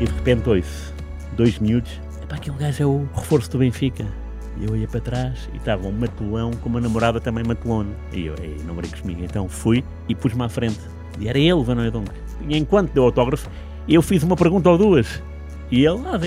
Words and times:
E 0.00 0.06
de 0.06 0.12
repente 0.12 0.48
ouço 0.48 0.94
dois 1.36 1.58
miúdos. 1.58 2.00
Epá, 2.22 2.36
aquele 2.36 2.56
gajo 2.56 2.82
é 2.82 2.86
o 2.86 3.06
reforço 3.14 3.50
do 3.50 3.58
Benfica. 3.58 4.06
E 4.58 4.64
eu 4.64 4.74
ia 4.74 4.88
para 4.88 5.00
trás 5.00 5.48
e 5.52 5.58
estava 5.58 5.86
um 5.86 5.92
matulão 5.92 6.50
com 6.52 6.70
uma 6.70 6.80
namorada 6.80 7.20
também 7.20 7.44
matulona. 7.44 7.90
E 8.10 8.26
eu, 8.26 8.34
ei, 8.42 8.56
não 8.66 8.74
brinques 8.74 9.02
comigo. 9.02 9.22
Então 9.22 9.46
fui 9.46 9.84
e 10.08 10.14
pus-me 10.14 10.42
à 10.42 10.48
frente. 10.48 10.80
E 11.18 11.28
era 11.28 11.38
ele, 11.38 11.62
Van 11.62 11.76
Oudonk. 11.84 12.10
E 12.48 12.56
enquanto 12.56 12.92
deu 12.92 13.04
autógrafo, 13.04 13.48
eu 13.86 14.00
fiz 14.00 14.22
uma 14.22 14.36
pergunta 14.36 14.70
ou 14.70 14.78
duas. 14.78 15.22
E 15.70 15.84
ele, 15.84 16.00
ah, 16.06 16.18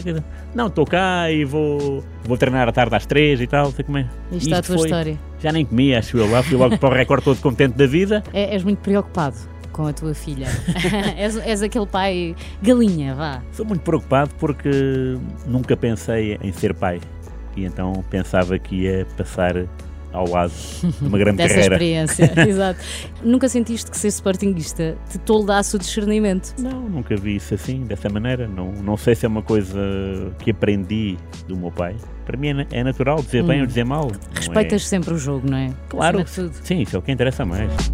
não, 0.55 0.67
estou 0.67 0.85
cá 0.85 1.29
e 1.29 1.43
vou, 1.43 2.03
vou 2.23 2.37
treinar 2.37 2.69
à 2.69 2.71
tarde 2.71 2.95
às 2.95 3.05
três 3.05 3.41
e 3.41 3.47
tal, 3.47 3.71
sei 3.71 3.83
como 3.83 3.97
é. 3.97 4.07
Isto 4.31 4.43
está 4.43 4.59
a 4.59 4.61
tua 4.61 4.77
foi, 4.77 4.85
história. 4.85 5.19
Já 5.39 5.51
nem 5.51 5.65
comi, 5.65 5.93
acho 5.93 6.17
eu 6.17 6.31
lá, 6.31 6.41
fui 6.41 6.55
logo 6.55 6.77
para 6.77 6.89
o 6.89 6.93
recorde 6.93 7.25
todo 7.25 7.41
contente 7.41 7.75
da 7.75 7.85
vida. 7.85 8.23
É, 8.31 8.53
és 8.53 8.63
muito 8.63 8.79
preocupado 8.79 9.52
com 9.73 9.87
a 9.87 9.91
tua 9.91 10.13
filha. 10.13 10.47
és, 11.17 11.35
és 11.37 11.61
aquele 11.61 11.87
pai 11.87 12.35
galinha, 12.61 13.13
vá. 13.15 13.41
Sou 13.51 13.65
muito 13.65 13.81
preocupado 13.81 14.31
porque 14.39 14.69
nunca 15.45 15.75
pensei 15.75 16.37
em 16.41 16.53
ser 16.53 16.73
pai. 16.73 17.01
E 17.57 17.65
então 17.65 18.03
pensava 18.09 18.57
que 18.57 18.83
ia 18.83 19.05
passar 19.17 19.67
ao 20.13 20.29
lado 20.29 20.53
de 20.81 21.07
uma 21.07 21.17
grande 21.17 21.37
Dessa 21.43 21.55
carreira. 21.55 21.75
experiência, 21.75 22.33
exato. 22.47 22.79
Nunca 23.23 23.49
sentiste 23.49 23.89
que 23.89 23.97
ser 23.97 24.09
sportinguista 24.09 24.95
te 25.09 25.17
toldasse 25.17 25.75
o 25.75 25.79
discernimento? 25.79 26.53
Não, 26.59 26.87
nunca 26.87 27.15
vi 27.15 27.35
isso 27.35 27.55
assim, 27.55 27.81
dessa 27.81 28.07
maneira. 28.09 28.47
Não, 28.47 28.71
não 28.71 28.95
sei 28.95 29.15
se 29.15 29.25
é 29.25 29.29
uma 29.29 29.41
coisa 29.41 29.79
que 30.39 30.51
aprendi 30.51 31.17
do 31.47 31.57
meu 31.57 31.71
pai. 31.71 31.95
Para 32.25 32.37
mim 32.37 32.49
é, 32.49 32.67
é 32.71 32.83
natural 32.83 33.17
dizer 33.17 33.43
bem 33.43 33.61
ou 33.61 33.67
dizer 33.67 33.83
mal. 33.83 34.07
Não 34.07 34.35
Respeitas 34.35 34.83
é... 34.83 34.85
sempre 34.85 35.13
o 35.13 35.17
jogo, 35.17 35.49
não 35.49 35.57
é? 35.57 35.73
Claro. 35.89 36.23
Sim, 36.27 36.81
isso 36.81 36.95
é 36.95 36.99
o 36.99 37.01
que 37.01 37.11
interessa 37.11 37.43
mais. 37.43 37.91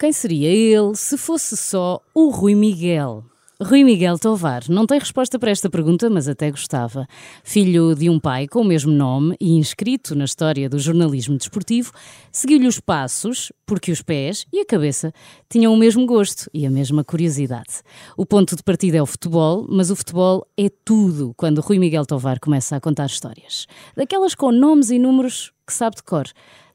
Quem 0.00 0.12
seria 0.12 0.48
ele 0.48 0.94
se 0.94 1.18
fosse 1.18 1.56
só 1.56 2.00
o 2.14 2.30
Rui 2.30 2.54
Miguel? 2.54 3.24
Rui 3.60 3.82
Miguel 3.82 4.16
Tovar 4.16 4.62
não 4.68 4.86
tem 4.86 4.96
resposta 4.96 5.40
para 5.40 5.50
esta 5.50 5.68
pergunta, 5.68 6.08
mas 6.08 6.28
até 6.28 6.48
gostava. 6.52 7.04
Filho 7.42 7.96
de 7.96 8.08
um 8.08 8.20
pai 8.20 8.46
com 8.46 8.60
o 8.60 8.64
mesmo 8.64 8.92
nome 8.92 9.34
e 9.40 9.56
inscrito 9.56 10.14
na 10.14 10.24
história 10.24 10.68
do 10.68 10.78
jornalismo 10.78 11.36
desportivo, 11.36 11.90
seguiu-lhe 12.30 12.68
os 12.68 12.78
passos 12.78 13.50
porque 13.66 13.90
os 13.90 14.00
pés 14.00 14.46
e 14.52 14.60
a 14.60 14.64
cabeça 14.64 15.12
tinham 15.50 15.74
o 15.74 15.76
mesmo 15.76 16.06
gosto 16.06 16.48
e 16.54 16.64
a 16.64 16.70
mesma 16.70 17.02
curiosidade. 17.02 17.82
O 18.16 18.24
ponto 18.24 18.54
de 18.54 18.62
partida 18.62 18.98
é 18.98 19.02
o 19.02 19.06
futebol, 19.06 19.66
mas 19.68 19.90
o 19.90 19.96
futebol 19.96 20.46
é 20.56 20.70
tudo 20.84 21.34
quando 21.36 21.60
Rui 21.60 21.80
Miguel 21.80 22.06
Tovar 22.06 22.38
começa 22.38 22.76
a 22.76 22.80
contar 22.80 23.06
histórias. 23.06 23.66
Daquelas 23.96 24.36
com 24.36 24.52
nomes 24.52 24.90
e 24.90 24.98
números 25.00 25.52
que 25.66 25.72
sabe 25.74 25.96
de 25.96 26.04
cor. 26.04 26.26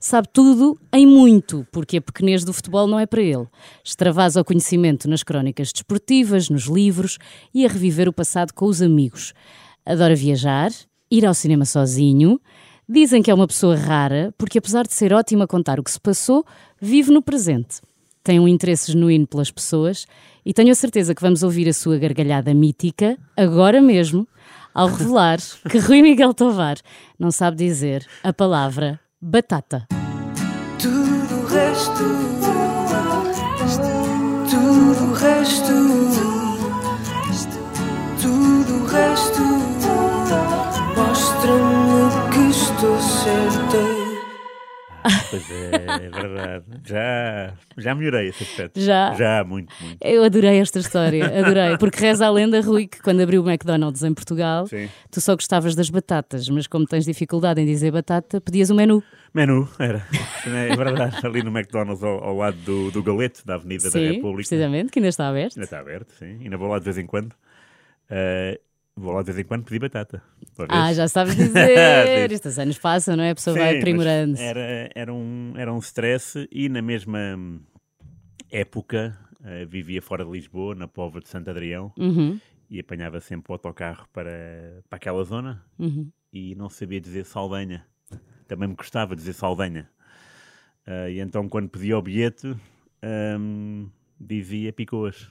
Sabe 0.06 0.28
tudo 0.34 0.78
em 0.92 1.08
muito, 1.08 1.66
porque 1.72 1.96
a 1.96 2.02
pequenez 2.02 2.44
do 2.44 2.52
futebol 2.52 2.86
não 2.88 3.00
é 3.00 3.06
para 3.06 3.22
ele. 3.22 3.48
Extravasa 3.82 4.42
o 4.42 4.44
conhecimento 4.44 5.10
nas 5.10 5.24
crónicas 5.24 5.72
desportivas, 5.72 6.50
nos 6.50 6.64
livros 6.64 7.18
e 7.54 7.66
a 7.66 7.70
reviver 7.70 8.10
o 8.10 8.14
passado 8.14 8.54
com 8.54 8.66
os 8.66 8.82
amigos. 8.82 9.34
Adora 9.86 10.14
viajar, 10.14 10.72
ir 11.10 11.26
ao 11.26 11.34
cinema 11.34 11.64
sozinho. 11.64 12.38
Dizem 12.88 13.24
que 13.24 13.32
é 13.32 13.34
uma 13.34 13.48
pessoa 13.48 13.78
rara, 13.78 14.36
porque 14.38 14.58
apesar 14.58 14.86
de 14.86 14.94
ser 14.94 15.14
ótima 15.14 15.46
a 15.46 15.48
contar 15.48 15.80
o 15.80 15.84
que 15.84 15.92
se 15.92 16.02
passou, 16.02 16.44
vive 16.82 17.10
no 17.10 17.22
presente. 17.22 17.80
Tem 18.22 18.42
um 18.42 18.48
interesse 18.48 18.92
genuíno 18.92 19.26
pelas 19.26 19.52
pessoas 19.52 20.06
e 20.46 20.54
tenho 20.54 20.74
a 20.74 20.76
certeza 20.76 21.16
que 21.16 21.22
vamos 21.22 21.44
ouvir 21.44 21.70
a 21.70 21.74
sua 21.74 21.98
gargalhada 21.98 22.54
mítica, 22.54 23.18
agora 23.38 23.82
mesmo, 23.82 24.28
ao 24.74 24.90
revelar 24.90 25.40
que 25.70 25.78
Rui 25.80 26.02
Miguel 26.02 26.34
Tovar 26.34 26.76
não 27.18 27.32
sabe 27.32 27.56
dizer 27.56 28.06
a 28.22 28.34
palavra 28.34 29.00
batata. 29.24 29.88
Tudo 30.78 31.42
o 31.42 31.46
resto, 31.46 32.04
tudo 34.50 35.12
o 35.12 35.14
resto, 35.14 35.74
tudo 38.22 38.84
o 38.84 38.86
resto 38.86 39.44
mostra-me 40.98 42.32
que 42.32 42.50
estou 42.50 43.00
certa. 43.00 43.93
Pois 45.30 45.52
é, 45.52 46.06
é 46.06 46.10
verdade. 46.10 46.66
Já, 46.86 47.54
já 47.78 47.96
melhorei 47.96 48.30
esse 48.30 48.44
aspecto. 48.44 48.80
Já? 48.80 49.14
Já, 49.14 49.44
muito, 49.44 49.74
muito. 49.82 49.98
Eu 50.02 50.24
adorei 50.24 50.60
esta 50.60 50.80
história, 50.80 51.26
adorei. 51.26 51.78
Porque 51.78 52.00
reza 52.00 52.26
a 52.26 52.30
lenda, 52.30 52.62
Rui, 52.62 52.88
que 52.88 53.02
quando 53.02 53.22
abriu 53.22 53.44
o 53.44 53.50
McDonald's 53.50 54.04
em 54.04 54.14
Portugal, 54.14 54.68
Sim. 54.68 54.90
tu 55.12 55.20
só 55.20 55.36
gostavas 55.36 55.76
das 55.76 55.90
batatas, 55.90 56.48
mas 56.50 56.68
como 56.68 56.86
tens 56.86 57.06
dificuldade 57.06 57.62
em 57.62 57.66
dizer 57.66 57.92
batata, 57.92 58.40
pedias 58.40 58.70
o 58.70 58.76
menu. 58.76 59.04
Menu, 59.34 59.68
era. 59.80 60.06
É 60.46 60.76
verdade. 60.76 61.26
Ali 61.26 61.42
no 61.42 61.50
McDonald's, 61.50 62.04
ao, 62.04 62.24
ao 62.24 62.38
lado 62.38 62.58
do, 62.58 62.92
do 62.92 63.02
Galete, 63.02 63.46
da 63.46 63.56
Avenida 63.56 63.86
da 63.86 63.90
Sim, 63.92 64.12
República. 64.14 64.36
precisamente, 64.36 64.92
que 64.92 65.00
ainda 65.00 65.10
está 65.10 65.28
aberto. 65.28 65.56
Ainda 65.58 65.66
está 65.66 65.80
aberto, 65.80 66.12
sim. 66.20 66.38
Ainda 66.44 66.56
vou 66.58 66.68
lá 66.68 66.78
de 66.78 66.86
vez 66.86 66.98
em 66.98 67.06
quando. 67.08 67.34
Eh, 68.10 68.60
vou 68.96 69.14
lá 69.14 69.22
de 69.22 69.28
vez 69.28 69.40
em 69.40 69.44
quando 69.44 69.64
pedir 69.64 69.80
batata. 69.80 70.22
Uma 70.58 70.68
vez. 70.68 70.80
Ah, 70.80 70.94
já 70.94 71.08
sabes 71.08 71.36
dizer. 71.38 72.32
Estes 72.32 72.60
anos 72.60 72.78
passam, 72.78 73.16
não 73.16 73.24
é? 73.24 73.32
A 73.32 73.36
pessoa 73.36 73.56
Sim, 73.56 73.60
vai 73.60 73.78
aprimorando. 73.78 74.38
Era, 74.40 74.90
era, 74.94 75.14
um, 75.14 75.54
era 75.56 75.74
um 75.74 75.80
stress 75.80 76.48
e 76.52 76.70
na 76.70 76.82
mesma 76.82 77.38
época 78.52 79.18
eh, 79.44 79.66
vivia 79.66 80.02
fora 80.02 80.24
de 80.24 80.32
Lisboa, 80.32 80.76
na 80.76 80.88
Póvoa 80.88 81.22
de 81.22 81.28
Santo 81.28 81.50
Adrião, 81.50 81.92
Uhum, 81.98 82.40
e 82.70 82.80
apanhava 82.80 83.20
sempre 83.20 83.52
o 83.52 83.54
autocarro 83.54 84.08
para, 84.14 84.84
para 84.90 84.98
aquela 84.98 85.24
zona 85.24 85.64
uhum. 85.78 86.10
e 86.32 86.56
não 86.56 86.70
sabia 86.70 87.00
dizer 87.02 87.26
Saldanha. 87.26 87.86
Também 88.48 88.70
me 88.70 88.76
gostava 88.76 89.16
de 89.16 89.22
dizer 89.22 89.34
Saldanha. 89.34 89.90
Ah, 90.86 91.10
e 91.10 91.20
então, 91.20 91.48
quando 91.48 91.70
pedia 91.70 91.98
o 91.98 92.02
bilhete, 92.02 92.56
hum, 93.40 93.90
dizia 94.20 94.74
Picoas. 94.74 95.30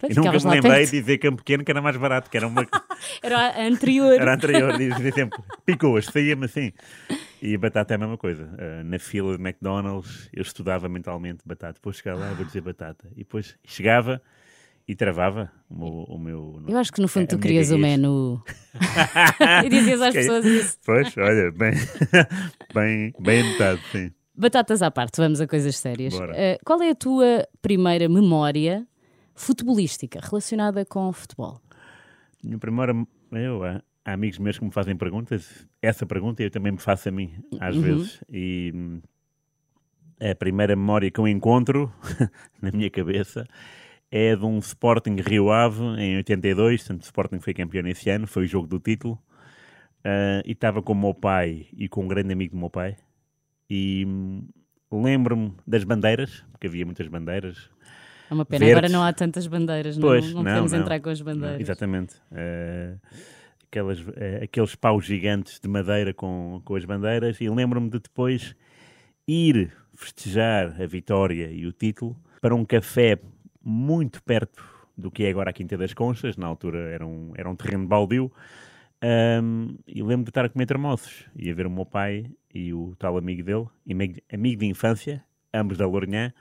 Pois, 0.00 0.12
E 0.12 0.16
nunca 0.20 0.32
me 0.32 0.38
lembrei 0.54 0.84
de 0.84 0.90
dizer 1.00 1.18
Campo 1.18 1.38
Pequeno, 1.38 1.64
que 1.64 1.70
era 1.70 1.80
mais 1.80 1.96
barato, 1.96 2.28
que 2.30 2.36
era 2.36 2.46
uma, 2.46 2.66
Era 3.22 3.38
a 3.38 3.66
anterior. 3.66 4.12
era 4.20 4.34
anterior, 4.34 4.76
dizia 4.78 5.12
sempre 5.12 5.38
Picoas, 5.64 6.06
saía-me 6.06 6.44
assim. 6.44 6.72
E 7.40 7.54
a 7.54 7.58
batata 7.58 7.94
é 7.94 7.96
a 7.96 7.98
mesma 7.98 8.16
coisa. 8.18 8.48
Ah, 8.58 8.82
na 8.84 8.98
fila 8.98 9.36
de 9.36 9.42
McDonald's, 9.42 10.28
eu 10.32 10.42
estudava 10.42 10.88
mentalmente 10.88 11.40
batata. 11.46 11.74
Depois 11.74 11.96
chegava 11.96 12.20
lá, 12.20 12.32
vou 12.34 12.44
dizer 12.44 12.60
batata. 12.62 13.08
E 13.12 13.18
depois 13.18 13.56
chegava 13.64 14.20
e 14.88 14.94
travava 14.94 15.50
o 15.70 16.18
meu. 16.18 16.52
O 16.54 16.60
meu 16.60 16.62
Eu 16.68 16.78
acho 16.78 16.92
que 16.92 17.00
no 17.00 17.08
fundo 17.08 17.24
a 17.24 17.26
tu 17.26 17.38
querias 17.38 17.70
o 17.70 17.78
menu. 17.78 18.42
e 19.64 19.68
dizias 19.68 20.00
às 20.00 20.14
calhar- 20.14 20.42
pessoas 20.42 20.44
isso. 20.44 20.78
Pois, 20.84 21.16
olha, 21.16 21.50
bem, 21.52 21.72
bem, 22.74 23.12
bem 23.18 23.40
anotado, 23.40 23.80
sim. 23.92 24.10
Batatas 24.34 24.82
à 24.82 24.90
parte, 24.90 25.16
vamos 25.16 25.40
a 25.40 25.46
coisas 25.46 25.76
sérias. 25.78 26.14
Eh, 26.34 26.58
qual 26.64 26.80
é 26.82 26.90
a 26.90 26.94
tua 26.94 27.46
primeira 27.62 28.06
memória 28.08 28.86
futebolística 29.36 30.18
relacionada 30.20 30.84
com 30.84 31.12
futebol? 31.12 31.60
Minha 32.42 32.58
primeira. 32.58 32.92
Eu, 33.32 33.62
há, 33.64 33.82
há 34.04 34.12
amigos 34.12 34.38
meus 34.38 34.58
que 34.58 34.64
me 34.64 34.72
fazem 34.72 34.96
perguntas. 34.96 35.66
Essa 35.80 36.04
pergunta 36.06 36.42
eu 36.42 36.50
também 36.50 36.72
me 36.72 36.78
faço 36.78 37.08
a 37.08 37.12
mim, 37.12 37.32
às 37.60 37.76
Uhum. 37.76 37.82
vezes. 37.82 38.24
E 38.30 38.72
a 40.20 40.34
primeira 40.34 40.74
memória 40.74 41.10
que 41.10 41.20
eu 41.20 41.28
encontro 41.28 41.92
na 42.62 42.70
minha 42.72 42.90
cabeça 42.90 43.46
é 44.10 44.34
de 44.34 44.44
um 44.44 44.58
Sporting 44.58 45.16
Rio 45.20 45.50
Ave 45.50 45.82
em 45.98 46.16
82. 46.16 46.80
Portanto, 46.82 47.02
o 47.02 47.04
Sporting 47.04 47.40
foi 47.40 47.52
campeão 47.54 47.82
nesse 47.82 48.08
ano, 48.10 48.26
foi 48.26 48.44
o 48.44 48.48
jogo 48.48 48.66
do 48.66 48.78
título. 48.80 49.18
Ah, 50.04 50.40
e 50.44 50.52
estava 50.52 50.80
com 50.82 50.92
o 50.92 50.96
meu 50.96 51.12
pai 51.12 51.66
e 51.76 51.88
com 51.88 52.04
um 52.04 52.08
grande 52.08 52.32
amigo 52.32 52.54
do 52.54 52.58
meu 52.60 52.70
pai. 52.70 52.96
E 53.68 54.04
hum, 54.06 54.46
lembro-me 54.92 55.52
das 55.66 55.82
bandeiras, 55.82 56.44
porque 56.52 56.68
havia 56.68 56.84
muitas 56.86 57.08
bandeiras. 57.08 57.68
É 58.30 58.34
uma 58.34 58.44
pena, 58.44 58.66
agora 58.66 58.88
não 58.88 59.02
há 59.02 59.12
tantas 59.12 59.46
bandeiras, 59.46 59.96
não, 59.96 60.08
Pois, 60.08 60.26
não, 60.26 60.42
não, 60.42 60.44
podemos 60.44 60.72
não. 60.72 60.80
entrar 60.80 61.00
com 61.00 61.10
as 61.10 61.20
bandeiras. 61.20 61.54
Não, 61.54 61.60
exatamente. 61.60 62.14
Eh, 62.32 62.94
aquelas, 63.68 64.04
eh, 64.16 64.40
aqueles 64.44 64.74
paus 64.74 65.04
gigantes 65.04 65.60
de 65.60 65.68
madeira 65.68 66.12
com, 66.12 66.60
com 66.64 66.74
as 66.74 66.84
bandeiras. 66.84 67.40
E 67.40 67.48
lembro-me 67.48 67.88
de 67.88 68.00
depois 68.00 68.54
ir 69.26 69.72
festejar 69.94 70.80
a 70.80 70.86
vitória 70.86 71.50
e 71.50 71.66
o 71.66 71.72
título 71.72 72.16
para 72.40 72.54
um 72.54 72.64
café 72.64 73.18
muito 73.62 74.22
perto 74.22 74.62
do 74.96 75.10
que 75.10 75.24
é 75.24 75.30
agora 75.30 75.50
a 75.50 75.52
Quinta 75.52 75.76
das 75.76 75.92
Conchas, 75.92 76.36
na 76.36 76.46
altura 76.46 76.78
era 76.90 77.06
um, 77.06 77.32
era 77.36 77.48
um 77.48 77.56
terreno 77.56 77.86
baldio, 77.86 78.32
Ahm, 79.02 79.76
e 79.86 80.02
lembro 80.02 80.24
de 80.24 80.30
estar 80.30 80.44
a 80.44 80.48
comer 80.48 80.66
termoços 80.66 81.26
e 81.36 81.50
a 81.50 81.54
ver 81.54 81.66
o 81.66 81.70
meu 81.70 81.84
pai 81.84 82.30
e 82.52 82.72
o 82.72 82.94
tal 82.98 83.18
amigo 83.18 83.42
dele, 83.42 83.66
amigo, 83.88 84.20
amigo 84.32 84.60
de 84.60 84.66
infância, 84.66 85.22
ambos 85.52 85.76
da 85.76 85.86
Lourinhã, 85.86 86.32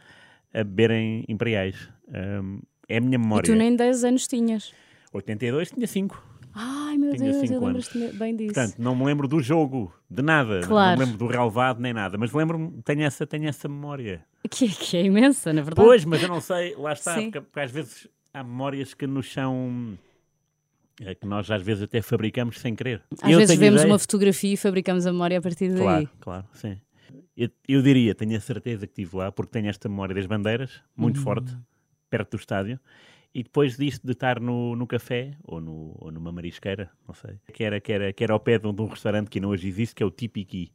a 0.56 0.64
beberem 0.64 1.26
imperiais. 1.28 1.76
Ahm, 2.14 2.60
é 2.88 2.98
a 2.98 3.02
minha 3.02 3.16
E 3.16 3.18
memória. 3.18 3.44
tu 3.52 3.56
nem 3.58 3.76
10 3.76 4.04
anos 4.04 4.28
tinhas. 4.28 4.72
82 5.14 5.72
tinha 5.72 5.88
5. 5.88 6.24
Ai 6.58 6.98
meu 6.98 7.14
Tinha 7.14 7.32
Deus, 7.34 7.52
eu 7.52 7.60
lembro-te 7.60 8.18
bem 8.18 8.34
disso. 8.36 8.54
Portanto, 8.54 8.76
não 8.80 8.96
me 8.96 9.04
lembro 9.04 9.28
do 9.28 9.42
jogo, 9.42 9.94
de 10.10 10.22
nada. 10.22 10.62
Claro. 10.62 10.92
Não 11.00 11.06
me 11.08 11.12
lembro 11.12 11.26
do 11.26 11.32
relevado 11.32 11.82
nem 11.82 11.92
nada. 11.94 12.18
Mas 12.18 12.32
lembro-me, 12.32 12.82
tenho 12.84 13.02
essa, 13.04 13.28
tenho 13.28 13.48
essa 13.50 13.68
memória. 13.68 14.24
Que, 14.50 14.66
é- 14.66 14.70
que 14.70 14.96
é 14.98 15.04
imensa, 15.04 15.52
na 15.52 15.62
verdade. 15.62 15.86
Pois, 15.86 16.06
mas 16.06 16.22
eu 16.24 16.30
não 16.30 16.40
sei, 16.40 16.74
lá 16.78 16.94
está, 16.94 17.16
porque, 17.16 17.42
porque 17.42 17.60
às 17.60 17.72
vezes 17.72 18.08
há 18.34 18.42
memórias 18.44 18.94
que 18.94 19.06
nos 19.06 19.32
são. 19.34 19.98
é, 21.02 21.14
que 21.14 21.26
nós 21.26 21.52
às 21.52 21.62
vezes 21.62 21.84
até 21.84 22.02
fabricamos 22.02 22.58
sem 22.60 22.74
querer. 22.74 23.02
Às 23.22 23.30
Eu 23.32 23.38
vezes 23.40 23.58
vemos 23.58 23.82
ideia- 23.82 23.92
uma 23.92 24.00
fotografia 24.00 24.54
e 24.54 24.58
fabricamos 24.58 25.06
a 25.06 25.12
memória 25.12 25.38
a 25.38 25.42
partir 25.42 25.68
daí. 25.70 25.78
Claro, 25.82 26.10
claro, 26.22 26.46
sim. 26.54 26.78
Eu, 27.38 27.50
eu 27.68 27.82
diria, 27.82 28.16
tenho 28.16 28.36
a 28.38 28.40
certeza 28.40 28.88
que 28.88 28.94
estive 28.94 29.18
lá, 29.18 29.32
porque 29.32 29.52
tenho 29.52 29.68
esta 29.70 29.90
memória 29.90 30.16
das 30.16 30.26
bandeiras, 30.26 30.76
Uhum. 30.76 31.04
muito 31.04 31.20
forte, 31.20 31.56
perto 32.10 32.32
do 32.32 32.38
estádio, 32.38 32.80
e 33.34 33.44
depois 33.44 33.76
disso 33.76 34.00
de 34.04 34.14
estar 34.14 34.40
no, 34.40 34.76
no 34.76 34.88
café, 34.88 35.36
ou, 35.44 35.60
no, 35.60 35.96
ou 36.00 36.12
numa 36.12 36.32
marisqueira, 36.32 36.90
não 37.06 37.14
sei, 37.14 37.38
que 37.54 37.64
era, 37.64 37.82
que, 37.82 37.92
era, 37.92 38.14
que 38.14 38.24
era 38.24 38.32
ao 38.34 38.40
pé 38.40 38.58
de 38.58 38.66
um, 38.68 38.74
de 38.74 38.82
um 38.82 38.88
restaurante 38.88 39.30
que 39.30 39.40
ainda 39.40 39.50
hoje 39.50 39.68
existe, 39.68 39.94
que 39.94 40.02
é 40.02 40.06
o 40.06 40.12
Tipiqui, 40.12 40.72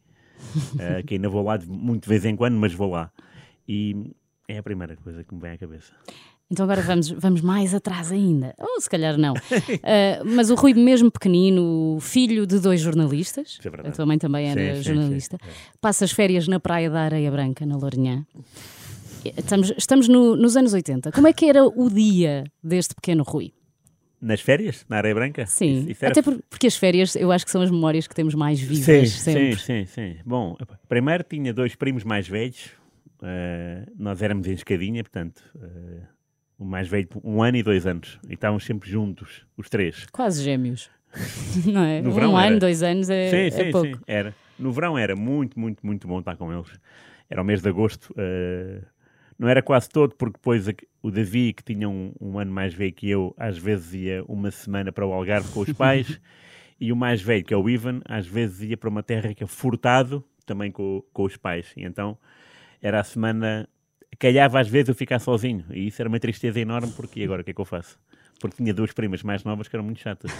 uh, 0.74 1.02
que 1.06 1.14
ainda 1.14 1.28
vou 1.30 1.42
lá 1.42 1.56
de, 1.56 1.66
muito 1.66 2.02
de 2.02 2.08
vez 2.10 2.24
em 2.26 2.36
quando, 2.36 2.56
mas 2.58 2.74
vou 2.74 2.90
lá. 2.90 3.10
E 3.66 4.12
é 4.46 4.58
a 4.58 4.62
primeira 4.62 4.94
coisa 4.96 5.24
que 5.24 5.34
me 5.34 5.40
vem 5.40 5.52
à 5.52 5.58
cabeça. 5.58 5.94
Então 6.50 6.64
agora 6.64 6.82
vamos, 6.82 7.08
vamos 7.10 7.40
mais 7.42 7.72
atrás 7.74 8.10
ainda. 8.10 8.54
Ou 8.58 8.80
se 8.80 8.88
calhar 8.90 9.16
não. 9.16 9.34
Uh, 9.80 10.24
mas 10.34 10.50
o 10.50 10.54
Rui, 10.54 10.74
mesmo 10.74 11.10
pequenino, 11.10 11.98
filho 12.00 12.46
de 12.46 12.58
dois 12.58 12.80
jornalistas, 12.80 13.58
é 13.84 13.88
a 13.88 13.92
tua 13.92 14.04
mãe 14.06 14.18
também 14.18 14.48
era 14.50 14.74
Sim, 14.74 14.82
sim, 14.82 14.94
jornalista, 14.94 15.38
sim, 15.42 15.48
é. 15.48 15.52
passa 15.80 16.04
as 16.04 16.10
férias 16.12 16.46
na 16.48 16.58
Praia 16.60 16.90
da 16.90 17.00
Areia 17.02 17.30
Branca, 17.30 17.64
na 17.64 17.76
Lourinhã. 17.76 18.26
Estamos, 19.36 19.72
estamos 19.76 20.08
no- 20.08 20.34
nos 20.36 20.56
anos 20.56 20.72
80. 20.72 21.12
Como 21.12 21.26
é 21.28 21.32
que 21.32 21.46
era 21.46 21.64
o 21.64 21.88
dia 21.90 22.44
deste 22.62 22.94
pequeno 22.94 23.22
Rui? 23.22 23.52
Nas 24.20 24.40
férias, 24.40 24.84
na 24.88 24.96
Areia 24.98 25.14
Branca? 25.14 25.46
Sim, 25.46 25.78
Isso- 25.80 25.90
isso 25.90 26.04
era 26.04 26.12
até 26.12 26.22
por- 26.22 26.40
porque 26.48 26.66
as 26.66 26.76
férias 26.76 27.16
eu 27.16 27.30
acho 27.32 27.44
que 27.44 27.50
são 27.50 27.62
as 27.62 27.70
memórias 27.70 28.06
que 28.06 28.14
temos 28.14 28.34
mais 28.34 28.60
vivas 28.60 28.84
Sim, 28.84 29.06
sempre. 29.06 29.56
sim, 29.58 29.86
sim, 29.86 29.86
sim. 29.86 30.16
Bom, 30.26 30.56
primeiro 30.88 31.24
tinha 31.24 31.52
dois 31.54 31.74
primos 31.74 32.04
mais 32.04 32.28
velhos. 32.28 32.70
eh, 33.22 33.84
nós 33.98 34.22
éramos 34.22 34.46
em 34.46 34.52
escadinha, 34.52 35.02
portanto, 35.04 35.42
eh, 35.62 36.00
o 36.60 36.64
mais 36.64 36.86
velho, 36.86 37.08
um 37.24 37.42
ano 37.42 37.56
e 37.56 37.62
dois 37.62 37.86
anos. 37.86 38.20
E 38.28 38.34
estávamos 38.34 38.64
sempre 38.64 38.88
juntos, 38.88 39.46
os 39.56 39.70
três. 39.70 40.06
Quase 40.12 40.44
gêmeos. 40.44 40.90
Não 41.64 41.82
é? 41.82 42.02
No 42.02 42.10
um 42.10 42.12
verão 42.12 42.36
ano, 42.36 42.46
era. 42.46 42.58
dois 42.58 42.82
anos 42.82 43.08
é, 43.08 43.30
sim, 43.30 43.36
é 43.36 43.50
sim, 43.50 43.70
pouco. 43.70 43.86
sim. 43.86 43.94
Era. 44.06 44.34
No 44.58 44.70
verão 44.70 44.98
era 44.98 45.16
muito, 45.16 45.58
muito, 45.58 45.84
muito 45.84 46.06
bom 46.06 46.18
estar 46.18 46.36
com 46.36 46.52
eles. 46.52 46.70
Era 47.30 47.40
o 47.40 47.44
mês 47.44 47.62
de 47.62 47.68
agosto. 47.68 48.14
eh, 48.16 48.82
não 49.38 49.48
era 49.48 49.62
quase 49.62 49.88
todo, 49.88 50.14
porque 50.16 50.34
depois 50.34 50.66
o 51.02 51.10
Davi, 51.10 51.54
que 51.54 51.64
tinha 51.64 51.88
um, 51.88 52.12
um 52.20 52.38
ano 52.38 52.52
mais 52.52 52.74
velho 52.74 52.92
que 52.92 53.08
eu, 53.08 53.34
às 53.38 53.56
vezes 53.56 53.94
ia 53.94 54.22
uma 54.28 54.50
semana 54.50 54.92
para 54.92 55.06
o 55.06 55.14
Algarve 55.14 55.50
com 55.50 55.60
os 55.60 55.72
pais. 55.72 56.20
e 56.78 56.92
o 56.92 56.96
mais 56.96 57.22
velho, 57.22 57.42
que 57.42 57.54
é 57.54 57.56
o 57.56 57.70
Ivan, 57.70 58.02
às 58.04 58.26
vezes 58.26 58.68
ia 58.68 58.76
para 58.76 58.90
uma 58.90 59.02
terra 59.02 59.32
que 59.32 59.42
é 59.42 59.46
furtado, 59.46 60.22
também 60.44 60.70
com, 60.70 61.02
com 61.10 61.22
os 61.22 61.38
pais. 61.38 61.72
E 61.74 61.84
então 61.84 62.18
era 62.82 63.00
a 63.00 63.04
semana. 63.04 63.66
Calhava 64.18 64.60
às 64.60 64.68
vezes 64.68 64.88
eu 64.88 64.94
ficar 64.94 65.18
sozinho. 65.18 65.64
E 65.70 65.86
isso 65.86 66.02
era 66.02 66.08
uma 66.08 66.18
tristeza 66.20 66.60
enorme, 66.60 66.92
porque 66.96 67.22
agora 67.22 67.42
o 67.42 67.44
que 67.44 67.50
é 67.52 67.54
que 67.54 67.60
eu 67.60 67.64
faço? 67.64 67.98
Porque 68.40 68.56
tinha 68.56 68.72
duas 68.74 68.92
primas 68.92 69.22
mais 69.22 69.44
novas 69.44 69.68
que 69.68 69.76
eram 69.76 69.84
muito 69.84 70.00
chatas. 70.00 70.30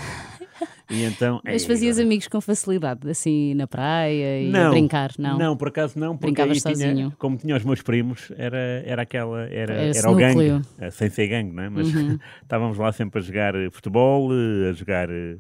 E 0.91 1.05
então. 1.05 1.41
Mas 1.45 1.63
ei, 1.63 1.69
fazias 1.69 1.97
agora- 1.97 2.07
amigos 2.07 2.29
com 2.29 2.41
facilidade, 2.41 3.09
assim, 3.11 3.55
na 3.55 3.67
praia 3.67 4.43
e 4.43 4.49
a 4.49 4.51
não, 4.51 4.71
brincar, 4.71 5.11
não? 5.19 5.39
Não, 5.39 5.57
por 5.57 5.69
acaso 5.69 5.99
não, 5.99 6.17
porque 6.17 6.27
Brincavas 6.33 6.67
aí 6.67 6.75
tinha, 6.75 6.89
sozinho. 6.89 7.15
como 7.19 7.37
tinha 7.37 7.55
os 7.57 7.63
meus 7.65 7.83
primos, 7.83 8.33
era, 8.37 8.57
era 8.85 9.03
aquela, 9.03 9.43
era, 9.49 9.75
Era 9.97 10.11
o 10.11 10.15
gangue, 10.17 10.63
eh, 10.79 10.91
sem 10.91 11.09
ser 11.11 11.27
gangue, 11.29 11.53
não 11.55 11.63
é? 11.63 11.69
Mas 11.69 11.95
Uhum. 11.95 12.19
estávamos 12.43 12.77
lá 12.79 12.91
sempre 12.93 13.21
a 13.21 13.23
jogar 13.23 13.55
eh, 13.55 13.69
futebol, 13.71 14.31
eh, 14.33 14.71
a 14.71 14.73
jogar 14.73 15.09
eh, 15.11 15.37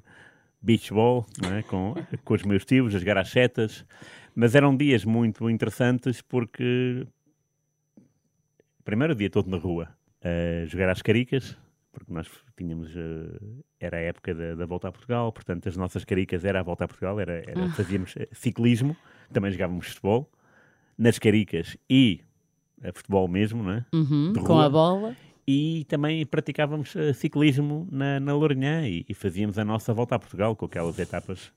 beach 0.62 0.92
ball, 0.92 1.26
é? 1.58 1.62
com, 1.62 1.94
com 2.24 2.34
os 2.34 2.42
meus 2.42 2.64
tios, 2.66 2.94
a 2.94 2.98
jogar 2.98 3.16
às 3.18 3.30
setas, 3.30 3.84
mas 4.34 4.54
eram 4.54 4.76
dias 4.76 5.04
muito 5.04 5.48
interessantes 5.48 6.20
porque, 6.20 7.06
primeiro 8.84 9.12
o 9.12 9.16
dia 9.16 9.30
todo 9.30 9.48
na 9.50 9.56
rua, 9.56 9.88
a 10.22 10.66
jogar 10.66 10.88
às 10.90 11.02
caricas, 11.02 11.56
porque 11.92 12.12
nós 12.12 12.28
tínhamos, 12.56 12.90
eh, 12.96 13.38
era 13.80 13.96
a 13.96 14.00
época 14.00 14.34
da, 14.34 14.54
da 14.54 14.66
volta 14.66 14.88
a 14.88 14.92
Portugal, 14.92 15.32
portanto 15.32 15.68
as 15.68 15.76
nossas 15.76 16.04
caricas 16.04 16.44
era 16.44 16.60
a 16.60 16.62
volta 16.62 16.84
a 16.84 16.88
Portugal, 16.88 17.18
era, 17.18 17.42
era- 17.46 17.64
Ah. 17.66 17.70
fazíamos 17.72 18.14
eh, 18.16 18.28
ciclismo, 18.32 18.96
também 19.32 19.50
jogávamos 19.50 19.88
futebol, 19.88 20.30
nas 20.98 21.18
caricas 21.18 21.76
e 21.88 22.20
a 22.82 22.92
futebol 22.92 23.26
mesmo, 23.28 23.62
não 23.62 23.72
é? 23.72 23.84
Uhum, 23.94 24.32
com 24.44 24.58
a 24.58 24.68
bola. 24.68 25.16
E 25.46 25.84
também 25.88 26.24
praticávamos 26.26 26.94
eh, 26.94 27.12
ciclismo 27.12 27.88
na, 27.90 28.20
na 28.20 28.34
Lourinhã 28.34 28.86
e, 28.86 29.04
e 29.08 29.14
fazíamos 29.14 29.58
a 29.58 29.64
nossa 29.64 29.92
volta 29.92 30.14
a 30.14 30.18
Portugal 30.18 30.54
com 30.54 30.66
aquelas 30.66 30.98
etapas. 30.98 31.52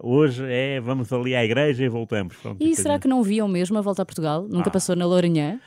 Hoje 0.00 0.44
é 0.46 0.80
vamos 0.80 1.12
ali 1.12 1.34
à 1.34 1.44
igreja 1.44 1.84
e 1.84 1.88
voltamos. 1.88 2.36
Pronto, 2.36 2.62
E 2.62 2.74
será 2.76 2.98
que 3.00 3.08
não 3.08 3.20
viam 3.22 3.48
mesmo 3.48 3.76
a 3.78 3.80
volta 3.80 4.02
a 4.02 4.04
Portugal? 4.06 4.42
Nunca 4.48 4.68
Ah. 4.68 4.72
passou 4.72 4.94
na 4.94 5.04
Lourinhã? 5.04 5.60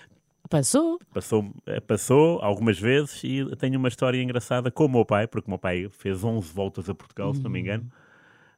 Passou. 0.49 0.99
Passou, 1.13 1.53
eh, 1.65 1.79
passou 1.79 2.39
algumas 2.41 2.79
vezes 2.79 3.23
e 3.23 3.43
tenho 3.57 3.79
uma 3.79 3.87
história 3.87 4.21
engraçada 4.21 4.69
com 4.69 4.85
o 4.85 4.89
meu 4.89 5.05
pai, 5.05 5.27
porque 5.27 5.47
o 5.47 5.51
meu 5.51 5.57
pai 5.57 5.87
fez 5.89 6.23
11 6.23 6.51
voltas 6.53 6.89
a 6.89 6.93
Portugal, 6.95 7.33
se 7.33 7.41
não 7.43 7.49
me 7.49 7.59
engano. 7.59 7.89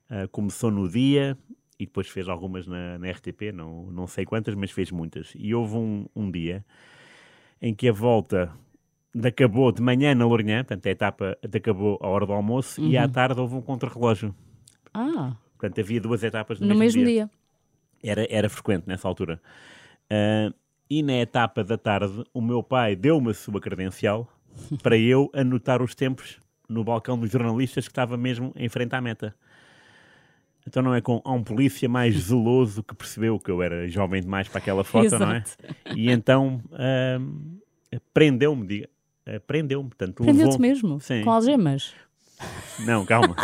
Ah, 0.10 0.28
começou 0.32 0.72
no 0.72 0.90
dia 0.90 1.38
e 1.80 1.86
depois 1.86 2.08
fez 2.08 2.28
algumas 2.28 2.66
na, 2.66 2.98
na 2.98 3.10
RTP, 3.10 3.52
não, 3.54 3.92
não 3.92 4.08
sei 4.08 4.26
quantas, 4.26 4.56
mas 4.56 4.72
fez 4.72 4.92
muitas. 4.92 5.34
E 5.36 5.54
houve 5.54 5.76
um, 5.76 6.06
um 6.16 6.32
dia 6.32 6.66
em 7.62 7.74
que 7.74 7.88
a 7.90 7.92
volta 7.92 8.52
acabou 9.24 9.72
de 9.72 9.82
manhã 9.82 10.14
na 10.16 10.26
Lourinhã, 10.26 10.64
portanto 10.64 10.86
a 10.88 10.90
etapa 10.90 11.38
acabou 11.44 12.00
à 12.02 12.08
hora 12.08 12.26
do 12.26 12.34
almoço, 12.34 12.82
e 12.82 12.98
à 12.98 13.08
tarde 13.08 13.40
houve 13.40 13.56
um 13.56 13.62
contrarrelógio. 13.62 14.34
Ah, 14.94 15.36
Portanto, 15.58 15.82
havia 15.82 16.00
duas 16.00 16.24
etapas 16.24 16.60
no, 16.60 16.68
no 16.68 16.76
mesmo 16.76 17.04
dia. 17.04 17.30
Era, 18.04 18.28
era 18.30 18.48
frequente 18.48 18.86
nessa 18.86 19.08
altura. 19.08 19.42
Ah, 20.10 20.54
e 20.90 21.04
na 21.04 21.14
etapa 21.20 21.64
da 21.64 21.78
tarde, 21.78 22.24
o 22.34 22.42
meu 22.42 22.64
pai 22.64 22.96
deu-me 22.96 23.32
a 23.32 23.34
sua 23.34 23.60
credencial 23.60 24.28
para 24.82 24.98
eu 24.98 25.30
anotar 25.34 25.82
os 25.82 25.94
tempos 25.96 26.40
no 26.70 26.84
balcão 26.84 27.18
dos 27.18 27.30
jornalistas 27.32 27.86
que 27.88 27.92
estava 27.92 28.18
mesmo 28.18 28.52
em 28.56 28.68
frente 28.70 28.94
à 28.96 29.02
meta. 29.02 29.36
Então 30.66 30.84
não 30.84 30.94
é 30.94 31.00
com 31.00 31.22
há 31.24 31.32
um 31.32 31.44
polícia 31.44 31.88
mais 31.88 32.14
zeloso 32.28 32.84
que 32.84 32.94
percebeu 32.94 33.40
que 33.40 33.50
eu 33.50 33.62
era 33.62 33.88
jovem 33.88 34.22
demais 34.22 34.48
para 34.48 34.58
aquela 34.60 34.84
foto, 34.84 35.18
não 35.18 35.32
é? 35.32 35.38
Exato. 35.38 35.58
E 35.96 36.12
então 36.12 36.62
ahm, 36.74 37.58
prendeu-me, 38.14 38.68
diga- 38.68 38.90
ah, 39.26 39.40
prendeu-me, 39.48 39.90
Prendeu-te 39.90 40.34
levou 40.38 40.60
mesmo? 40.60 41.00
Sim. 41.00 41.24
Com 41.24 41.32
algemas? 41.32 41.94
não, 42.86 43.06
calma. 43.06 43.36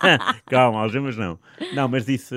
calma, 0.48 0.80
algemas 0.80 1.16
não. 1.16 1.38
Não, 1.74 1.86
mas 1.86 2.06
disse, 2.06 2.34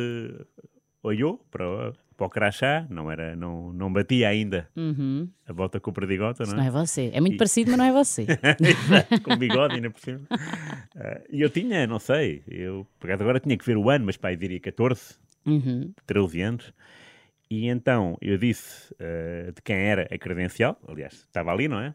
olhou 1.02 1.38
para, 1.50 1.94
para 2.16 2.26
o 2.26 2.30
crachá, 2.30 2.86
não, 2.90 3.12
era, 3.12 3.36
não, 3.36 3.72
não 3.74 3.92
batia 3.92 4.30
ainda 4.30 4.70
Uhum. 4.76 5.30
a 5.48 5.54
bota 5.54 5.80
com 5.80 5.92
o 5.92 5.94
perdigota, 5.94 6.44
Isso 6.44 6.52
não 6.52 6.58
não 6.58 6.64
é? 6.66 6.68
é 6.68 6.72
você. 6.72 7.12
É 7.14 7.20
muito 7.22 7.34
E- 7.36 7.38
parecido, 7.38 7.72
mas 7.72 7.78
não 7.78 7.86
é 7.86 7.92
você. 7.92 8.26
Exato, 8.62 9.22
com 9.22 9.36
bigode 9.38 9.76
ainda 9.76 9.90
por 9.90 10.00
cima. 10.00 10.22
Ah, 10.96 11.22
E 11.30 11.42
eu 11.42 11.50
tinha, 11.50 11.86
não 11.88 12.00
sei, 12.00 12.44
eu 12.48 12.88
por 13.00 13.08
acaso 13.10 13.24
agora 13.24 13.40
tinha 13.40 13.58
que 13.58 13.66
ver 13.66 13.78
o 13.78 13.90
ano, 13.90 14.06
mas 14.06 14.18
pai 14.18 14.36
diria 14.36 14.60
14, 14.60 15.16
Uhum. 15.46 15.94
13 16.06 16.42
anos. 16.42 16.74
E 17.50 17.68
então 17.68 18.18
eu 18.22 18.38
disse 18.38 18.94
ah, 19.00 19.52
de 19.52 19.62
quem 19.62 19.76
era 19.76 20.08
a 20.12 20.18
credencial, 20.18 20.80
aliás, 20.88 21.14
estava 21.14 21.52
ali, 21.52 21.68
não 21.68 21.80
é? 21.80 21.94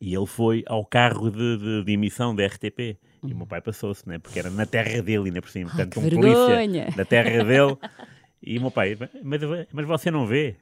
E 0.00 0.14
ele 0.14 0.26
foi 0.26 0.62
ao 0.66 0.84
carro 0.84 1.30
de, 1.30 1.56
de, 1.56 1.84
de 1.84 1.92
emissão 1.92 2.34
da 2.34 2.44
RTP. 2.44 2.98
E 3.26 3.32
o 3.32 3.36
meu 3.36 3.46
pai 3.46 3.60
passou-se, 3.62 4.06
né? 4.06 4.18
porque 4.18 4.38
era 4.38 4.50
na 4.50 4.66
terra 4.66 5.02
dele, 5.02 5.24
ainda 5.28 5.40
por 5.40 5.48
cima. 5.50 5.70
Portanto, 5.70 5.98
um 5.98 6.02
vergonha. 6.02 6.34
polícia 6.36 6.92
da 6.94 7.04
terra 7.04 7.42
dele. 7.42 7.76
E 8.46 8.58
o 8.58 8.60
meu 8.60 8.70
pai, 8.70 8.96
mas, 9.24 9.40
mas 9.72 9.86
você 9.86 10.10
não 10.10 10.24
vê? 10.24 10.54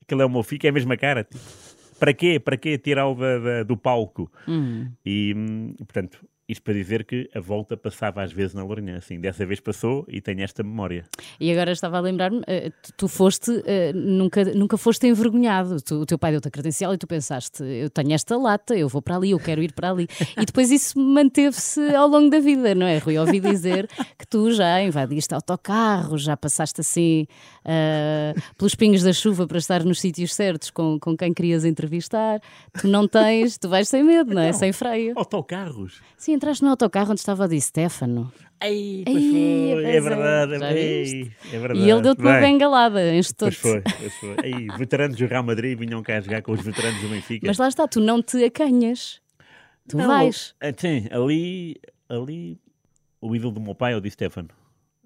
Aquele 0.00 0.22
é 0.22 0.24
o 0.24 0.30
meu 0.30 0.44
filho, 0.44 0.60
que 0.60 0.66
é 0.68 0.70
a 0.70 0.72
mesma 0.72 0.96
cara. 0.96 1.24
Tipo, 1.24 1.42
para 1.98 2.14
quê? 2.14 2.38
Para 2.38 2.56
quê 2.56 2.78
tirá-lo 2.78 3.16
do 3.66 3.76
palco? 3.76 4.30
Hum. 4.46 4.88
E, 5.04 5.34
hum, 5.36 5.74
portanto, 5.78 6.24
isto 6.52 6.62
para 6.62 6.74
dizer 6.74 7.04
que 7.04 7.28
a 7.34 7.40
volta 7.40 7.76
passava 7.76 8.22
às 8.22 8.32
vezes 8.32 8.54
na 8.54 8.62
Lourinhã. 8.62 8.96
Assim, 8.96 9.20
dessa 9.20 9.44
vez 9.44 9.58
passou 9.60 10.04
e 10.08 10.20
tenho 10.20 10.42
esta 10.42 10.62
memória. 10.62 11.04
E 11.40 11.50
agora 11.50 11.72
estava 11.72 11.98
a 11.98 12.00
lembrar-me, 12.00 12.42
eh, 12.46 12.70
tu, 12.96 13.08
foste, 13.08 13.62
eh, 13.66 13.92
nunca, 13.92 14.44
nunca 14.54 14.76
foste 14.76 15.06
envergonhado. 15.06 15.80
Tu- 15.82 15.96
o 15.96 16.06
teu 16.06 16.18
pai 16.18 16.30
deu-te 16.32 16.48
a 16.48 16.50
credencial 16.50 16.94
e 16.94 16.98
tu 16.98 17.06
pensaste, 17.06 17.62
eu 17.64 17.90
tenho 17.90 18.12
esta 18.12 18.36
lata, 18.36 18.76
eu 18.76 18.88
vou 18.88 19.02
para 19.02 19.16
ali, 19.16 19.30
eu 19.32 19.38
quero 19.40 19.62
ir 19.62 19.72
para 19.72 19.90
ali. 19.90 20.06
E 20.42 20.44
depois 20.46 20.70
isso 20.70 20.98
manteve-se 20.98 21.94
ao 21.94 22.06
longo 22.08 22.30
da 22.30 22.38
vida, 22.40 22.74
não 22.74 22.86
é? 22.86 22.98
Rui, 22.98 23.18
ouvi 23.18 23.40
dizer 23.40 23.88
que 24.18 24.26
tu 24.26 24.52
já 24.52 24.82
invadiste 24.82 25.34
autocarros, 25.34 26.22
já 26.22 26.36
passaste 26.36 26.80
assim 26.80 27.26
eh, 27.64 28.34
pelos 28.56 28.74
pingos 28.74 29.02
da 29.02 29.12
chuva 29.12 29.46
para 29.46 29.58
estar 29.58 29.84
nos 29.84 30.00
sítios 30.00 30.34
certos 30.34 30.70
com, 30.70 30.98
com 30.98 31.16
quem 31.16 31.32
querias 31.32 31.64
entrevistar. 31.64 32.40
Tu 32.80 32.88
não 32.88 33.06
tens, 33.08 33.56
tu 33.58 33.68
vais 33.68 33.88
sem 33.88 34.02
medo, 34.02 34.34
não 34.34 34.42
é? 34.42 34.46
Não. 34.46 34.52
Sem 34.52 34.72
freio. 34.72 35.12
Autocarros! 35.16 36.00
Sim, 36.16 36.38
entraste 36.42 36.62
no 36.64 36.70
autocarro 36.70 37.12
onde 37.12 37.20
estava 37.20 37.44
o 37.44 37.48
Di 37.48 37.60
Stefano. 37.60 38.32
Ai, 38.60 39.04
Ai, 39.06 39.12
pois 39.12 39.24
foi, 39.30 39.70
pois 39.72 39.84
é 39.86 39.96
é. 39.96 40.00
verdade, 40.00 40.52
ei, 40.76 41.32
é 41.52 41.58
verdade. 41.58 41.80
E 41.80 41.90
ele 41.90 42.00
deu-te 42.02 42.20
uma 42.20 42.38
bengalada, 42.40 43.00
Pois 43.00 43.14
enche-te 43.16 43.50
foi, 43.52 43.82
pois 43.82 44.14
foi. 44.14 44.36
Veteranos 44.78 45.16
do 45.16 45.26
Real 45.26 45.42
Madrid 45.44 45.78
vinham 45.78 46.02
cá 46.02 46.20
jogar 46.20 46.42
com 46.42 46.52
os 46.52 46.62
veteranos 46.62 47.00
do 47.00 47.08
Benfica. 47.08 47.46
Mas 47.46 47.58
lá 47.58 47.68
está, 47.68 47.86
tu 47.86 48.00
não 48.00 48.20
te 48.22 48.42
acanhas. 48.44 49.20
Tu 49.88 49.96
Não, 49.96 50.06
vais. 50.08 50.54
ah, 50.60 50.72
Sim, 50.76 51.06
ali, 51.10 51.76
ali 52.08 52.58
o 53.20 53.34
ídolo 53.34 53.52
do 53.54 53.60
meu 53.60 53.74
pai 53.74 53.92
é 53.94 53.96
o 53.96 54.00
Di 54.00 54.10
Stefano. 54.10 54.48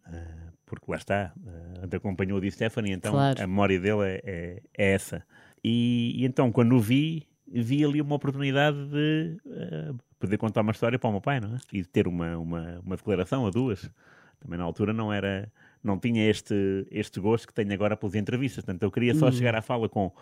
Ah, 0.07 0.51
porque 0.67 0.85
lá 0.91 0.97
está, 0.97 1.33
uh, 1.39 1.97
acompanhou 1.97 2.39
o 2.39 2.41
Di 2.41 2.51
Stefano 2.51 2.89
e 2.89 2.93
então 2.93 3.13
Claro. 3.13 3.43
a 3.43 3.47
memória 3.47 3.79
dele 3.81 4.03
é, 4.05 4.21
é- 4.25 4.63
é 4.77 4.93
essa. 4.93 5.23
E, 5.65 6.13
e 6.17 6.25
então, 6.27 6.51
quando 6.53 6.75
o 6.77 6.81
vi, 6.81 7.27
vi 7.47 7.85
ali 7.85 8.01
uma 8.03 8.17
oportunidade 8.17 8.77
de 8.89 9.37
ah, 9.51 9.95
poder 10.27 10.39
contar 10.39 10.61
uma 10.61 10.73
história 10.73 10.99
para 10.99 11.09
o 11.09 11.13
meu 11.13 11.21
pai, 11.21 11.41
não 11.41 11.55
é? 11.55 11.59
E 11.73 11.83
de 11.83 11.89
ter 11.89 12.07
uma, 12.07 12.37
uma, 12.37 12.81
uma 12.85 12.97
declaração 12.97 13.47
a 13.47 13.51
duas. 13.51 13.89
Também 14.41 14.59
na 14.59 14.65
altura 14.65 14.93
não 14.93 15.13
era, 15.13 15.51
não 15.83 15.99
tinha 15.99 16.29
este, 16.29 16.87
este 16.91 17.19
gosto 17.21 17.47
que 17.47 17.55
tenho 17.55 17.73
agora 17.73 17.97
pelas 17.97 18.15
entrevistas. 18.15 18.65
Portanto, 18.65 18.83
eu 18.83 18.91
queria 18.91 19.15
só 19.15 19.31
chegar 19.31 19.55
à 19.55 19.63
fala 19.63 19.89
com. 19.89 20.13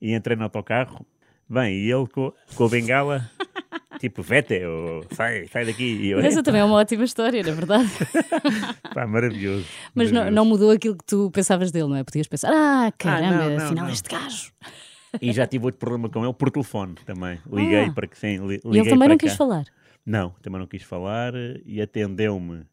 E 0.00 0.14
entrei 0.14 0.36
no 0.36 0.44
autocarro. 0.44 1.06
Bem, 1.48 1.74
e 1.74 1.92
ele 1.92 2.06
com, 2.06 2.32
com 2.54 2.64
a 2.64 2.68
bengala 2.68 3.30
tipo, 4.00 4.22
vete, 4.22 4.64
ou 4.64 5.04
sai, 5.12 5.46
sai 5.48 5.64
daqui. 5.64 5.84
E 5.84 6.10
eu, 6.10 6.18
essa 6.18 6.36
"Epá, 6.38 6.42
também 6.42 6.60
é 6.60 6.64
uma 6.64 6.76
ótima 6.76 7.04
história, 7.04 7.42
na 7.42 7.52
verdade. 7.52 7.88
pá, 8.94 9.06
maravilhoso. 9.06 9.66
Mas 9.94 10.10
não, 10.10 10.20
maravilhoso." 10.22 10.34
não 10.34 10.44
mudou 10.44 10.70
aquilo 10.70 10.96
que 10.96 11.04
tu 11.04 11.30
pensavas 11.30 11.70
dele, 11.70 11.88
não 11.88 11.96
é? 11.96 12.02
Podias 12.02 12.26
pensar, 12.26 12.50
ah, 12.52 12.92
caramba, 12.98 13.44
não, 13.44 13.50
não, 13.50 13.64
afinal 13.64 13.84
não. 13.86 13.92
este 13.92 14.08
gajo. 14.08 14.52
E 15.20 15.32
já 15.32 15.46
tive 15.46 15.66
outro 15.66 15.78
problema 15.78 16.08
com 16.08 16.24
ele 16.24 16.32
por 16.34 16.50
telefone 16.50 16.94
também. 17.04 17.38
Liguei 17.50 17.84
Ah. 17.86 17.92
para 17.92 18.06
que 18.06 18.18
sim, 18.18 18.38
li- 18.46 18.60
E 18.64 18.66
liguei 18.66 18.80
ele 18.80 18.90
também 18.90 19.08
não 19.08 19.16
cá. 19.18 19.26
quis 19.26 19.36
falar. 19.36 19.64
Não, 20.04 20.30
também 20.42 20.58
não 20.60 20.66
quis 20.66 20.82
falar 20.82 21.32
e 21.64 21.80
atendeu-me 21.80 22.64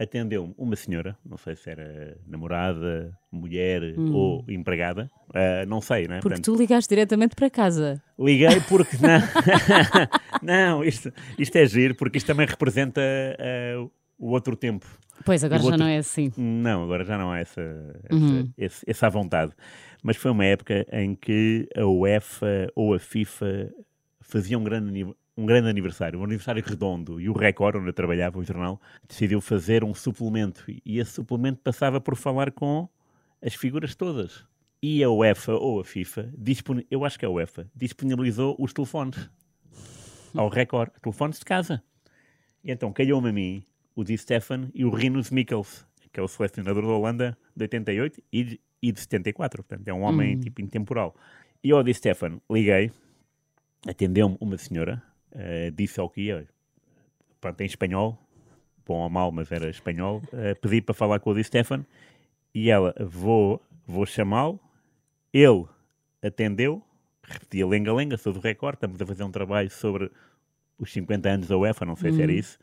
atendeu-me 0.00 0.54
uma 0.56 0.76
senhora, 0.76 1.18
não 1.26 1.36
sei 1.36 1.56
se 1.56 1.68
era 1.68 2.16
namorada, 2.24 3.12
mulher 3.32 3.82
ou 3.98 4.44
empregada, 4.48 5.10
eh, 5.34 5.66
não 5.66 5.80
sei, 5.80 6.06
né? 6.06 6.18
Hum. 6.18 6.20
Porque 6.20 6.36
Portanto, 6.36 6.44
tu 6.44 6.56
ligaste 6.56 6.88
diretamente 6.94 7.34
para 7.34 7.50
casa. 7.50 8.00
Liguei 8.16 8.60
porque 8.68 8.96
não, 9.02 9.18
não 10.42 10.84
isto, 10.84 11.12
isto 11.36 11.56
é 11.56 11.66
giro, 11.66 11.94
porque 11.96 12.18
isto 12.18 12.26
também 12.28 12.46
representa 12.46 13.00
eh, 13.02 13.74
o 14.18 14.30
outro 14.30 14.54
tempo. 14.54 14.86
Pois, 15.24 15.42
agora 15.42 15.58
já 15.60 15.64
outro- 15.66 15.80
não 15.80 15.86
é 15.88 15.98
assim. 15.98 16.32
Não, 16.36 16.84
agora 16.84 17.04
já 17.04 17.18
não 17.18 17.32
há 17.32 17.40
essa, 17.40 17.60
essa, 18.04 18.14
Uhum. 18.14 18.52
esse- 18.56 18.84
essa 18.88 19.10
vontade. 19.10 19.52
Mas 20.02 20.16
foi 20.16 20.30
uma 20.30 20.44
época 20.44 20.86
em 20.92 21.14
que 21.14 21.68
a 21.76 21.84
UEFA 21.84 22.70
ou 22.74 22.94
a 22.94 22.98
FIFA 22.98 23.72
faziam 24.20 24.60
um 24.60 24.64
grande, 24.64 25.04
um 25.36 25.46
grande 25.46 25.68
aniversário, 25.68 26.20
um 26.20 26.24
aniversário 26.24 26.62
redondo. 26.64 27.20
E 27.20 27.28
o 27.28 27.32
Record, 27.32 27.76
onde 27.76 27.88
eu 27.88 27.92
trabalhava, 27.92 28.38
o 28.38 28.44
jornal, 28.44 28.80
decidiu 29.08 29.40
fazer 29.40 29.84
um 29.84 29.94
suplemento. 29.94 30.64
E 30.84 30.98
esse 30.98 31.12
suplemento 31.12 31.60
passava 31.62 32.00
por 32.00 32.16
falar 32.16 32.52
com 32.52 32.88
as 33.42 33.54
figuras 33.54 33.94
todas. 33.94 34.44
E 34.82 35.02
a 35.02 35.10
UEFA 35.10 35.54
ou 35.54 35.80
a 35.80 35.84
FIFA, 35.84 36.32
eu 36.90 37.04
acho 37.04 37.18
que 37.18 37.26
a 37.26 37.30
UEFA, 37.30 37.68
disponibilizou 37.74 38.54
os 38.58 38.72
telefones 38.72 39.28
ao 40.34 40.48
Record, 40.48 40.90
telefones 41.02 41.38
de 41.38 41.44
casa. 41.44 41.82
E 42.62 42.70
então 42.70 42.92
calhou-me 42.92 43.30
a 43.30 43.32
mim 43.32 43.64
o 43.94 44.04
Di 44.04 44.16
Stefan 44.16 44.70
e 44.72 44.84
o 44.84 44.90
Rinus 44.90 45.30
Mikkels, 45.30 45.84
que 46.12 46.20
é 46.20 46.22
o 46.22 46.28
selecionador 46.28 46.82
da 46.82 46.92
Holanda 46.92 47.38
de 47.56 47.64
88 47.64 48.22
e 48.32 48.60
e 48.82 48.92
de 48.92 49.00
74. 49.00 49.62
Portanto, 49.62 49.88
é 49.88 49.92
um 49.92 50.02
homem 50.02 50.38
tipo 50.38 50.60
intemporal. 50.60 51.14
E 51.62 51.72
ao 51.72 51.82
Di 51.82 51.92
Stefan 51.92 52.40
liguei, 52.50 52.92
atendeu-me 53.86 54.36
uma 54.40 54.56
senhora, 54.56 55.02
eh, 55.32 55.70
disse 55.74 55.98
ao 56.00 56.08
que 56.08 56.22
ia, 56.22 56.48
pronto, 57.40 57.60
em 57.60 57.66
espanhol, 57.66 58.18
bom 58.86 59.00
ou 59.00 59.10
mal, 59.10 59.30
mas 59.32 59.50
era 59.50 59.68
espanhol, 59.68 60.22
eh, 60.32 60.54
pedi 60.54 60.80
para 60.80 60.94
falar 60.94 61.20
com 61.20 61.30
o 61.30 61.34
Di 61.34 61.44
Stefan 61.44 61.84
e 62.54 62.70
ela, 62.70 62.94
vou, 63.00 63.60
vou 63.86 64.06
chamá-lo. 64.06 64.60
Ele 65.32 65.66
atendeu, 66.22 66.82
repetia 67.22 67.66
lenga-lenga, 67.66 68.16
sou 68.16 68.32
do 68.32 68.40
Record, 68.40 68.74
estamos 68.74 69.00
a 69.00 69.06
fazer 69.06 69.24
um 69.24 69.30
trabalho 69.30 69.70
sobre 69.70 70.10
os 70.78 70.92
50 70.92 71.28
anos 71.28 71.48
da 71.48 71.58
UEFA, 71.58 71.84
não 71.84 71.96
sei 71.96 72.12
se 72.12 72.22
era 72.22 72.32
isso. 72.32 72.58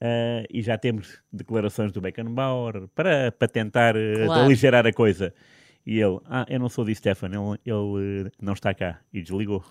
Uh, 0.00 0.46
e 0.50 0.62
já 0.62 0.78
temos 0.78 1.20
declarações 1.32 1.90
do 1.90 2.00
Beckenbauer 2.00 2.86
para, 2.94 3.32
para 3.32 3.48
tentar 3.48 3.96
uh, 3.96 4.26
Claro. 4.26 4.44
aligerar 4.44 4.86
a 4.86 4.92
coisa. 4.92 5.34
E 5.84 5.98
ele, 5.98 6.20
ah, 6.26 6.46
eu 6.48 6.60
não 6.60 6.68
sou 6.68 6.84
de 6.84 6.94
Stefan, 6.94 7.26
ele, 7.28 7.58
ele 7.64 8.26
uh, 8.26 8.30
não 8.40 8.52
está 8.52 8.72
cá. 8.74 9.00
E 9.12 9.20
desligou, 9.22 9.64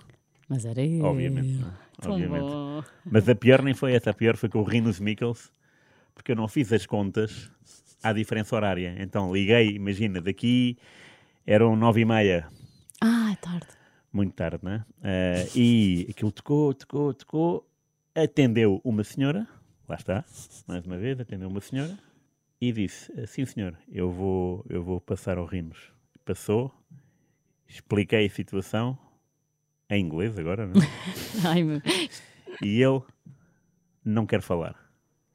Mas 0.50 0.66
era 0.66 0.82
ele. 0.82 1.02
obviamente. 1.02 1.64
é? 1.64 2.08
Obviamente. 2.10 2.42
bom. 2.44 2.84
Mas 3.06 3.30
a 3.30 3.36
pior 3.36 3.62
nem 3.62 3.74
foi 3.74 3.94
essa, 3.94 4.10
a 4.10 4.14
pior 4.14 4.36
foi 4.36 4.50
com 4.50 4.60
o 4.60 4.64
Rinus 4.64 5.00
Mikkels, 5.00 5.50
porque 6.14 6.34
eu 6.34 6.36
não 6.36 6.48
fiz 6.50 6.74
as 6.74 6.86
contas 6.86 7.50
à 8.04 8.12
diferença 8.12 8.56
horária. 8.56 8.96
Então 9.00 9.32
liguei, 9.34 9.70
imagina, 9.76 10.20
daqui 10.20 10.78
eram 11.46 11.76
nove 11.76 12.02
e 12.02 12.06
meia, 12.06 12.48
Ah, 13.00 13.32
é 13.32 13.36
tarde. 13.38 13.68
muito 14.12 14.34
tarde, 14.34 14.60
né? 14.64 14.84
Eh, 15.04 15.48
e 15.56 16.08
aquilo 16.10 16.32
tocou, 16.32 16.74
tocou, 16.74 17.14
tocou, 17.14 17.70
atendeu 18.16 18.82
uma 18.84 19.04
senhora, 19.04 19.48
lá 19.88 19.96
está, 19.96 20.26
mais 20.68 20.86
uma 20.86 20.98
vez, 20.98 21.20
atendeu 21.20 21.48
uma 21.48 21.62
senhora 21.62 21.98
e 22.60 22.72
disse: 22.72 23.12
Sim, 23.28 23.46
senhor, 23.46 23.78
eu 23.90 24.12
vou, 24.12 24.66
eu 24.70 24.84
vou 24.84 25.00
passar 25.00 25.38
ao 25.38 25.46
Rinos. 25.46 25.92
Passou, 26.26 26.74
expliquei 27.68 28.26
a 28.26 28.30
situação, 28.30 28.98
em 29.90 30.04
inglês 30.04 30.38
agora, 30.38 30.68
não 30.68 30.82
é? 30.82 30.86
Ai, 31.48 31.64
meu. 31.64 31.82
e 32.62 32.82
ele 32.82 33.02
não 34.04 34.26
quer 34.26 34.42
falar 34.42 34.76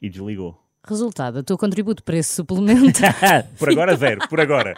e 0.00 0.10
desligou. 0.10 0.60
Resultado, 0.84 1.38
o 1.38 1.42
teu 1.44 1.56
contributo 1.56 2.02
para 2.02 2.16
esse 2.16 2.34
suplemento. 2.34 3.00
por 3.58 3.70
agora, 3.70 3.94
zero, 3.96 4.28
por 4.28 4.40
agora. 4.40 4.74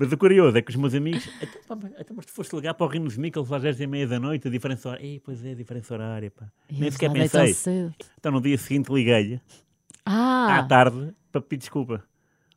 Mas 0.00 0.10
o 0.12 0.16
curioso 0.16 0.56
é 0.56 0.62
que 0.62 0.70
os 0.70 0.76
meus 0.76 0.94
amigos. 0.94 1.28
Então, 1.42 1.78
mas- 1.82 1.92
então, 2.00 2.16
mas 2.16 2.24
tu 2.24 2.32
foste 2.32 2.56
ligar 2.56 2.72
para 2.72 2.86
o 2.86 2.88
Rinos 2.88 3.18
Mikkels 3.18 3.52
às 3.52 3.60
10 3.62 3.80
e 3.80 3.86
meia 3.86 4.06
da 4.08 4.18
noite, 4.18 4.48
a 4.48 4.50
diferença 4.50 4.88
horária. 4.88 5.04
Ei, 5.06 5.20
pois 5.22 5.44
é, 5.44 5.50
a 5.50 5.54
diferença 5.54 5.92
horária, 5.92 6.30
pá. 6.30 6.50
Nem 6.70 6.90
sequer 6.90 7.12
pensei. 7.12 7.52
Então 8.18 8.32
no 8.32 8.40
dia 8.40 8.56
seguinte 8.56 8.90
liguei-lhe, 8.90 9.38
Ah, 10.06 10.60
à 10.60 10.62
tarde, 10.62 11.12
para 11.30 11.42
pedir 11.42 11.58
desculpa. 11.60 12.02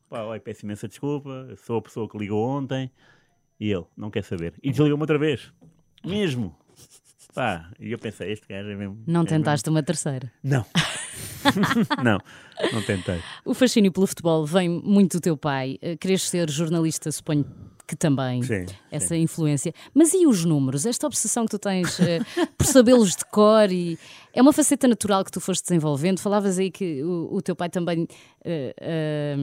Pá, 0.10 0.22
olha, 0.24 0.40
peço 0.40 0.66
imensa 0.66 0.88
desculpa, 0.88 1.50
sou 1.58 1.80
a 1.80 1.82
pessoa 1.82 2.08
que 2.08 2.18
ligou 2.18 2.48
ontem. 2.48 2.90
E 3.60 3.70
ele, 3.72 3.86
não 3.98 4.10
quer 4.10 4.24
saber. 4.24 4.54
E 4.64 4.72
desligou-me 4.72 5.04
outra 5.04 5.18
vez. 5.18 5.52
Mesmo. 6.06 6.56
Pá, 7.34 7.70
e 7.80 7.92
eu 7.92 8.00
pensei, 8.00 8.32
este 8.32 8.48
gajo 8.48 8.70
é 8.70 8.76
mesmo. 8.76 9.04
não 9.08 9.22
é 9.22 9.26
tentaste 9.26 9.70
uma 9.70 9.82
terceira. 9.84 10.32
Mesmo... 10.44 10.66
Não. 10.74 10.84
não, 12.04 12.20
não 12.72 12.82
tentei. 12.84 13.22
O 13.46 13.54
fascínio 13.54 13.92
pelo 13.92 14.08
futebol 14.08 14.46
vem 14.46 14.70
muito 14.70 15.18
do 15.18 15.22
teu 15.22 15.38
pai. 15.38 15.78
Eh, 15.82 15.98
Queres 15.98 16.24
ser 16.30 16.50
jornalista, 16.50 17.12
suponho 17.12 17.46
que 17.86 17.96
também. 17.96 18.42
Sim. 18.44 18.66
Essa 18.90 19.16
influência. 19.16 19.74
Mas 19.94 20.14
e 20.14 20.26
os 20.26 20.46
números? 20.46 20.86
Esta 20.86 21.06
obsessão 21.06 21.46
que 21.46 21.52
tu 21.52 21.60
tens 21.60 22.00
eh, 22.00 22.20
por 22.58 22.66
sabê-los 22.66 23.16
de 23.16 23.26
cor 23.26 23.72
e 23.72 24.00
é 24.34 24.42
uma 24.42 24.54
faceta 24.54 24.88
natural 24.88 25.24
que 25.24 25.32
tu 25.32 25.42
foste 25.42 25.64
desenvolvendo. 25.64 26.20
Falavas 26.20 26.58
aí 26.58 26.72
que 26.72 27.04
o, 27.04 27.36
o 27.36 27.42
teu 27.42 27.56
pai 27.56 27.70
também 27.70 28.08
eh, 28.44 28.74
eh, 28.80 29.36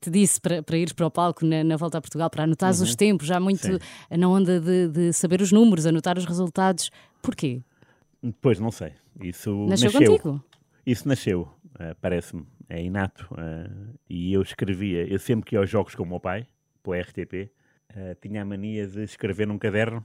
te 0.00 0.10
disse 0.10 0.40
para, 0.40 0.62
para 0.62 0.76
ires 0.76 0.92
para 0.92 1.06
o 1.06 1.10
palco 1.10 1.44
na, 1.44 1.62
na 1.62 1.76
volta 1.76 1.98
a 1.98 2.00
Portugal 2.00 2.30
para 2.30 2.44
anotares 2.44 2.80
os 2.80 2.96
tempos, 2.96 3.26
já 3.26 3.38
muito 3.38 3.66
Sim. 3.66 3.78
na 4.10 4.28
onda 4.28 4.58
de, 4.58 4.88
de 4.88 5.12
saber 5.12 5.42
os 5.42 5.52
números, 5.52 5.86
anotar 5.86 6.16
os 6.16 6.24
resultados. 6.24 6.90
Porquê? 7.22 7.62
Depois, 8.22 8.58
não 8.58 8.70
sei. 8.70 8.92
Isso 9.20 9.50
Nasceu, 9.68 9.92
nasceu. 9.92 10.10
contigo? 10.18 10.44
Isso 10.84 11.06
nasceu, 11.08 11.48
eh, 11.78 11.94
parece-me, 12.00 12.44
é 12.68 12.82
inato. 12.82 13.28
eh, 13.38 13.70
e 14.08 14.32
eu 14.32 14.42
escrevia, 14.42 15.06
eu 15.06 15.18
sempre 15.18 15.46
que 15.48 15.54
ia 15.54 15.60
aos 15.60 15.70
jogos 15.70 15.94
com 15.94 16.02
o 16.02 16.06
meu 16.06 16.18
pai, 16.20 16.46
pela 16.82 16.98
RTP, 17.00 17.50
eh, 17.90 18.16
tinha 18.20 18.42
a 18.42 18.44
mania 18.44 18.86
de 18.86 19.02
escrever 19.04 19.46
num 19.46 19.58
caderno 19.58 20.04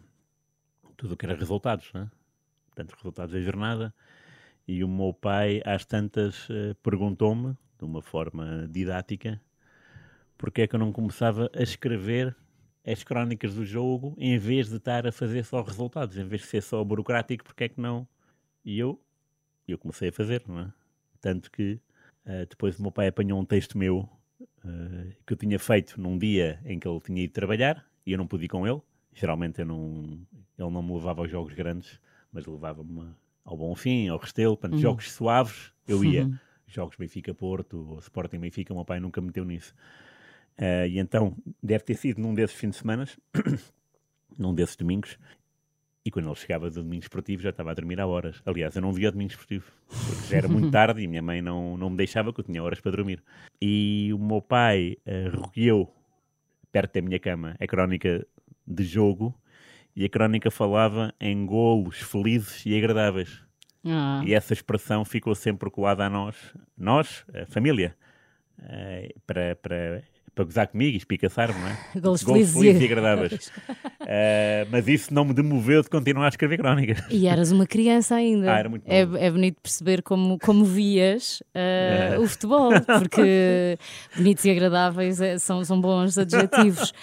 tudo 0.95 1.13
o 1.13 1.17
que 1.17 1.25
era 1.25 1.35
resultados, 1.35 1.91
né? 1.93 2.09
portanto, 2.67 2.89
os 2.91 2.95
resultados 2.97 3.33
da 3.33 3.41
jornada. 3.41 3.93
E 4.67 4.83
o 4.83 4.87
meu 4.87 5.13
pai, 5.13 5.61
às 5.65 5.85
tantas, 5.85 6.47
perguntou-me, 6.83 7.55
de 7.79 7.85
uma 7.85 8.01
forma 8.01 8.67
didática, 8.69 9.39
porque 10.37 10.61
é 10.63 10.67
que 10.67 10.75
eu 10.75 10.79
não 10.79 10.91
começava 10.91 11.49
a 11.55 11.61
escrever 11.63 12.35
as 12.87 13.03
crónicas 13.03 13.53
do 13.53 13.65
jogo 13.65 14.15
em 14.17 14.37
vez 14.37 14.69
de 14.69 14.77
estar 14.77 15.05
a 15.05 15.11
fazer 15.11 15.43
só 15.43 15.61
resultados, 15.61 16.17
em 16.17 16.25
vez 16.25 16.41
de 16.41 16.47
ser 16.47 16.63
só 16.63 16.83
burocrático, 16.83 17.43
porque 17.43 17.65
é 17.65 17.69
que 17.69 17.79
não? 17.81 18.07
E 18.63 18.79
eu 18.79 18.99
eu 19.67 19.77
comecei 19.77 20.09
a 20.09 20.13
fazer, 20.13 20.43
não 20.47 20.59
é? 20.59 20.73
Tanto 21.19 21.51
que 21.51 21.79
eh, 22.25 22.45
depois 22.49 22.79
o 22.79 22.81
meu 22.81 22.91
pai 22.91 23.07
apanhou 23.07 23.39
um 23.39 23.43
texto 23.43 23.77
meu 23.77 24.07
eh, 24.63 25.13
que 25.25 25.33
eu 25.33 25.37
tinha 25.37 25.59
feito 25.59 25.99
num 25.99 26.17
dia 26.17 26.61
em 26.65 26.79
que 26.79 26.87
ele 26.87 27.01
tinha 27.01 27.21
ido 27.23 27.33
trabalhar 27.33 27.85
e 28.05 28.13
eu 28.13 28.17
não 28.17 28.25
pude 28.25 28.45
ir 28.45 28.47
com 28.47 28.65
ele. 28.65 28.81
Geralmente 29.13 29.59
eu 29.59 29.65
não, 29.65 30.19
ele 30.57 30.69
não 30.71 30.81
me 30.81 30.93
levava 30.93 31.21
aos 31.21 31.29
jogos 31.29 31.53
grandes, 31.53 31.99
mas 32.31 32.45
levava-me 32.45 33.09
ao 33.43 33.57
Bonfim, 33.57 34.07
ao 34.07 34.17
Restelo, 34.17 34.55
portanto, 34.55 34.79
jogos 34.81 35.11
suaves, 35.11 35.73
eu 35.87 36.03
ia. 36.03 36.29
Jogos 36.67 36.97
Benfica-Porto, 36.97 37.91
ou 37.91 37.99
Sporting 37.99 38.39
Benfica, 38.39 38.73
o 38.73 38.75
meu 38.75 38.85
pai 38.85 38.99
nunca 38.99 39.21
meteu 39.21 39.45
nisso. 39.45 39.73
Eh, 40.57 40.87
e 40.89 40.99
então, 40.99 41.35
deve 41.61 41.83
ter 41.83 41.95
sido 41.95 42.21
num 42.21 42.33
desses 42.33 42.55
fins 42.55 42.71
de 42.71 42.77
semana, 42.77 43.07
num 44.37 44.53
desses 44.53 44.75
domingos, 44.75 45.17
e 46.03 46.11
quando 46.11 46.27
ele 46.27 46.35
chegava 46.35 46.69
do 46.69 46.83
domingo 46.83 47.03
esportivo 47.03 47.41
já 47.41 47.49
estava 47.49 47.71
a 47.71 47.73
dormir 47.73 47.99
há 47.99 48.07
horas. 48.07 48.41
Aliás, 48.45 48.75
eu 48.75 48.81
não 48.81 48.93
via 48.93 49.09
o 49.09 49.11
domingo 49.11 49.31
esportivo, 49.31 49.69
porque 49.87 50.27
já 50.29 50.37
era 50.37 50.47
muito 50.47 50.71
tarde 50.71 51.01
e 51.01 51.07
minha 51.07 51.21
mãe 51.21 51.41
não, 51.41 51.77
não 51.77 51.89
me 51.89 51.97
deixava, 51.97 52.31
que 52.31 52.39
eu 52.39 52.45
tinha 52.45 52.63
horas 52.63 52.79
para 52.79 52.91
dormir. 52.91 53.21
E 53.61 54.09
o 54.13 54.17
meu 54.17 54.41
pai 54.41 54.97
uh, 55.05 55.29
recolheu, 55.29 55.93
perto 56.71 56.93
da 56.93 57.01
minha 57.01 57.19
cama, 57.19 57.55
a 57.59 57.67
crónica 57.67 58.25
de 58.65 58.83
jogo, 58.83 59.37
e 59.95 60.05
a 60.05 60.09
crónica 60.09 60.49
falava 60.49 61.13
em 61.19 61.45
golos 61.45 61.97
felizes 61.97 62.65
e 62.65 62.77
agradáveis. 62.77 63.43
Ah, 63.83 64.21
E 64.25 64.33
essa 64.33 64.53
expressão 64.53 65.03
ficou 65.03 65.35
sempre 65.35 65.69
colada 65.69 66.05
a 66.05 66.09
nós, 66.09 66.35
nós, 66.77 67.25
a 67.33 67.45
família, 67.47 67.95
eh, 68.59 69.13
para, 69.25 69.55
para, 69.55 70.03
para 70.37 70.45
gozar 70.45 70.67
comigo 70.67 70.93
e 70.93 70.97
espicaçar-me, 70.97 71.59
não 71.59 71.67
é? 71.67 71.77
Golos 71.99 72.23
Golos 72.23 72.53
felizes 72.53 72.81
e- 72.81 72.85
agradáveis. 72.85 73.51
Eh, 74.09 74.65
mas 74.71 74.87
isso 74.87 75.13
não 75.13 75.25
me 75.25 75.33
demoveu 75.33 75.81
de 75.81 75.89
continuar 75.89 76.27
a 76.27 76.29
escrever 76.29 76.57
crónicas. 76.57 76.99
E 77.09 77.27
eras 77.27 77.51
uma 77.51 77.65
criança 77.67 78.15
ainda. 78.15 78.47
Ah, 78.55 78.59
era 78.59 78.69
muito 78.69 78.87
é, 78.87 79.01
é 79.01 79.29
bonito 79.29 79.57
perceber 79.61 80.01
como, 80.01 80.39
como 80.39 80.63
vias 80.63 81.43
eh, 81.53 82.11
É. 82.13 82.19
o 82.19 82.25
futebol, 82.25 82.71
porque 82.85 83.77
bonitos 84.15 84.45
e 84.45 84.49
agradáveis 84.51 85.19
eh, 85.19 85.37
são, 85.39 85.61
são 85.65 85.81
bons 85.81 86.17
adjetivos. 86.17 86.93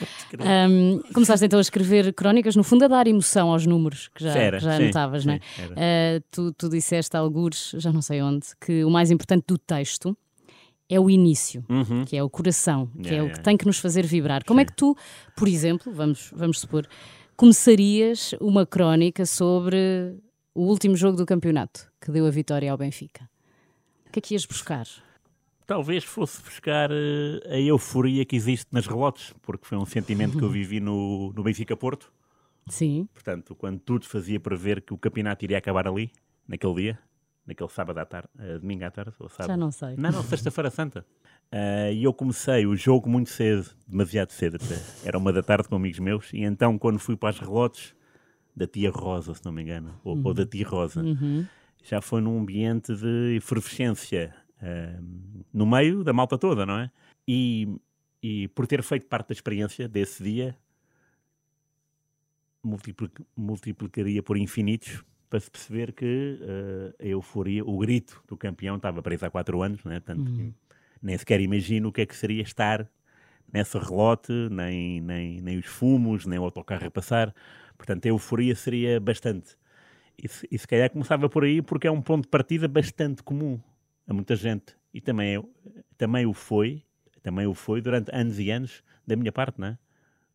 Ahm, 0.41 1.00
começaste 1.12 1.45
então 1.45 1.59
a 1.59 1.61
escrever 1.62 2.14
crónicas, 2.14 2.57
no 2.57 2.64
fundo 2.64 2.87
a 2.87 2.88
dar 2.88 3.07
emoção 3.07 3.50
aos 3.50 3.67
números 3.67 4.09
que 4.14 4.25
já, 4.25 4.31
Era, 4.35 4.57
que 4.59 4.64
já 4.64 4.76
sim, 4.79 4.85
anotavas, 4.85 5.26
não 5.26 5.35
é? 5.76 6.21
tu, 6.31 6.55
tu 6.55 6.71
disseste 6.71 7.14
algures, 7.19 7.73
já 7.76 7.93
não 7.93 8.00
sei 8.00 8.23
onde, 8.23 8.47
que 8.64 8.83
o 8.83 8.88
mais 8.88 9.11
importante 9.11 9.45
do 9.47 9.59
texto 9.59 10.17
é 10.88 11.00
o 11.00 11.09
início, 11.09 11.64
Uhum. 11.69 12.05
que 12.05 12.17
é 12.17 12.23
o 12.23 12.29
coração, 12.29 12.87
que 13.03 13.09
Yeah, 13.09 13.17
é 13.17 13.23
o 13.23 13.33
que 13.33 13.43
tem 13.43 13.57
que 13.57 13.67
nos 13.67 13.79
fazer 13.79 14.07
vibrar. 14.07 14.45
Como 14.45 14.61
é 14.61 14.64
que 14.64 14.73
tu, 14.75 14.97
por 15.37 15.49
exemplo, 15.49 15.93
vamos, 15.93 16.31
vamos 16.35 16.61
supor, 16.61 16.87
começarias 17.37 18.35
uma 18.41 18.64
crónica 18.64 19.26
sobre 19.26 20.17
o 20.55 20.62
último 20.62 20.97
jogo 20.97 21.17
do 21.17 21.26
campeonato 21.26 21.91
que 22.00 22.11
deu 22.11 22.26
a 22.26 22.31
vitória 22.31 22.71
ao 22.71 22.79
Benfica? 22.79 23.29
O 24.09 24.12
que 24.12 24.19
é 24.19 24.23
que 24.23 24.35
ias 24.35 24.47
buscar? 24.47 24.87
Talvez 25.67 26.05
fosse 26.05 26.43
buscar 26.43 26.91
eh, 26.91 27.41
a 27.49 27.59
euforia 27.59 28.25
que 28.25 28.37
existe 28.37 28.67
nas 28.71 28.87
relotes, 28.87 29.35
porque 29.43 29.67
foi 29.67 29.79
um 29.79 29.87
sentimento 29.87 30.37
que 30.38 30.45
eu 30.45 30.49
vivi 30.50 30.81
no, 30.81 31.33
no 31.35 31.43
Benfica 31.43 31.76
Porto. 31.76 32.12
Sim, 32.69 33.07
Portanto, 33.12 33.55
quando 33.55 33.79
tudo 33.79 34.07
fazia 34.07 34.41
prever 34.41 34.81
que 34.81 34.95
o 34.95 34.99
campeonato 34.99 35.45
iria 35.45 35.59
acabar 35.59 35.87
ali, 35.87 36.11
naquele 36.49 36.75
dia, 36.75 36.99
naquele 37.46 37.68
sábado 37.70 37.98
à 37.98 38.04
tarde, 38.04 38.28
eh, 38.38 38.58
domingo 38.58 38.84
à 38.84 38.90
tarde, 38.90 39.12
ou 39.18 39.28
sábado. 39.28 39.48
já 39.48 39.56
não 39.56 39.70
sei. 39.70 39.96
Não, 39.96 40.10
não, 40.10 40.22
Sexta-feira 40.22 40.70
Santa. 40.70 41.04
Ah, 41.52 41.90
E 41.90 42.02
eu 42.04 42.12
comecei 42.12 42.66
o 42.66 42.74
jogo 42.74 43.08
muito 43.08 43.30
cedo, 43.30 43.70
demasiado 43.86 44.30
cedo 44.30 44.56
até. 44.56 44.80
Era 45.08 45.18
uma 45.18 45.32
da 45.32 45.42
tarde 45.42 45.68
com 45.68 45.76
amigos 45.76 45.98
meus, 45.98 46.32
e 46.32 46.42
então 46.42 46.78
quando 46.78 46.98
fui 46.98 47.16
para 47.16 47.28
as 47.30 47.38
relotes 47.38 47.94
da 48.56 48.66
tia 48.66 48.90
Rosa, 48.90 49.34
se 49.34 49.44
não 49.44 49.52
me 49.52 49.62
engano, 49.62 50.00
ou, 50.04 50.20
ou 50.24 50.32
da 50.34 50.46
tia 50.46 50.66
Rosa, 50.66 51.02
Uhum. 51.02 51.44
já 51.82 52.00
foi 52.00 52.20
num 52.20 52.38
ambiente 52.40 52.94
de 52.96 53.36
efervescência 53.36 54.34
ah, 54.62 54.98
no 55.52 55.66
meio 55.66 56.02
da 56.02 56.12
malta 56.12 56.38
toda, 56.38 56.64
não 56.64 56.78
é? 56.78 56.90
E, 57.28 57.68
e 58.22 58.48
por 58.48 58.66
ter 58.66 58.82
feito 58.82 59.06
parte 59.06 59.28
da 59.28 59.32
experiência 59.34 59.86
desse 59.88 60.22
dia, 60.22 60.56
multiplic- 62.62 63.20
multiplicaria 63.36 64.22
por 64.22 64.36
infinitos 64.36 65.04
para 65.35 65.41
se 65.41 65.50
perceber 65.50 65.93
que 65.93 66.38
ah, 66.43 66.95
a 67.03 67.07
euforia, 67.07 67.64
o 67.64 67.76
grito 67.79 68.23
do 68.29 68.37
campeão 68.37 68.76
estava 68.76 69.03
preso 69.03 69.26
há 69.26 69.31
quatro 69.31 69.62
anos, 69.62 69.83
não 69.83 69.91
é? 69.91 69.99
Tanto 69.99 70.31
que 70.37 70.55
nem 71.03 71.19
sequer 71.19 71.41
imagino 71.41 71.88
o 71.88 71.93
que 71.93 72.03
é 72.03 72.07
que 72.07 72.14
seria 72.14 72.41
estar 72.41 72.88
nessa 73.53 73.81
relote, 73.81 74.31
nem, 74.49 75.00
nem, 75.00 75.41
nem 75.41 75.59
os 75.59 75.67
fumos, 75.67 76.25
nem 76.25 76.38
o 76.38 76.45
autocarro 76.45 76.87
a 76.87 76.91
passar. 76.91 77.35
Portanto, 77.76 78.07
a 78.07 78.11
euforia 78.11 78.55
seria 78.55 79.00
bastante. 79.00 79.57
E 80.17 80.29
se, 80.29 80.47
e 80.53 80.57
se 80.57 80.69
calhar 80.69 80.88
começava 80.88 81.29
por 81.29 81.43
aí 81.43 81.61
porque 81.61 81.88
é 81.88 81.91
um 81.91 82.00
ponto 82.00 82.23
de 82.23 82.29
partida 82.29 82.69
bastante 82.69 83.21
comum 83.21 83.59
a 84.07 84.14
muita 84.14 84.37
gente. 84.37 84.76
E 84.93 85.00
também, 85.00 85.35
é- 85.37 85.43
também 85.99 86.26
o 86.26 86.33
foi, 86.33 86.85
também 87.25 87.45
o 87.49 87.55
foi 87.55 87.81
durante 87.81 88.09
anos 88.14 88.38
e 88.38 88.53
anos 88.53 88.85
da 89.05 89.17
minha 89.17 89.33
parte, 89.33 89.61
não 89.61 89.67
é? 89.67 89.79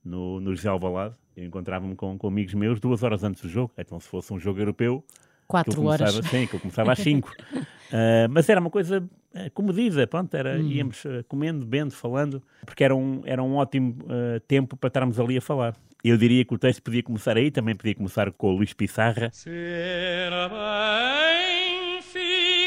No, 0.04 0.42
no 0.42 0.54
José 0.54 0.68
Alvalade, 0.68 1.16
eu 1.42 1.46
encontrava-me 1.48 1.96
com, 1.96 2.18
com 2.18 2.28
amigos 2.28 2.54
meus 2.54 2.80
duas 2.80 3.02
horas 3.04 3.24
antes 3.24 3.42
do 3.42 3.50
jogo. 3.50 3.72
Então, 3.78 4.00
se 4.00 4.08
fosse 4.08 4.34
um 4.34 4.40
jogo 4.40 4.60
europeu, 4.60 5.04
Quatro 5.48 5.84
horas. 5.86 6.12
começava, 6.12 6.28
sim, 6.38 6.46
que 6.48 6.56
eu 6.56 6.60
começava 6.60 6.92
às 6.92 7.00
5. 7.00 7.32
mas 8.30 8.48
era 8.50 8.60
uma 8.62 8.70
coisa 8.70 9.00
uh, 9.34 9.52
comedida, 9.54 10.06
pronto, 10.06 10.32
era, 10.36 10.60
Hum. 10.60 10.68
íamos 10.70 11.04
uh, 11.06 11.24
comendo, 11.28 11.66
bebendo, 11.66 11.92
falando, 11.94 12.42
porque 12.66 12.84
era 12.84 12.96
um, 12.96 13.22
era 13.26 13.42
um 13.42 13.56
ótimo 13.56 13.98
uh, 14.04 14.40
tempo 14.42 14.78
para 14.78 14.88
estarmos 14.90 15.20
ali 15.20 15.38
a 15.38 15.42
falar. 15.42 15.76
Eu 16.04 16.18
diria 16.18 16.46
que 16.46 16.54
o 16.54 16.58
texto 16.58 16.82
podia 16.84 17.02
começar 17.04 17.36
aí, 17.36 17.50
também 17.52 17.76
podia 17.76 17.96
começar 17.96 18.32
com 18.32 18.48
o 18.54 18.56
Luís 18.58 18.74
Pissarra, 18.74 19.30
Ser 19.34 20.30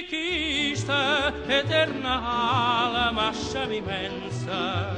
benfiquista, 0.03 1.33
eterna 1.49 2.11
alma 2.11 3.33
chama 3.33 3.75
imensa. 3.75 4.97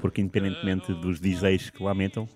porque 0.00 0.20
independentemente 0.20 0.92
dos 0.94 1.18
DJs 1.20 1.70
que 1.70 1.82
lamentam, 1.82 2.28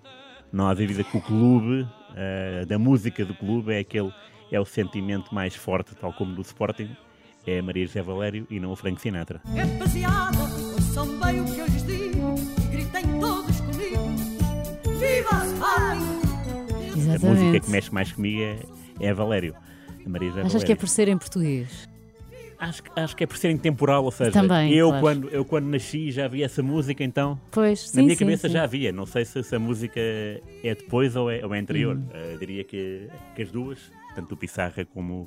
não 0.53 0.69
há 0.69 0.75
dúvida 0.75 1.05
que 1.05 1.17
o 1.17 1.21
clube, 1.21 1.83
uh, 1.83 2.67
da 2.67 2.79
música 2.79 3.25
do 3.25 3.35
clube, 3.35 3.73
é 3.73 3.79
aquele, 3.79 4.13
é 4.51 4.61
o 4.61 4.65
sentimento 4.65 5.35
mais 5.35 5.55
forte, 5.55 5.95
tal 5.95 6.13
como 6.13 6.35
do 6.35 6.43
Sporting, 6.43 6.91
é 7.47 7.59
a 7.59 7.63
Maria 7.63 7.87
José 7.87 8.03
Valério 8.03 8.47
e 8.51 8.61
não 8.61 8.73
o 8.73 8.77
Frank 8.77 9.01
Sinatra. 9.01 9.41
Rapaziada, 9.45 10.39
ouçam 10.75 11.07
bem 11.19 11.41
o 11.41 11.45
que 11.45 11.59
eu 11.59 11.67
lhes 11.67 11.87
digo 11.87 12.35
gritem 12.71 13.21
todos 13.21 13.61
comigo. 13.61 14.09
Viva 14.99 15.31
a 15.33 15.47
Sporting! 15.47 16.21
A 17.11 17.19
música 17.19 17.61
que 17.61 17.71
mexe 17.71 17.93
mais 17.93 18.13
comigo 18.13 18.41
é, 18.43 18.59
é 19.01 19.11
a 19.11 19.15
Valério. 19.15 19.55
A 20.05 20.09
Maria 20.09 20.29
José 20.29 20.41
Achas 20.41 20.53
Valério. 20.53 20.67
que 20.67 20.73
é 20.73 20.77
por 20.77 20.89
ser 20.89 21.09
em 21.09 21.19
português? 21.19 21.90
Acho, 22.61 22.83
que- 22.83 22.91
acho 22.95 23.17
que 23.17 23.25
é 23.25 23.27
por 23.27 23.39
ser 23.39 23.51
intemporal, 23.51 24.05
ou 24.05 24.11
seja, 24.11 24.33
Também, 24.33 24.71
eu, 24.75 24.89
claro. 24.89 25.01
quando, 25.03 25.29
eu 25.31 25.45
quando 25.47 25.65
nasci 25.67 26.11
já 26.11 26.27
havia 26.27 26.45
essa 26.45 26.63
música, 26.63 27.03
então 27.03 27.41
Pois, 27.51 27.89
sim, 27.89 27.97
na 27.97 28.03
minha 28.03 28.15
sim, 28.15 28.25
cabeça 28.25 28.49
sim. 28.49 28.53
já 28.53 28.65
havia. 28.65 28.93
Não 28.93 29.07
sei 29.07 29.25
se 29.25 29.39
essa 29.39 29.59
música 29.59 29.99
é 29.99 30.75
depois 30.75 31.17
ou 31.17 31.31
é, 31.31 31.43
ou 31.45 31.55
é 31.55 31.59
anterior. 31.59 31.97
Uhum. 31.97 32.35
Uh, 32.35 32.39
diria 32.39 32.63
que, 32.63 33.09
que 33.35 33.41
as 33.43 33.51
duas, 33.51 33.91
tanto 34.15 34.35
o 34.35 34.37
Pissarra 34.37 34.85
como. 34.85 35.27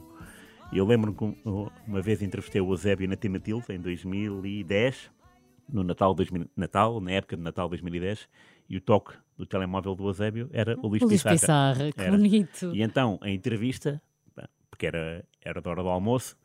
Eu 0.71 0.85
lembro-me 0.85 1.17
que 1.17 1.23
um- 1.23 1.69
uma 1.87 2.01
vez 2.01 2.21
entrevistei 2.21 2.61
o 2.61 2.71
Eusébio 2.71 3.07
na 3.09 3.15
Timatilde 3.15 3.65
em 3.69 3.79
2010, 3.79 5.09
no 5.71 5.83
Natal, 5.83 6.13
2000, 6.13 6.45
Natal, 6.55 6.99
na 7.01 7.11
época 7.11 7.35
de 7.35 7.41
Natal 7.41 7.67
2010, 7.69 8.27
e 8.69 8.77
o 8.77 8.81
toque 8.81 9.13
do 9.37 9.45
telemóvel 9.45 9.95
do 9.95 10.05
Eusébio 10.07 10.49
era 10.53 10.77
o 10.81 10.87
Luís, 10.87 11.01
O 11.01 11.05
Luís 11.05 11.23
Pissarra. 11.23 11.73
Pissarra, 11.75 11.91
que 11.91 12.01
Era. 12.01 12.11
bonito. 12.11 12.71
E 12.75 12.81
então, 12.81 13.17
a 13.21 13.29
entrevista, 13.29 14.01
porque 14.69 14.85
era, 14.87 15.23
era 15.43 15.61
da 15.61 15.69
hora 15.69 15.81
do 15.83 15.89
almoço, 15.89 16.35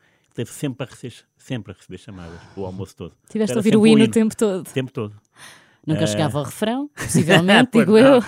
ele 0.41 0.47
teve 0.47 0.51
sempre 0.51 0.87
a 0.87 0.91
receber, 0.91 1.15
sempre 1.37 1.73
a 1.73 1.75
receber 1.75 1.99
chamadas, 1.99 2.41
o 2.57 2.65
almoço 2.65 2.95
todo. 2.97 3.15
Tiveste 3.29 3.55
a 3.55 3.57
ouvir 3.59 3.77
o 3.77 3.87
hino 3.87 4.05
o 4.05 4.09
tempo 4.09 4.37
todo. 4.37 4.67
O 4.67 4.73
tempo 4.73 4.93
todo. 4.93 5.15
Nunca 5.87 6.03
Eh, 6.05 6.07
chegava 6.07 6.39
ao 6.39 6.45
refrão, 6.45 6.89
possivelmente, 6.95 7.71
digo 7.79 7.93
não. 7.93 7.99
eu. 8.17 8.23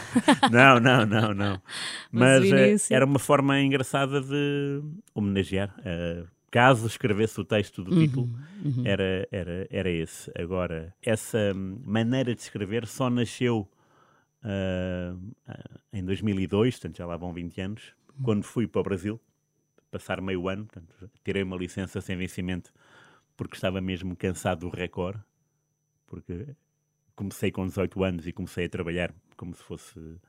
Não, 0.50 0.80
não, 0.80 1.06
não, 1.06 1.34
não. 1.34 1.62
Mas 2.10 2.48
Mas, 2.50 2.88
o 2.88 2.92
eh, 2.92 2.96
era 2.96 3.04
uma 3.04 3.18
forma 3.18 3.60
engraçada 3.60 4.20
de 4.20 4.80
homenagear. 5.14 5.74
eh, 5.84 6.24
caso 6.50 6.86
escrevesse 6.86 7.38
o 7.40 7.44
texto 7.44 7.84
do 7.84 7.94
título, 7.96 8.28
Uhum, 8.64 8.82
Era, 8.84 9.28
era, 9.30 9.66
era 9.70 9.88
esse. 9.90 10.30
Agora, 10.36 10.92
essa 11.02 11.52
maneira 11.54 12.34
de 12.34 12.40
escrever 12.40 12.86
só 12.86 13.08
nasceu 13.08 13.68
ah, 14.42 15.14
em 15.92 16.04
2002, 16.04 16.74
portanto 16.76 16.96
já 16.98 17.06
lá 17.06 17.16
vão 17.16 17.32
20 17.32 17.60
anos, 17.60 17.82
quando 18.22 18.42
fui 18.42 18.66
para 18.66 18.80
o 18.80 18.84
Brasil, 18.84 19.20
passar 19.90 20.20
meio 20.20 20.48
ano, 20.48 20.66
portanto, 20.66 21.10
tirei 21.24 21.42
uma 21.42 21.56
licença 21.56 22.00
sem 22.00 22.16
vencimento 22.16 22.72
porque 23.36 23.54
estava 23.54 23.80
mesmo 23.80 24.14
cansado 24.16 24.60
do 24.60 24.68
recorde, 24.68 25.22
porque 26.06 26.54
comecei 27.16 27.50
com 27.50 27.66
18 27.66 28.04
anos 28.04 28.26
e 28.26 28.32
comecei 28.32 28.66
a 28.66 28.68
trabalhar 28.68 29.14
como 29.36 29.54
se 29.54 29.62
fosse 29.62 30.20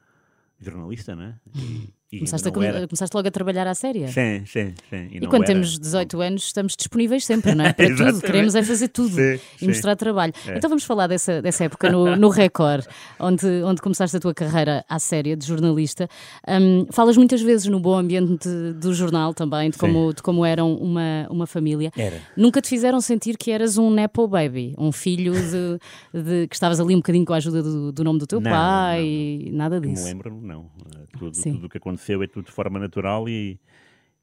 jornalista, 0.60 1.15
não 1.15 1.24
é? 1.24 1.39
E, 1.56 1.93
e 2.12 2.17
Começaste, 2.17 2.47
a 2.47 2.52
não 2.52 2.62
era. 2.62 2.88
começaste 2.88 3.15
logo 3.15 3.28
a 3.28 3.32
trabalhar 3.32 3.65
à 3.67 3.74
séria. 3.74 4.08
Sim, 4.10 4.43
sim, 4.45 4.74
sim. 4.89 5.08
E 5.12 5.19
não 5.21 5.30
quando 5.30 5.43
era- 5.43 5.54
temos 5.54 5.80
18 5.80 6.19
anos, 6.19 6.43
estamos 6.43 6.76
disponíveis 6.76 7.24
sempre, 7.26 7.56
não 7.56 7.63
é? 7.65 7.71
Para 7.74 7.95
tudo, 7.95 8.19
queremos 8.21 8.54
é 8.54 8.62
fazer 8.63 8.89
tudo 8.89 9.15
Sim, 9.15 9.36
e 9.36 9.60
sim. 9.60 9.67
mostrar 9.67 9.95
trabalho. 9.95 10.34
É. 10.45 10.58
Então 10.58 10.69
vamos 10.69 10.84
falar 10.84 11.08
dessa, 11.08 11.41
dessa 11.41 11.63
época 11.63 11.89
no, 11.89 12.15
no 12.17 12.28
Record, 12.28 12.86
onde, 13.17 13.45
onde 13.63 13.82
começaste 13.82 14.17
a 14.17 14.19
tua 14.19 14.34
carreira 14.34 14.84
à 14.89 15.00
séria 15.00 15.38
de 15.38 15.45
jornalista. 15.47 16.10
Hum, 16.47 16.86
falas 16.91 17.15
muitas 17.15 17.41
vezes 17.41 17.67
no 17.67 17.80
bom 17.80 17.97
ambiente 17.97 18.45
de- 18.47 18.74
do 18.74 18.93
jornal 18.93 19.34
também, 19.34 19.69
de 19.69 19.78
como, 19.78 20.13
de 20.13 20.21
como 20.21 20.45
eram 20.45 20.76
uma, 20.76 21.28
uma 21.30 21.47
família. 21.47 21.91
Era. 21.97 22.19
Nunca 22.36 22.60
te 22.62 22.67
fizeram 22.67 23.00
sentir 23.00 23.38
que 23.38 23.52
eras 23.52 23.78
um 23.78 23.89
Nepo 23.89 24.28
Baby, 24.28 24.76
um 24.78 24.91
filho 24.91 25.32
de, 25.34 25.80
de- 26.24 26.47
que 26.50 26.56
estavas 26.56 26.80
ali 26.82 26.93
um 26.93 26.97
bocadinho 27.00 27.24
com 27.26 27.32
a 27.34 27.38
ajuda 27.38 27.63
do, 27.63 27.91
do 27.93 28.04
nome 28.04 28.19
do 28.19 28.28
teu 28.28 28.41
Não, 28.41 28.52
pai 28.52 29.00
não. 29.00 29.06
e 29.06 29.52
nada 29.54 29.80
disso. 29.80 30.04
lembro, 30.04 30.38
não. 30.41 30.62
Uh, 30.62 31.08
Tudo 31.17 31.32
tudo 31.41 31.65
o 31.67 31.69
que 31.69 31.78
aconteceu 31.78 32.00
é 32.23 32.27
tudo 32.27 32.45
de 32.45 32.51
forma 32.51 32.79
natural 32.79 33.27
e, 33.27 33.59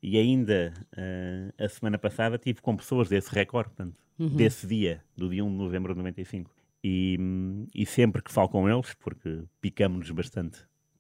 e 0.02 0.16
ainda 0.18 0.72
uh, 0.94 1.64
a 1.64 1.68
semana 1.68 1.98
passada 1.98 2.36
estive 2.36 2.60
com 2.62 2.76
pessoas 2.76 3.08
desse 3.08 3.34
recorde, 3.34 3.70
portanto, 3.70 3.96
Uhum. 4.18 4.34
desse 4.34 4.66
dia, 4.66 5.00
do 5.16 5.28
dia 5.30 5.44
1 5.44 5.48
de 5.48 5.54
novembro 5.56 5.92
de 5.94 5.98
95. 5.98 6.50
E, 6.82 7.16
e 7.72 7.86
sempre 7.86 8.20
que 8.20 8.32
falo 8.32 8.48
com 8.48 8.68
eles, 8.68 8.92
porque 8.94 9.44
picamos-nos 9.60 10.10
bastante 10.10 10.58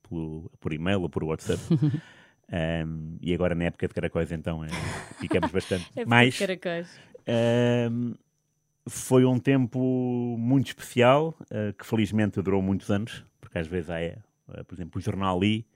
pelo- 0.08 0.48
por 0.60 0.72
e-mail 0.72 1.02
ou 1.02 1.08
por 1.08 1.24
WhatsApp, 1.24 1.60
um, 1.72 3.16
e 3.20 3.34
agora 3.34 3.56
na 3.56 3.64
época 3.64 3.88
de 3.88 3.94
caracóis 3.94 4.30
então 4.30 4.64
é, 4.64 4.68
picamos 5.20 5.50
bastante. 5.50 5.86
Mas 6.06 6.38
um, 7.90 8.14
foi 8.88 9.24
um 9.24 9.38
tempo 9.38 10.36
muito 10.38 10.68
especial, 10.68 11.36
uh, 11.42 11.72
que 11.76 11.84
felizmente 11.84 12.40
durou 12.40 12.62
muitos 12.62 12.88
anos, 12.90 13.24
porque 13.40 13.58
às 13.58 13.66
vezes 13.66 13.90
há, 13.90 13.96
uh, 13.96 14.64
por 14.64 14.74
exemplo, 14.74 14.98
o 14.98 15.02
jornal 15.02 15.36
ali 15.36 15.66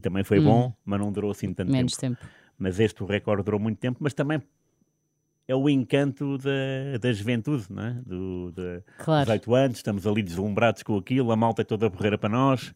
também 0.00 0.22
foi 0.24 0.40
bom, 0.40 0.74
mas 0.84 1.00
não 1.00 1.10
durou 1.12 1.30
assim 1.30 1.52
tanto 1.52 1.68
Hum. 1.70 1.72
Menos 1.72 1.96
tempo. 1.96 2.16
tempo. 2.20 2.32
Mas 2.58 2.80
este, 2.80 3.02
o 3.02 3.06
recorde, 3.06 3.42
durou 3.44 3.60
muito 3.60 3.78
tempo, 3.78 3.98
mas 4.00 4.14
também 4.14 4.42
é 5.48 5.54
o 5.54 5.68
encanto 5.68 6.38
da, 6.38 6.98
da 7.00 7.12
juventude, 7.12 7.66
não 7.70 7.84
é? 7.84 7.92
Do, 8.04 8.52
da, 8.52 8.82
Claro. 8.98 9.24
18 9.26 9.54
anos, 9.54 9.76
estamos 9.78 10.06
ali 10.06 10.22
deslumbrados 10.22 10.82
com 10.82 10.96
aquilo, 10.96 11.30
a 11.30 11.36
malta 11.36 11.62
é 11.62 11.64
toda 11.64 11.88
porreira 11.90 12.18
para 12.18 12.28
nós 12.30 12.74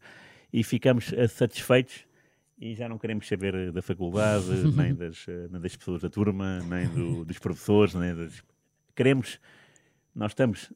e 0.52 0.62
ficamos 0.62 1.12
eh, 1.12 1.26
satisfeitos 1.26 2.04
e 2.60 2.74
já 2.74 2.88
não 2.88 2.98
queremos 2.98 3.26
saber 3.26 3.72
da 3.72 3.80
faculdade, 3.82 4.44
nem, 4.76 4.94
das, 4.94 5.24
eh, 5.28 5.48
nem 5.50 5.60
das 5.60 5.74
pessoas 5.74 6.02
da 6.02 6.10
turma, 6.10 6.60
nem 6.68 6.88
do- 6.88 7.24
dos 7.24 7.38
professores, 7.38 7.94
nem 7.94 8.14
das... 8.14 8.42
Queremos, 8.94 9.40
nós 10.14 10.32
estamos, 10.32 10.72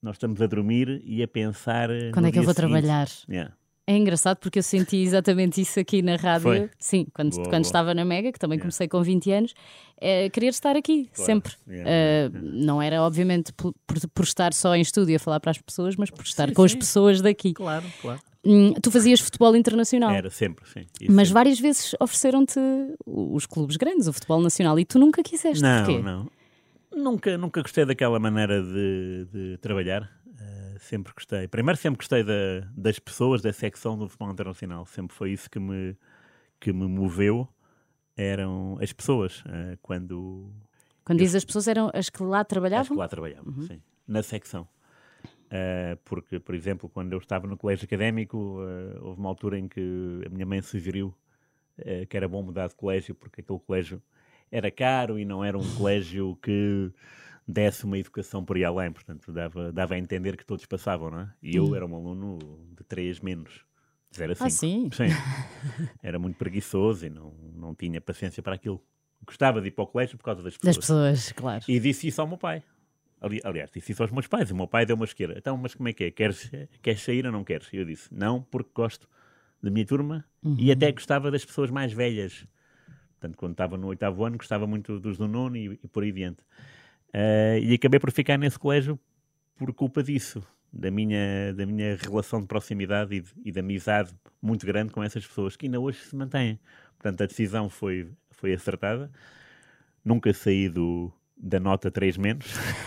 nós 0.00 0.14
estamos 0.14 0.40
a 0.40 0.46
dormir 0.46 1.02
e 1.04 1.22
a 1.22 1.28
pensar 1.28 1.90
eh, 1.90 2.10
Quando 2.12 2.26
é 2.28 2.32
que 2.32 2.38
eu 2.38 2.44
vou 2.44 2.54
seguinte. 2.54 2.70
trabalhar? 2.72 3.08
Yeah. 3.28 3.52
É 3.90 3.96
engraçado 3.96 4.36
porque 4.36 4.58
eu 4.58 4.62
senti 4.62 4.96
exatamente 5.02 5.60
isso 5.62 5.80
aqui 5.80 6.02
na 6.02 6.16
rádio. 6.16 6.42
Foi? 6.42 6.70
Sim, 6.78 7.06
quando, 7.14 7.30
Boa, 7.30 7.44
quando 7.44 7.52
boa. 7.52 7.60
estava 7.62 7.94
na 7.94 8.04
Mega, 8.04 8.30
que 8.30 8.38
também 8.38 8.56
Yeah. 8.56 8.64
comecei 8.64 8.86
com 8.86 9.02
20 9.02 9.32
anos, 9.32 9.54
é, 10.00 10.28
querer 10.28 10.48
estar 10.48 10.76
aqui, 10.76 11.08
Claro. 11.14 11.24
sempre. 11.26 11.52
Yeah, 11.66 11.90
Uh, 12.36 12.38
Não 12.42 12.82
era, 12.82 13.02
obviamente, 13.02 13.52
por, 13.54 13.72
por- 13.86 14.08
por 14.14 14.22
estar 14.24 14.52
só 14.52 14.74
em 14.76 14.82
estúdio 14.82 15.16
a 15.16 15.18
falar 15.18 15.40
para 15.40 15.50
as 15.52 15.58
pessoas, 15.58 15.96
mas 15.96 16.10
por 16.10 16.22
estar 16.24 16.48
Sim, 16.48 16.54
com 16.54 16.62
as 16.64 16.72
sim. 16.72 16.78
pessoas 16.78 17.20
daqui. 17.22 17.54
Claro, 17.54 17.86
claro. 18.02 18.20
Hum, 18.44 18.72
tu 18.74 18.90
fazias 18.90 19.20
futebol 19.20 19.56
internacional. 19.56 20.10
Era 20.10 20.30
sempre, 20.30 20.64
sim. 20.68 20.80
Isso 21.00 21.10
Mas 21.12 21.28
sempre. 21.28 21.34
várias 21.34 21.58
vezes 21.60 21.94
ofereceram-te 21.98 22.60
os 23.06 23.46
clubes 23.46 23.76
grandes, 23.76 24.06
o 24.06 24.12
futebol 24.12 24.40
nacional, 24.40 24.78
e 24.78 24.84
tu 24.84 24.98
nunca 24.98 25.22
quiseste. 25.22 25.62
Não, 25.62 25.84
porquê? 25.84 26.02
não. 26.02 26.30
Nunca, 26.94 27.36
nunca 27.38 27.62
gostei 27.62 27.84
daquela 27.84 28.18
maneira 28.18 28.62
de, 28.62 29.26
de 29.32 29.56
trabalhar. 29.58 30.10
Sempre 30.78 31.12
gostei. 31.14 31.46
Primeiro, 31.48 31.78
sempre 31.78 31.98
gostei 31.98 32.22
da- 32.22 32.66
das 32.76 32.98
pessoas, 32.98 33.42
da 33.42 33.52
secção 33.52 33.96
do 33.98 34.08
futebol 34.08 34.30
internacional. 34.32 34.86
Sempre 34.86 35.16
foi 35.16 35.32
isso 35.32 35.50
que 35.50 35.58
me, 35.58 35.96
que 36.60 36.72
me 36.72 36.86
moveu. 36.86 37.48
Eram 38.16 38.78
as 38.82 38.92
pessoas. 38.92 39.42
eh, 39.46 39.78
quando 39.82 40.50
Quando 41.04 41.18
dizes 41.20 41.36
as 41.36 41.44
pessoas 41.44 41.68
eram 41.68 41.90
as 41.94 42.08
que 42.10 42.22
lá 42.22 42.44
trabalhavam? 42.44 42.96
que 42.96 43.00
lá 43.00 43.08
trabalhavam, 43.08 43.52
sim. 43.62 43.80
Na 44.06 44.22
secção. 44.22 44.66
Uh, 45.50 45.96
porque, 46.04 46.38
por 46.38 46.54
exemplo, 46.54 46.90
quando 46.90 47.12
eu 47.12 47.18
estava 47.18 47.46
no 47.46 47.56
colégio 47.56 47.86
académico, 47.86 48.36
uh, 48.60 48.98
houve 49.06 49.18
uma 49.18 49.30
altura 49.30 49.58
em 49.58 49.66
que 49.66 49.80
a 50.26 50.28
minha 50.28 50.44
mãe 50.44 50.60
sugeriu 50.60 51.14
uh, 51.78 52.06
que 52.06 52.16
era 52.16 52.28
bom 52.28 52.42
mudar 52.42 52.68
de 52.68 52.74
colégio, 52.74 53.14
porque 53.14 53.40
aquele 53.40 53.58
colégio 53.60 54.02
era 54.52 54.70
caro 54.70 55.18
e 55.18 55.24
não 55.24 55.42
era 55.42 55.56
um 55.56 55.74
colégio 55.76 56.36
que 56.42 56.92
desse 57.48 57.84
uma 57.86 57.98
educação 57.98 58.44
por 58.44 58.56
aí 58.56 58.64
além. 58.64 58.92
Portanto, 58.92 59.32
dava, 59.32 59.72
dava 59.72 59.94
a 59.94 59.98
entender 59.98 60.36
que 60.36 60.44
todos 60.44 60.66
passavam, 60.66 61.10
não 61.10 61.20
é? 61.20 61.32
E 61.42 61.56
eu 61.56 61.74
era 61.74 61.86
um 61.86 61.94
aluno 61.96 62.38
de 62.76 62.84
três 62.84 63.18
menos. 63.20 63.64
Era 64.18 64.34
Ah, 64.38 64.50
cinco. 64.50 64.94
sim? 64.94 65.08
Era 66.02 66.18
muito 66.18 66.36
preguiçoso 66.36 67.06
e 67.06 67.10
não, 67.10 67.32
não 67.54 67.74
tinha 67.74 68.00
paciência 68.00 68.42
para 68.42 68.54
aquilo. 68.54 68.82
Gostava 69.26 69.60
de 69.60 69.68
ir 69.68 69.70
para 69.72 69.84
o 69.84 69.86
colégio 69.86 70.16
por 70.16 70.24
causa 70.24 70.42
das 70.42 70.56
pessoas. 70.56 70.76
Das 70.76 70.84
pessoas, 70.86 71.32
claro. 71.32 71.64
E 71.66 71.80
disse 71.80 72.06
isso 72.06 72.20
ao 72.20 72.26
meu 72.26 72.38
pai. 72.38 72.62
Ali- 73.20 73.40
aliás, 73.44 73.70
disse 73.70 73.92
isso 73.92 74.02
aos 74.02 74.12
meus 74.12 74.26
pais. 74.28 74.50
O 74.50 74.54
meu 74.56 74.68
pai 74.68 74.86
deu 74.86 74.94
uma 74.94 75.04
isqueira. 75.04 75.34
Então, 75.36 75.56
mas 75.56 75.74
como 75.74 75.88
é 75.88 75.92
que 75.92 76.04
é? 76.04 76.10
Queres, 76.10 76.50
queres 76.80 77.02
sair 77.02 77.26
ou 77.26 77.32
não 77.32 77.42
queres? 77.44 77.70
E 77.72 77.76
eu 77.76 77.84
disse, 77.84 78.08
não, 78.14 78.42
porque 78.42 78.70
gosto 78.72 79.08
da 79.60 79.70
minha 79.70 79.84
turma 79.84 80.24
e 80.56 80.70
até 80.70 80.90
gostava 80.92 81.30
das 81.30 81.44
pessoas 81.44 81.70
mais 81.70 81.92
velhas. 81.92 82.46
Portanto, 83.18 83.36
quando 83.36 83.52
estava 83.52 83.76
no 83.76 83.88
oitavo 83.88 84.24
ano, 84.24 84.36
gostava 84.38 84.66
muito 84.66 85.00
dos 85.00 85.18
do 85.18 85.26
nono 85.26 85.56
e, 85.56 85.78
e 85.82 85.88
por 85.88 86.04
aí 86.04 86.12
diante. 86.12 86.38
Ah, 87.12 87.58
e 87.58 87.74
acabei 87.74 87.98
por 88.00 88.10
ficar 88.12 88.36
nesse 88.38 88.58
colégio 88.58 88.98
por 89.56 89.72
culpa 89.72 90.02
disso. 90.02 90.42
Da 90.70 90.90
minha, 90.90 91.54
da 91.54 91.64
minha 91.64 91.96
relação 91.96 92.40
de 92.42 92.46
proximidade 92.46 93.14
e 93.14 93.20
de, 93.20 93.30
e 93.42 93.50
de 93.50 93.58
amizade 93.60 94.10
muito 94.40 94.66
grande 94.66 94.92
com 94.92 95.02
essas 95.02 95.26
pessoas 95.26 95.56
que 95.56 95.64
ainda 95.66 95.80
hoje 95.80 95.98
se 96.00 96.14
mantêm. 96.14 96.60
Portanto, 96.98 97.22
a 97.22 97.26
decisão 97.26 97.70
foi, 97.70 98.06
foi 98.30 98.52
acertada. 98.52 99.10
Nunca 100.04 100.32
saí 100.34 100.68
do, 100.68 101.10
da 101.38 101.58
nota 101.58 101.90
3 101.90 102.18
menos. 102.18 102.46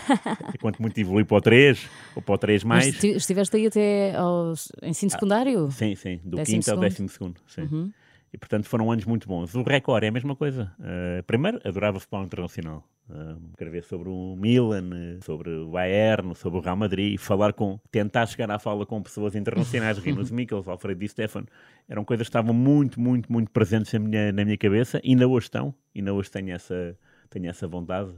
Enquanto 0.54 0.80
muito 0.80 0.98
evolui 1.00 1.26
para 1.26 1.38
o 1.38 1.42
3 1.42 1.90
ou 2.16 2.22
para 2.22 2.36
o 2.36 2.38
3 2.38 2.64
Mas 2.64 2.84
mais. 2.84 2.94
esti- 2.96 3.16
estiveste 3.18 3.56
aí 3.56 3.66
até 3.66 4.16
ao 4.16 4.54
ensino 4.84 5.10
secundário? 5.10 5.72
Sim, 5.72 5.96
sim, 5.96 6.20
do 6.24 6.38
Décimo 6.38 6.60
quinto 6.60 6.72
ao 6.72 6.78
décimo 6.78 7.10
segundo. 7.10 7.42
Sim. 7.48 7.92
E 8.34 8.38
portanto 8.38 8.66
foram 8.66 8.92
anos 8.92 9.06
muito 9.06 9.28
bons. 9.28 9.54
O 9.56 9.64
Record 9.64 10.04
é 10.04 10.08
a 10.08 10.12
mesma 10.12 10.36
coisa. 10.36 10.74
Uh, 10.80 11.22
primeiro, 11.24 11.60
adorava 11.66 12.00
futebol 12.00 12.24
internacional. 12.24 12.88
Uh, 13.10 13.38
escrever 13.50 13.84
sobre 13.84 14.08
o 14.08 14.38
Milan, 14.38 14.90
uh, 14.90 15.24
sobre 15.26 15.50
o 15.50 15.70
Bayern, 15.70 16.34
sobre 16.34 16.60
o 16.60 16.62
Real 16.62 16.78
Madrid, 16.78 17.20
falar 17.20 17.52
com, 17.52 17.78
tentar 17.92 18.26
chegar 18.26 18.50
à 18.50 18.58
fala 18.58 18.86
com 18.86 19.02
pessoas 19.04 19.36
internacionais, 19.36 19.98
Rinos 20.00 20.32
Mikkels, 20.32 20.66
Alfredo 20.66 21.02
Di 21.02 21.10
Stefano, 21.10 21.46
eram 21.90 22.06
coisas 22.06 22.28
que 22.28 22.30
estavam 22.30 22.54
muito, 22.54 23.02
muito, 23.02 23.30
muito 23.30 23.52
presentes 23.52 23.92
na 23.92 24.00
minha, 24.00 24.32
na 24.32 24.46
minha 24.46 24.58
cabeça, 24.58 25.02
ainda 25.04 25.28
hoje 25.28 25.48
estão, 25.48 25.76
ainda 25.94 26.14
hoje 26.14 26.32
tenho 26.32 26.52
essa, 26.52 26.98
tenho 27.30 27.50
essa 27.50 27.68
vontade, 27.68 28.12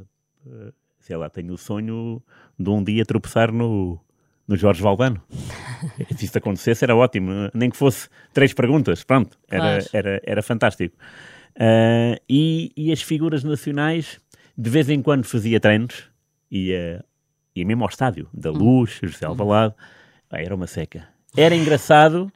uh, 0.45 0.71
sei 0.99 1.17
lá, 1.17 1.28
tenho 1.28 1.54
o 1.54 1.58
sonho 1.58 2.21
de 2.60 2.69
um 2.69 2.84
dia 2.84 3.04
tropeçar 3.04 3.52
no, 3.52 3.99
no 4.48 4.56
Jorge 4.58 4.82
Valdano. 4.82 5.22
Se 6.18 6.26
isso 6.26 6.38
acontecesse 6.38 6.84
era 6.84 6.96
ótimo, 6.96 7.32
nem 7.54 7.70
que 7.70 7.78
fosse 7.78 8.08
três 8.34 8.54
perguntas, 8.54 9.04
pronto, 9.04 9.38
era, 9.50 9.80
Claro. 9.80 9.86
era, 9.94 10.22
era 10.26 10.42
fantástico. 10.42 10.96
Ah, 11.60 12.18
e, 12.30 12.72
e 12.76 12.92
as 12.92 13.02
figuras 13.02 13.44
nacionais, 13.44 14.20
de 14.58 14.70
vez 14.70 14.90
em 14.90 15.02
quando 15.02 15.26
fazia 15.26 15.60
treinos, 15.60 16.10
ia, 16.50 17.04
ia 17.56 17.66
mesmo 17.66 17.84
ao 17.84 17.90
estádio, 17.90 18.28
da 18.34 18.50
Luz, 18.52 19.00
José 19.02 19.26
Alvalade, 19.26 19.76
Ah, 20.30 20.42
era 20.42 20.56
uma 20.56 20.68
seca. 20.68 21.08
Era 21.38 21.56
engraçado, 21.56 22.32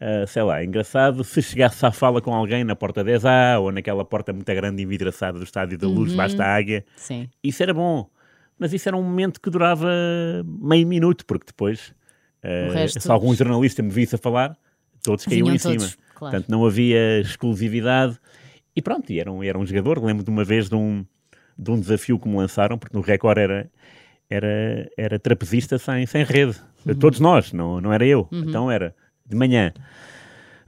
ah, 0.00 0.26
sei 0.26 0.42
lá, 0.42 0.62
engraçado 0.64 1.24
se 1.24 1.42
chegasse 1.42 1.84
à 1.84 1.90
fala 1.90 2.20
com 2.20 2.32
alguém 2.34 2.62
na 2.64 2.76
porta 2.76 3.02
10A 3.04 3.58
ou 3.60 3.72
naquela 3.72 4.04
porta 4.04 4.32
muito 4.32 4.46
grande 4.54 4.80
e 4.82 4.84
envidraçada 4.84 5.38
do 5.38 5.44
estádio 5.44 5.76
da 5.78 5.88
Luz, 5.88 6.12
basta 6.14 6.44
a 6.44 6.54
águia, 6.54 6.84
Sim. 6.96 7.28
isso 7.42 7.62
era 7.62 7.72
bom, 7.74 8.08
mas 8.62 8.72
isso 8.72 8.88
era 8.88 8.96
um 8.96 9.02
momento 9.02 9.40
que 9.40 9.50
durava 9.50 9.88
meio 10.46 10.86
minuto, 10.86 11.26
porque 11.26 11.46
depois, 11.46 11.92
resto- 12.72 13.00
se 13.00 13.10
algum 13.10 13.34
jornalista 13.34 13.82
me 13.82 13.90
visse 13.90 14.14
a 14.14 14.18
falar, 14.18 14.56
todos 15.02 15.24
caíam 15.26 15.46
Vinham 15.46 15.56
em 15.56 15.58
todos, 15.58 15.82
cima. 15.84 16.02
claro. 16.14 16.32
Portanto, 16.36 16.48
não 16.48 16.64
havia 16.64 17.20
exclusividade. 17.20 18.18
E 18.74 18.80
pronto, 18.80 19.12
e 19.12 19.20
era 19.20 19.30
um, 19.30 19.42
era 19.42 19.58
um 19.58 19.66
jogador. 19.66 20.02
Lembro 20.02 20.24
de 20.24 20.30
uma 20.30 20.44
vez 20.44 20.68
de 20.68 20.74
um, 20.74 21.04
de 21.58 21.70
um 21.70 21.78
desafio 21.78 22.18
que 22.18 22.28
me 22.28 22.36
lançaram, 22.36 22.78
porque 22.78 22.96
no 22.96 23.02
Record 23.02 23.36
era, 23.38 23.70
era, 24.30 24.90
era 24.96 25.18
trapezista 25.18 25.76
sem, 25.78 26.06
sem 26.06 26.24
rede. 26.24 26.56
Uhum. 26.86 26.94
Todos 26.94 27.20
nós, 27.20 27.52
não, 27.52 27.80
não 27.80 27.92
era 27.92 28.06
eu. 28.06 28.26
Então 28.32 28.70
era 28.70 28.94
de 29.26 29.36
manhã. 29.36 29.72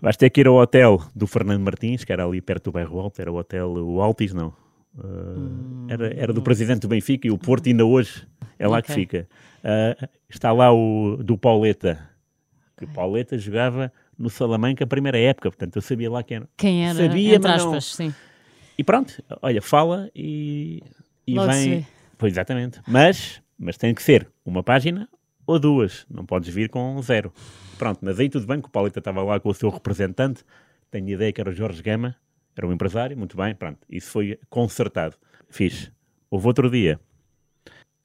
Vais 0.00 0.16
ter 0.18 0.28
que 0.28 0.40
ir 0.42 0.46
ao 0.46 0.57
hotel 0.57 1.00
do 1.14 1.26
Fernando 1.26 1.62
Martins, 1.62 2.04
que 2.04 2.12
era 2.12 2.26
ali 2.26 2.40
perto 2.42 2.64
do 2.64 2.72
bairro 2.72 3.00
Alto, 3.00 3.20
era 3.22 3.33
o 3.33 3.37
hotel 3.37 3.70
o 3.72 4.02
Altis, 4.02 4.35
não. 4.35 4.52
Uh, 4.96 5.87
era, 5.88 6.14
era 6.14 6.33
do 6.33 6.40
presidente 6.42 6.80
do 6.83 6.88
Benfica 6.88 7.26
e 7.26 7.30
o 7.30 7.38
Porto 7.38 7.68
ainda 7.68 7.85
hoje 7.85 8.26
é 8.59 8.66
lá 8.68 8.80
que 8.80 8.92
Ok. 8.92 9.02
fica. 9.02 9.28
Uh, 9.62 10.09
está 10.28 10.52
lá 10.52 10.72
o 10.72 11.16
do 11.16 11.37
Pauleta, 11.37 11.98
que 12.76 12.85
o 12.85 12.88
Pauleta 12.88 13.37
jogava 13.38 13.92
no 14.16 14.30
Salamanca 14.30 14.85
a 14.85 14.87
primeira 14.87 15.18
época, 15.18 15.50
portanto 15.50 15.76
eu 15.76 15.83
sabia 15.83 16.11
lá 16.11 16.22
quem 16.22 16.37
era. 16.37 16.48
Quem 16.57 16.85
era, 16.88 16.94
Sabia, 16.94 17.35
entre 17.37 17.50
mas 17.50 17.62
não- 17.64 17.70
aspas, 17.74 17.94
sim. 17.96 18.14
E 18.78 18.85
pronto, 18.85 19.22
olha, 19.42 19.61
fala 19.62 20.11
e, 20.14 20.83
e 21.26 21.35
Logo 21.35 21.50
vem. 21.52 21.87
Pois 22.18 22.33
exatamente. 22.33 22.80
Mas, 22.87 23.40
mas 23.59 23.76
tem 23.76 23.92
que 23.94 24.02
ser 24.02 24.28
uma 24.44 24.62
página 24.62 25.09
ou 25.46 25.59
duas. 25.59 26.07
Não 26.11 26.24
podes 26.24 26.52
vir 26.52 26.68
com 26.68 27.00
zero. 27.02 27.33
Pronto, 27.78 27.98
mas 28.02 28.18
aí 28.20 28.28
tudo 28.28 28.46
bem 28.46 28.61
que 28.61 28.68
o 28.68 28.70
Paulita 28.70 28.98
estava 29.00 29.22
lá 29.22 29.38
com 29.40 29.48
o 29.48 29.54
seu 29.54 29.68
representante. 29.70 30.44
Tenho 30.90 31.09
ideia 31.09 31.33
que 31.33 31.40
era 31.40 31.50
o 31.50 31.52
Jorge 31.52 31.83
Gama, 31.83 32.14
era 32.56 32.66
um 32.66 32.72
empresário, 32.72 33.16
muito 33.16 33.36
bem, 33.36 33.54
pronto. 33.54 33.78
Isso 33.88 34.10
foi 34.10 34.38
consertado. 34.48 35.16
Fiz. 35.48 35.90
Houve 36.30 36.46
outro 36.46 36.70
dia. 36.70 36.98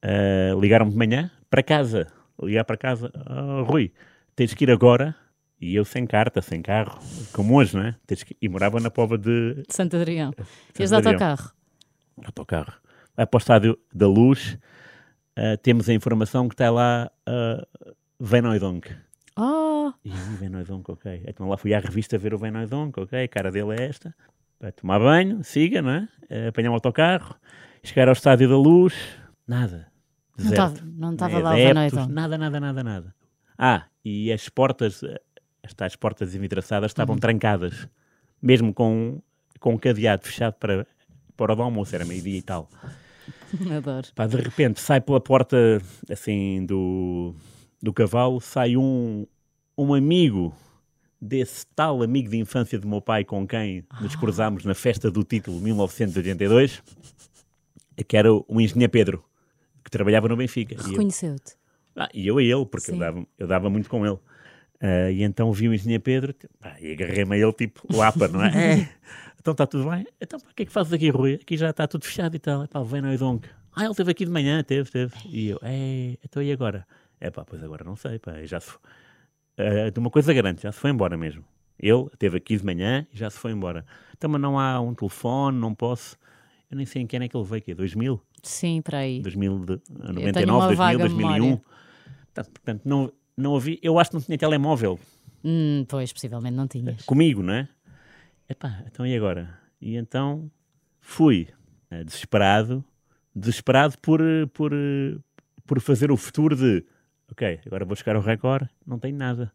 ah, 0.02 0.56
Ligaram-me 0.60 0.92
de 0.92 0.98
manhã 0.98 1.32
para 1.50 1.64
casa. 1.64 2.08
Ligar 2.42 2.64
para 2.66 2.78
casa. 2.78 3.12
"Ah, 3.26 3.64
Rui, 3.68 3.92
tens 4.36 4.54
que 4.54 4.64
ir 4.64 4.72
agora. 4.72 5.16
E 5.62 5.76
eu 5.76 5.84
sem 5.84 6.06
carta, 6.08 6.42
sem 6.42 6.62
carro, 6.62 6.98
como 7.34 7.58
hoje, 7.58 7.76
não 7.76 7.84
é? 7.84 7.94
Que... 8.08 8.38
E 8.42 8.48
morava 8.48 8.80
na 8.80 8.90
pova 8.90 9.18
de, 9.18 9.56
De 9.56 9.76
Santo 9.76 9.98
Adrião. 9.98 10.32
Ias 10.80 10.90
de 10.90 10.96
Adrião. 10.96 11.14
autocarro. 11.14 11.52
autocarro. 12.24 12.74
Vai 13.14 13.26
para 13.28 13.38
o 13.38 13.40
estádio 13.40 13.78
da 13.94 14.08
Luz, 14.08 14.58
ah, 15.36 15.58
temos 15.62 15.90
a 15.90 15.94
informação 15.94 16.48
que 16.48 16.54
está 16.54 16.72
lá 16.72 17.12
uh, 17.28 17.94
Venoidonk. 18.18 18.90
Oh, 19.38 19.92
E 20.06 20.10
eu, 20.12 20.16
Venoidonk, 20.40 20.90
ok. 20.92 21.24
Então 21.28 21.50
lá 21.50 21.58
fui 21.58 21.74
à 21.74 21.80
revista 21.80 22.18
ver 22.18 22.34
o 22.34 22.38
Venoidonk, 22.38 22.98
ok, 22.98 23.22
a 23.22 23.28
cara 23.28 23.52
dele 23.52 23.76
é 23.82 23.86
esta. 23.88 24.16
Vai 24.60 24.72
tomar 24.72 25.00
banho, 25.00 25.44
siga, 25.44 25.82
não 25.82 25.92
é? 25.92 26.08
Ah, 26.30 26.48
apanhar 26.50 26.72
um 26.72 26.74
autocarro, 26.74 27.36
chegar 27.84 28.08
ao 28.08 28.14
estádio 28.14 28.50
da 28.50 28.58
Luz, 28.58 28.94
nada. 29.48 29.88
não 30.38 30.44
Deserto. 30.46 30.74
estava 30.76 30.92
não 30.98 31.14
estava 31.14 31.40
lá 31.40 31.50
o 31.52 31.54
adeptos, 31.54 31.92
Vanoidon. 31.92 32.14
Nada, 32.14 32.38
nada, 32.38 32.60
nada, 32.60 32.84
nada. 32.84 33.16
Ah, 33.58 33.86
e 34.04 34.32
as 34.32 34.48
portas, 34.50 35.02
eh, 35.04 35.20
as 35.80 35.96
portas 35.96 36.36
envidraçadas 36.36 36.92
estavam 36.92 37.16
Uhum. 37.16 37.20
trancadas, 37.20 37.88
mesmo 38.42 38.74
com, 38.74 39.22
com 39.60 39.74
o 39.76 39.80
cadeado 39.80 40.26
fechado 40.26 40.54
para, 40.56 40.86
para 41.38 41.56
o 41.56 41.62
almoço, 41.62 41.96
era 41.96 42.06
meio-dia 42.06 42.38
e 42.38 42.42
tal. 42.42 42.70
Adoro. 43.78 44.08
Pá, 44.16 44.28
de 44.28 44.36
repente 44.38 44.80
sai 44.80 45.00
pela 45.02 45.20
porta 45.22 45.82
assim 46.10 46.66
do, 46.66 47.34
do 47.82 47.94
cavalo, 47.94 48.40
sai 48.42 48.76
um, 48.78 49.26
um 49.78 49.94
amigo 49.94 50.54
desse 51.22 51.66
tal 51.76 52.02
amigo 52.02 52.30
de 52.30 52.38
infância 52.38 52.80
do 52.80 52.88
meu 52.88 53.02
pai 53.02 53.24
com 53.26 53.46
quem 53.46 53.84
nos 54.02 54.16
cruzámos 54.16 54.64
na 54.66 54.74
festa 54.74 55.12
do 55.12 55.24
título 55.24 55.58
de 55.58 55.64
1982. 55.66 56.82
que 58.08 58.16
era 58.16 58.34
o, 58.34 58.62
engenheiro 58.62 58.92
Pedro, 58.92 59.26
que 59.84 59.92
trabalhava 59.92 60.28
no 60.30 60.38
Benfica. 60.38 60.76
E 60.76 60.78
eu, 60.78 60.90
Reconheceu-te. 60.92 61.56
ah, 61.96 62.10
e 62.14 62.28
eu 62.28 62.38
a 62.38 62.44
ele, 62.44 62.66
porque 62.66 62.92
eu 62.92 62.98
dava, 62.98 63.28
eu 63.38 63.48
dava 63.48 63.70
muito 63.70 63.90
com 63.90 64.06
ele. 64.06 64.18
Ah, 64.82 65.12
e 65.12 65.24
então 65.24 65.52
vi 65.52 65.68
o 65.68 65.74
engenheiro 65.74 66.02
Pedro 66.02 66.34
tipo, 66.34 66.54
pá, 66.60 66.76
e 66.80 66.94
agarrei-me 66.94 67.36
a 67.36 67.38
ele, 67.38 67.54
tipo, 67.54 67.82
lapa, 67.94 68.28
não 68.28 68.44
é? 68.44 68.52
É. 68.80 68.90
Então 69.42 69.54
está 69.54 69.66
tudo 69.66 69.90
bem? 69.90 70.06
Então 70.20 70.40
pá, 70.40 70.48
o 70.52 70.54
que 70.54 70.64
é 70.64 70.66
que 70.66 70.72
fazes 70.72 70.92
aqui, 70.92 71.10
Rui? 71.10 71.36
Aqui 71.36 71.56
já 71.58 71.70
está 71.70 71.88
tudo 71.88 72.06
fechado 72.06 72.36
e 72.36 72.40
tal. 72.40 72.68
Pá, 72.68 72.82
vem 72.84 73.02
no 73.02 73.12
Edonc. 73.12 73.48
Ah, 73.76 73.84
ele 73.84 73.92
esteve 73.92 74.12
aqui 74.12 74.26
de 74.26 74.32
manhã, 74.32 74.62
teve, 74.64 74.90
teve. 74.92 75.14
E 75.28 75.50
eu, 75.50 75.60
é, 75.62 76.18
então 76.24 76.42
e 76.42 76.52
agora? 76.52 76.86
É 77.22 77.30
pá, 77.30 77.44
pois 77.46 77.62
agora 77.64 77.84
não 77.84 77.96
sei, 77.96 78.20
pá, 78.20 78.34
já 78.46 78.60
se 78.60 78.72
Ah, 79.60 79.90
de 79.90 80.00
uma 80.00 80.10
coisa 80.10 80.34
grande, 80.34 80.62
já 80.62 80.72
se 80.72 80.80
foi 80.80 80.90
embora 80.92 81.18
mesmo. 81.18 81.44
Ele 81.78 82.06
esteve 82.14 82.38
aqui 82.38 82.58
de 82.58 82.66
manhã 82.66 83.06
e 83.14 83.18
já 83.18 83.30
se 83.30 83.38
foi 83.38 83.52
embora. 83.52 83.86
Então, 84.18 84.30
mas 84.30 84.42
não 84.42 84.58
há 84.60 84.80
um 84.80 84.94
telefone, 84.94 85.58
não 85.60 85.74
posso. 85.76 86.18
Eu 86.72 86.78
nem 86.78 86.86
sei 86.86 87.02
em 87.02 87.08
que 87.08 87.16
ano 87.16 87.26
é 87.26 87.30
que 87.30 87.36
ele 87.38 87.46
veio, 87.46 87.62
que 87.62 87.72
é 87.72 87.76
2000? 87.76 88.22
Sim, 88.44 88.82
para 88.82 89.00
aí. 89.00 89.22
2000, 89.22 89.60
de- 89.60 89.78
tenho 89.78 90.14
99, 90.14 90.52
uma 90.52 90.68
2000, 90.68 90.76
vaga 90.78 90.98
2001. 90.98 91.18
memória. 91.46 91.62
Portanto, 92.26 92.52
portanto, 92.52 92.82
não, 92.86 93.12
não 93.36 93.56
havia, 93.56 93.78
eu 93.82 94.00
acho 94.00 94.12
que 94.12 94.16
não 94.16 94.22
tinha 94.22 94.38
telemóvel 94.38 95.00
Hum, 95.44 95.86
pois, 95.88 96.12
possivelmente 96.14 96.56
não 96.56 96.68
tinhas. 96.68 97.04
comigo, 97.06 97.42
não 97.42 97.54
é? 97.54 97.68
Epá, 98.48 98.84
então 98.88 99.06
e 99.06 99.16
agora? 99.16 99.58
E 99.82 99.96
então 99.96 100.50
fui 101.00 101.48
eh, 101.92 102.04
desesperado, 102.04 102.84
desesperado 103.36 103.98
por, 104.00 104.20
eh, 104.22 104.46
por, 104.54 104.72
eh, 104.74 105.18
por 105.66 105.80
fazer 105.80 106.12
o 106.12 106.18
futuro 106.18 106.56
de 106.56 106.84
ok, 107.32 107.60
agora 107.66 107.86
vou 107.86 107.96
chegar 107.96 108.16
ao 108.16 108.22
recorde, 108.22 108.70
não 108.86 109.00
tenho 109.00 109.18
nada. 109.18 109.52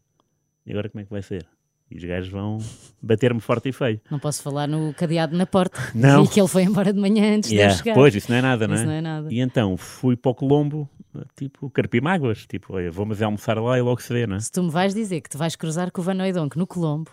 E 0.66 0.70
agora 0.72 0.88
como 0.88 1.02
é 1.02 1.04
que 1.04 1.10
vai 1.10 1.22
ser? 1.22 1.46
E 1.90 1.96
os 1.98 2.04
gajos 2.04 2.30
vão 2.30 2.58
bater-me 3.00 3.40
forte 3.40 3.68
e 3.68 3.72
feio. 3.72 4.00
Não 4.10 4.18
posso 4.18 4.42
falar 4.42 4.66
no 4.66 4.94
cadeado 4.94 5.36
na 5.36 5.44
porta. 5.46 5.78
Não. 5.94 6.24
E 6.24 6.28
que 6.28 6.40
ele 6.40 6.48
foi 6.48 6.62
embora 6.62 6.92
de 6.92 6.98
manhã 6.98 7.36
antes 7.36 7.50
de 7.50 7.56
Yeah, 7.56 7.74
eu 7.74 7.78
chegar. 7.78 7.94
Pois, 7.94 8.14
isso 8.14 8.30
não 8.30 8.38
é 8.38 8.42
nada, 8.42 8.66
não 8.66 8.74
é? 8.74 8.78
Isso 8.78 8.86
não 8.86 8.92
é 8.92 9.00
nada. 9.02 9.28
E 9.30 9.38
então 9.38 9.76
fui 9.76 10.16
para 10.16 10.30
o 10.30 10.34
Colombo, 10.34 10.88
tipo, 11.36 11.68
carpimáguas, 11.70 12.46
tipo, 12.46 12.74
olha, 12.74 12.90
vou 12.90 13.04
mas 13.04 13.20
é 13.20 13.24
almoçar 13.26 13.58
lá 13.58 13.78
e 13.78 13.82
logo 13.82 14.00
se 14.00 14.12
vê, 14.12 14.26
não 14.26 14.36
é? 14.36 14.40
Se 14.40 14.50
tu 14.50 14.62
me 14.62 14.70
vais 14.70 14.94
dizer 14.94 15.20
que 15.20 15.28
te 15.28 15.36
vais 15.36 15.54
cruzar 15.54 15.90
com 15.92 16.00
o 16.00 16.04
Van 16.04 16.16
Oudonk 16.24 16.56
no 16.56 16.66
Colombo, 16.66 17.10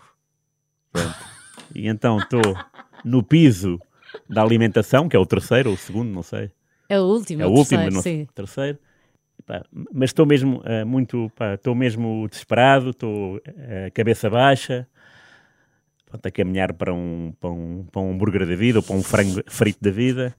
E 1.75 1.87
então 1.87 2.17
estou 2.17 2.41
no 3.03 3.21
piso 3.23 3.79
da 4.29 4.41
alimentação, 4.41 5.07
que 5.07 5.15
é 5.15 5.19
o 5.19 5.25
terceiro 5.25 5.69
ou 5.69 5.75
o 5.75 5.77
segundo, 5.77 6.09
não 6.11 6.23
sei. 6.23 6.49
é 6.89 6.99
o 6.99 7.03
último. 7.03 7.41
É 7.41 7.45
o 7.45 7.49
o 7.49 7.51
último, 7.57 7.77
terceiro, 7.81 7.93
não 7.95 8.01
sim. 8.01 8.27
terceiro. 8.33 8.77
Pá, 9.45 9.63
mas 9.71 10.09
estou 10.09 10.25
mesmo 10.25 10.61
eh, 10.65 10.83
muito, 10.83 11.31
pá, 11.35 11.55
estou 11.55 11.73
mesmo 11.73 12.27
desesperado, 12.29 12.91
estou 12.91 13.41
eh, 13.45 13.89
cabeça 13.91 14.29
baixa, 14.29 14.87
pronto, 16.05 16.25
a 16.25 16.31
caminhar 16.31 16.73
para 16.73 16.93
um, 16.93 17.33
para, 17.39 17.49
um, 17.49 17.85
para 17.91 18.01
um 18.01 18.11
hambúrguer 18.11 18.45
da 18.47 18.55
vida 18.55 18.79
ou 18.79 18.83
para 18.83 18.95
um 18.95 19.03
frango 19.03 19.41
frito 19.47 19.79
da 19.81 19.91
vida 19.91 20.35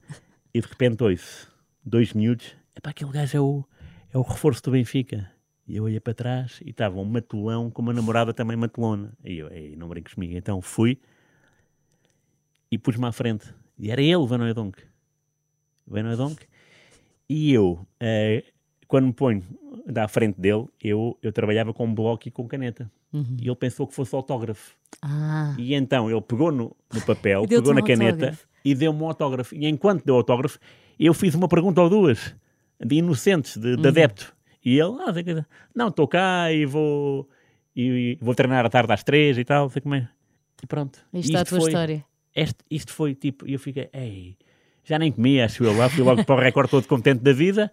e 0.53 0.61
de 0.61 0.67
repente 0.67 1.03
ouço 1.03 1.51
dois 1.83 2.13
miúdos, 2.13 2.55
epá, 2.75 2.91
aquele 2.91 3.11
gajo 3.11 3.37
é 3.37 3.41
o, 3.41 3.65
é 4.13 4.17
o 4.17 4.21
reforço 4.21 4.63
do 4.63 4.71
Benfica. 4.71 5.31
E 5.67 5.77
eu 5.77 5.85
olhei 5.85 5.99
para 5.99 6.13
trás 6.13 6.59
e 6.65 6.71
estava 6.71 6.99
um 6.99 7.05
matulão 7.05 7.71
com 7.71 7.81
uma 7.81 7.93
namorada 7.93 8.33
também 8.33 8.57
matulona. 8.57 9.13
E 9.23 9.37
eu, 9.37 9.49
ei, 9.49 9.75
não 9.77 9.87
brinques 9.87 10.13
comigo. 10.13 10.35
Então 10.35 10.61
fui 10.61 10.99
e 12.69 12.77
pus-me 12.77 13.05
à 13.05 13.11
frente. 13.11 13.53
E 13.79 13.89
era 13.89 14.01
ele, 14.01 14.25
Van 14.27 14.45
Oudonk. 14.45 14.83
O 15.87 15.93
Van 15.93 16.09
Oudonk. 16.09 16.45
E 17.29 17.53
eu, 17.53 17.87
eh, 17.99 18.43
quando 18.87 19.05
me 19.07 19.13
ponho 19.13 19.43
à 19.95 20.07
frente 20.07 20.39
dele, 20.39 20.65
eu, 20.81 21.17
eu 21.21 21.31
trabalhava 21.31 21.73
com 21.73 21.93
bloco 21.93 22.27
e 22.27 22.31
com 22.31 22.47
caneta. 22.47 22.89
Uhum. 23.11 23.37
E 23.41 23.47
ele 23.47 23.55
pensou 23.55 23.85
que 23.87 23.93
fosse 23.93 24.15
autógrafo. 24.15 24.75
Ah, 25.01 25.55
E 25.57 25.73
então 25.73 26.09
ele 26.09 26.21
pegou 26.21 26.51
no, 26.51 26.75
no 26.93 27.01
papel, 27.01 27.45
pegou 27.47 27.73
na 27.73 27.81
um 27.81 27.85
caneta 27.85 28.11
autógrafo. 28.11 28.47
e 28.65 28.73
deu-me 28.75 29.01
um 29.01 29.07
autógrafo. 29.07 29.55
E 29.55 29.67
enquanto 29.67 30.03
deu 30.05 30.15
autógrafo, 30.15 30.57
eu 30.99 31.13
fiz 31.13 31.35
uma 31.35 31.47
pergunta 31.47 31.81
ou 31.81 31.89
duas 31.89 32.35
de 32.83 32.95
inocentes, 32.95 33.57
de, 33.57 33.69
Uhum. 33.75 33.81
de 33.81 33.87
adepto. 33.87 34.33
E 34.65 34.79
ele, 34.79 34.95
ah, 35.05 35.13
que- 35.13 35.45
não, 35.75 35.89
estou 35.89 36.07
cá 36.07 36.51
e 36.51 36.65
vou, 36.65 37.27
e, 37.75 38.17
e 38.17 38.17
vou 38.21 38.33
treinar 38.33 38.65
à 38.65 38.69
tarde 38.69 38.93
às 38.93 39.03
três 39.03 39.37
e 39.37 39.43
tal, 39.43 39.69
sei 39.69 39.81
como 39.81 39.95
é. 39.95 40.07
E 40.63 40.67
pronto. 40.67 40.99
aí 41.13 41.19
está 41.19 41.39
a 41.39 41.41
Isto 41.43 41.49
tua 41.49 41.59
foi- 41.59 41.69
história. 41.69 42.05
este, 42.35 42.57
isto 42.71 42.93
foi 42.93 43.13
tipo, 43.13 43.45
eu 43.47 43.59
fiquei, 43.59 43.89
ei, 43.93 44.37
já 44.85 44.97
nem 44.97 45.11
comi, 45.11 45.41
acho 45.41 45.63
eu 45.63 45.75
lá, 45.77 45.89
fui 45.89 46.03
logo 46.03 46.23
para 46.25 46.35
o 46.35 46.39
recorde 46.39 46.71
todo 46.71 46.87
contente 46.87 47.21
da 47.21 47.33
vida, 47.33 47.71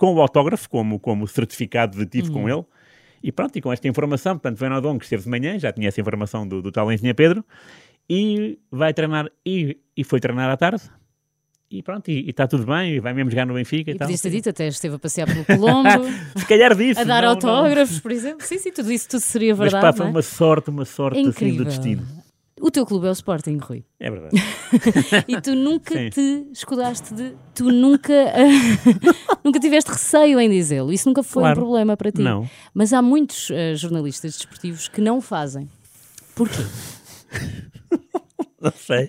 com 0.00 0.14
o 0.14 0.20
autógrafo, 0.22 0.66
como, 0.70 0.98
como 0.98 1.28
certificado 1.28 1.98
de 1.98 2.06
tive 2.06 2.30
com 2.30 2.48
ele, 2.48 2.64
e 3.22 3.30
pronto, 3.30 3.54
e 3.54 3.60
com 3.60 3.70
esta 3.70 3.86
informação, 3.86 4.32
portanto, 4.38 4.58
vem 4.58 4.70
ao 4.70 4.80
Dom 4.80 4.96
que 4.98 5.04
esteve 5.04 5.22
de 5.24 5.28
manhã, 5.28 5.58
já 5.58 5.70
tinha 5.70 5.88
essa 5.88 6.00
informação 6.00 6.48
do, 6.48 6.62
do 6.62 6.72
tal 6.72 6.90
engenheiro 6.90 7.14
Pedro, 7.14 7.44
e 8.08 8.58
vai 8.70 8.94
treinar, 8.94 9.30
e, 9.44 9.76
e 9.94 10.02
foi 10.02 10.18
treinar 10.18 10.48
à 10.50 10.56
tarde, 10.56 10.82
e 11.70 11.82
pronto, 11.82 12.10
e 12.10 12.30
está 12.30 12.48
tudo 12.48 12.64
bem, 12.64 12.94
e 12.94 12.98
vai 12.98 13.12
mesmo 13.12 13.30
jogar 13.30 13.44
no 13.44 13.52
Benfica 13.52 13.90
e, 13.90 13.94
E 13.94 13.98
tal. 13.98 14.06
podias 14.06 14.22
ter 14.22 14.30
dito, 14.30 14.48
até 14.48 14.68
esteve 14.68 14.94
a 14.94 14.98
passear 14.98 15.26
pelo 15.26 15.44
Colombo, 15.60 16.04
Se 16.34 16.46
calhar 16.46 16.74
disse. 16.74 16.98
a 16.98 17.04
dar 17.04 17.16
não, 17.22 17.22
não. 17.22 17.28
autógrafos, 17.34 18.00
por 18.00 18.10
exemplo. 18.10 18.46
Sim, 18.46 18.56
sim, 18.56 18.72
tudo 18.72 18.90
isso 18.90 19.06
tudo 19.06 19.20
seria 19.20 19.54
Mas 19.54 19.70
verdade. 19.70 19.82
pá, 19.82 19.88
não 19.90 19.96
foi 19.98 20.06
é? 20.06 20.10
uma 20.10 20.22
sorte, 20.22 20.70
uma 20.70 20.84
sorte 20.86 21.18
assim 21.20 21.28
Incrível. 21.28 21.58
do 21.58 21.64
destino. 21.66 22.06
O 22.60 22.70
teu 22.70 22.84
clube 22.84 23.06
é 23.06 23.10
o 23.10 23.12
Sporting, 23.12 23.56
Rui. 23.56 23.84
É 23.98 24.10
verdade. 24.10 24.36
E 25.26 25.40
tu 25.40 25.54
nunca 25.54 25.94
Sim. 25.94 26.10
te 26.10 26.46
escudaste 26.52 27.14
de. 27.14 27.34
Tu 27.54 27.64
nunca. 27.70 28.12
nunca 29.44 29.58
tiveste 29.58 29.90
receio 29.90 30.38
em 30.38 30.48
dizê-lo. 30.50 30.92
Isso 30.92 31.08
nunca 31.08 31.22
foi 31.22 31.42
Claro. 31.42 31.60
um 31.60 31.64
problema 31.64 31.96
para 31.96 32.12
ti. 32.12 32.20
Não. 32.22 32.48
Mas 32.74 32.92
há 32.92 33.00
muitos 33.02 33.50
eh, 33.50 33.74
jornalistas 33.74 34.34
desportivos 34.36 34.88
que 34.88 35.00
não 35.00 35.20
fazem. 35.20 35.68
Porquê? 36.34 36.62
Não 38.62 38.70
sei. 38.72 39.06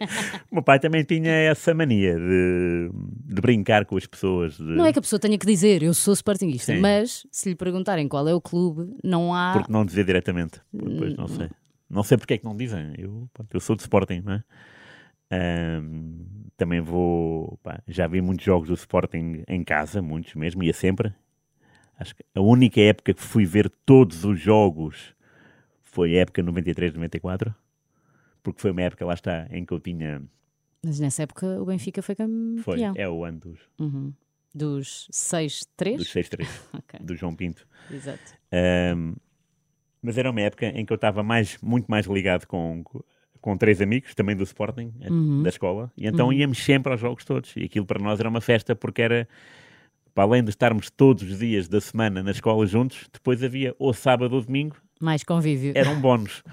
O 0.49 0.55
meu 0.55 0.63
pai 0.63 0.79
também 0.79 1.03
tinha 1.03 1.29
essa 1.29 1.73
mania 1.73 2.15
de, 2.15 2.89
de 3.25 3.41
brincar 3.41 3.83
com 3.85 3.97
as 3.97 4.05
pessoas. 4.05 4.55
de- 4.55 4.63
Não 4.63 4.85
é 4.85 4.93
que 4.93 4.99
a 4.99 5.01
pessoa 5.01 5.19
tenha 5.19 5.37
que 5.37 5.45
dizer 5.45 5.83
eu 5.83 5.93
sou 5.93 6.13
Sportingista, 6.13 6.73
Sim. 6.73 6.79
mas 6.79 7.27
se 7.29 7.49
lhe 7.49 7.55
perguntarem 7.55 8.07
qual 8.07 8.25
é 8.29 8.33
o 8.33 8.39
clube, 8.39 8.95
não 9.03 9.35
há. 9.35 9.51
Porque 9.57 9.69
não 9.71 9.85
dizer 9.85 10.05
diretamente. 10.05 10.61
Hum. 10.73 10.95
Pois 10.97 11.15
não 11.17 11.27
sei. 11.27 11.49
Não 11.91 12.03
sei 12.03 12.17
porque 12.17 12.33
é 12.35 12.37
que 12.37 12.45
não 12.45 12.55
dizem. 12.55 12.93
Eu, 12.97 13.29
pronto, 13.33 13.53
eu 13.53 13.59
sou 13.59 13.75
de 13.75 13.81
Sporting, 13.81 14.21
não 14.21 14.33
é? 14.33 14.43
Ahm, 15.29 16.25
também 16.57 16.81
vou. 16.81 17.57
pá, 17.63 17.81
já 17.87 18.07
vi 18.07 18.21
muitos 18.21 18.45
jogos 18.45 18.67
do 18.67 18.73
Sporting 18.73 19.43
em 19.47 19.63
casa, 19.63 20.01
muitos 20.01 20.33
mesmo, 20.35 20.63
ia 20.63 20.73
sempre. 20.73 21.13
Acho 21.97 22.15
que 22.15 22.23
a 22.33 22.41
única 22.41 22.81
época 22.81 23.13
que 23.13 23.21
fui 23.21 23.45
ver 23.45 23.69
todos 23.85 24.25
os 24.25 24.39
jogos 24.39 25.13
foi 25.81 26.17
a 26.17 26.21
época 26.21 26.41
93-94. 26.43 27.53
Porque 28.43 28.59
foi 28.59 28.71
uma 28.71 28.81
época, 28.81 29.05
lá 29.05 29.13
está, 29.13 29.47
em 29.51 29.63
que 29.65 29.71
eu 29.73 29.79
tinha. 29.79 30.21
Mas 30.83 30.99
nessa 30.99 31.23
época 31.23 31.45
o 31.61 31.65
Benfica 31.65 32.01
foi 32.01 32.15
Foi, 32.15 32.79
campeão. 32.79 32.93
é 32.97 33.07
o 33.07 33.23
ano 33.23 33.39
dos, 33.39 33.59
Uhum. 33.79 34.11
Dos 34.53 35.07
6-3? 35.13 35.97
dos 35.97 36.11
6-3, 36.11 36.47
Ok, 36.73 36.99
do 37.01 37.15
João 37.15 37.35
Pinto. 37.35 37.65
exato. 37.89 38.33
Ahm, 38.51 39.13
mas 40.01 40.17
era 40.17 40.29
uma 40.31 40.41
época 40.41 40.67
em 40.67 40.85
que 40.85 40.91
eu 40.91 40.95
estava 40.95 41.21
mais, 41.23 41.57
muito 41.61 41.85
mais 41.87 42.05
ligado 42.07 42.45
com, 42.47 42.83
com 43.39 43.57
três 43.57 43.81
amigos, 43.81 44.13
também 44.15 44.35
do 44.35 44.43
Sporting, 44.43 44.93
eh, 45.01 45.09
Uhum. 45.09 45.43
da 45.43 45.49
escola, 45.49 45.91
e 45.97 46.07
então 46.07 46.31
íamos 46.33 46.63
sempre 46.63 46.91
aos 46.91 47.01
jogos 47.01 47.23
todos. 47.25 47.55
E 47.55 47.63
aquilo 47.63 47.85
para 47.85 47.99
nós 48.01 48.19
era 48.19 48.29
uma 48.29 48.41
festa 48.41 48.75
porque 48.75 49.01
era, 49.01 49.27
para 50.13 50.23
além 50.23 50.43
de 50.43 50.49
estarmos 50.49 50.89
todos 50.89 51.23
os 51.23 51.39
dias 51.39 51.67
da 51.67 51.79
semana 51.81 52.21
na 52.23 52.31
escola 52.31 52.65
juntos, 52.65 53.07
depois 53.11 53.43
havia 53.43 53.75
ou 53.79 53.93
sábado 53.93 54.33
ou 54.35 54.41
domingo, 54.41 54.75
Mais 54.99 55.23
convívio. 55.23 55.73
era 55.75 55.89
um 55.89 55.99
bónus. 56.01 56.43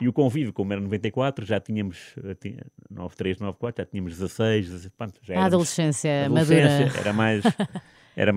E 0.00 0.08
o 0.08 0.12
convívio, 0.12 0.52
como 0.52 0.72
era 0.72 0.80
94, 0.82 1.46
já 1.46 1.60
tínhamos 1.60 2.14
eh, 2.24 2.34
tinha 2.34 2.66
93, 2.90 3.38
94, 3.38 3.84
já 3.84 3.86
tínhamos 3.90 4.12
16, 4.18 4.66
16 4.66 4.92
pronto, 4.98 5.14
já 5.22 5.34
a 5.34 5.36
éramos- 5.36 5.54
adolescência, 5.54 6.24
adolescência, 6.26 6.78
madura. 6.86 7.00
Era 7.00 7.12
mais. 7.12 7.42
Era 8.16 8.32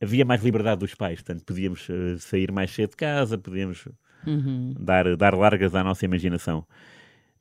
havia 0.00 0.24
mais 0.24 0.42
liberdade 0.42 0.80
dos 0.80 0.94
pais, 0.94 1.20
portanto, 1.20 1.44
podíamos 1.44 1.86
eh, 1.90 2.16
sair 2.18 2.50
mais 2.52 2.70
cedo 2.70 2.90
de 2.90 2.96
casa, 2.96 3.36
podíamos 3.38 3.86
Uhum. 4.26 4.74
dar, 4.78 5.16
dar 5.16 5.34
largas 5.34 5.74
à 5.74 5.82
nossa 5.84 6.04
imaginação. 6.04 6.66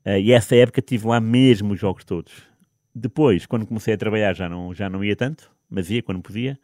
Eh, 0.06 0.22
e 0.22 0.32
essa 0.32 0.56
época 0.56 0.82
tive 0.82 1.08
lá 1.08 1.20
mesmo 1.20 1.74
os 1.74 1.80
jogos 1.80 2.04
todos. 2.06 2.34
Depois, 2.93 3.46
quando 3.46 3.65
comecei 3.65 3.93
a 3.93 3.98
trabalhar, 3.98 4.36
já 4.36 4.48
não, 4.50 4.74
já 4.74 4.89
não 4.89 5.04
ia 5.04 5.15
tanto, 5.15 5.52
mas 5.70 5.89
ia 5.91 6.02
quando 6.02 6.22
podia. 6.22 6.58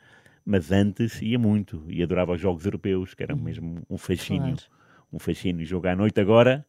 Mas 0.45 0.71
antes 0.71 1.21
ia 1.21 1.39
muito 1.39 1.83
e 1.87 2.03
adorava 2.03 2.33
os 2.33 2.41
jogos 2.41 2.65
europeus, 2.65 3.13
que 3.13 3.23
era 3.23 3.33
mesmo 3.35 3.81
um 3.89 3.97
fascínio. 3.97 4.41
Uhum. 4.49 4.55
Claro. 4.55 4.71
Um 5.13 5.19
fascínio. 5.19 5.65
Jogar 5.65 5.93
à 5.93 5.95
noite 5.95 6.19
agora, 6.19 6.65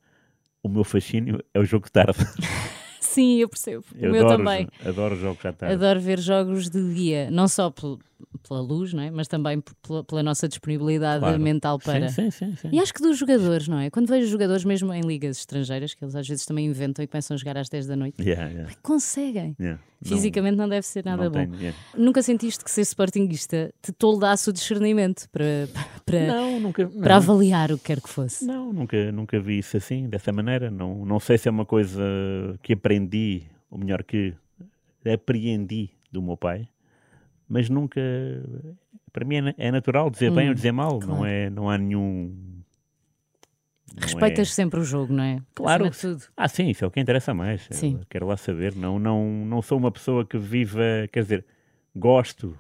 o 0.62 0.68
meu 0.68 0.84
fascínio 0.84 1.42
é 1.52 1.58
o 1.58 1.64
jogo 1.64 1.86
de 1.86 1.92
tarde. 1.92 2.18
Sim, 3.00 3.38
eu 3.40 3.48
percebo. 3.48 3.84
Eu 3.96 4.10
o 4.10 4.12
meu 4.12 4.24
adoro, 4.26 4.44
também. 4.44 4.68
adoro 4.84 5.16
jogos 5.16 5.44
à 5.44 5.52
tarde. 5.52 5.74
Adoro 5.74 6.00
ver 6.00 6.18
jogos 6.20 6.68
de 6.70 6.94
dia, 6.94 7.30
não 7.30 7.46
só 7.48 7.70
pel- 7.70 7.98
pela 8.46 8.60
luz, 8.60 8.92
não 8.92 9.02
é? 9.02 9.10
mas 9.10 9.26
também 9.28 9.62
pela, 9.86 10.04
pela 10.04 10.22
nossa 10.22 10.46
disponibilidade 10.48 11.20
Claro. 11.20 11.40
mental 11.40 11.78
para. 11.78 12.08
Sim, 12.08 12.30
sim, 12.30 12.54
sim. 12.56 12.68
E 12.72 12.78
acho 12.78 12.92
que 12.92 13.00
dos 13.02 13.16
jogadores, 13.18 13.68
não 13.68 13.78
é? 13.78 13.88
Quando 13.90 14.06
vejo 14.08 14.26
jogadores, 14.26 14.64
mesmo 14.64 14.92
em 14.92 15.00
ligas 15.00 15.38
estrangeiras, 15.38 15.94
que 15.94 16.04
eles 16.04 16.14
às 16.14 16.26
vezes 16.28 16.44
também 16.44 16.66
inventam 16.66 17.02
e 17.02 17.06
começam 17.08 17.34
a 17.34 17.38
jogar 17.38 17.56
às 17.56 17.68
10 17.68 17.86
da 17.86 17.96
noite, 17.96 18.20
Yeah, 18.22 18.48
yeah, 18.50 18.72
conseguem. 18.82 19.56
yeah. 19.58 19.80
Não- 20.04 20.08
Fisicamente 20.16 20.56
não 20.56 20.68
deve 20.68 20.86
ser 20.86 21.02
nada 21.04 21.24
não 21.24 21.30
bom. 21.30 21.56
tenho. 21.56 21.74
Nunca 21.96 22.22
sentiste 22.22 22.62
que 22.62 22.70
ser 22.70 22.82
sportinguista 22.82 23.72
te 23.80 23.90
toldasse 23.92 24.50
o 24.50 24.52
discernimento 24.52 25.26
para, 25.30 25.66
para, 26.04 26.26
Não, 26.26 26.60
nunca. 26.60 26.84
Não. 26.84 27.00
para 27.00 27.16
avaliar 27.16 27.72
o 27.72 27.78
que 27.78 27.84
quer 27.84 28.00
que 28.02 28.08
fosse? 28.10 28.44
Não, 28.44 28.70
nunca, 28.72 29.10
nunca 29.12 29.40
vi 29.40 29.58
isso 29.58 29.76
assim, 29.78 30.06
dessa 30.08 30.30
maneira. 30.32 30.70
Não, 30.70 31.06
não 31.06 31.18
sei 31.18 31.38
se 31.38 31.48
é 31.48 31.50
uma 31.50 31.64
coisa 31.64 32.02
que 32.62 32.74
aprendi, 32.74 33.44
ou 33.70 33.78
melhor, 33.78 34.02
que 34.04 34.34
apreendi 35.10 35.90
do 36.12 36.22
meu 36.22 36.36
pai, 36.36 36.68
mas 37.48 37.68
nunca. 37.68 38.00
Para 39.12 39.24
mim 39.24 39.36
é, 39.36 39.54
é 39.58 39.70
natural 39.70 40.10
dizer 40.10 40.30
bem 40.32 40.46
Hum, 40.46 40.48
ou 40.48 40.54
dizer 40.54 40.72
mal, 40.72 40.98
claro. 40.98 41.06
não, 41.20 41.26
é, 41.26 41.48
não 41.50 41.70
há 41.70 41.78
nenhum. 41.78 42.34
não 43.94 43.98
é- 43.98 44.02
Respeitas 44.02 44.52
sempre 44.52 44.80
o 44.80 44.84
jogo, 44.84 45.12
não 45.12 45.22
é? 45.22 45.40
Claro. 45.54 45.90
Ah, 46.36 46.48
sim, 46.48 46.68
isso 46.70 46.84
é 46.84 46.88
o 46.88 46.90
que 46.90 47.00
interessa 47.00 47.32
mais. 47.32 47.66
Sim. 47.70 48.00
quero 48.10 48.26
lá 48.26 48.36
saber. 48.36 48.74
Não, 48.74 48.98
não, 48.98 49.24
não 49.46 49.62
sou 49.62 49.78
uma 49.78 49.90
pessoa 49.92 50.24
que 50.26 50.36
viva. 50.36 50.82
Quer 51.12 51.22
dizer, 51.22 51.44
gosto 51.94 52.58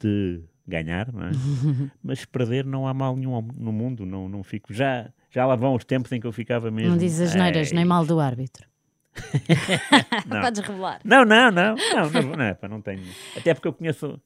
de 0.00 0.40
ganhar, 0.66 1.12
não 1.12 1.22
é? 1.26 1.30
mas 2.02 2.24
perder 2.24 2.64
não 2.64 2.86
há 2.88 2.92
mal 2.94 3.16
nenhum 3.16 3.40
no 3.56 3.72
mundo. 3.72 4.04
Não, 4.04 4.28
não 4.28 4.42
fico. 4.42 4.72
Já, 4.72 5.10
já 5.30 5.46
lá 5.46 5.54
vão 5.54 5.74
os 5.76 5.84
tempos 5.84 6.10
em 6.12 6.20
que 6.20 6.26
eu 6.26 6.32
ficava 6.32 6.70
mesmo. 6.70 6.90
Não 6.90 6.98
dizes 6.98 7.28
as 7.30 7.34
neiras, 7.36 7.68
"Ei, 7.70 7.76
nem 7.76 7.84
mal 7.84 8.04
do 8.04 8.18
árbitro. 8.18 8.66
Não. 10.26 10.40
Podes 10.40 10.60
revelar. 10.60 11.00
Não, 11.04 11.24
não, 11.24 11.50
não, 11.50 11.74
não, 11.74 12.10
não, 12.10 12.36
não, 12.36 12.54
pá, 12.54 12.68
não 12.68 12.80
tenho. 12.80 13.02
Até 13.36 13.52
porque 13.54 13.68
eu 13.68 13.72
conheço, 13.72 14.20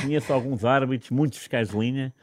conheço 0.00 0.32
alguns 0.32 0.64
árbitros, 0.64 1.10
muitos 1.10 1.38
fiscais 1.38 1.70
de 1.70 1.76
linha, 1.76 2.14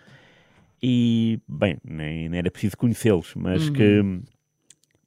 e, 0.81 1.39
bem, 1.47 1.77
nem, 1.83 2.29
nem 2.29 2.39
era 2.39 2.51
preciso 2.51 2.77
conhecê-los, 2.77 3.33
mas 3.35 3.69
que 3.69 4.01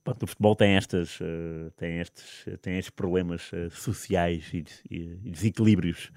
pronto, 0.03 0.23
o 0.25 0.27
futebol 0.27 0.57
tem 0.57 0.77
estas, 0.77 1.19
eh, 1.21 1.71
tem 1.77 1.99
estes, 2.01 2.47
tem 2.61 2.77
estes 2.77 2.91
problemas 2.91 3.51
eh, 3.53 3.69
sociais 3.71 4.51
e, 4.53 4.65
e 4.91 5.31
desequilíbrios 5.31 6.11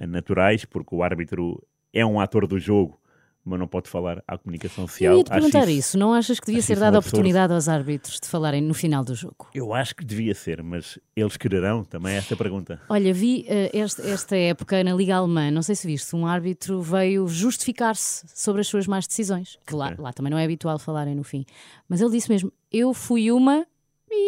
eh, 0.00 0.06
naturais, 0.06 0.64
porque 0.64 0.94
o 0.94 1.02
árbitro 1.02 1.62
é 1.92 2.04
um 2.04 2.18
ator 2.18 2.46
do 2.46 2.58
jogo, 2.58 3.00
mas 3.46 3.58
não 3.60 3.68
pode 3.68 3.88
falar 3.88 4.22
à 4.26 4.36
comunicação 4.36 4.86
social. 4.88 5.12
Eu 5.12 5.18
ia 5.18 5.24
te 5.24 5.32
Acho 5.32 5.40
perguntar 5.50 5.68
isso. 5.70 5.96
Não 5.96 6.12
achas 6.12 6.40
que 6.40 6.46
devia 6.46 6.58
acho 6.58 6.66
ser 6.66 6.78
dada 6.78 6.96
a 6.96 7.00
oportunidade 7.00 7.52
aos 7.52 7.68
árbitros 7.68 8.18
de 8.20 8.26
falarem 8.28 8.60
no 8.60 8.74
final 8.74 9.04
do 9.04 9.14
jogo? 9.14 9.48
Eu 9.54 9.72
acho 9.72 9.94
que 9.94 10.04
devia 10.04 10.34
ser, 10.34 10.62
mas 10.62 10.98
eles 11.14 11.36
quererão 11.36 11.84
também 11.84 12.16
esta 12.16 12.36
pergunta. 12.36 12.80
Olha, 12.88 13.14
vi 13.14 13.44
eh, 13.48 13.70
este- 13.72 14.02
esta 14.02 14.36
época 14.36 14.82
na 14.82 14.92
Liga 14.92 15.14
Alemã, 15.16 15.50
não 15.50 15.62
sei 15.62 15.74
se 15.76 15.86
viste, 15.86 16.14
um 16.16 16.26
árbitro 16.26 16.82
veio 16.82 17.28
justificar-se 17.28 18.26
sobre 18.34 18.60
as 18.62 18.66
suas 18.66 18.86
más 18.86 19.06
decisões, 19.06 19.58
que 19.66 19.74
lá, 19.74 19.86
Ok. 19.88 19.96
lá 20.04 20.12
também 20.12 20.30
não 20.30 20.38
é 20.38 20.44
habitual 20.44 20.78
falarem 20.78 21.14
no 21.14 21.22
fim. 21.22 21.44
Mas 21.88 22.00
ele 22.00 22.10
disse 22.10 22.28
mesmo: 22.28 22.52
Eu 22.72 22.92
fui 22.92 23.30
uma 23.30 23.64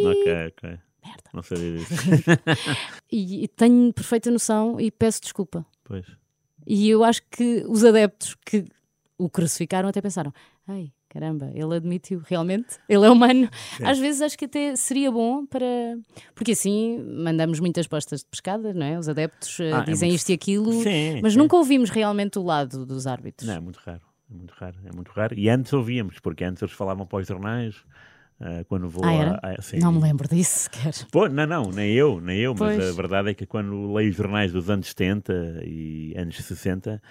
Ok, 0.03 0.33
ok. 0.49 0.71
merda. 1.05 1.31
Não 1.35 1.43
sabia 1.43 1.79
disso. 1.79 1.95
E, 3.11 3.45
e 3.45 3.49
tenho 3.49 3.91
perfeita 3.93 4.31
noção 4.31 4.79
e 4.79 4.91
peço 4.91 5.23
desculpa. 5.23 5.65
Pois. 5.83 6.05
E 6.67 6.91
eu 6.91 7.03
acho 7.03 7.23
que 7.31 7.65
os 7.67 7.83
adeptos 7.83 8.37
que 8.45 8.67
o 9.19 9.29
crucificaram 9.29 9.89
até 9.89 10.01
pensaram: 10.01 10.33
Ai, 10.67 10.93
caramba, 11.09 11.51
ele 11.55 11.75
admitiu, 11.75 12.23
realmente, 12.25 12.77
ele 12.89 13.05
é 13.05 13.11
humano. 13.11 13.49
Às 13.85 13.99
vezes 13.99 14.23
acho 14.23 14.39
que 14.39 14.45
até 14.45 14.77
seria 14.77 15.11
bom 15.11 15.45
para. 15.45 15.67
Porque 16.35 16.53
assim 16.53 16.99
mandamos 17.23 17.59
muitas 17.61 17.87
postas 17.87 18.21
de 18.21 18.27
pescada, 18.27 18.73
não 18.73 18.87
é? 18.87 18.99
Os 18.99 19.09
adeptos 19.09 19.59
eh, 19.61 19.73
Ah, 19.73 19.79
é 19.81 19.85
dizem 19.85 20.09
muito- 20.11 20.19
isto 20.21 20.31
e 20.31 20.33
aquilo, 20.35 20.73
Sim, 20.83 21.21
mas 21.23 21.33
sim. 21.33 21.39
nunca 21.39 21.57
ouvimos 21.57 21.91
realmente 21.91 22.39
o 22.39 22.43
lado 22.43 22.87
dos 22.87 23.07
árbitros. 23.07 23.47
Não, 23.49 23.57
é 23.57 23.61
muito 23.61 23.77
raro. 23.85 24.03
É 24.31 24.35
muito 24.35 24.53
raro. 24.53 24.77
É 24.85 24.95
muito 24.95 25.11
raro. 25.11 25.35
E 25.39 25.49
antes 25.49 25.73
ouvíamos, 25.73 26.19
porque 26.21 26.45
antes 26.45 26.63
eles 26.63 26.75
falavam 26.75 27.07
para 27.07 27.19
os 27.21 27.27
jornais. 27.27 27.75
ah, 28.41 28.63
quando 28.69 28.89
vou 28.89 29.05
Ah, 29.05 29.09
a- 29.09 29.15
era? 29.15 29.41
a- 29.43 29.61
sim. 29.63 29.81
Não 29.81 29.91
me 29.91 30.01
lembro 30.01 30.29
disso 30.29 30.61
sequer. 30.71 30.93
Pô, 31.11 31.29
não, 31.29 31.45
não, 31.45 31.71
nem 31.73 31.93
eu, 31.93 32.21
nem 32.21 32.39
eu, 32.39 32.55
mas 32.55 32.77
Pois. 32.77 32.91
a 32.91 32.93
verdade 32.93 33.31
é 33.31 33.35
que 33.35 33.45
quando 33.45 33.93
leio 33.93 34.13
jornais 34.13 34.53
dos 34.53 34.71
anos 34.71 34.87
70 34.91 35.61
e 35.65 36.15
anos 36.17 36.37
60, 36.37 37.03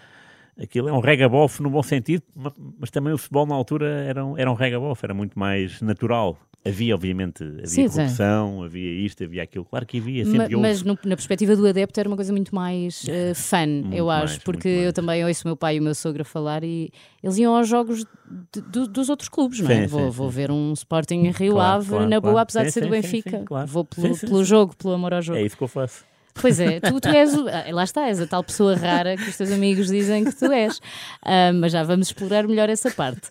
aquilo 0.62 0.90
é 0.90 0.94
um 0.94 1.00
regabof 1.00 1.62
no 1.62 1.70
bom 1.70 1.84
sentido, 1.84 2.24
ma- 2.36 2.54
mas 2.80 2.90
também 2.92 3.14
o 3.14 3.18
futebol 3.18 3.46
na 3.46 3.56
altura 3.56 3.88
era 4.06 4.26
um, 4.26 4.38
era 4.38 4.52
um 4.52 4.56
regabof, 4.56 5.04
era 5.04 5.14
muito 5.14 5.38
mais 5.38 5.82
natural. 5.82 6.38
Havia, 6.66 6.96
obviamente, 6.96 7.44
havia 7.44 7.66
Sim, 7.66 7.88
sim. 7.88 7.96
corrupção, 7.96 8.62
havia 8.64 8.92
isto, 9.06 9.24
havia 9.24 9.42
aquilo. 9.44 9.64
Claro 9.64 9.86
que 9.86 10.00
havia, 10.00 10.26
Ma- 10.26 10.32
sempre 10.32 10.56
houve. 10.56 10.68
mas 10.68 10.84
no- 10.84 11.00
na 11.06 11.16
perspectiva 11.16 11.56
do 11.56 11.66
adepto 11.66 11.98
era 11.98 12.10
uma 12.10 12.16
coisa 12.18 12.34
muito 12.34 12.54
mais 12.54 13.06
eh, 13.08 13.32
fun, 13.36 13.94
eu 13.94 14.10
acho, 14.10 14.34
mais, 14.34 14.44
porque 14.44 14.68
muito 14.68 14.78
eu 14.80 14.84
mais. 14.86 14.94
também 14.94 15.26
ouço 15.26 15.44
o 15.46 15.48
meu 15.48 15.56
pai 15.56 15.78
e 15.78 15.80
o 15.80 15.84
meu 15.84 15.96
sogro 15.96 16.24
a 16.24 16.26
falar 16.26 16.66
e 16.66 16.90
eles 17.24 17.38
iam 17.38 17.56
aos 17.56 17.70
jogos 17.70 18.06
de- 18.52 18.62
do- 18.62 18.88
dos 18.88 19.08
outros 19.08 19.30
clubes, 19.30 19.62
não 19.62 19.72
é? 19.72 19.82
Sim, 19.84 19.88
vou, 19.88 20.12
sim, 20.12 20.18
vou 20.18 20.30
sim. 20.30 20.36
ver 20.36 20.52
um 20.52 20.74
Sporting 20.74 21.30
Rio 21.30 21.54
Claro, 21.54 21.78
Ave 21.78 21.90
claro, 21.90 22.04
na 22.10 22.20
boa, 22.20 22.22
claro. 22.34 22.40
apesar 22.40 22.64
de 22.64 22.72
Sim, 22.72 22.74
ser 22.74 22.80
do 22.90 22.96
sim, 22.96 23.02
sim, 23.02 23.08
Benfica. 23.22 23.38
sim. 23.40 23.46
Vou 23.68 23.86
pelo, 23.86 24.08
Sim, 24.08 24.14
sim, 24.16 24.28
pelo 24.28 24.40
sim. 24.40 24.46
jogo, 24.46 24.76
pelo 24.76 24.94
amor 24.94 25.14
ao 25.14 25.22
jogo. 25.22 25.40
É 25.40 25.44
isso 25.44 25.56
que 25.56 25.64
eu 25.64 25.68
faço. 25.70 26.04
Pois 26.42 26.60
é, 26.60 26.80
tu, 26.80 27.00
tu 27.00 27.10
és 27.10 27.34
ah, 27.34 27.66
lá 27.72 27.84
está, 27.84 28.08
és 28.08 28.22
a 28.22 28.28
tal 28.28 28.44
pessoa 28.44 28.76
rara 28.76 29.16
que 29.18 29.30
os 29.30 29.38
teus 29.38 29.52
amigos 29.52 29.88
dizem 29.88 30.24
que 30.24 30.36
tu 30.36 30.52
és. 30.52 30.80
Ah, 31.22 31.52
mas 31.54 31.72
já 31.72 31.84
vamos 31.84 32.08
explorar 32.08 32.48
melhor 32.48 32.70
essa 32.70 32.92
parte. 32.92 33.30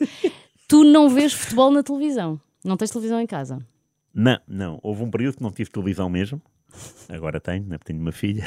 Tu 0.68 0.84
não 0.84 1.08
vês 1.08 1.32
futebol 1.32 1.70
na 1.70 1.82
televisão, 1.82 2.40
não 2.64 2.76
tens 2.76 2.90
televisão 2.90 3.20
em 3.20 3.26
casa. 3.26 3.58
Não, 4.12 4.38
não. 4.48 4.80
Houve 4.82 5.02
um 5.02 5.10
período 5.10 5.36
que 5.36 5.42
não 5.42 5.50
tive 5.50 5.70
televisão 5.70 6.08
mesmo. 6.08 6.40
Agora 7.08 7.40
tenho, 7.40 7.64
né? 7.64 7.78
porque 7.78 7.92
tenho 7.92 8.00
uma 8.00 8.12
filha. 8.12 8.44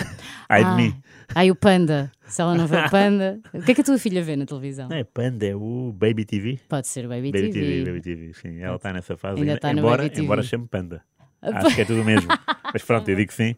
Ai 0.49 0.63
de 0.63 0.69
ah, 0.69 0.75
mim. 0.75 0.93
ai, 1.33 1.49
o 1.51 1.55
Panda. 1.55 2.11
Se 2.27 2.41
ela 2.41 2.55
não 2.55 2.67
vê 2.67 2.77
o 2.77 2.89
Panda, 2.89 3.39
o 3.53 3.61
que 3.61 3.71
é 3.71 3.75
que 3.75 3.81
a 3.81 3.83
tua 3.83 3.97
filha 3.97 4.21
vê 4.21 4.35
na 4.35 4.45
televisão? 4.45 4.89
Não 4.89 4.97
é 4.97 5.03
Panda, 5.03 5.45
é 5.45 5.55
o 5.55 5.93
Baby 5.95 6.25
TV. 6.25 6.59
Pode 6.67 6.87
ser 6.87 7.05
o 7.05 7.09
Baby, 7.09 7.31
Baby 7.31 7.51
TV. 7.51 7.53
TV, 7.53 7.85
Baby 7.85 8.01
TV, 8.01 8.33
sim. 8.33 8.59
Ela 8.59 8.75
está 8.75 8.93
nessa 8.93 9.15
fase 9.15 9.39
Ainda 9.39 9.53
ainda, 9.53 9.55
está 9.55 9.73
no 9.73 9.79
embora, 9.79 10.03
Baby 10.03 10.09
TV. 10.09 10.23
embora 10.23 10.43
chame 10.43 10.67
Panda. 10.67 11.03
Acho 11.41 11.75
que 11.75 11.81
é 11.81 11.85
tudo 11.85 12.01
o 12.01 12.05
mesmo. 12.05 12.27
Mas 12.71 12.83
pronto, 12.83 13.09
eu 13.09 13.15
digo 13.15 13.29
que 13.29 13.33
sim. 13.33 13.55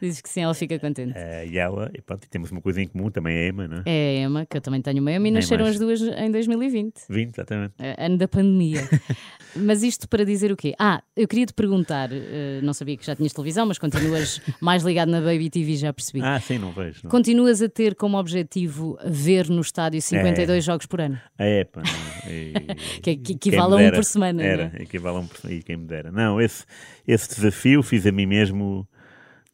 Dizes 0.00 0.20
que 0.20 0.28
sim, 0.28 0.42
ela 0.42 0.52
fica 0.52 0.78
contente. 0.78 1.12
Eh, 1.16 1.46
e 1.52 1.56
ela, 1.58 1.90
e 1.94 2.02
pronto, 2.02 2.28
temos 2.28 2.50
uma 2.50 2.60
coisa 2.60 2.82
em 2.82 2.86
comum, 2.86 3.10
também 3.10 3.34
é 3.34 3.44
a 3.44 3.48
Emma, 3.48 3.66
não 3.68 3.78
é? 3.78 3.82
É 3.86 4.18
a 4.18 4.26
Emma, 4.26 4.44
que 4.46 4.56
eu 4.56 4.60
também 4.60 4.82
tenho 4.82 5.00
uma 5.00 5.10
Emma, 5.10 5.28
e 5.28 5.30
nasceram 5.30 5.64
mais. 5.64 5.76
as 5.76 5.80
duas 5.80 6.02
em 6.02 6.30
2020. 6.30 6.94
20, 7.08 7.34
exatamente. 7.34 7.74
eh, 7.78 7.96
ano 7.98 8.18
da 8.18 8.28
pandemia. 8.28 8.86
mas 9.56 9.82
isto 9.82 10.06
para 10.06 10.22
dizer 10.24 10.52
o 10.52 10.56
quê? 10.56 10.74
Ah, 10.78 11.02
eu 11.16 11.26
queria 11.26 11.46
te 11.46 11.54
perguntar, 11.54 12.10
eh, 12.12 12.60
não 12.62 12.74
sabia 12.74 12.94
que 12.96 13.06
já 13.06 13.16
tinhas 13.16 13.32
televisão, 13.32 13.64
mas 13.64 13.78
continuas 13.78 14.40
mais 14.60 14.82
ligado 14.82 15.08
na 15.08 15.20
Baby 15.22 15.48
TV, 15.48 15.76
já 15.76 15.92
percebi. 15.94 16.20
Ah, 16.22 16.38
sim, 16.38 16.58
não 16.58 16.72
vejo. 16.72 17.00
Não. 17.04 17.10
Continuas 17.10 17.62
a 17.62 17.68
ter 17.70 17.94
como 17.94 18.18
objetivo 18.18 18.98
ver 19.06 19.48
no 19.48 19.62
estádio 19.62 20.02
52 20.02 20.62
jogos 20.62 20.84
por 20.84 21.00
ano? 21.00 21.18
É, 21.38 21.64
pá, 21.64 21.80
não. 21.82 22.30
E- 22.30 22.52
Que- 23.00 23.16
que 23.16 23.16
quem 23.16 23.36
equivale 23.36 23.74
a 23.86 23.88
um 23.88 23.90
por 23.92 24.04
semana, 24.04 24.32
não 24.42 24.44
é? 24.48 24.52
Era, 24.52 24.72
equivale 24.82 25.16
a 25.16 25.20
um 25.20 25.26
por 25.26 25.38
semana. 25.38 25.58
E 25.58 25.62
quem 25.62 25.76
me 25.76 25.86
dera. 25.86 26.10
Não, 26.12 26.40
esse, 26.40 26.64
esse 27.06 27.28
desafio 27.28 27.82
fiz 27.82 28.06
a 28.06 28.12
mim 28.12 28.26
mesmo 28.26 28.86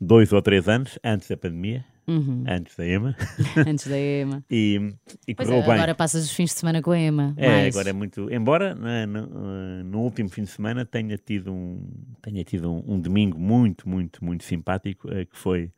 dois 0.00 0.32
ou 0.32 0.40
três 0.42 0.68
anos, 0.68 0.98
antes 1.02 1.28
da 1.28 1.37
pandemia, 1.37 1.84
antes 2.46 2.74
da 2.76 2.87
Emma, 2.87 3.14
Antes 3.66 3.87
da 3.87 3.98
Emma. 3.98 4.42
e, 4.50 4.94
e 5.26 5.34
Pois 5.34 5.48
correu 5.48 5.62
é, 5.62 5.66
bem. 5.66 5.74
agora 5.74 5.94
passas 5.94 6.24
os 6.24 6.32
fins 6.32 6.50
de 6.50 6.58
semana 6.61 6.80
com 6.80 6.90
a 6.90 6.98
Emma. 6.98 7.34
É, 7.37 7.48
mais. 7.48 7.74
agora 7.76 7.90
é 7.90 7.92
muito. 7.92 8.30
Embora 8.32 8.74
né, 8.74 9.04
no, 9.06 9.18
eh, 9.18 9.82
no 9.84 10.00
último 10.00 10.28
fim 10.30 10.42
de 10.42 10.48
semana 10.48 10.87
tenha 10.87 11.18
tido 11.18 11.52
um, 11.52 11.87
tenha 12.22 12.42
tido 12.44 12.72
um, 12.72 12.94
um 12.94 13.00
domingo 13.00 13.38
muito, 13.38 13.87
muito, 13.88 14.24
muito 14.24 14.44
simpático, 14.44 15.12
eh, 15.12 15.24
que 15.26 15.37
foi. 15.37 15.70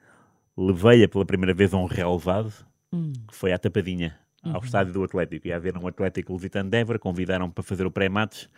Levei-a 0.56 1.08
pela 1.08 1.24
primeira 1.24 1.54
vez 1.54 1.72
a 1.72 1.78
um 1.78 1.86
relevado, 1.86 2.52
Hum. 2.92 3.12
que 3.28 3.34
foi 3.34 3.52
à 3.52 3.58
Tapadinha, 3.58 4.14
Uhum. 4.44 4.54
ao 4.56 4.62
estádio 4.62 4.92
do 4.92 5.02
Atlético. 5.04 5.46
Ia 5.48 5.56
haver 5.56 5.76
um 5.78 5.86
Atlético 5.86 6.32
Lusitano 6.32 6.68
de 6.70 6.76
Évora, 6.78 6.98
convidaram 6.98 7.48
para 7.50 7.62
fazer 7.62 7.86
o 7.86 7.90
pré-mates 7.90 8.48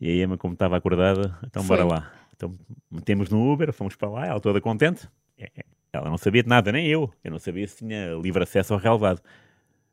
e 0.00 0.08
a 0.10 0.24
Emma, 0.24 0.36
como 0.36 0.52
estava 0.54 0.76
acordada, 0.76 1.36
então 1.46 1.62
Foi. 1.64 1.76
bora 1.76 1.88
lá. 1.88 2.12
Então 2.38 2.54
metemos 2.88 3.28
no 3.28 3.52
Uber, 3.52 3.72
fomos 3.72 3.96
para 3.96 4.08
lá, 4.08 4.26
ela 4.26 4.40
toda 4.40 4.60
contente. 4.60 5.08
É, 5.36 5.50
é, 5.56 5.64
Ela 5.92 6.08
não 6.08 6.16
sabia 6.16 6.42
de 6.42 6.48
nada, 6.48 6.70
nem 6.70 6.86
eu. 6.86 7.12
Eu 7.24 7.32
não 7.32 7.38
sabia 7.40 7.66
se 7.66 7.78
tinha 7.78 8.14
livre 8.14 8.44
acesso 8.44 8.72
ao 8.72 8.78
relevado. 8.78 9.20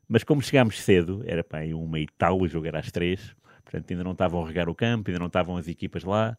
Mas 0.08 0.22
como 0.22 0.40
chegámos 0.40 0.80
cedo, 0.80 1.24
era 1.26 1.42
para 1.42 1.58
aí 1.58 1.74
uma 1.74 1.98
e 1.98 2.06
tal, 2.16 2.40
o 2.40 2.46
jogo 2.46 2.68
era 2.68 2.78
às 2.78 2.92
três, 2.92 3.34
portanto 3.64 3.90
ainda 3.90 4.04
não 4.04 4.12
estavam 4.12 4.44
a 4.44 4.46
regar 4.46 4.68
o 4.68 4.74
campo, 4.74 5.10
ainda 5.10 5.18
não 5.18 5.26
estavam 5.26 5.56
as 5.56 5.66
equipas 5.66 6.04
lá. 6.04 6.38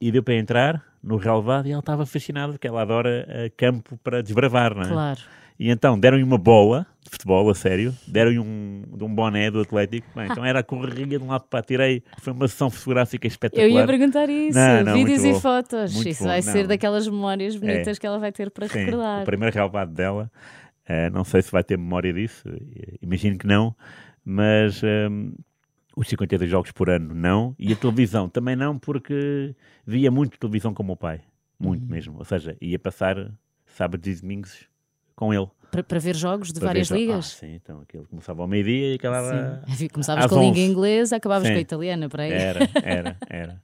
E 0.00 0.12
deu 0.12 0.22
para 0.22 0.34
entrar 0.34 0.84
no 1.02 1.16
relevado 1.16 1.66
e 1.66 1.72
ela 1.72 1.80
estava 1.80 2.06
fascinada, 2.06 2.52
porque 2.52 2.68
ela 2.68 2.82
adora 2.82 3.26
eh, 3.28 3.50
campo 3.56 3.98
para 3.98 4.22
desbravar, 4.22 4.74
não 4.76 4.82
é? 4.82 4.88
Claro. 4.88 5.20
E 5.62 5.70
então 5.70 5.96
deram-lhe 5.96 6.24
uma 6.24 6.38
bola 6.38 6.84
de 7.04 7.08
futebol, 7.10 7.48
a 7.48 7.54
sério, 7.54 7.94
deram-lhe 8.08 8.38
um, 8.40 8.82
de 8.96 9.04
um 9.04 9.14
boné 9.14 9.48
do 9.48 9.60
Atlético. 9.60 10.08
Bem, 10.12 10.26
então 10.28 10.44
era 10.44 10.58
a 10.58 10.62
correria 10.64 11.06
de 11.06 11.18
um 11.18 11.28
lado 11.28 11.44
para 11.48 11.60
a 11.60 11.62
tirei. 11.62 12.02
Foi 12.18 12.32
uma 12.32 12.48
sessão 12.48 12.68
fotográfica 12.68 13.28
espetacular. 13.28 13.68
Eu 13.70 13.78
ia 13.78 13.86
perguntar 13.86 14.28
isso. 14.28 14.58
Não, 14.58 14.82
não, 14.82 14.94
Vídeos 14.94 15.22
e 15.24 15.32
bom. 15.32 15.38
fotos. 15.40 15.94
Muito 15.94 16.08
isso 16.08 16.22
bom, 16.24 16.28
vai 16.30 16.40
não. 16.42 16.52
ser 16.52 16.66
daquelas 16.66 17.06
memórias 17.06 17.54
bonitas 17.54 17.96
É. 17.96 18.00
que 18.00 18.04
ela 18.06 18.18
vai 18.18 18.32
ter 18.32 18.50
para 18.50 18.66
Sim, 18.66 18.78
recordar. 18.86 19.22
o 19.22 19.24
primeiro 19.24 19.54
relevado 19.54 19.92
dela. 19.92 20.28
eh, 20.88 21.10
não 21.10 21.22
sei 21.22 21.42
se 21.42 21.52
vai 21.52 21.62
ter 21.62 21.78
memória 21.78 22.12
disso, 22.12 22.42
eh, 22.48 22.96
imagino 23.00 23.38
que 23.38 23.46
não, 23.46 23.72
mas 24.24 24.82
ehm, 24.82 25.32
os 25.96 26.08
52 26.08 26.50
jogos 26.50 26.72
por 26.72 26.90
ano 26.90 27.14
não, 27.14 27.54
e 27.56 27.72
a 27.72 27.76
televisão 27.76 28.28
também 28.28 28.56
não, 28.56 28.76
porque 28.80 29.54
via 29.86 30.10
muito 30.10 30.36
televisão 30.40 30.74
com 30.74 30.82
o 30.82 30.86
meu 30.86 30.96
pai, 30.96 31.20
Uhum. 31.60 31.68
muito 31.68 31.86
mesmo. 31.86 32.18
Ou 32.18 32.24
seja, 32.24 32.56
ia 32.60 32.80
passar 32.80 33.30
sábados 33.64 34.08
e 34.08 34.20
domingos 34.20 34.66
com 35.14 35.32
ele. 35.32 35.48
Para, 35.70 35.82
para 35.82 35.98
ver 35.98 36.14
jogos 36.14 36.48
de 36.52 36.60
para 36.60 36.66
várias 36.68 36.88
ligas. 36.90 37.34
Ah, 37.36 37.38
sim, 37.40 37.54
então 37.54 37.80
aquilo 37.80 38.06
começava 38.06 38.42
ao 38.42 38.48
meio-dia 38.48 38.92
e 38.92 38.94
acabava. 38.96 39.62
Sim. 39.74 39.88
Começavas 39.92 40.26
com 40.26 40.36
a 40.38 40.40
Liga 40.42 40.52
11. 40.58 40.60
Inglesa, 40.70 41.16
acabavas 41.16 41.48
Sim. 41.48 41.54
com 41.54 41.58
a 41.58 41.62
Italiana, 41.62 42.08
para 42.10 42.22
aí. 42.24 42.32
Era, 42.32 42.60
era, 42.82 43.16
era. 43.28 43.62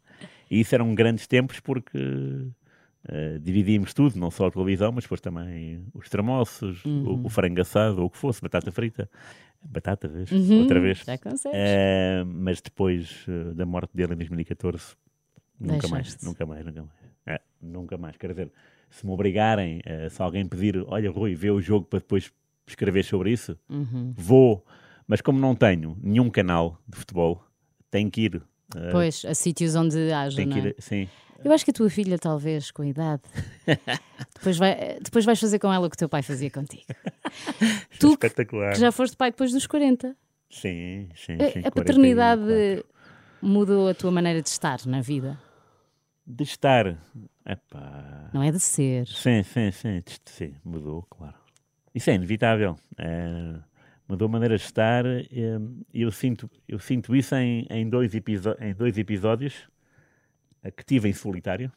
E 0.51 0.61
isso 0.61 0.75
eram 0.75 0.95
grandes 0.95 1.27
tempos 1.27 1.61
porque 1.61 1.99
eh, 3.09 3.39
dividíamos 3.43 3.93
tudo, 3.93 4.19
não 4.19 4.31
só 4.31 4.47
a 4.47 4.51
televisão, 4.51 4.91
mas 4.91 5.05
depois 5.05 5.21
também 5.21 5.85
os 5.93 6.09
tramoços, 6.09 6.83
Uhum. 6.87 7.23
o, 7.23 7.27
o 7.27 7.29
frango 7.29 7.61
assado, 7.61 8.01
ou 8.01 8.07
o 8.07 8.11
que 8.11 8.17
fosse, 8.17 8.41
batata 8.41 8.73
frita. 8.73 9.11
Batata, 9.61 10.07
vez, 10.09 10.31
Uhum, 10.31 10.61
outra 10.61 10.81
vez. 10.81 10.99
Já 11.05 11.19
consegues. 11.19 11.59
Eh, 11.61 12.25
mas 12.25 12.61
depois 12.63 13.27
eh, 13.29 13.53
da 13.55 13.67
morte 13.67 13.91
dele 13.95 14.15
em 14.15 14.17
2014, 14.17 14.95
nunca 15.61 15.89
mais, 15.89 16.17
nunca 16.23 16.47
mais, 16.47 16.65
nunca 16.65 16.81
mais. 16.83 16.93
É, 17.27 17.41
nunca 17.61 17.99
mais. 17.99 18.17
Quer 18.17 18.29
dizer, 18.31 18.53
se 18.91 19.05
me 19.07 19.13
obrigarem, 19.13 19.81
eh, 19.85 20.09
se 20.09 20.21
alguém 20.23 20.47
pedir, 20.47 20.83
olha, 20.87 21.11
Rui, 21.11 21.35
vê 21.35 21.51
o 21.51 21.61
jogo 21.61 21.87
para 21.87 21.99
depois 21.99 22.31
escrever 22.67 23.05
sobre 23.05 23.31
isso, 23.33 23.57
Uhum. 23.69 24.13
vou. 24.17 24.65
Mas 25.07 25.21
como 25.21 25.39
não 25.39 25.55
tenho 25.55 25.97
nenhum 26.03 26.29
canal 26.29 26.79
de 26.87 26.97
futebol, 26.99 27.43
tenho 27.91 28.11
que 28.11 28.23
ir. 28.23 28.43
eh, 28.77 28.91
Pois, 28.93 29.25
a 29.25 29.35
sítios 29.35 29.75
onde 29.75 30.13
haja, 30.13 30.45
não 30.45 30.57
é? 30.57 30.61
ir, 30.69 30.75
sim. 30.79 31.09
Eu 31.45 31.53
acho 31.53 31.65
que 31.65 31.71
a 31.71 31.75
tua 31.75 31.89
filha, 31.89 32.19
talvez, 32.19 32.71
com 32.71 32.83
a 32.83 32.87
idade, 32.87 33.23
depois, 34.35 34.59
vai, 34.59 34.99
depois 35.01 35.25
vais 35.25 35.39
fazer 35.41 35.59
com 35.59 35.73
ela 35.73 35.87
o 35.87 35.91
que 35.91 35.95
o 35.95 35.99
teu 35.99 36.09
pai 36.09 36.21
fazia 36.23 36.51
contigo. 36.51 36.85
Tu 37.99 38.09
espetacular. 38.11 38.73
que 38.75 38.81
já 38.81 38.91
foste 38.93 39.17
pai 39.17 39.31
depois 39.31 39.53
dos 39.53 39.67
40. 39.67 40.17
Sim, 40.51 41.09
sim, 41.15 41.37
A- 41.41 41.51
sim. 41.51 41.61
a 41.65 41.71
paternidade 41.71 42.43
44. 42.43 42.85
mudou 43.43 43.89
a 43.89 43.95
tua 43.95 44.11
maneira 44.11 44.43
de 44.43 44.49
estar 44.49 44.85
na 44.87 45.01
vida, 45.01 45.39
De 46.31 46.45
estar. 46.45 46.87
Epá. 47.47 48.31
não 48.35 48.43
é 48.43 48.53
de 48.53 48.61
ser. 48.61 49.07
Sim, 49.07 49.43
sim, 49.43 49.71
sim. 49.71 50.03
Sim, 50.27 50.55
mudou, 50.63 51.03
claro. 51.09 51.35
Isso 51.95 52.11
é 52.11 52.15
inevitável. 52.15 52.77
É, 52.99 53.55
mudou 54.07 54.27
a 54.27 54.31
maneira 54.31 54.59
de 54.59 54.63
estar. 54.63 55.07
é, 55.07 55.25
eu, 55.95 56.13
sinto, 56.13 56.51
eu 56.69 56.79
sinto 56.79 57.17
isso 57.17 57.35
em, 57.35 57.67
em, 57.71 57.89
dois, 57.89 58.13
em 58.15 58.75
dois 58.75 58.99
episódios 58.99 59.67
que 60.77 60.85
tive 60.85 61.09
em 61.09 61.15
solitário. 61.15 61.73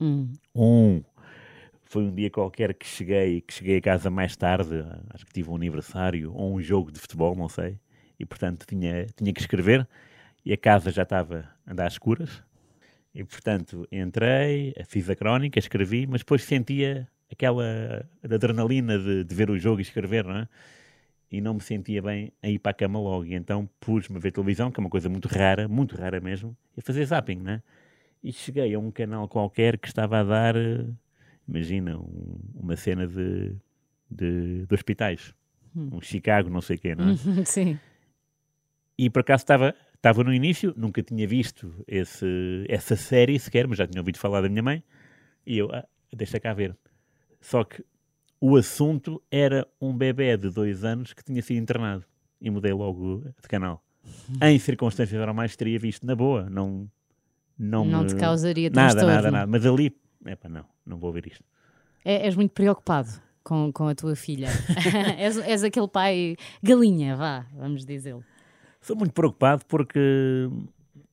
Hum. 0.00 0.32
Um 0.54 1.02
foi 1.88 2.02
um 2.02 2.14
dia 2.14 2.30
qualquer 2.30 2.74
que 2.74 2.86
cheguei, 2.86 3.40
que 3.40 3.52
cheguei 3.52 3.78
a 3.78 3.80
casa 3.80 4.10
mais 4.10 4.36
tarde, 4.36 4.84
acho 5.10 5.24
que 5.24 5.32
tive 5.32 5.50
um 5.50 5.56
aniversário 5.56 6.32
ou 6.34 6.54
um 6.54 6.60
jogo 6.60 6.92
de 6.92 7.00
futebol, 7.00 7.34
não 7.34 7.48
sei, 7.48 7.80
e 8.20 8.26
portanto 8.26 8.66
tinha, 8.66 9.06
tinha 9.16 9.32
que 9.32 9.40
escrever 9.40 9.88
e 10.44 10.52
a 10.52 10.56
casa 10.56 10.90
já 10.90 11.02
estava 11.02 11.48
a 11.66 11.72
andar 11.72 11.86
às 11.86 11.94
escuras. 11.94 12.42
E 13.14 13.24
portanto 13.24 13.86
entrei, 13.90 14.74
fiz 14.86 15.08
a 15.10 15.16
crónica, 15.16 15.58
escrevi, 15.58 16.06
mas 16.06 16.20
depois 16.20 16.42
sentia 16.44 17.08
aquela 17.30 18.08
adrenalina 18.22 18.98
de, 18.98 19.24
de 19.24 19.34
ver 19.34 19.50
o 19.50 19.58
jogo 19.58 19.80
e 19.80 19.82
escrever, 19.82 20.24
não 20.24 20.36
é? 20.38 20.48
E 21.30 21.40
não 21.40 21.54
me 21.54 21.60
sentia 21.60 22.00
bem 22.00 22.32
a 22.42 22.48
ir 22.48 22.58
para 22.58 22.70
a 22.70 22.74
cama 22.74 22.98
logo. 22.98 23.24
E 23.26 23.34
então 23.34 23.68
pus-me 23.80 24.16
a 24.16 24.20
ver 24.20 24.32
televisão, 24.32 24.70
que 24.70 24.80
é 24.80 24.82
uma 24.82 24.88
coisa 24.90 25.08
muito 25.08 25.28
rara, 25.28 25.68
muito 25.68 25.94
rara 25.96 26.20
mesmo, 26.20 26.56
e 26.76 26.80
a 26.80 26.82
fazer 26.82 27.04
zapping, 27.04 27.36
não 27.36 27.52
é? 27.52 27.62
E 28.24 28.32
cheguei 28.32 28.74
a 28.74 28.78
um 28.78 28.90
canal 28.90 29.28
qualquer 29.28 29.78
que 29.78 29.88
estava 29.88 30.20
a 30.20 30.24
dar, 30.24 30.54
imagina, 31.46 31.98
um- 31.98 32.38
uma 32.54 32.76
cena 32.76 33.06
de, 33.06 33.52
de, 34.10 34.66
de 34.66 34.74
hospitais. 34.74 35.34
Um 35.76 36.00
Chicago, 36.00 36.48
não 36.50 36.60
sei 36.60 36.76
o 36.76 36.78
quê, 36.78 36.94
não 36.94 37.10
é? 37.10 37.14
Sim. 37.44 37.78
E 38.96 39.08
por 39.10 39.20
acaso 39.20 39.42
estava, 39.42 39.74
estava 39.98 40.24
no 40.24 40.32
início, 40.32 40.72
nunca 40.76 41.02
tinha 41.02 41.26
visto 41.28 41.74
esse, 41.86 42.26
essa 42.68 42.96
série 42.96 43.38
sequer, 43.38 43.66
mas 43.68 43.78
já 43.78 43.86
tinha 43.86 44.00
ouvido 44.00 44.18
falar 44.18 44.40
da 44.40 44.48
minha 44.48 44.62
mãe. 44.62 44.82
E 45.46 45.58
eu, 45.58 45.70
ah, 45.72 45.84
deixa 46.12 46.40
cá 46.40 46.52
ver. 46.54 46.76
Só 47.40 47.62
que 47.64 47.84
o 48.40 48.56
assunto 48.56 49.22
era 49.30 49.66
um 49.80 49.96
bebê 49.96 50.36
de 50.36 50.50
dois 50.50 50.84
anos 50.84 51.12
que 51.12 51.22
tinha 51.24 51.42
sido 51.42 51.58
internado. 51.58 52.04
E 52.40 52.48
mudei 52.50 52.72
logo 52.72 53.24
de 53.42 53.48
canal. 53.48 53.82
Em 54.40 54.58
circunstâncias 54.58 55.20
normais 55.20 55.56
teria 55.56 55.78
visto, 55.78 56.06
na 56.06 56.14
boa, 56.14 56.48
não... 56.48 56.88
Não, 57.58 57.84
Não 57.84 58.02
me- 58.04 58.08
te 58.10 58.14
causaria 58.14 58.70
Nada, 58.70 58.94
transtorno. 58.94 59.14
nada, 59.16 59.30
nada. 59.32 59.46
Mas 59.48 59.66
ali, 59.66 59.92
epá, 60.24 60.48
não, 60.48 60.64
não 60.86 60.96
vou 60.98 61.12
ver 61.12 61.26
isto. 61.26 61.42
É- 62.04 62.24
és 62.26 62.36
muito 62.36 62.52
preocupado 62.52 63.08
com, 63.42 63.72
com 63.72 63.88
a 63.88 63.94
tua 63.96 64.14
filha. 64.14 64.46
és, 65.18 65.36
és 65.38 65.64
aquele 65.64 65.88
pai 65.88 66.36
galinha, 66.62 67.16
vá, 67.16 67.46
vamos 67.52 67.84
dizê-lo. 67.84 68.24
Sou 68.80 68.96
muito 68.96 69.12
preocupado 69.12 69.64
porque 69.66 70.48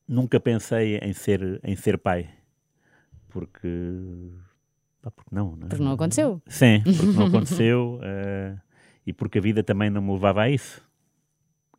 nunca 0.07 0.39
pensei 0.39 0.97
em 0.97 1.13
ser, 1.13 1.59
em 1.63 1.76
ser 1.76 1.97
pai. 1.97 2.30
Porque. 3.30 3.68
pá, 5.01 5.11
porque 5.11 5.36
não, 5.36 5.55
não 5.55 5.66
é? 5.68 5.70
Porque 5.70 5.84
não 5.84 5.91
aconteceu. 5.91 6.41
Sim, 6.47 6.82
porque 6.84 7.18
não 7.18 7.26
aconteceu 7.28 7.99
eh, 8.03 8.55
e 9.05 9.11
porque 9.13 9.39
a 9.39 9.41
vida 9.41 9.63
também 9.63 9.89
não 9.89 10.01
me 10.01 10.13
levava 10.13 10.43
a 10.43 10.49
isso. 10.49 10.82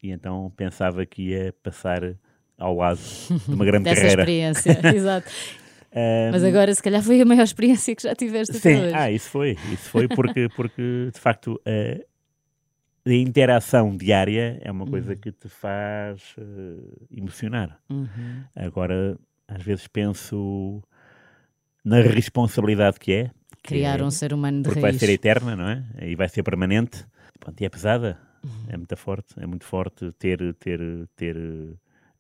E 0.02 0.10
então 0.10 0.52
pensava 0.56 1.06
que 1.06 1.30
ia 1.30 1.54
passar 1.62 2.14
ao 2.58 2.76
lado 2.76 3.00
de 3.48 3.54
uma 3.54 3.64
grande 3.64 3.84
Dessa 3.88 4.02
carreira. 4.02 4.22
experiência, 4.22 4.80
exato. 4.94 5.30
Eh, 5.92 6.28
Mas 6.30 6.44
agora, 6.44 6.74
se 6.74 6.82
calhar, 6.82 7.02
foi 7.02 7.20
a 7.22 7.24
maior 7.24 7.44
experiência 7.44 7.96
que 7.96 8.02
já 8.02 8.14
tiveste 8.14 8.56
até 8.58 8.74
Sim, 8.76 8.82
hoje. 8.82 8.94
ah, 8.94 9.10
isso 9.10 9.30
foi. 9.30 9.52
Isso 9.72 9.88
foi 9.88 10.06
porque, 10.08 10.48
porque 10.54 11.10
de 11.12 11.18
facto, 11.18 11.58
a, 11.64 12.04
a 13.06 13.14
interação 13.14 13.96
diária 13.96 14.58
é 14.62 14.70
uma 14.70 14.86
coisa 14.86 15.14
que 15.14 15.30
te 15.32 15.48
faz 15.48 16.34
eh, 16.38 17.06
emocionar. 17.16 17.78
Uhum. 17.88 18.42
Agora, 18.54 19.16
às 19.46 19.62
vezes 19.62 19.86
penso 19.86 20.82
na 21.84 22.00
responsabilidade 22.00 22.98
que 22.98 23.12
é. 23.12 23.30
que 23.62 23.68
Criar 23.74 24.00
é- 24.00 24.02
um 24.04 24.10
ser 24.10 24.32
humano 24.32 24.58
de 24.58 24.64
Porque 24.64 24.80
vai 24.80 24.90
raiz. 24.90 25.00
ser 25.00 25.10
eterna, 25.10 25.54
não 25.56 25.68
é? 25.68 25.84
E 26.02 26.16
vai 26.16 26.28
ser 26.28 26.42
permanente. 26.42 27.06
Pronto, 27.38 27.60
e 27.60 27.64
é 27.64 27.68
pesada. 27.68 28.18
Uhum. 28.44 28.50
É 28.68 28.76
muito 28.76 28.96
forte. 28.96 29.34
É 29.38 29.46
muito 29.46 29.64
forte 29.64 30.10
ter, 30.18 30.54
ter, 30.54 30.80
ter, 31.16 31.36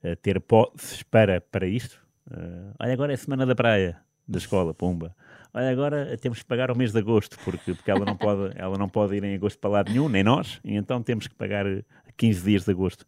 eh, 0.02 0.14
ter 0.16 0.40
posses 0.40 1.02
para, 1.02 1.40
para 1.40 1.66
isto. 1.66 2.00
Eh, 2.30 2.72
olha, 2.78 2.92
agora 2.92 3.12
é 3.12 3.16
semana 3.16 3.44
da 3.44 3.54
praia, 3.54 3.96
da 4.26 4.38
escola, 4.38 4.72
pumba. 4.74 5.14
Olha, 5.56 5.70
agora 5.70 6.16
temos 6.18 6.40
que 6.40 6.44
pagar 6.44 6.70
o 6.70 6.76
mês 6.76 6.92
de 6.92 6.98
agosto, 6.98 7.38
porque, 7.42 7.72
porque 7.74 7.90
ela, 7.90 8.04
não 8.04 8.14
pode, 8.16 8.52
ela 8.60 8.76
não 8.76 8.88
pode 8.90 9.16
ir 9.16 9.24
em 9.24 9.34
agosto 9.34 9.58
para 9.58 9.70
lado 9.70 9.90
nenhum, 9.90 10.06
nem 10.08 10.22
nós, 10.22 10.60
e 10.62 10.74
então 10.76 11.02
temos 11.02 11.26
que 11.26 11.34
pagar 11.34 11.66
eh, 11.66 11.82
15 12.16 12.44
dias 12.44 12.64
de 12.64 12.70
agosto. 12.72 13.06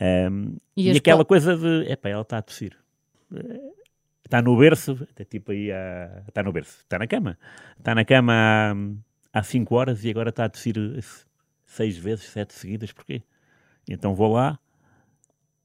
Ahm, 0.00 0.56
E 0.74 0.90
e 0.90 0.96
aquela 0.96 1.24
coisa 1.26 1.54
de, 1.56 1.92
epá, 1.92 2.08
ela 2.08 2.22
está 2.22 2.38
a 2.38 2.42
tossir. 2.42 2.74
Eh, 3.34 3.60
Está 4.24 4.40
no 4.40 4.56
berço, 4.56 5.06
até 5.10 5.22
tipo 5.22 5.52
aí, 5.52 5.70
há- 5.70 6.22
está 6.26 6.42
no 6.42 6.50
berço, 6.50 6.78
está 6.78 6.98
na 6.98 7.06
cama. 7.06 7.38
Está 7.78 7.94
na 7.94 8.06
cama 8.06 8.32
há, 9.34 9.38
há 9.38 9.42
5 9.42 9.74
horas 9.74 10.02
e 10.02 10.08
agora 10.10 10.30
está 10.30 10.46
a 10.46 10.48
tossir 10.48 10.74
eh, 10.78 11.00
seis 11.66 11.98
vezes, 11.98 12.24
sete 12.30 12.54
seguidas, 12.54 12.90
porquê? 12.90 13.22
Então 13.86 14.14
vou 14.14 14.32
lá 14.32 14.58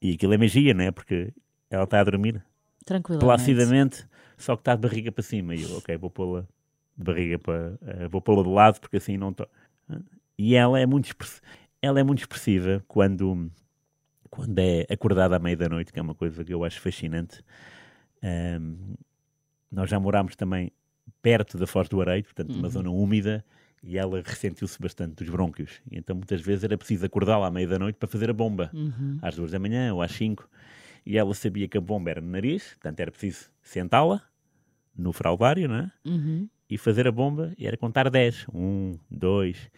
e 0.01 0.11
aquilo 0.13 0.33
é 0.33 0.37
magia, 0.37 0.73
não 0.73 0.83
é? 0.83 0.91
Porque 0.91 1.31
ela 1.69 1.85
está 1.85 2.01
a 2.01 2.03
dormir 2.03 2.43
Tranquilamente. 2.85 3.25
placidamente, 3.25 4.05
só 4.39 4.55
que 4.55 4.61
está 4.61 4.75
de 4.75 4.81
barriga 4.81 5.11
para 5.11 5.23
cima. 5.23 5.53
E 5.55 5.63
eu, 5.63 5.77
ok, 5.77 5.95
vou 5.97 6.09
pô-la 6.09 6.41
de 6.97 7.03
barriga 7.03 7.37
para. 7.39 7.77
eh, 7.81 8.07
vou 8.07 8.21
pô-la 8.21 8.43
de 8.43 8.49
lado 8.49 8.79
porque 8.79 8.97
assim 8.97 9.17
não 9.17 9.29
estou. 9.29 9.47
E 10.37 10.55
ela 10.55 10.79
é 10.79 10.85
muito 10.85 11.13
ela 11.81 11.99
é 11.99 12.03
muito 12.03 12.19
expressiva 12.19 12.83
quando, 12.87 13.51
quando 14.29 14.57
é 14.59 14.85
acordada 14.89 15.35
à 15.35 15.39
meia 15.39 15.55
da 15.55 15.69
noite, 15.69 15.93
que 15.93 15.99
é 15.99 16.01
uma 16.01 16.15
coisa 16.15 16.43
que 16.43 16.53
eu 16.53 16.63
acho 16.63 16.79
fascinante. 16.81 17.41
Ahm, 18.23 18.95
nós 19.71 19.89
já 19.89 19.99
morámos 19.99 20.35
também 20.35 20.71
perto 21.21 21.57
da 21.57 21.67
Foz 21.67 21.87
do 21.89 22.01
Areio, 22.01 22.23
portanto, 22.23 22.49
numa 22.53 22.67
zona 22.69 22.89
úmida, 22.89 23.43
e 23.81 23.97
ela 23.97 24.21
ressentiu-se 24.25 24.79
bastante 24.81 25.15
dos 25.15 25.29
brônquios. 25.29 25.81
E 25.89 25.97
então, 25.97 26.15
muitas 26.15 26.41
vezes, 26.41 26.63
era 26.63 26.77
preciso 26.77 27.05
acordá-la 27.05 27.47
à 27.47 27.51
meia 27.51 27.67
da 27.67 27.79
noite 27.79 27.95
para 27.95 28.07
fazer 28.09 28.29
a 28.29 28.33
bomba, 28.33 28.69
às 29.21 29.35
duas 29.35 29.51
da 29.51 29.59
manhã 29.59 29.93
ou 29.93 30.01
às 30.01 30.11
cinco. 30.11 30.49
E 31.05 31.17
ela 31.17 31.33
sabia 31.33 31.67
que 31.67 31.77
a 31.77 31.81
bomba 31.81 32.09
era 32.09 32.19
no 32.21 32.29
nariz, 32.29 32.69
portanto, 32.73 32.99
era 32.99 33.11
preciso 33.11 33.49
sentá-la 33.69 34.21
no 34.97 35.13
fraldário, 35.13 35.69
não 35.69 35.75
é? 35.75 35.91
Uhum. 36.05 36.49
e 36.69 36.77
fazer 36.77 37.07
a 37.07 37.11
bomba 37.11 37.53
e 37.57 37.67
era 37.67 37.77
contar 37.77 38.09
10. 38.09 38.47
Um, 38.53 38.97
dois. 39.09 39.69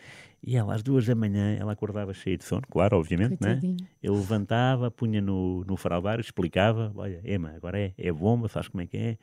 E 0.43 0.55
ela, 0.55 0.73
às 0.73 0.81
duas 0.81 1.05
da 1.05 1.13
manhã, 1.13 1.55
ela 1.55 1.73
acordava 1.73 2.13
cheia 2.13 2.37
de 2.37 2.43
sono, 2.43 2.63
claro, 2.69 2.97
obviamente, 2.97 3.37
né? 3.41 3.59
Eu 4.01 4.15
levantava, 4.15 4.89
punha 4.89 5.21
no, 5.21 5.63
no 5.65 5.77
fraldário, 5.77 6.21
explicava: 6.21 6.91
Olha, 6.95 7.21
Ema, 7.23 7.51
agora 7.51 7.79
é, 7.79 7.93
é 7.97 8.11
bomba, 8.11 8.47
sabes 8.47 8.67
como 8.67 8.81
é 8.81 8.87
que 8.87 8.97
é? 8.97 9.17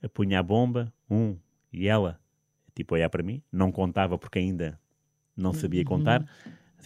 Eu 0.00 0.08
punha 0.08 0.38
a 0.40 0.42
bomba, 0.42 0.92
um, 1.10 1.36
e 1.72 1.86
ela, 1.88 2.18
tipo, 2.74 2.94
olhar 2.94 3.10
para 3.10 3.22
mim, 3.22 3.42
não 3.52 3.70
contava 3.70 4.16
porque 4.16 4.38
ainda 4.38 4.80
não 5.36 5.52
sabia 5.52 5.84
contar. 5.84 6.24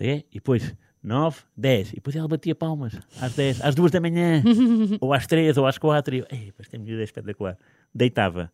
É, 0.01 0.25
e 0.31 0.35
depois, 0.35 0.75
nove, 1.03 1.38
dez. 1.57 1.92
E 1.92 1.96
depois 1.96 2.14
ela 2.14 2.28
batia 2.28 2.55
palmas 2.55 2.98
às 3.20 3.34
dez, 3.34 3.61
às 3.62 3.74
duas 3.74 3.90
da 3.90 4.01
manhã, 4.01 4.42
ou 5.01 5.12
às 5.12 5.26
três, 5.26 5.57
ou 5.57 5.66
às 5.66 5.78
quatro. 5.78 6.14
E 6.14 6.18
eu, 6.18 6.26
ei, 6.30 6.53
esta 6.59 6.78
miúda 6.78 7.01
é 7.01 7.05
espetacular. 7.05 7.57
Deitava. 7.94 8.53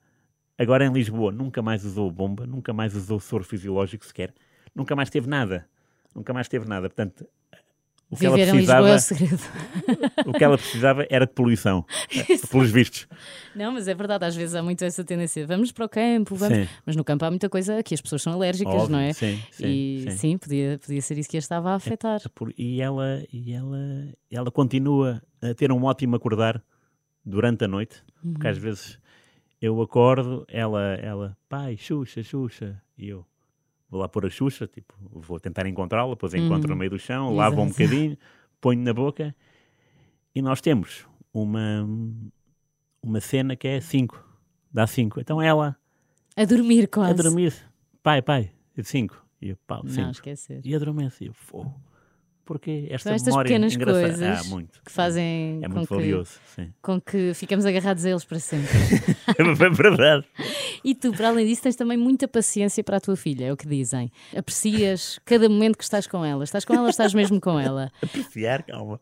Agora 0.59 0.86
em 0.86 0.92
Lisboa 0.92 1.30
nunca 1.30 1.61
mais 1.61 1.84
usou 1.84 2.11
bomba, 2.11 2.47
nunca 2.47 2.72
mais 2.72 2.94
usou 2.94 3.20
soro 3.20 3.44
fisiológico 3.44 4.07
sequer, 4.07 4.32
nunca 4.74 4.97
mais 4.97 5.11
teve 5.11 5.28
nada. 5.28 5.66
Nunca 6.14 6.32
mais 6.32 6.49
teve 6.49 6.66
nada. 6.66 6.88
Portanto, 6.88 7.28
o 8.11 8.16
que, 8.16 8.24
ela 8.26 8.36
Viver 8.36 8.54
Lisboa 8.54 8.82
precisava, 8.82 8.88
é 8.88 8.94
o 8.94 8.98
segredo. 9.00 9.42
o 10.26 10.32
que 10.32 10.44
ela 10.44 10.57
precisava 10.59 11.07
era 11.11 11.26
de 11.26 11.32
poluição, 11.32 11.84
pelos 12.50 12.70
vistos. 12.70 13.09
Não, 13.54 13.72
mas 13.72 13.88
é 13.88 13.94
verdade, 13.94 14.24
às 14.24 14.36
vezes 14.36 14.54
há 14.54 14.62
muito 14.62 14.84
essa 14.84 15.02
tendência. 15.02 15.46
Vamos 15.46 15.72
para 15.72 15.84
o 15.84 15.88
campo, 15.88 16.34
vamos. 16.36 16.57
Sim. 16.59 16.68
Mas 16.84 16.94
no 16.94 17.02
campo 17.02 17.24
há 17.24 17.30
muita 17.30 17.48
coisa 17.48 17.82
que 17.82 17.94
as 17.94 18.00
pessoas 18.00 18.22
são 18.22 18.32
alérgicas, 18.32 18.72
Óbvio, 18.72 18.92
não 18.92 18.98
é? 19.00 19.12
sim, 19.12 19.40
sim, 19.50 19.64
e 19.66 20.04
sim. 20.04 20.16
sim, 20.16 20.38
podia, 20.38 20.78
podia 20.78 21.02
ser 21.02 21.18
isso 21.18 21.28
que 21.28 21.36
a 21.36 21.40
estava 21.40 21.70
a 21.70 21.74
afetar. 21.74 22.20
Por- 22.34 22.52
E 22.57 22.80
ela, 22.80 23.24
e 23.32 23.52
ela, 23.52 23.78
ela 24.30 24.50
continua 24.50 25.20
a 25.42 25.52
ter 25.54 25.72
um 25.72 25.82
ótimo 25.84 26.14
acordar 26.16 26.62
durante 27.24 27.64
a 27.64 27.68
noite, 27.68 28.02
porque 28.32 28.46
às 28.46 28.57
vezes 28.59 28.98
eu 29.61 29.80
acordo, 29.82 30.44
ela, 30.48 30.94
ela, 30.94 31.36
pai, 31.48 31.76
Xuxa, 31.76 32.22
Xuxa, 32.22 32.80
e 32.96 33.09
eu 33.09 33.26
vou 33.89 34.01
lá 34.01 34.09
pôr 34.09 34.26
a 34.26 34.30
Xuxa, 34.30 34.66
tipo, 34.66 34.95
vou 35.01 35.39
tentar 35.41 35.66
encontrá-la, 35.66 36.11
depois 36.11 36.34
encontro 36.34 36.68
no 36.70 36.76
meio 36.76 36.91
do 36.91 36.99
chão, 36.99 37.34
lavo 37.34 37.61
um 37.61 37.66
Exato. 37.66 37.82
bocadinho, 37.82 38.18
ponho 38.61 38.80
na 38.82 38.93
boca, 38.93 39.34
e 40.34 40.43
nós 40.43 40.61
temos 40.61 41.07
uma, 41.32 41.89
uma 43.03 43.20
cena 43.20 43.55
que 43.57 43.68
é 43.68 43.80
5, 43.80 44.22
dá 44.72 44.87
5. 44.87 45.20
Então 45.20 45.41
ela 45.41 45.76
A 46.37 46.45
dormir 46.45 46.89
quase. 46.89 47.12
a 47.20 47.22
dormir. 47.22 47.55
Pai, 48.03 48.20
pai, 48.22 48.51
eu 48.76 48.82
de 48.82 48.89
5. 48.89 49.24
E 49.41 49.51
eu, 49.51 49.57
pau, 49.66 49.82
Não, 49.84 49.91
5. 49.91 50.11
esquecer. 50.11 50.61
E 50.64 50.74
adormece. 50.74 51.24
E 51.24 51.26
eu, 51.28 51.34
fogo. 51.34 51.74
Porquê 52.47 52.86
esta 52.90 53.09
São 53.11 53.14
estas 53.16 53.26
memória 53.34 53.49
pequenas 53.49 53.74
engraçada? 53.74 54.07
coisas 54.09 54.47
Ah, 54.47 54.49
muito. 54.49 54.80
que 54.84 54.92
fazem 54.92 55.59
É 55.62 55.66
com, 55.68 55.74
muito 55.74 55.88
que, 55.88 55.94
valioso, 55.94 56.30
sim. 56.55 56.72
com 56.80 57.01
que 57.01 57.34
ficamos 57.34 57.66
agarrados 57.66 58.05
a 58.07 58.11
eles 58.11 58.24
para 58.24 58.38
sempre. 58.38 58.68
É 59.36 59.70
verdade. 59.70 60.24
E 60.84 60.94
tu, 60.94 61.12
para 61.12 61.28
além 61.28 61.44
disso, 61.44 61.62
tens 61.62 61.74
também 61.74 61.99
muita 61.99 62.28
paciência 62.28 62.84
para 62.84 62.99
a 62.99 63.01
tua 63.01 63.16
filha, 63.16 63.47
é 63.47 63.53
o 63.53 63.57
que 63.57 63.66
dizem. 63.66 64.11
Aprecias 64.34 65.18
cada 65.24 65.49
momento 65.49 65.76
que 65.76 65.82
estás 65.84 66.07
com 66.07 66.24
ela. 66.24 66.44
Estás 66.44 66.64
com 66.64 66.72
ela, 66.72 66.88
estás 66.88 67.12
mesmo 67.12 67.40
com 67.40 67.59
ela. 67.59 67.90
Apreciar, 68.01 68.62
calma. 68.62 69.01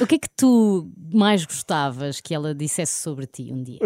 O 0.00 0.06
que 0.06 0.16
é 0.16 0.18
que 0.18 0.28
tu 0.36 0.90
mais 1.12 1.44
gostavas 1.46 2.20
que 2.20 2.34
ela 2.34 2.52
dissesse 2.52 3.00
sobre 3.00 3.26
ti 3.26 3.50
um 3.52 3.62
dia? 3.62 3.78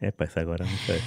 É, 0.00 0.10
pá, 0.12 0.24
isso 0.24 0.38
agora 0.38 0.64
não 0.64 0.78
sei. 0.86 1.00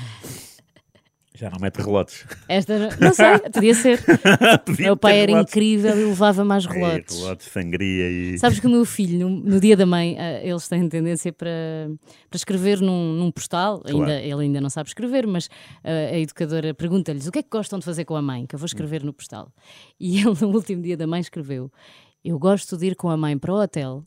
Já 1.34 1.50
não 1.50 1.60
mete 1.62 1.78
relotes. 1.78 2.26
Esta, 2.48 2.90
não 3.00 3.14
sei, 3.14 3.40
podia 3.54 3.74
ser. 3.74 4.04
Podia 4.66 4.86
Meu 4.88 4.98
pai 4.98 5.20
era 5.20 5.32
relotes. 5.32 5.52
incrível 5.54 5.98
e 5.98 6.04
levava 6.06 6.44
mais 6.44 6.66
É, 6.66 6.70
relotes. 6.70 7.18
relotes, 7.18 7.48
sangria 7.48 8.10
e. 8.10 8.38
Sabes 8.38 8.60
que 8.60 8.68
o 8.68 8.70
meu 8.70 8.84
filho, 8.84 9.30
no, 9.30 9.38
no 9.38 9.60
dia 9.60 9.78
da 9.78 9.86
mãe, 9.86 10.18
ah, 10.20 10.44
eles 10.44 10.68
têm 10.68 10.90
tendência 10.90 11.32
para, 11.32 11.50
para 12.30 12.36
escrever 12.38 12.82
num, 12.82 13.14
num 13.14 13.32
postal. 13.32 13.82
Ainda, 13.86 14.20
ele 14.22 14.42
ainda 14.44 14.60
não 14.60 14.70
sabe 14.70 14.90
escrever, 14.90 15.26
mas 15.26 15.50
ah, 15.86 15.90
a 16.14 16.20
educadora 16.20 16.74
pergunta-lhes 16.74 17.26
o 17.28 17.32
que 17.32 17.40
é 17.40 17.44
que 17.44 17.50
gostam 17.50 17.80
de 17.80 17.86
fazer 17.86 18.04
com 18.04 18.16
a 18.18 18.22
mãe, 18.22 18.46
que 18.46 18.54
eu 18.54 18.60
vou 18.60 18.66
escrever 18.66 19.02
no 19.02 19.14
postal. 19.14 19.54
E 19.98 20.18
ele, 20.22 20.36
no 20.42 20.50
último 20.50 20.82
dia 20.82 20.98
da 20.98 21.08
mãe, 21.08 21.22
escreveu: 21.22 21.72
Eu 22.26 22.38
gosto 22.38 22.76
de 22.78 22.88
ir 22.88 22.96
com 22.96 23.10
a 23.10 23.16
mãe 23.16 23.38
para 23.38 23.54
o 23.54 23.62
hotel. 23.62 24.04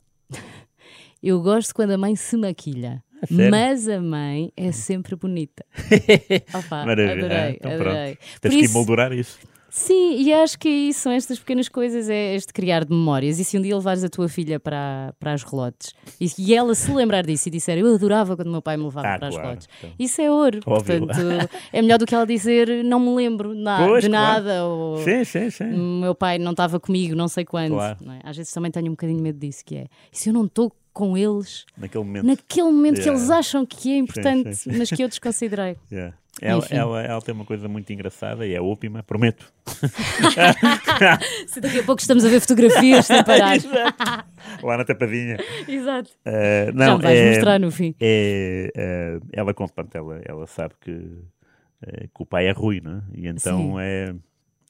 Eu 1.23 1.41
gosto 1.41 1.73
quando 1.73 1.89
a 1.91 1.97
mãe 1.97 2.15
se 2.15 2.37
maquilha. 2.37 3.03
Sério? 3.27 3.51
Mas 3.51 3.87
a 3.87 4.01
mãe 4.01 4.51
é 4.57 4.71
sempre 4.71 5.15
bonita. 5.15 5.65
Opa, 6.53 6.85
Maravilha. 6.85 7.13
adorei, 7.13 7.37
Ah, 7.37 7.49
então 7.51 7.71
adorei. 7.71 8.15
pronto. 8.15 8.39
Tens 8.41 8.53
que 8.53 8.59
isso- 8.61 8.73
emoldurar 8.73 9.11
isso. 9.13 9.39
Sim, 9.77 10.21
e 10.21 10.31
acho 10.33 10.57
que 10.57 10.69
é 10.69 10.71
isso, 10.71 11.01
são 11.01 11.11
estas 11.11 11.37
pequenas 11.37 11.67
coisas, 11.67 12.09
é 12.09 12.33
este 12.33 12.53
criar 12.53 12.85
de 12.85 12.91
memórias. 12.93 13.39
E 13.39 13.43
se 13.43 13.57
um 13.57 13.61
dia 13.61 13.75
levares 13.75 14.05
a 14.05 14.09
tua 14.09 14.29
filha 14.29 14.57
para, 14.57 15.13
para 15.19 15.33
as 15.33 15.43
relotes 15.43 15.93
e, 16.17 16.27
e 16.39 16.55
ela 16.55 16.73
se 16.73 16.89
lembrar 16.93 17.25
disso 17.25 17.49
e 17.49 17.51
disser 17.51 17.77
eu 17.77 17.93
adorava 17.93 18.37
quando 18.37 18.47
o 18.47 18.51
meu 18.51 18.61
pai 18.61 18.77
me 18.77 18.83
levava 18.85 19.05
Ah, 19.05 19.17
para 19.19 19.27
as 19.27 19.33
claro, 19.33 19.49
relotes, 19.49 19.67
então. 19.79 19.91
isso 19.99 20.21
é 20.21 20.31
ouro. 20.31 20.61
Óbvio. 20.65 21.05
Portanto, 21.05 21.49
é 21.73 21.81
melhor 21.81 21.97
do 21.99 22.05
que 22.05 22.15
ela 22.15 22.25
dizer 22.25 22.85
não 22.85 23.01
me 23.01 23.13
lembro 23.15 23.53
na- 23.53 23.85
Pois, 23.85 24.01
de 24.05 24.09
claro. 24.09 24.43
nada 24.45 24.63
ou 24.65 25.03
Sim, 25.03 25.25
sim, 25.25 25.49
sim. 25.49 25.65
meu 25.65 26.15
pai 26.15 26.37
não 26.39 26.51
estava 26.51 26.79
comigo, 26.79 27.13
não 27.13 27.27
sei 27.27 27.43
quando. 27.43 27.73
Claro. 27.73 27.97
não 27.99 28.13
é? 28.13 28.19
Às 28.23 28.37
vezes 28.37 28.53
também 28.53 28.71
tenho 28.71 28.87
um 28.87 28.91
bocadinho 28.91 29.17
de 29.17 29.23
medo 29.23 29.39
disso, 29.39 29.61
que 29.65 29.75
é 29.75 29.87
e 30.09 30.17
se 30.17 30.29
eu 30.29 30.33
não 30.33 30.45
estou 30.45 30.71
com 30.93 31.17
eles 31.17 31.65
Naquele 31.77 32.05
momento. 32.05 32.25
naquele 32.25 32.67
momento 32.71 32.93
que 32.95 33.01
Yeah. 33.01 33.19
eles 33.19 33.29
acham 33.29 33.65
que 33.65 33.91
é 33.91 33.97
importante, 33.97 34.55
sim, 34.55 34.71
sim. 34.71 34.77
mas 34.77 34.89
que 34.89 35.03
eu 35.03 35.09
desconsiderei. 35.09 35.75
Yeah. 35.91 36.15
Ela, 36.41 36.65
ela, 36.69 37.01
ela 37.01 37.21
tem 37.21 37.33
uma 37.33 37.45
coisa 37.45 37.67
muito 37.69 37.91
engraçada 37.93 38.45
e 38.45 38.53
é 38.53 38.61
ópima, 38.61 39.01
prometo. 39.01 39.53
Se 41.47 41.61
daqui 41.61 41.79
a 41.79 41.83
pouco 41.83 42.01
estamos 42.01 42.25
a 42.25 42.29
ver 42.29 42.41
fotografias 42.41 43.05
sem 43.05 43.23
parar. 43.23 43.57
Lá 44.61 44.77
na 44.77 44.83
tapadinha. 44.83 45.37
Exato. 45.65 46.09
Uh, 46.25 46.65
Já 46.65 46.71
não, 46.73 46.97
me 46.97 47.03
vais 47.03 47.19
é, 47.19 47.29
mostrar 47.29 47.59
no 47.59 47.71
fim. 47.71 47.95
é, 48.01 48.69
uh, 49.23 49.25
ela 49.31 49.53
pronto, 49.53 49.95
ela, 49.95 50.21
ela 50.25 50.45
sabe 50.47 50.73
que, 50.81 50.91
que 50.91 52.21
o 52.21 52.25
pai 52.25 52.47
é 52.47 52.51
Rui, 52.51 52.81
não 52.81 52.97
é? 52.97 53.01
E 53.13 53.27
então 53.27 53.57
Sim. 53.57 53.75
é. 53.79 54.13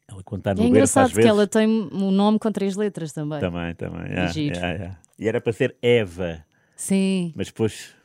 Ela 0.07 0.23
conta 0.23 0.53
no 0.53 0.61
É 0.61 0.65
engraçado 0.67 1.09
que 1.09 1.15
vezes. 1.15 1.29
ela 1.31 1.47
tem 1.47 1.67
um 1.67 2.11
nome 2.11 2.37
com 2.37 2.51
três 2.51 2.75
letras 2.75 3.11
também. 3.11 3.39
Também, 3.39 3.73
também. 3.73 4.03
yeah, 4.03 4.31
Giro. 4.31 4.55
yeah, 4.55 4.75
yeah. 4.75 4.99
E 5.17 5.27
era 5.27 5.41
para 5.41 5.51
ser 5.51 5.75
Eva, 5.81 6.45
Sim. 6.75 7.33
mas 7.35 7.47
depois 7.47 7.95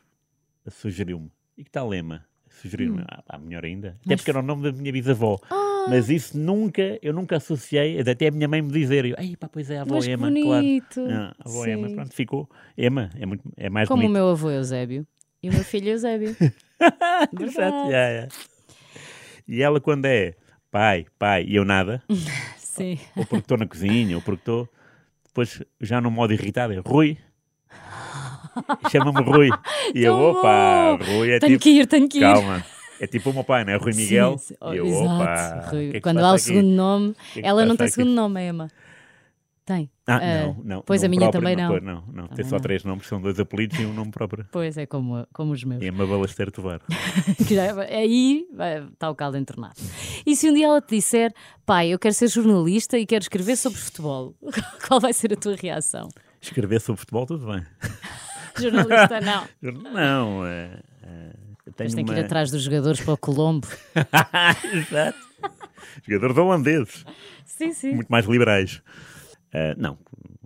sugeriu-me. 0.70 1.30
E 1.58 1.64
que 1.64 1.70
tal 1.70 1.86
lema? 1.86 2.24
Sugeriu-me. 2.60 3.02
Ah, 3.08 3.22
pá, 3.22 3.38
melhor 3.38 3.64
ainda. 3.64 3.96
Até 4.04 4.14
Hum. 4.14 4.16
Porque 4.16 4.30
era 4.30 4.40
o 4.40 4.42
nome 4.42 4.62
da 4.70 4.72
minha 4.76 4.92
bisavó. 4.92 5.38
Ah. 5.50 5.86
Mas 5.88 6.10
isso 6.10 6.38
nunca, 6.38 6.98
eu 7.00 7.12
nunca 7.14 7.36
associei, 7.38 7.98
até 8.00 8.28
a 8.28 8.30
minha 8.30 8.46
mãe 8.46 8.60
me 8.60 8.70
dizer, 8.70 9.04
eu, 9.06 9.16
Ei, 9.18 9.34
pá, 9.36 9.48
pois 9.48 9.70
é, 9.70 9.78
a 9.78 9.82
avó 9.82 9.94
Mas 9.94 10.04
que 10.06 10.10
Ema, 10.12 10.26
bonito. 10.28 10.94
claro. 11.06 11.10
Ah, 11.10 11.34
a 11.38 11.48
avó 11.48 11.64
Sim. 11.64 11.94
pronto, 11.94 12.14
ficou. 12.14 12.50
Ema, 12.76 13.10
é, 13.18 13.24
muito, 13.24 13.42
é 13.56 13.70
mais 13.70 13.88
Como 13.88 14.00
o 14.00 14.02
bonito. 14.04 14.12
meu 14.18 14.28
avô 14.28 14.50
Eusébio 14.50 15.06
e 15.42 15.48
o 15.48 15.52
meu 15.52 15.64
filho 15.64 15.88
Eusébio. 15.88 16.36
Exato, 17.40 17.88
yeah, 17.88 18.08
yeah. 18.10 18.28
E 19.48 19.62
ela 19.62 19.80
quando 19.80 20.04
é 20.04 20.34
pai, 20.70 21.06
pai 21.18 21.44
e 21.48 21.56
eu 21.56 21.64
nada, 21.64 22.02
Sim. 22.58 22.98
ou 23.16 23.24
porque 23.24 23.36
estou 23.42 23.56
na 23.58 23.66
cozinha, 23.66 24.16
ou 24.16 24.22
porque 24.22 24.40
estou, 24.42 24.68
depois 25.26 25.62
já 25.80 26.00
no 26.00 26.10
modo 26.10 26.32
irritado, 26.32 26.72
é 26.72 26.76
Rui. 26.78 27.16
Chama-me 28.90 29.22
Rui. 29.22 29.48
E 29.94 30.04
eu, 30.04 30.14
opa. 30.14 30.98
Rui 31.04 31.30
é 31.30 31.38
Tenho 31.38 31.52
tipo, 31.58 31.62
que 31.62 31.70
ir, 31.70 31.86
tenho 31.86 32.08
que 32.08 32.18
ir. 32.18 32.22
calma. 32.22 32.64
É 33.00 33.06
tipo 33.06 33.30
o 33.30 33.32
meu 33.34 33.44
pai, 33.44 33.64
não 33.64 33.72
é? 33.72 33.76
Rui 33.76 33.92
Miguel. 33.94 34.36
Sim, 34.38 34.48
sim. 34.48 34.54
Oh, 34.60 34.72
E 34.74 34.76
eu, 34.76 34.86
opa, 34.92 35.68
Rui. 35.70 35.90
é 35.94 36.00
Quando 36.00 36.18
há 36.18 36.30
o 36.32 36.34
aqui? 36.34 36.42
segundo 36.44 36.68
nome, 36.68 37.14
que 37.32 37.38
é 37.38 37.42
que 37.42 37.48
ela 37.48 37.64
não 37.64 37.76
tem 37.76 37.86
passa 37.86 37.94
segundo 37.94 38.08
aqui? 38.10 38.16
nome, 38.16 38.40
a 38.40 38.44
Emma. 38.44 38.68
Tem. 39.64 39.90
Ah, 40.06 40.16
Ah, 40.16 40.46
não, 40.46 40.56
não. 40.64 40.82
pois 40.82 41.04
a 41.04 41.08
minha 41.08 41.20
próprio 41.30 41.40
também 41.40 41.56
não. 41.56 41.70
Pois, 41.70 41.82
não, 41.82 42.04
não. 42.12 42.26
Tem 42.28 42.44
só 42.44 42.56
não. 42.56 42.60
três 42.60 42.82
nomes, 42.82 43.06
são 43.06 43.20
dois 43.20 43.38
apelidos 43.38 43.78
e 43.78 43.84
um 43.86 43.92
nome 43.94 44.10
próprio. 44.10 44.44
Pois 44.50 44.76
é, 44.76 44.84
como, 44.84 45.24
como 45.32 45.52
os 45.52 45.62
meus. 45.62 45.80
Ema 45.82 46.04
Balasteiro 46.06 46.50
Tovar. 46.50 46.80
Que 47.46 47.54
já 47.54 47.64
é- 47.66 47.96
aí 47.98 48.46
está 48.92 49.08
o 49.08 49.14
caldo 49.14 49.36
entornado. 49.38 49.76
E 50.26 50.34
se 50.34 50.50
um 50.50 50.54
dia 50.54 50.66
ela 50.66 50.80
te 50.80 50.96
disser, 50.96 51.32
pai, 51.64 51.88
eu 51.90 51.98
quero 51.98 52.14
ser 52.14 52.28
jornalista 52.28 52.98
e 52.98 53.06
quero 53.06 53.22
escrever 53.22 53.56
sobre 53.56 53.78
futebol, 53.78 54.34
qual 54.88 54.98
vai 55.00 55.12
ser 55.12 55.32
a 55.32 55.36
tua 55.36 55.54
reação? 55.54 56.08
Escrever 56.40 56.80
sobre 56.80 57.00
futebol, 57.00 57.24
tudo 57.26 57.46
bem. 57.46 57.62
Jornalista, 58.60 59.20
não. 59.20 59.48
Não, 59.92 60.46
é, 60.46 60.80
é, 61.02 61.32
eu 61.66 61.72
tenho 61.72 61.88
Mas 61.88 61.94
tem 61.94 62.04
que 62.04 62.12
ir 62.12 62.14
uma- 62.16 62.24
atrás 62.24 62.50
dos 62.50 62.62
jogadores 62.62 63.00
para 63.00 63.14
o 63.14 63.18
Colombo. 63.18 63.66
Exato. 64.72 65.18
Jogadores 66.06 66.36
holandeses, 66.38 67.04
Sim, 67.44 67.72
sim. 67.72 67.94
muito 67.94 68.08
mais 68.08 68.26
liberais. 68.26 68.82
Ah, 69.52 69.74
não, 69.76 69.98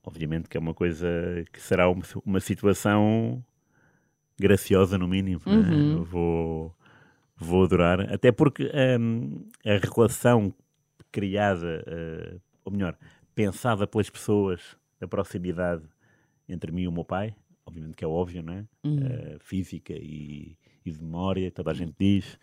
obviamente 0.05 0.49
que 0.49 0.57
é 0.57 0.61
uma 0.61 0.73
coisa 0.75 1.07
que 1.53 1.61
será 1.61 1.89
uma, 1.89 2.03
uma 2.25 2.41
situação 2.41 3.45
graciosa, 4.39 4.97
no 4.99 5.07
mínimo. 5.09 5.41
né? 5.47 5.53
Uhum. 5.53 5.93
Eu 5.99 6.05
Vou, 6.05 6.77
vou 7.37 7.65
adorar, 7.65 8.01
até 8.13 8.33
porque 8.33 8.71
hum, 8.99 9.47
a 9.65 9.77
relação 9.95 10.53
criada, 11.13 11.85
ah, 11.87 12.37
ou 12.65 12.73
melhor, 12.73 12.97
pensada 13.35 13.87
pelas 13.87 14.09
pessoas 14.11 14.61
da 15.01 15.07
proximidade 15.09 15.83
entre 16.49 16.73
mim 16.73 16.83
e 16.83 16.89
o 16.89 16.93
meu 16.93 17.05
pai, 17.05 17.35
obviamente 17.67 17.97
que 17.97 18.05
é 18.05 18.09
óbvio, 18.09 18.43
não 18.43 18.53
é? 18.55 18.65
Ah, 18.85 19.39
física 19.41 19.93
e, 19.93 20.57
e 20.85 20.91
de 20.91 21.03
memória, 21.03 21.51
toda 21.51 21.71
a 21.71 21.75
gente 21.75 21.95
diz, 21.99 22.39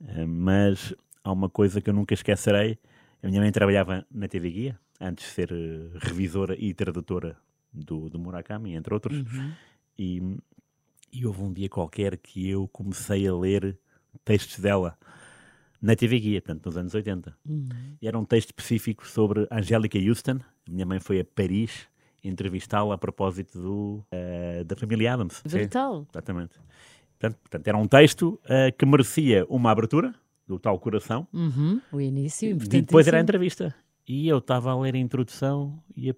Ah, 0.00 0.26
mas 0.26 0.94
há 1.24 1.32
uma 1.32 1.48
coisa 1.48 1.80
que 1.80 1.90
eu 1.90 1.94
nunca 1.94 2.14
esquecerei. 2.14 2.78
A 3.22 3.26
minha 3.28 3.40
mãe 3.40 3.50
trabalhava 3.50 4.06
na 4.10 4.28
TV 4.28 4.50
Guia, 4.50 4.80
antes 5.00 5.26
de 5.26 5.32
ser 5.32 5.50
eh, 5.52 5.98
revisora 5.98 6.54
e 6.58 6.72
tradutora 6.72 7.36
do, 7.72 8.08
do 8.08 8.18
Murakami, 8.18 8.74
entre 8.74 8.94
outros. 8.94 9.18
E, 9.98 10.36
e 11.12 11.26
houve 11.26 11.42
um 11.42 11.52
dia 11.52 11.68
qualquer 11.68 12.16
que 12.16 12.48
eu 12.48 12.68
comecei 12.68 13.26
a 13.26 13.34
ler 13.34 13.76
textos 14.24 14.60
dela 14.60 14.96
na 15.82 15.94
TV 15.96 16.18
Guia, 16.20 16.40
portanto, 16.40 16.66
nos 16.66 16.76
anos 16.76 16.94
80. 16.94 17.36
E 18.00 18.06
era 18.06 18.18
um 18.18 18.24
texto 18.24 18.48
específico 18.50 19.06
sobre 19.06 19.46
Angélica 19.50 19.98
Houston. 19.98 20.38
A 20.66 20.70
minha 20.70 20.86
mãe 20.86 21.00
foi 21.00 21.20
a 21.20 21.24
Paris 21.24 21.88
entrevistá-la 22.22 22.94
a 22.94 22.98
propósito 22.98 23.60
do, 23.60 24.04
eh, 24.10 24.64
da 24.64 24.74
família 24.76 25.14
Adams. 25.14 25.42
Brutal. 25.46 26.06
Exatamente. 26.10 26.54
Portanto, 27.18 27.38
portanto, 27.40 27.68
era 27.68 27.76
um 27.76 27.86
texto 27.86 28.40
eh, 28.48 28.70
que 28.72 28.84
merecia 28.86 29.44
uma 29.48 29.70
abertura, 29.70 30.14
do 30.46 30.58
tal 30.58 30.78
coração, 30.78 31.26
Uhum, 31.32 31.80
O 31.92 32.00
início, 32.00 32.46
e 32.48 32.52
importante. 32.52 32.86
depois 32.86 33.06
era 33.06 33.18
a 33.18 33.20
entrevista. 33.20 33.74
E 34.06 34.26
eu 34.26 34.38
estava 34.38 34.70
a 34.72 34.80
ler 34.80 34.94
a 34.94 34.98
introdução 34.98 35.82
e 35.94 36.08
a, 36.10 36.14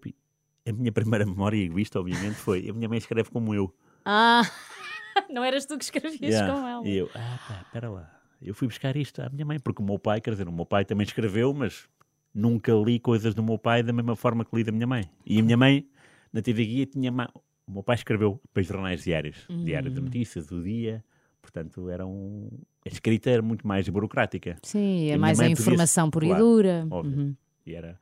a 0.68 0.72
minha 0.72 0.92
primeira 0.92 1.26
memória 1.26 1.57
egoísta, 1.57 1.98
obviamente, 1.98 2.36
foi 2.36 2.68
a 2.68 2.72
minha 2.72 2.88
mãe 2.88 2.98
escreve 2.98 3.28
como 3.30 3.53
eu. 3.55 3.74
Ah, 4.05 4.42
não 5.28 5.42
eras 5.42 5.66
tu 5.66 5.76
que 5.76 5.82
escrevias 5.84 6.20
Yeah. 6.32 6.53
com 6.53 6.68
ela. 6.68 6.86
E 6.86 6.96
eu, 6.98 7.11
ah 7.14 7.38
pá, 7.48 7.61
espera 7.66 7.90
lá. 7.90 8.20
Eu 8.40 8.55
fui 8.55 8.68
buscar 8.68 8.96
isto 8.96 9.20
à 9.20 9.28
minha 9.28 9.44
mãe, 9.44 9.59
porque 9.59 9.82
o 9.82 9.84
meu 9.84 9.98
pai, 9.98 10.20
quer 10.20 10.30
dizer, 10.30 10.46
o 10.48 10.53
meu 10.53 10.64
pai 10.64 10.84
também 10.84 11.05
escreveu, 11.05 11.53
mas 11.53 11.88
nunca 12.35 12.72
li 12.72 12.99
coisas 13.01 13.35
do 13.35 13.43
meu 13.43 13.59
pai 13.59 13.83
da 13.83 13.93
mesma 13.93 14.14
forma 14.16 14.45
que 14.45 14.55
li 14.57 14.64
da 14.64 14.72
minha 14.72 14.87
mãe. 14.87 15.05
E 15.26 15.39
a 15.41 15.43
minha 15.43 15.57
mãe, 15.57 15.87
na 16.33 16.41
TV 16.43 16.64
Guia, 16.64 16.87
tinha... 16.87 17.11
ma- 17.11 17.31
O 17.66 17.72
meu 17.72 17.83
pai 17.83 17.95
escreveu 17.97 18.41
para 18.53 18.62
jornais 18.62 19.05
diários, 19.05 19.47
Diário 19.64 19.91
Hum. 19.91 19.95
de 19.95 20.01
Notícias, 20.01 20.47
do 20.47 20.62
Dia, 20.62 21.05
portanto, 21.43 21.89
era 21.89 22.07
um... 22.07 22.49
A 22.85 22.89
escrita 22.89 23.31
era 23.31 23.43
muito 23.43 23.66
mais 23.66 23.89
burocrática. 23.89 24.57
Sim, 24.62 25.11
é 25.11 25.16
mais 25.16 25.39
a 25.39 25.43
mãe 25.45 25.51
podia- 25.55 25.62
informação 25.64 26.11
pura 26.11 26.26
e 26.26 26.35
dura. 26.35 26.87
Uhum. 26.91 27.35
E 27.66 27.74
era... 27.74 27.99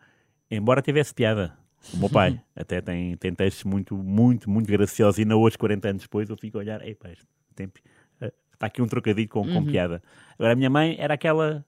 Embora 0.51 0.81
tivesse 0.81 1.13
piada. 1.15 1.57
O 1.93 1.97
meu 1.99 2.09
pai 2.11 2.41
até 2.57 2.81
tem, 2.81 3.17
tem 3.17 3.35
textos 3.35 3.65
muito, 3.65 3.97
muito, 3.97 4.49
muito 4.51 4.67
graciosos. 4.67 5.19
E 5.19 5.23
ainda 5.23 5.37
hoje, 5.37 5.59
40 5.59 5.89
anos 5.91 6.03
depois, 6.03 6.29
eu 6.31 6.37
fico 6.37 6.57
a 6.59 6.61
olhar, 6.61 6.81
ei 6.87 6.95
pá, 6.95 7.11
este 7.11 7.27
tempo, 7.55 7.79
eh, 8.21 8.33
está 8.55 8.67
aqui 8.67 8.81
um 8.83 8.87
trocadilho 8.87 9.29
com, 9.29 9.47
com 9.47 9.65
piada. 9.65 10.03
Agora, 10.39 10.53
a 10.55 10.57
minha 10.57 10.71
mãe 10.71 10.97
era 10.99 11.15
aquela 11.15 11.65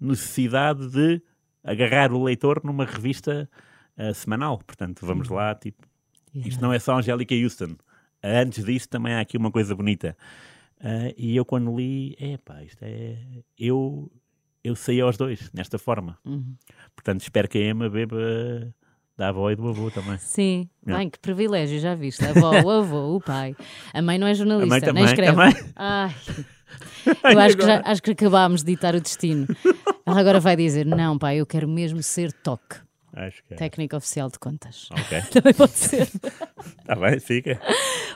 necessidade 0.00 0.88
de 0.90 1.22
agarrar 1.64 2.12
o 2.12 2.22
leitor 2.24 2.60
numa 2.64 2.84
revista 2.84 3.48
eh, 3.96 4.12
semanal. 4.12 4.58
Portanto, 4.66 5.04
vamos 5.06 5.28
lá, 5.28 5.54
tipo, 5.54 5.86
isto 6.34 6.60
não 6.60 6.72
é 6.72 6.78
só 6.78 6.96
Angélica 6.98 7.34
Houston. 7.34 7.76
Antes 8.22 8.64
disso, 8.64 8.88
também 8.88 9.14
há 9.14 9.20
aqui 9.20 9.36
uma 9.36 9.50
coisa 9.50 9.74
bonita. 9.74 10.16
Ah, 10.80 11.12
e 11.16 11.36
eu 11.36 11.44
quando 11.44 11.76
li, 11.76 12.16
é 12.20 12.36
pá, 12.38 12.62
isto 12.62 12.82
é. 12.82 13.16
Eu, 13.58 14.10
eu 14.64 14.74
saí 14.76 15.00
aos 15.00 15.16
dois, 15.16 15.50
nesta 15.52 15.78
forma. 15.78 16.18
Uhum. 16.24 16.54
Portanto, 16.94 17.20
espero 17.20 17.48
que 17.48 17.58
a 17.58 17.60
Emma 17.70 17.88
beba 17.88 18.16
da 19.16 19.28
avó 19.28 19.50
e 19.50 19.56
do 19.56 19.68
avô 19.68 19.90
também. 19.90 20.18
Sim, 20.18 20.68
Yeah. 20.84 20.98
bem, 20.98 21.10
que 21.10 21.18
privilégio, 21.20 21.78
já 21.78 21.94
viste? 21.94 22.24
A 22.24 22.30
avó, 22.30 22.50
o 22.64 22.70
avô, 22.70 23.16
o 23.16 23.20
pai. 23.20 23.54
A 23.94 24.02
mãe 24.02 24.18
não 24.18 24.26
é 24.26 24.34
jornalista, 24.34 24.66
A 24.66 24.68
mãe 24.68 24.80
nem 24.80 24.88
também, 24.88 25.04
escreve. 25.04 25.30
a 25.30 25.34
mãe. 25.36 25.52
Ai. 25.76 26.14
Eu 27.24 27.38
acho 27.38 27.56
que, 27.56 27.64
já, 27.64 27.82
acho 27.84 28.02
que 28.02 28.10
acabámos 28.12 28.62
de 28.62 28.72
ditar 28.72 28.94
o 28.94 29.00
destino. 29.00 29.46
Ela 30.06 30.20
agora 30.20 30.40
vai 30.40 30.56
dizer: 30.56 30.86
Não, 30.86 31.18
pai, 31.18 31.36
eu 31.38 31.46
quero 31.46 31.68
mesmo 31.68 32.02
ser 32.02 32.32
TOC, 32.32 32.76
Acho 33.14 33.42
que 33.44 33.54
é. 33.54 33.56
técnico 33.56 33.96
oficial 33.96 34.30
de 34.30 34.38
contas. 34.38 34.88
Ok, 34.90 35.20
Também 35.32 35.52
pode 35.54 35.72
ser. 35.72 36.02
está 36.02 36.94
bem, 37.00 37.18
fica. 37.20 37.60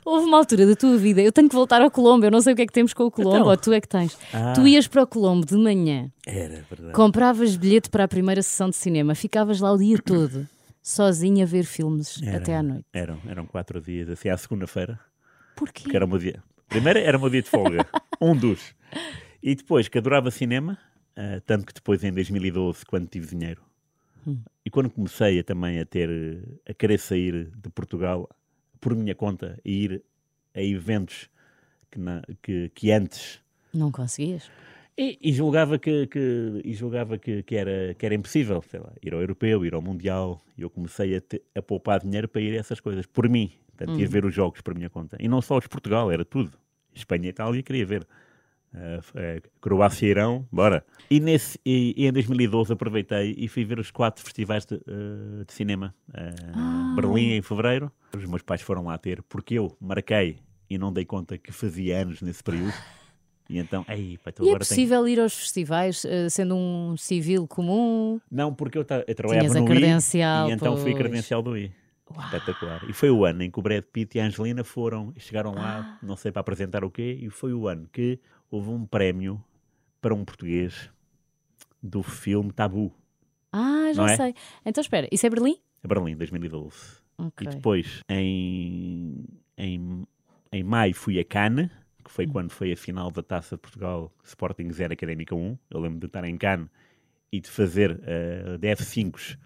Houve 0.04 0.26
uma 0.26 0.38
altura 0.38 0.66
da 0.66 0.74
tua 0.76 0.96
vida, 0.96 1.20
eu 1.20 1.32
tenho 1.32 1.48
que 1.48 1.54
voltar 1.54 1.82
ao 1.82 1.90
Colombo, 1.90 2.24
eu 2.26 2.30
não 2.30 2.40
sei 2.40 2.52
o 2.52 2.56
que 2.56 2.62
é 2.62 2.66
que 2.66 2.72
temos 2.72 2.94
com 2.94 3.04
o 3.04 3.10
Colombo, 3.10 3.36
Então. 3.38 3.48
ou 3.48 3.56
tu 3.56 3.72
é 3.72 3.80
que 3.80 3.88
tens. 3.88 4.16
Ah. 4.32 4.52
Tu 4.54 4.66
ias 4.68 4.86
para 4.86 5.02
o 5.02 5.06
Colombo 5.06 5.44
de 5.44 5.56
manhã, 5.56 6.10
Era 6.26 6.62
verdade. 6.70 6.92
compravas 6.94 7.56
bilhete 7.56 7.90
para 7.90 8.04
a 8.04 8.08
primeira 8.08 8.40
sessão 8.42 8.70
de 8.70 8.76
cinema, 8.76 9.14
ficavas 9.14 9.60
lá 9.60 9.72
o 9.72 9.76
dia 9.78 9.98
todo, 10.00 10.46
sozinha 10.82 11.44
a 11.44 11.46
ver 11.46 11.64
filmes 11.64 12.20
Era. 12.22 12.36
até 12.38 12.56
à 12.56 12.62
noite. 12.62 12.84
Eram, 12.92 13.18
eram 13.28 13.44
quatro 13.46 13.80
dias, 13.80 14.08
assim, 14.08 14.28
à 14.28 14.36
segunda-feira, 14.36 14.98
Porquê? 15.56 15.90
que 15.90 15.96
era 15.96 16.06
dia. 16.18 16.42
Primeiro 16.68 16.98
era 16.98 17.16
o 17.16 17.20
meu 17.20 17.30
dia 17.30 17.42
de 17.42 17.48
folga, 17.48 17.86
um 18.20 18.36
dos. 18.36 18.74
E 19.42 19.54
depois, 19.54 19.88
que 19.88 19.98
adorava 19.98 20.30
cinema, 20.30 20.78
ah, 21.16 21.40
tanto 21.46 21.66
que 21.66 21.72
depois, 21.74 22.02
em 22.04 22.12
2012, 22.12 22.84
quando 22.84 23.08
tive 23.08 23.26
dinheiro, 23.26 23.62
e 24.64 24.70
quando 24.70 24.90
comecei 24.90 25.38
a, 25.38 25.44
também 25.44 25.78
a 25.78 25.86
ter, 25.86 26.10
eh, 26.10 26.70
a 26.70 26.74
querer 26.74 26.98
sair 26.98 27.44
de 27.56 27.70
Portugal 27.70 28.28
por 28.80 28.94
minha 28.96 29.14
conta 29.14 29.56
e 29.64 29.84
ir 29.84 30.02
a 30.52 30.60
eventos 30.60 31.30
que, 31.90 32.00
na- 32.00 32.22
que, 32.42 32.68
que 32.74 32.90
antes 32.90 33.40
Não 33.72 33.92
conseguias? 33.92 34.50
E, 34.98 35.16
e 35.22 35.32
julgava, 35.32 35.78
que, 35.78 36.08
que- 36.08 36.60
e 36.64 36.72
julgava 36.74 37.16
que, 37.18 37.42
que 37.44 37.54
era, 37.54 37.94
que 37.94 38.04
era 38.04 38.14
impossível, 38.16 38.60
sei 38.68 38.80
lá, 38.80 38.92
ir 39.00 39.14
ao 39.14 39.20
europeu, 39.20 39.64
ir 39.64 39.74
ao 39.74 39.82
mundial. 39.82 40.42
E 40.58 40.62
eu 40.62 40.70
comecei 40.70 41.14
a, 41.16 41.20
te- 41.20 41.42
a 41.54 41.62
poupar 41.62 42.00
dinheiro 42.00 42.26
para 42.26 42.40
ir 42.40 42.56
a 42.56 42.60
essas 42.60 42.80
coisas, 42.80 43.06
por 43.06 43.28
mim. 43.28 43.52
Portanto, 43.76 44.00
ir 44.00 44.08
ver 44.08 44.24
os 44.24 44.34
jogos 44.34 44.60
por 44.60 44.74
minha 44.74 44.88
conta. 44.88 45.16
E 45.20 45.28
não 45.28 45.42
só 45.42 45.56
os 45.58 45.64
de 45.64 45.68
Portugal, 45.68 46.10
era 46.10 46.24
tudo. 46.24 46.52
Espanha 46.94 47.26
e 47.26 47.28
Itália 47.28 47.62
queria 47.62 47.84
ver. 47.84 48.06
Uh, 48.74 48.98
uh, 48.98 49.50
Croácia 49.60 50.06
e 50.06 50.10
Irão, 50.10 50.46
bora. 50.50 50.84
E, 51.10 51.20
nesse, 51.20 51.58
e, 51.64 51.94
e 51.96 52.06
em 52.06 52.12
2012 52.12 52.72
aproveitei 52.72 53.34
e 53.36 53.48
fui 53.48 53.64
ver 53.64 53.78
os 53.78 53.90
quatro 53.90 54.22
festivais 54.24 54.64
de, 54.64 54.74
uh, 54.74 55.44
de 55.46 55.52
cinema. 55.52 55.94
Uh, 56.08 56.94
Berlim 56.94 57.32
em 57.32 57.42
fevereiro. 57.42 57.92
Os 58.14 58.24
meus 58.24 58.42
pais 58.42 58.62
foram 58.62 58.84
lá 58.84 58.96
ter, 58.98 59.22
porque 59.22 59.54
eu 59.54 59.76
marquei 59.80 60.38
e 60.68 60.78
não 60.78 60.92
dei 60.92 61.04
conta 61.04 61.38
que 61.38 61.52
fazia 61.52 61.98
anos 62.02 62.20
nesse 62.22 62.42
período. 62.42 62.74
E 63.48 63.58
então, 63.58 63.84
pá, 63.84 63.92
tu 63.94 63.98
E 63.98 64.02
é 64.02 64.16
agora 64.16 64.32
tenho 64.42 64.58
possível 64.58 65.06
ir 65.06 65.20
aos 65.20 65.32
festivais 65.32 66.02
sendo 66.30 66.56
um 66.56 66.96
civil 66.96 67.46
comum? 67.46 68.20
Não, 68.28 68.52
porque 68.52 68.76
eu, 68.76 68.84
ta- 68.84 69.04
eu 69.06 69.14
trabalhava 69.14 69.46
Tinhas 69.46 69.56
a 69.56 69.60
no 69.60 69.66
credencial, 69.66 70.48
I 70.48 70.50
e 70.50 70.54
então 70.54 70.76
fui 70.76 70.90
pois. 70.90 70.96
credencial 70.96 71.42
do 71.42 71.56
I. 71.56 71.70
Espetacular. 72.24 72.82
E 72.88 72.92
foi 72.92 73.10
o 73.10 73.24
ano 73.24 73.42
em 73.42 73.50
que 73.50 73.58
o 73.58 73.62
Brad 73.62 73.82
Pitt 73.84 74.16
e 74.16 74.20
a 74.20 74.26
Angelina 74.26 74.64
foram, 74.64 75.12
chegaram 75.18 75.52
Ah. 75.56 75.60
lá, 75.60 75.98
não 76.02 76.16
sei 76.16 76.32
para 76.32 76.40
apresentar 76.40 76.84
o 76.84 76.90
quê, 76.90 77.18
e 77.20 77.28
foi 77.30 77.52
o 77.52 77.68
ano 77.68 77.88
que 77.92 78.18
houve 78.50 78.70
um 78.70 78.86
prémio 78.86 79.42
para 80.00 80.14
um 80.14 80.24
português 80.24 80.90
do 81.82 82.02
filme 82.02 82.52
Tabu, 82.52 82.92
Ah, 83.52 83.90
já 83.94 84.04
é? 84.10 84.16
sei. 84.16 84.34
Então 84.64 84.80
espera, 84.80 85.08
isso 85.12 85.26
é 85.26 85.30
Berlim? 85.30 85.56
a 85.82 85.88
Berlim, 85.88 86.16
2012. 86.16 86.98
Ok. 87.18 87.46
E 87.46 87.50
depois, 87.54 88.00
em, 88.08 89.24
em, 89.56 90.06
em 90.52 90.62
maio, 90.64 90.94
fui 90.94 91.18
a 91.18 91.24
Cannes, 91.24 91.68
que 92.04 92.10
Hum. 92.10 92.14
foi 92.14 92.26
quando 92.26 92.50
foi 92.50 92.72
a 92.72 92.76
final 92.76 93.10
da 93.10 93.22
Taça 93.22 93.56
de 93.56 93.62
Portugal 93.62 94.12
Sporting 94.24 94.70
0 94.70 94.92
Académica 94.92 95.34
1. 95.34 95.58
Eu 95.70 95.80
lembro 95.80 95.98
de 96.00 96.06
estar 96.06 96.24
em 96.24 96.36
Cannes 96.36 96.68
e 97.32 97.40
de 97.40 97.48
fazer 97.50 97.92
uh, 97.92 98.58
de 98.58 98.68
F5s 98.68 99.38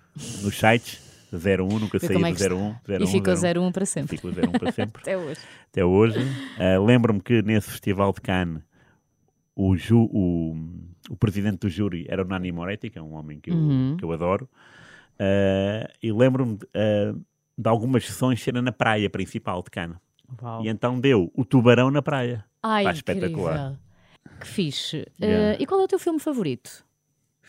nos 0.43 0.59
sites, 0.59 1.20
01, 1.37 1.79
nunca 1.79 1.99
como 2.01 2.27
é 2.27 2.33
do 2.33 2.37
está. 2.37 2.55
01. 2.55 2.77
01 2.89 3.03
E 3.03 3.07
ficou 3.07 3.33
01. 3.35 3.37
0-1 3.37 3.73
para 3.73 3.87
sempre. 3.87 4.17
Ficou 4.17 4.31
01 4.31 4.53
para 4.53 4.73
sempre, 4.73 5.01
Até 5.03 5.17
hoje. 5.17 5.41
até 5.71 5.85
hoje. 5.85 6.19
Uh, 6.21 6.85
Lembro-me 6.85 7.21
que 7.21 7.43
nesse 7.43 7.71
festival 7.71 8.13
de 8.13 8.21
Cannes, 8.21 8.63
o, 9.55 9.77
ju, 9.77 10.09
o, 10.13 10.55
o 11.11 11.17
presidente 11.17 11.59
do 11.61 11.69
júri 11.69 12.07
era 12.09 12.23
o 12.23 12.27
Nani 12.27 12.51
Moretti, 12.53 12.91
que 12.91 12.99
é 12.99 13.03
um 13.03 13.15
homem 13.15 13.39
que 13.41 13.51
eu, 13.51 13.55
Uhum. 13.57 13.97
que 13.99 14.05
eu 14.05 14.13
adoro. 14.13 14.49
Uh, 15.19 15.87
e 16.03 16.11
lembro-me 16.13 16.57
de, 16.57 16.65
uh, 16.65 17.21
de 17.59 17.69
algumas 17.69 18.07
sessões 18.07 18.43
serem 18.43 18.63
na 18.63 18.73
praia 18.73 19.11
principal 19.11 19.63
de 19.63 19.71
Cannes. 19.71 19.97
Uau. 20.43 20.65
E 20.65 20.69
então 20.69 20.99
deu 20.99 21.31
o 21.35 21.45
tubarão 21.45 21.91
na 21.91 22.01
praia. 22.01 22.45
Ai, 22.63 22.85
Pá, 22.85 22.93
espetacular. 22.93 23.79
Que 24.41 24.47
fixe. 24.47 25.07
Yeah. 25.21 25.55
Eh, 25.55 25.63
e 25.63 25.67
qual 25.67 25.81
é 25.81 25.85
o 25.85 25.89
teu 25.89 25.99
filme 25.99 26.19
favorito? 26.21 26.85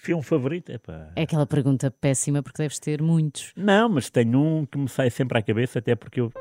Filme 0.04 0.24
favorito? 0.24 0.72
Epá. 0.72 1.10
É 1.16 1.22
aquela 1.22 1.46
pergunta 1.46 1.92
péssima 1.92 2.42
porque 2.42 2.62
deves 2.64 2.80
ter 2.80 3.02
muitos. 3.04 3.52
Não, 3.56 3.88
mas 3.88 4.10
tenho 4.10 4.40
um 4.40 4.66
que 4.66 4.76
me 4.78 4.90
sai 4.90 5.12
sempre 5.12 5.38
à 5.38 5.44
cabeça, 5.44 5.78
até 5.78 5.96
porque 5.96 6.20
eu, 6.22 6.32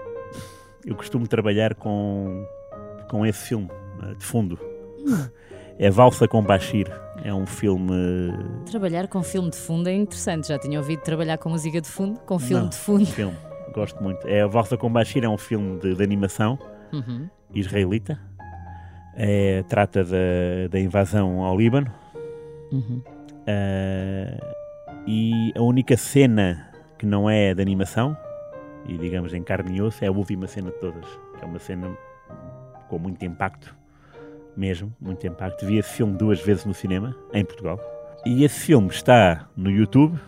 eu 0.86 0.94
costumo 0.94 1.28
trabalhar 1.28 1.74
com, 1.74 2.46
com 3.10 3.26
esse 3.26 3.48
filme 3.48 3.68
uh, 4.02 4.14
de 4.16 4.24
fundo. 4.24 4.58
É 5.78 5.90
Valsa 5.90 6.26
com 6.26 6.42
Bashir. 6.42 6.90
É 7.22 7.34
um 7.34 7.44
filme. 7.44 7.92
Trabalhar 8.64 9.06
com 9.08 9.22
filme 9.22 9.50
de 9.50 9.56
fundo 9.58 9.90
é 9.90 9.94
interessante. 9.94 10.48
Já 10.48 10.58
tinha 10.58 10.78
ouvido 10.78 11.02
trabalhar 11.02 11.36
com 11.36 11.50
música 11.50 11.82
de 11.82 11.88
fundo, 11.88 12.18
com 12.20 12.38
filme 12.38 12.62
Não, 12.62 12.68
de 12.70 12.76
fundo. 12.76 13.04
filme. 13.12 13.36
Gosto 13.74 14.02
muito. 14.02 14.26
É 14.26 14.40
a 14.40 14.46
Valsa 14.46 14.78
com 14.78 14.90
Bashir 14.90 15.22
é 15.22 15.28
um 15.28 15.36
filme 15.38 15.78
de, 15.80 15.94
de 15.94 16.02
animação 16.02 16.58
Uhum. 16.94 17.28
israelita. 17.54 18.18
É, 19.14 19.62
trata 19.64 20.02
da, 20.02 20.16
da 20.70 20.80
invasão 20.80 21.42
ao 21.42 21.58
Líbano. 21.58 21.92
Uhum. 22.72 23.02
Uh, 23.50 24.54
e 25.06 25.52
a 25.56 25.62
única 25.62 25.96
cena 25.96 26.68
que 26.98 27.06
não 27.06 27.28
é 27.28 27.54
de 27.54 27.62
animação, 27.62 28.16
e 28.86 28.96
digamos 28.98 29.32
em 29.34 29.42
carne 29.42 29.76
e 29.78 29.82
osso, 29.82 30.04
é 30.04 30.08
a 30.08 30.12
última 30.12 30.46
cena 30.46 30.70
de 30.70 30.78
todas. 30.78 31.04
Que 31.38 31.44
é 31.44 31.46
uma 31.46 31.58
cena 31.58 31.90
com 32.88 32.98
muito 32.98 33.24
impacto, 33.24 33.74
mesmo, 34.56 34.92
muito 35.00 35.26
impacto. 35.26 35.64
Vi 35.66 35.78
esse 35.78 35.90
filme 35.94 36.16
duas 36.16 36.40
vezes 36.40 36.64
no 36.64 36.74
cinema, 36.74 37.14
em 37.32 37.44
Portugal. 37.44 37.78
E 38.26 38.44
esse 38.44 38.60
filme 38.60 38.88
está 38.88 39.48
no 39.56 39.70
YouTube, 39.70 40.18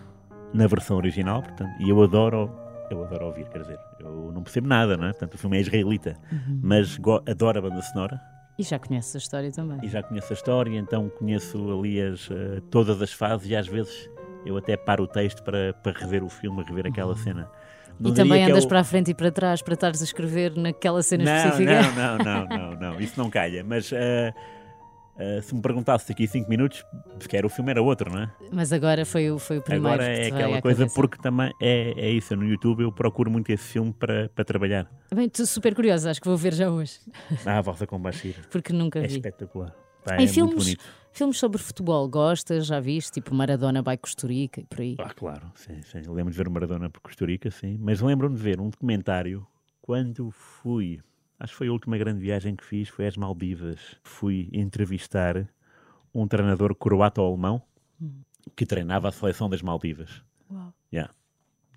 na 0.53 0.65
versão 0.67 0.97
original, 0.97 1.43
portanto, 1.43 1.71
e 1.79 1.89
eu 1.89 2.01
adoro, 2.01 2.49
eu 2.89 3.03
adoro 3.03 3.27
ouvir, 3.27 3.45
quer 3.49 3.59
dizer, 3.61 3.79
eu 3.99 4.31
não 4.33 4.41
percebo 4.43 4.67
nada, 4.67 4.97
não 4.97 5.05
é? 5.05 5.09
Portanto, 5.11 5.35
o 5.35 5.37
filme 5.37 5.57
é 5.57 5.61
israelita, 5.61 6.15
mas 6.61 6.97
go- 6.97 7.21
adoro 7.27 7.59
a 7.59 7.61
banda 7.61 7.81
sonora. 7.83 8.19
E 8.57 8.63
já 8.63 8.77
conheces 8.77 9.15
a 9.15 9.17
história 9.19 9.51
também. 9.51 9.79
E 9.81 9.87
já 9.89 10.03
conheço 10.03 10.31
a 10.31 10.35
história, 10.35 10.77
então 10.77 11.09
conheço 11.09 11.57
ali 11.71 11.99
as, 12.01 12.29
eh, 12.29 12.61
todas 12.69 13.01
as 13.01 13.11
fases 13.11 13.49
e 13.49 13.55
às 13.55 13.67
vezes 13.67 14.09
eu 14.45 14.55
até 14.57 14.77
paro 14.77 15.03
o 15.03 15.07
texto 15.07 15.41
para, 15.43 15.73
para 15.73 15.91
rever 15.97 16.23
o 16.23 16.29
filme, 16.29 16.63
rever 16.63 16.85
aquela 16.87 17.15
cena. 17.15 17.49
Não 17.99 18.11
E 18.11 18.13
também 18.13 18.43
andas 18.43 18.65
o- 18.65 18.67
para 18.67 18.79
a 18.81 18.83
frente 18.83 19.11
e 19.11 19.13
para 19.13 19.31
trás 19.31 19.61
para 19.61 19.73
estares 19.73 20.01
a 20.01 20.03
escrever 20.05 20.55
naquela 20.55 21.01
cena 21.01 21.23
não, 21.23 21.35
específica. 21.35 21.81
não, 21.81 22.17
não, 22.17 22.17
não, 22.17 22.47
não, 22.47 22.79
não, 22.93 23.01
isso 23.01 23.19
não 23.19 23.29
calha. 23.29 23.63
Mas 23.63 23.91
eh, 23.93 24.33
eh, 25.17 25.41
se 25.41 25.53
me 25.53 25.61
perguntasse 25.61 26.07
daqui 26.07 26.23
a 26.23 26.27
5 26.27 26.49
minutos, 26.49 26.83
se 27.19 27.27
quer 27.29 27.45
o 27.45 27.49
filme 27.49 27.71
era 27.71 27.81
outro, 27.81 28.11
não 28.11 28.21
é? 28.23 28.31
Mas 28.51 28.71
agora 28.73 29.05
foi, 29.05 29.29
o- 29.31 29.39
foi 29.39 29.57
o 29.57 29.61
primeiro. 29.61 29.87
Agora 29.87 30.05
é 30.05 30.27
aquela 30.27 30.61
coisa, 30.61 30.79
cabeça. 30.79 30.95
porque 30.95 31.17
também 31.21 31.51
é, 31.61 31.93
é 31.97 32.09
isso. 32.11 32.35
No 32.35 32.45
YouTube 32.45 32.81
eu 32.83 32.91
procuro 32.91 33.29
muito 33.31 33.49
esse 33.51 33.63
filme 33.63 33.93
para, 33.93 34.29
para 34.29 34.43
trabalhar. 34.43 34.89
Bem, 35.13 35.27
estou 35.27 35.45
super 35.45 35.73
curiosa, 35.75 36.09
acho 36.11 36.21
que 36.21 36.27
vou 36.27 36.37
ver 36.37 36.53
já 36.53 36.69
hoje, 36.69 36.99
Ah, 37.45 37.57
a 37.57 37.61
Valsa 37.61 37.85
com 37.87 37.99
Bashir. 37.99 38.35
porque 38.49 38.73
nunca 38.73 38.99
É 38.99 39.07
vi. 39.07 39.15
espetacular. 39.15 39.73
Pá, 40.03 40.13
Em 40.13 40.15
é 40.15 40.19
muito 40.23 40.33
filmes, 40.33 40.55
bonito. 40.65 40.83
filmes 41.13 41.37
sobre 41.37 41.57
futebol, 41.61 42.09
gostas? 42.09 42.65
Já 42.65 42.79
viste? 42.81 43.11
Tipo 43.13 43.33
Maradona 43.33 43.81
vai 43.81 43.95
Costa 43.97 44.27
Rica 44.27 44.59
e 44.59 44.65
por 44.65 44.81
aí. 44.81 44.95
Ah, 44.99 45.13
claro, 45.15 45.49
sim, 45.55 45.81
sim. 45.83 46.01
Lembro 46.09 46.31
de 46.31 46.37
ver 46.37 46.49
Maradona 46.49 46.89
por 46.89 46.99
Costa 47.01 47.25
Rica, 47.25 47.49
sim. 47.49 47.77
Mas 47.79 48.01
lembro-me 48.01 48.35
de 48.35 48.41
ver 48.41 48.59
um 48.59 48.69
documentário 48.69 49.47
quando 49.81 50.29
fui. 50.31 50.99
Acho 51.39 51.53
que 51.53 51.57
foi 51.57 51.67
a 51.67 51.71
última 51.71 51.97
grande 51.97 52.19
viagem 52.19 52.55
que 52.55 52.63
fiz, 52.63 52.89
foi 52.89 53.07
às 53.07 53.17
Maldivas. 53.17 53.97
Fui 54.03 54.49
entrevistar 54.53 55.47
um 56.13 56.27
treinador 56.27 56.75
croato-alemão 56.75 57.61
que 58.55 58.65
treinava 58.65 59.09
a 59.09 59.11
seleção 59.11 59.49
das 59.49 59.61
Maldivas. 59.61 60.23
Uau. 60.51 60.73
Yeah. 60.91 61.13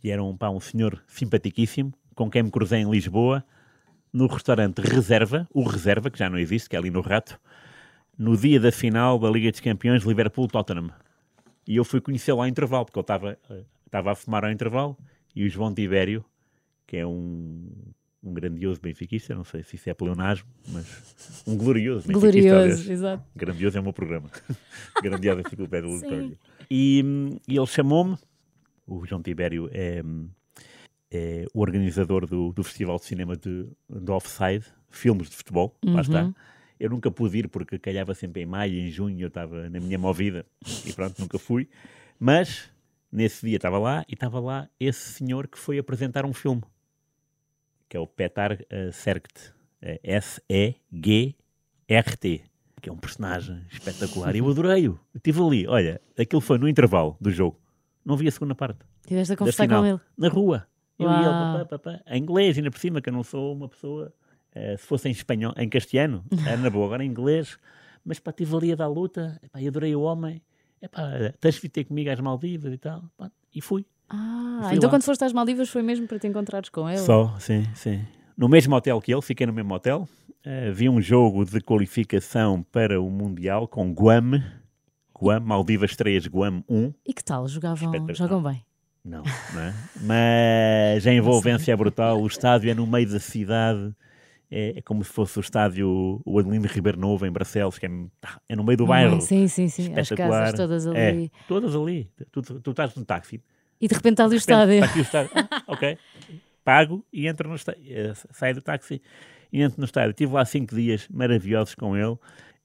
E 0.02 0.10
era 0.10 0.22
um, 0.22 0.36
pá, 0.36 0.50
um 0.50 0.60
senhor 0.60 1.02
simpaticíssimo, 1.06 1.92
com 2.14 2.30
quem 2.30 2.42
me 2.42 2.50
cruzei 2.50 2.80
em 2.80 2.90
Lisboa, 2.90 3.44
no 4.12 4.26
restaurante 4.26 4.78
Reserva, 4.80 5.48
o 5.52 5.62
Reserva, 5.62 6.10
que 6.10 6.18
já 6.18 6.30
não 6.30 6.38
existe, 6.38 6.68
que 6.68 6.76
é 6.76 6.78
ali 6.78 6.90
no 6.90 7.00
Rato, 7.00 7.40
no 8.16 8.36
dia 8.36 8.58
da 8.58 8.72
final 8.72 9.18
da 9.18 9.30
Liga 9.30 9.50
dos 9.50 9.60
Campeões 9.60 10.04
Liverpool-Tottenham. 10.04 10.90
E 11.66 11.76
eu 11.76 11.84
fui 11.84 12.00
conhecê-lo 12.00 12.40
ao 12.40 12.46
intervalo, 12.46 12.84
porque 12.84 12.98
ele 12.98 13.02
estava, 13.02 13.38
eh, 13.50 13.64
estava 13.84 14.12
a 14.12 14.14
fumar 14.14 14.44
ao 14.44 14.50
intervalo, 14.50 14.96
e 15.34 15.44
o 15.44 15.50
João 15.50 15.74
Tibério, 15.74 16.24
que 16.86 16.96
é 16.96 17.06
um, 17.06 17.68
um 18.26 18.34
grandioso 18.34 18.80
benfiquista, 18.80 19.34
não 19.34 19.44
sei 19.44 19.62
se 19.62 19.76
isso 19.76 19.88
é 19.88 19.94
pleonasmo, 19.94 20.48
mas 20.68 21.44
um 21.46 21.56
glorioso 21.56 22.08
benfiquista. 22.08 22.38
aliás. 22.38 22.66
Glorioso, 22.66 22.92
exato. 22.92 23.24
Grandioso 23.34 23.78
é 23.78 23.80
o 23.80 23.84
meu 23.84 23.92
programa. 23.92 24.28
Grandiosa 25.02 25.40
enciclopédia 25.42 25.88
Lutório. 25.88 26.38
E, 26.70 27.04
e 27.46 27.56
ele 27.56 27.66
chamou-me, 27.66 28.18
o 28.86 29.06
João 29.06 29.22
Tibério 29.22 29.70
é, 29.72 30.02
é 31.10 31.46
o 31.54 31.60
organizador 31.60 32.26
do, 32.26 32.52
do 32.52 32.64
Festival 32.64 32.96
de 32.96 33.04
Cinema 33.04 33.36
de, 33.36 33.68
de 33.88 34.10
Offside, 34.10 34.64
filmes 34.90 35.30
de 35.30 35.36
futebol, 35.36 35.76
lá 35.84 36.00
está. 36.00 36.34
Eu 36.78 36.90
nunca 36.90 37.10
pude 37.10 37.38
ir 37.38 37.48
porque 37.48 37.78
calhava 37.78 38.14
sempre 38.14 38.42
em 38.42 38.46
maio, 38.46 38.74
em 38.74 38.90
junho, 38.90 39.18
eu 39.20 39.28
estava 39.28 39.70
na 39.70 39.80
minha 39.80 39.98
movida 39.98 40.44
e 40.84 40.92
pronto, 40.92 41.18
nunca 41.20 41.38
fui. 41.38 41.68
Mas 42.18 42.70
nesse 43.10 43.46
dia 43.46 43.56
estava 43.56 43.78
lá 43.78 44.04
e 44.08 44.14
estava 44.14 44.38
lá 44.40 44.68
esse 44.78 45.12
senhor 45.12 45.48
que 45.48 45.58
foi 45.58 45.78
apresentar 45.78 46.26
um 46.26 46.34
filme, 46.34 46.62
que 47.88 47.96
é 47.96 48.00
o 48.00 48.06
Petar 48.06 48.52
uh, 48.52 48.92
Sergt, 48.92 49.52
S-E-G-R-T, 51.06 52.44
que 52.80 52.88
é 52.88 52.92
um 52.92 52.96
personagem 52.96 53.64
espetacular. 53.70 54.34
Eu 54.34 54.48
adorei-o. 54.48 54.98
Estive 55.14 55.42
ali, 55.42 55.66
olha, 55.66 56.00
aquilo 56.18 56.40
foi 56.40 56.58
no 56.58 56.68
intervalo 56.68 57.16
do 57.20 57.30
jogo. 57.30 57.60
Não 58.04 58.16
vi 58.16 58.28
a 58.28 58.30
segunda 58.30 58.54
parte. 58.54 58.80
Tiveste 59.06 59.32
a 59.34 59.36
conversar 59.36 59.68
com 59.68 59.84
ele. 59.86 60.00
Na 60.16 60.28
rua. 60.28 60.66
Eu 60.98 61.10
e 61.10 61.14
ele, 61.14 61.26
Uau. 61.26 61.58
papá, 61.58 61.78
papá, 61.78 62.00
em 62.06 62.22
inglês, 62.22 62.56
ainda 62.56 62.70
por 62.70 62.78
cima, 62.78 63.00
que 63.02 63.08
eu 63.10 63.12
não 63.12 63.22
sou 63.22 63.52
uma 63.52 63.68
pessoa. 63.68 64.12
eh, 64.54 64.76
se 64.78 64.86
fosse 64.86 65.08
em 65.08 65.10
espanhol, 65.12 65.52
em 65.58 65.68
castelhano, 65.68 66.24
era 66.46 66.56
na 66.56 66.70
boa, 66.70 66.86
agora 66.86 67.04
em 67.04 67.08
inglês. 67.08 67.58
Mas 68.04 68.18
pá, 68.18 68.30
estive 68.30 68.56
ali 68.56 68.72
a 68.72 68.76
dar 68.76 68.86
luta, 68.88 69.38
eu 69.54 69.68
adorei 69.68 69.94
o 69.94 70.00
homem. 70.00 70.40
Epá, 70.80 71.02
tens 71.40 71.60
de 71.60 71.68
ter 71.68 71.84
comigo 71.84 72.10
às 72.10 72.20
Maldivas 72.20 72.72
e 72.72 72.78
tal. 72.78 73.04
pá, 73.16 73.30
e 73.54 73.60
fui. 73.60 73.84
Ah, 74.08 74.70
então 74.72 74.84
lá. 74.84 74.90
quando 74.90 75.02
foste 75.02 75.24
às 75.24 75.32
Maldivas 75.32 75.68
foi 75.68 75.82
mesmo 75.82 76.06
para 76.06 76.18
te 76.18 76.26
encontrares 76.26 76.68
com 76.68 76.88
ele? 76.88 76.98
Só, 76.98 77.34
sim, 77.38 77.64
sim. 77.74 78.04
No 78.36 78.48
mesmo 78.48 78.74
hotel 78.74 79.00
que 79.00 79.12
ele, 79.12 79.22
fiquei 79.22 79.46
no 79.46 79.52
mesmo 79.52 79.74
hotel. 79.74 80.08
Eh, 80.44 80.70
vi 80.70 80.88
um 80.88 81.00
jogo 81.00 81.44
de 81.44 81.60
qualificação 81.60 82.62
para 82.70 83.00
o 83.00 83.10
Mundial 83.10 83.66
com 83.66 83.92
Guam. 83.92 84.42
Guam, 85.12 85.40
Maldivas 85.40 85.96
3, 85.96 86.28
Guam 86.28 86.62
1. 86.68 86.92
E 87.04 87.12
que 87.12 87.24
tal? 87.24 87.48
Jogavam, 87.48 88.06
jogam 88.14 88.42
bem. 88.42 88.64
Não, 89.04 89.22
não 89.54 89.60
é? 89.60 89.74
Mas 90.02 91.06
a 91.06 91.12
envolvência 91.14 91.72
é 91.72 91.76
brutal. 91.76 92.20
O 92.20 92.26
estádio 92.26 92.70
é 92.70 92.74
no 92.74 92.86
meio 92.86 93.08
da 93.08 93.18
cidade. 93.18 93.94
É, 94.48 94.78
é 94.78 94.82
como 94.82 95.02
se 95.02 95.10
fosse 95.10 95.38
o 95.38 95.40
estádio 95.40 96.20
o 96.24 96.38
Adelino 96.38 96.66
Ribeiro 96.66 96.98
Novo 96.98 97.26
em 97.26 97.32
Barcelos, 97.32 97.78
que 97.78 97.86
é, 97.86 97.90
é 98.48 98.54
no 98.54 98.62
meio 98.62 98.76
do 98.76 98.86
bairro. 98.86 99.16
Ah, 99.16 99.20
sim, 99.20 99.48
sim, 99.48 99.68
sim. 99.68 99.98
As 99.98 100.08
casas 100.08 100.52
todas 100.54 100.86
ali. 100.86 101.24
É, 101.24 101.30
todas 101.48 101.74
ali. 101.74 102.08
Tu, 102.30 102.42
tu, 102.42 102.60
tu 102.60 102.70
estás 102.70 102.94
no 102.94 103.04
táxi. 103.04 103.42
E 103.80 103.88
de 103.88 103.94
repente 103.94 104.14
está 104.14 104.24
ali 104.24 104.34
o 104.34 104.38
estádio. 104.38 104.74
Está 104.74 104.86
aqui 104.86 104.98
o 104.98 105.02
estádio. 105.02 105.30
Ah, 105.34 105.62
ok. 105.68 105.98
Pago 106.64 107.04
e 107.12 107.26
entro 107.26 107.48
no 107.48 107.54
estádio. 107.54 107.82
Eh, 107.88 108.12
Saio 108.32 108.54
do 108.56 108.62
táxi 108.62 109.00
e 109.52 109.62
entro 109.62 109.78
no 109.78 109.84
estádio. 109.84 110.10
Estive 110.10 110.32
lá 110.32 110.44
cinco 110.44 110.74
dias 110.74 111.06
maravilhosos 111.08 111.74
com 111.74 111.96
ele. 111.96 112.16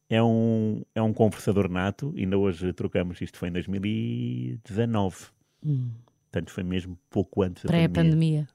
É 0.09 0.21
um, 0.21 0.81
é 0.93 1.01
um 1.01 1.13
conversador 1.13 1.69
nato. 1.69 2.13
Ainda 2.17 2.37
hoje 2.37 2.73
trocamos. 2.73 3.21
Isto 3.21 3.37
foi 3.37 3.49
em 3.49 3.51
2019. 3.53 5.15
Hum, 5.63 5.91
Portanto, 6.31 6.51
foi 6.51 6.63
mesmo 6.63 6.97
pouco 7.09 7.43
antes 7.43 7.63
da 7.63 7.67
pandemia. 7.67 7.89
Pré-pandemia. 7.89 8.47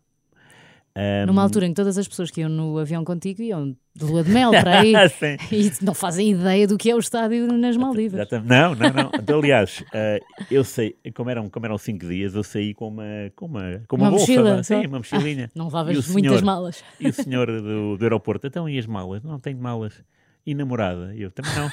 Ahm, 0.99 1.26
Numa 1.26 1.42
altura 1.42 1.66
em 1.66 1.68
que 1.68 1.74
todas 1.74 1.99
as 1.99 2.09
pessoas 2.09 2.30
que 2.30 2.40
iam 2.40 2.49
no 2.49 2.78
avião 2.78 3.05
contigo 3.05 3.42
iam 3.42 3.76
de 3.94 4.05
lua 4.05 4.24
de 4.24 4.30
mel 4.30 4.51
para 4.51 4.80
aí 4.80 4.94
Sim. 5.11 5.36
e 5.55 5.70
não 5.84 5.92
fazem 5.92 6.30
ideia 6.30 6.66
do 6.66 6.78
que 6.78 6.90
é 6.90 6.94
o 6.94 6.99
estádio 6.99 7.47
nas 7.53 7.76
Maldivas. 7.76 8.18
Exatamente. 8.20 8.49
Não, 8.49 8.74
não, 8.74 8.90
não. 8.92 9.11
Então, 9.14 9.38
aliás, 9.38 9.84
eh, 9.92 10.20
eu 10.51 10.64
sei, 10.64 10.97
como 11.14 11.28
eram, 11.28 11.51
como 11.51 11.66
eram 11.66 11.76
cinco 11.76 12.07
dias, 12.07 12.34
eu 12.34 12.42
saí 12.42 12.72
com 12.72 12.88
uma, 12.88 13.05
com 13.36 13.44
uma, 13.44 13.82
com 13.86 13.97
uma, 13.97 14.05
Uma 14.07 14.11
bolsa. 14.12 14.32
mochila, 14.32 14.64
só? 14.64 14.80
Sim, 14.80 14.86
uma 14.86 14.99
mochilinha. 14.99 15.51
Não 15.55 15.64
E 15.64 15.68
levavas 15.68 16.09
muitas 16.09 16.30
senhor? 16.32 16.44
malas. 16.44 16.84
E 16.99 17.09
o 17.09 17.12
senhor 17.12 17.47
do, 17.47 17.97
do 17.99 18.03
aeroporto, 18.05 18.47
então 18.47 18.66
e 18.66 18.78
as 18.78 18.86
malas? 18.86 19.22
Não 19.22 19.38
tenho 19.38 19.59
malas. 19.59 20.03
E 20.47 20.55
namorada? 20.55 21.14
Eu 21.14 21.30
também 21.30 21.53
não. 21.57 21.68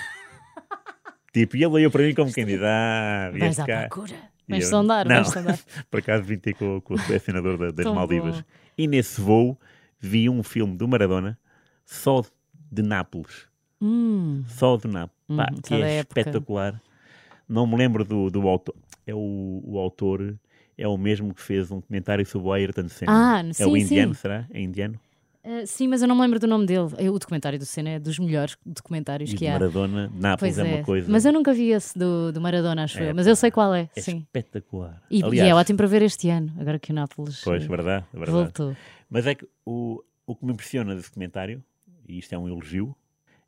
tipo, 1.33 1.55
e 1.57 1.63
ele 1.63 1.73
olhou 1.73 1.91
para 1.91 2.03
mim 2.03 2.13
como 2.13 2.29
diz: 2.31 2.59
Ah, 2.61 3.31
Vais 3.37 3.59
à 3.59 3.65
procura. 3.65 4.15
Vais 4.49 4.67
sondar, 4.67 5.07
não. 5.07 5.15
vais 5.15 5.29
sondar. 5.29 5.57
Por 5.89 5.99
acaso 6.01 6.23
vim 6.23 6.37
ter 6.37 6.53
com, 6.55 6.81
com 6.81 6.95
o 6.95 6.97
selecionador 6.99 7.57
da- 7.57 7.71
das 7.71 7.85
Tão 7.85 7.95
Maldivas. 7.95 8.43
E 8.77 8.87
nesse 8.87 9.19
voo 9.21 9.57
vi 9.99 10.29
um 10.29 10.43
filme 10.43 10.75
do 10.77 10.87
Maradona 10.87 11.37
só 11.85 12.23
de 12.71 12.81
Nápoles. 12.81 13.47
Hum, 13.81 14.43
Só 14.47 14.77
de 14.77 14.87
Nápoles. 14.87 15.13
Pá, 15.35 15.49
Uhum, 15.51 15.61
que 15.61 15.73
é 15.75 15.95
época. 15.97 16.19
espetacular. 16.21 16.81
Não 17.47 17.67
me 17.67 17.75
lembro 17.75 18.03
do, 18.05 18.29
do 18.29 18.47
autor. 18.47 18.75
É 19.05 19.13
o, 19.13 19.61
o 19.65 19.77
autor 19.77 20.35
é 20.77 20.87
o 20.87 20.97
mesmo 20.97 21.33
que 21.33 21.41
fez 21.41 21.69
um 21.71 21.81
comentário 21.81 22.25
sobre 22.25 22.47
o 22.47 22.53
Ayrton 22.53 22.87
Senna. 22.87 23.11
Ah, 23.39 23.43
é 23.47 23.53
sim, 23.53 23.65
o 23.65 23.75
indiano, 23.77 24.13
sim. 24.13 24.21
será? 24.21 24.45
É 24.51 24.61
indiano? 24.61 24.99
Ah, 25.43 25.65
sim, 25.65 25.87
mas 25.87 26.01
eu 26.01 26.07
não 26.07 26.15
me 26.15 26.21
lembro 26.21 26.39
do 26.39 26.47
nome 26.47 26.65
dele. 26.65 26.87
É, 26.97 27.09
O 27.09 27.19
documentário 27.19 27.59
do 27.59 27.65
Senna 27.65 27.89
é 27.91 27.99
dos 27.99 28.17
melhores 28.19 28.55
documentários 28.65 29.29
E 29.31 29.33
que 29.33 29.39
de 29.39 29.47
há. 29.47 29.53
Maradona, 29.53 30.11
Nápoles 30.13 30.57
é, 30.57 30.61
é, 30.61 30.75
uma 30.75 30.83
coisa. 30.83 31.11
mas 31.11 31.25
eu 31.25 31.33
nunca 31.33 31.53
vi 31.53 31.71
esse 31.71 31.97
do, 31.97 32.31
do 32.31 32.39
Maradona, 32.41 32.83
acho 32.83 32.99
É, 32.99 33.11
eu. 33.11 33.15
Mas 33.15 33.27
eu 33.27 33.35
sei 33.35 33.51
qual 33.51 33.73
é, 33.73 33.89
é 33.95 34.01
sim. 34.01 34.19
espetacular. 34.19 35.01
E, 35.11 35.19
e 35.19 35.23
Aliás, 35.23 35.49
é 35.49 35.53
ótimo 35.53 35.77
para 35.77 35.87
ver 35.87 36.01
este 36.01 36.29
ano, 36.29 36.53
agora 36.59 36.79
que 36.79 36.91
o 36.91 36.95
Nápoles 36.95 37.41
Pois, 37.43 37.63
eh, 37.63 37.67
verdade, 37.67 38.05
verdade. 38.13 38.31
voltou. 38.31 38.75
Mas 39.09 39.27
é 39.27 39.35
que 39.35 39.47
o, 39.65 40.01
o 40.25 40.35
que 40.35 40.45
me 40.45 40.53
impressiona 40.53 40.95
desse 40.95 41.11
comentário, 41.11 41.63
e 42.07 42.17
isto 42.19 42.33
é 42.33 42.37
um 42.37 42.47
elogio, 42.47 42.95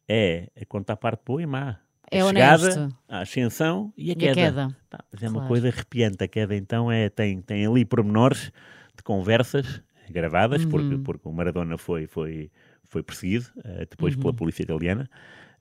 é 0.07 0.49
a 0.61 0.65
conta 0.65 0.93
à 0.93 0.95
parte 0.97 1.21
boa 1.25 1.41
e 1.41 1.45
má. 1.45 1.77
É 2.11 2.21
a 2.21 2.27
chegada, 2.27 2.63
honesto. 2.63 2.95
a 3.09 3.19
ascensão 3.21 3.91
e 3.97 4.09
a 4.11 4.13
E 4.13 4.13
a 4.13 4.15
queda. 4.15 4.33
queda. 4.35 4.77
Pá, 4.89 5.03
mas 5.11 5.23
é 5.23 5.27
uma 5.27 5.33
Claro. 5.35 5.47
coisa 5.47 5.67
arrepiante. 5.69 6.23
A 6.23 6.27
queda, 6.27 6.55
então, 6.55 6.91
é, 6.91 7.09
tem, 7.09 7.41
tem 7.41 7.65
ali 7.65 7.83
pormenores 7.83 8.51
de 8.95 9.01
conversas 9.03 9.81
gravadas, 10.11 10.63
Uhum. 10.63 10.69
porque, 10.69 10.97
porque 10.97 11.27
o 11.27 11.31
Maradona 11.33 11.77
foi, 11.77 12.07
foi, 12.07 12.51
foi 12.85 13.03
perseguido 13.03 13.47
eh, 13.63 13.85
depois 13.89 14.15
Uhum. 14.15 14.21
pela 14.21 14.33
polícia 14.33 14.63
italiana, 14.63 15.09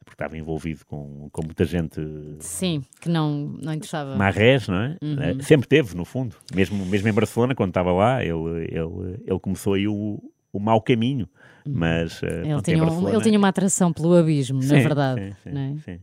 porque 0.00 0.14
estava 0.14 0.36
envolvido 0.36 0.84
com, 0.86 1.28
com 1.32 1.42
muita 1.44 1.64
gente 1.64 2.00
Sim, 2.40 2.82
que 3.00 3.08
não, 3.08 3.56
não 3.62 3.72
interessava. 3.72 4.16
marrés, 4.16 4.68
não 4.68 4.76
é? 4.78 4.96
Uhum. 5.02 5.18
Eh, 5.18 5.42
Sempre 5.42 5.66
teve, 5.66 5.94
no 5.96 6.04
fundo. 6.04 6.36
Mesmo, 6.54 6.84
mesmo 6.86 7.08
em 7.08 7.12
Barcelona, 7.12 7.54
quando 7.54 7.70
estava 7.70 7.92
lá, 7.92 8.22
ele, 8.22 8.64
ele, 8.70 9.20
ele 9.26 9.40
começou 9.40 9.74
aí 9.74 9.88
o, 9.88 10.20
o 10.52 10.60
mau 10.60 10.80
caminho. 10.82 11.28
Mas 11.66 12.22
eh, 12.22 12.42
Uhum. 12.44 12.52
Ele 12.52 12.62
tinha, 12.62 12.84
um- 12.84 13.08
ele 13.08 13.22
tinha 13.22 13.38
uma 13.38 13.48
atração 13.48 13.90
pelo 13.92 14.14
abismo, 14.14 14.58
na 14.60 14.66
Sim, 14.76 14.82
verdade. 14.82 15.20
sim, 15.42 15.50
sim, 15.50 15.58
é? 15.58 15.76
sim. 15.78 16.00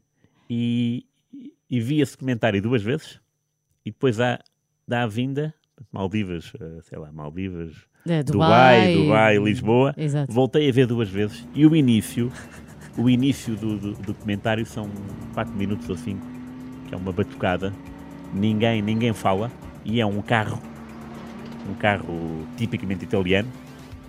E, 0.49 1.05
e 1.69 1.79
vi 1.79 2.01
esse 2.01 2.17
comentário 2.17 2.59
duas 2.61 2.81
vezes 2.81 3.19
e 3.85 3.91
depois 3.91 4.19
há, 4.19 4.39
dá 4.87 5.03
a 5.03 5.07
vinda, 5.07 5.53
Maldivas, 5.91 6.51
sei 6.83 6.97
lá, 6.97 7.11
Maldivas, 7.11 7.73
É, 8.07 8.23
Dubai, 8.23 8.95
Dubai, 8.95 9.37
Lisboa. 9.37 9.93
Exato. 9.97 10.31
Voltei 10.31 10.69
a 10.69 10.71
ver 10.71 10.87
duas 10.87 11.09
vezes 11.09 11.47
e 11.53 11.65
o 11.65 11.75
início, 11.75 12.31
o 12.97 13.09
início 13.09 13.55
do, 13.55 13.77
do, 13.77 13.93
do 13.93 14.13
comentário 14.13 14.65
são 14.65 14.89
4 15.33 15.53
minutos 15.53 15.87
ou 15.89 15.95
5, 15.95 16.19
que 16.87 16.93
é 16.95 16.97
uma 16.97 17.11
batucada, 17.11 17.73
ninguém, 18.33 18.81
ninguém 18.81 19.13
fala 19.13 19.51
e 19.85 20.01
é 20.01 20.05
um 20.05 20.21
carro, 20.21 20.61
um 21.69 21.75
carro 21.75 22.47
tipicamente 22.57 23.05
italiano, 23.05 23.49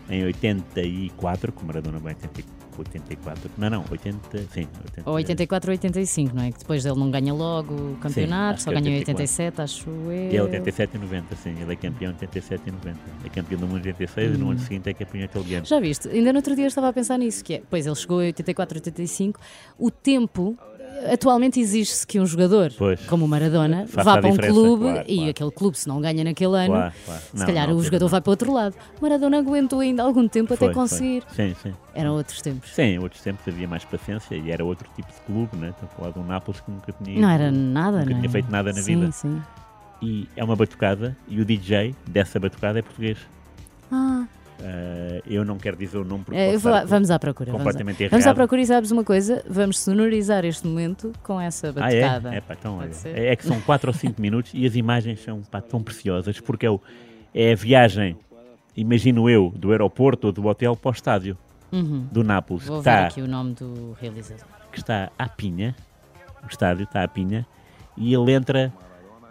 em 0.09 0.24
84, 0.24 1.53
que 1.53 1.62
o 1.62 1.66
Maradona 1.66 1.99
vai 1.99 2.12
em 2.12 2.61
84, 2.80 3.50
não, 3.58 3.70
não, 3.70 3.84
80, 3.90 4.38
sim, 4.50 4.68
80, 4.84 5.10
Ou 5.10 5.14
84 5.16 5.70
ou 5.70 5.72
85, 5.72 6.34
não 6.34 6.42
é? 6.42 6.52
Que 6.52 6.58
depois 6.58 6.84
ele 6.84 6.98
não 6.98 7.10
ganha 7.10 7.32
logo 7.34 7.74
o 7.74 7.96
campeonato, 7.96 8.54
acho 8.54 8.64
só 8.64 8.70
é 8.70 8.74
ganha 8.74 8.90
em 8.90 8.98
87, 8.98 9.60
84. 9.60 9.62
acho 9.62 9.90
eu. 9.90 10.32
E 10.32 10.36
é 10.36 10.42
87 10.42 10.96
e 10.96 10.98
90, 10.98 11.36
sim, 11.36 11.54
ele 11.60 11.72
é 11.72 11.76
campeão 11.76 12.10
em 12.10 12.14
87 12.14 12.62
e 12.66 12.72
90. 12.72 12.98
É 13.24 13.28
campeão 13.28 13.60
do 13.60 13.66
mundo 13.66 13.84
em 13.84 13.88
86 13.88 14.34
e 14.34 14.38
no 14.38 14.50
ano 14.50 14.60
seguinte 14.60 14.88
é 14.88 14.94
campeão 14.94 15.24
italiano. 15.24 15.64
Hum. 15.64 15.68
Já 15.68 15.80
viste? 15.80 16.08
Ainda 16.08 16.32
no 16.32 16.38
outro 16.38 16.54
dia 16.54 16.64
eu 16.64 16.68
estava 16.68 16.88
a 16.88 16.92
pensar 16.92 17.18
nisso, 17.18 17.44
que 17.44 17.54
é, 17.54 17.62
pois 17.68 17.86
ele 17.86 17.96
chegou 17.96 18.18
a 18.20 18.22
84, 18.22 18.78
85, 18.78 19.40
o 19.78 19.90
tempo, 19.90 20.56
atualmente 21.11 21.59
exige-se 21.61 22.07
que 22.07 22.20
um 22.20 22.26
jogador, 22.26 22.72
Pois. 22.76 23.00
como 23.07 23.24
o 23.24 23.28
Maradona, 23.28 23.86
Faça 23.86 24.05
vá 24.05 24.18
para 24.20 24.28
um 24.30 24.36
clube 24.36 24.84
claro, 24.84 25.05
e 25.09 25.14
claro. 25.16 25.30
aquele 25.30 25.50
clube, 25.50 25.78
se 25.78 25.88
não 25.88 26.00
ganha 26.00 26.22
naquele 26.24 26.57
ano, 26.57 26.74
Claro, 26.74 26.92
se 27.30 27.36
Não, 27.38 27.46
calhar 27.46 27.68
na 27.68 27.74
o 27.74 27.82
jogador 27.82 28.05
não. 28.07 28.11
vai 28.11 28.20
para 28.20 28.30
outro 28.30 28.53
lado. 28.53 28.74
Maradona 29.00 29.38
aguentou 29.38 29.80
ainda 29.80 30.03
algum 30.03 30.28
tempo 30.28 30.48
Foi, 30.48 30.57
até 30.57 30.66
foi. 30.66 30.74
conseguir. 30.74 31.22
Sim, 31.34 31.55
sim. 31.62 31.72
Eram 31.94 32.12
outros 32.14 32.40
tempos. 32.40 32.70
Sim, 32.74 32.82
em 32.82 32.98
outros 32.98 33.22
tempos 33.22 33.46
havia 33.48 33.66
mais 33.68 33.84
paciência 33.84 34.34
e 34.34 34.50
era 34.50 34.64
outro 34.64 34.88
tipo 34.94 35.09
de 35.12 35.20
clube, 35.22 35.57
né? 35.57 35.70
Estou 35.70 35.88
a 35.90 35.96
falar 35.96 36.11
de 36.12 36.18
um 36.18 36.24
Nápoles 36.26 36.61
que 36.61 36.70
nunca 36.70 36.92
tinha, 37.03 37.20
Não 37.20 37.28
era 37.30 37.50
nada, 37.50 37.98
nunca 37.98 38.11
não 38.11 38.16
é? 38.16 38.20
tinha 38.20 38.30
feito 38.30 38.50
nada 38.50 38.72
na 38.72 38.80
sim, 38.82 38.98
vida. 39.00 39.12
Sim. 39.12 39.42
E 40.00 40.28
é 40.36 40.42
uma 40.42 40.57
batucada 40.57 41.16
e 41.28 41.40
o 41.40 41.44
DJ 41.44 41.94
dessa 42.07 42.40
batucada 42.40 42.78
é 42.78 42.82
português. 42.82 43.18
Ah, 43.90 44.24
Ah, 44.64 45.20
eu 45.26 45.44
não 45.44 45.58
quero 45.58 45.76
dizer 45.76 45.98
o 45.98 46.04
nome 46.04 46.24
porque 46.24 46.38
é, 46.38 46.56
vou- 46.56 46.86
vamos 46.86 47.10
à 47.10 47.18
procura. 47.18 47.50
Vamos, 47.50 47.66
à- 47.66 47.70
completamente 47.72 48.08
vamos 48.08 48.24
à 48.24 48.28
errado. 48.28 48.36
procura 48.36 48.60
e 48.62 48.66
sabes 48.66 48.90
uma 48.92 49.02
coisa? 49.04 49.42
Vamos 49.48 49.78
sonorizar 49.80 50.44
este 50.44 50.66
momento 50.66 51.12
com 51.22 51.40
essa 51.40 51.68
Ah, 51.76 51.92
é? 51.92 52.00
batucada. 52.02 52.34
É, 52.36 52.40
pá, 52.40 52.54
então, 52.58 52.78
é, 52.82 53.26
é 53.32 53.36
que 53.36 53.44
são 53.44 53.60
4 53.62 53.90
ou 53.90 53.94
5 53.94 54.20
minutos 54.22 54.52
e 54.54 54.64
as 54.64 54.76
imagens 54.76 55.20
são 55.22 55.42
pá, 55.42 55.60
tão 55.60 55.82
preciosas 55.82 56.38
porque 56.40 56.64
é, 56.66 56.70
o, 56.70 56.80
é 57.34 57.52
a 57.52 57.56
viagem, 57.56 58.16
imagino 58.76 59.28
eu, 59.28 59.52
do 59.56 59.70
aeroporto 59.72 60.28
ou 60.28 60.32
do 60.32 60.46
hotel 60.46 60.76
para 60.76 60.90
o 60.90 60.92
estádio 60.92 61.36
Uhum. 61.72 62.06
do 62.12 62.22
Nápoles, 62.22 62.64
que 62.64 62.68
Vou 62.68 62.82
ver 62.82 62.90
está, 62.90 63.06
aqui 63.06 63.22
o 63.22 63.26
nome 63.26 63.54
do 63.54 63.96
realizador. 64.00 64.44
que 64.70 64.78
está 64.78 65.10
à 65.18 65.26
pinha, 65.28 65.74
o 66.44 66.46
estádio 66.46 66.84
está 66.84 67.02
à 67.02 67.08
pinha, 67.08 67.46
e 67.96 68.12
ele 68.14 68.30
entra, 68.32 68.70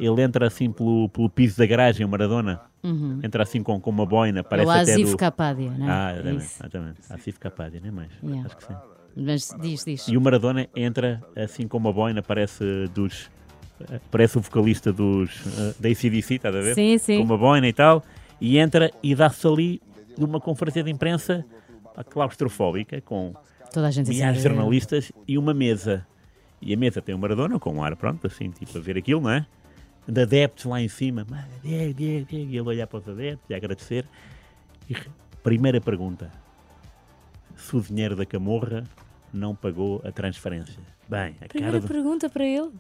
ele 0.06 0.22
entra 0.22 0.48
assim 0.48 0.72
pelo, 0.72 1.08
pelo 1.10 1.30
piso 1.30 1.58
da 1.58 1.66
garagem, 1.66 2.06
o 2.06 2.10
Maradona, 2.10 2.62
Uhum. 2.84 3.20
entra 3.24 3.44
assim 3.44 3.62
com, 3.62 3.80
com 3.80 3.90
uma 3.92 4.06
boina, 4.08 4.40
É 4.40 4.44
parece 4.44 4.68
o 4.68 4.72
até 4.72 4.94
Asif 4.94 5.12
do... 5.12 5.18
Capadia, 5.18 5.70
não 5.70 5.88
é? 5.88 5.92
Ah, 5.92 6.14
exatamente, 6.14 6.44
Isso. 6.46 6.56
exatamente. 6.62 7.00
Asif 7.12 7.40
Capadia, 7.40 7.80
nem 7.80 7.92
mais. 7.92 8.10
Yeah. 8.24 8.46
Acho 8.48 8.58
que 8.58 8.64
sim. 8.66 8.74
Mas 9.16 9.56
diz, 9.62 9.84
diz. 9.86 10.08
E 10.08 10.18
o 10.18 10.22
Maradona 10.22 10.68
entra 10.76 11.22
assim 11.36 11.68
com 11.68 11.78
uma 11.78 11.94
boina, 11.94 12.22
parece 12.24 12.64
dos. 12.94 13.30
Parece 14.10 14.38
o 14.38 14.42
vocalista 14.42 14.92
dos. 14.94 15.30
eh, 15.46 15.74
da 15.80 15.90
ACDC, 15.90 16.36
estás 16.36 16.56
a 16.56 16.62
ver? 16.62 16.74
Sim, 16.76 16.98
sim. 16.98 17.18
Com 17.18 17.24
uma 17.26 17.38
boina 17.38 17.68
e 17.68 17.74
tal. 17.74 18.04
E 18.40 18.58
entra 18.58 18.90
e 19.04 19.14
dá-se 19.14 19.46
ali 19.46 19.82
uma 20.18 20.40
conferência 20.40 20.82
de 20.84 20.90
imprensa 20.90 21.46
claustrofóbica, 22.10 23.02
com 23.02 23.34
Toda 23.74 23.88
a 23.88 23.92
gente 23.92 24.06
cima 24.08 24.16
milhares 24.16 24.38
de 24.42 24.44
jornalistas 24.48 25.12
e 25.28 25.38
uma 25.38 25.54
mesa. 25.54 26.06
E 26.62 26.74
a 26.74 26.78
mesa 26.78 27.02
tem 27.02 27.14
o 27.16 27.18
Maradona 27.20 27.60
com 27.60 27.74
um 27.74 27.84
ar, 27.84 27.96
pronto, 27.96 28.28
assim, 28.28 28.50
tipo, 28.50 28.78
a 28.78 28.82
ver 28.82 28.98
aquilo, 28.98 29.22
não 29.22 29.30
é? 29.32 29.46
De 30.08 30.22
adeptos 30.22 30.66
lá 30.66 30.82
em 30.82 30.88
cima, 30.88 31.26
"Mas, 31.30 31.46
Diego, 31.62 31.94
Diego, 31.94 32.26
Diego, 32.26 32.52
e 32.52 32.58
ele 32.58 32.68
olhar 32.68 32.88
para 32.88 33.00
os 33.00 33.08
adeptos 33.08 33.50
e 33.50 33.54
agradecer. 33.54 34.06
E 34.90 34.96
primeira 35.44 35.80
pergunta: 35.80 36.32
se 37.56 37.76
o 37.76 37.82
dinheiro 37.82 38.16
da 38.16 38.26
camorra 38.26 38.84
não 39.34 39.56
pagou 39.56 40.02
a 40.04 40.12
transferência? 40.12 40.80
Bem, 41.08 41.36
a 41.42 41.48
Primeira 41.48 41.80
do, 41.80 41.88
pergunta 41.88 42.30
para 42.30 42.46
ele. 42.46 42.72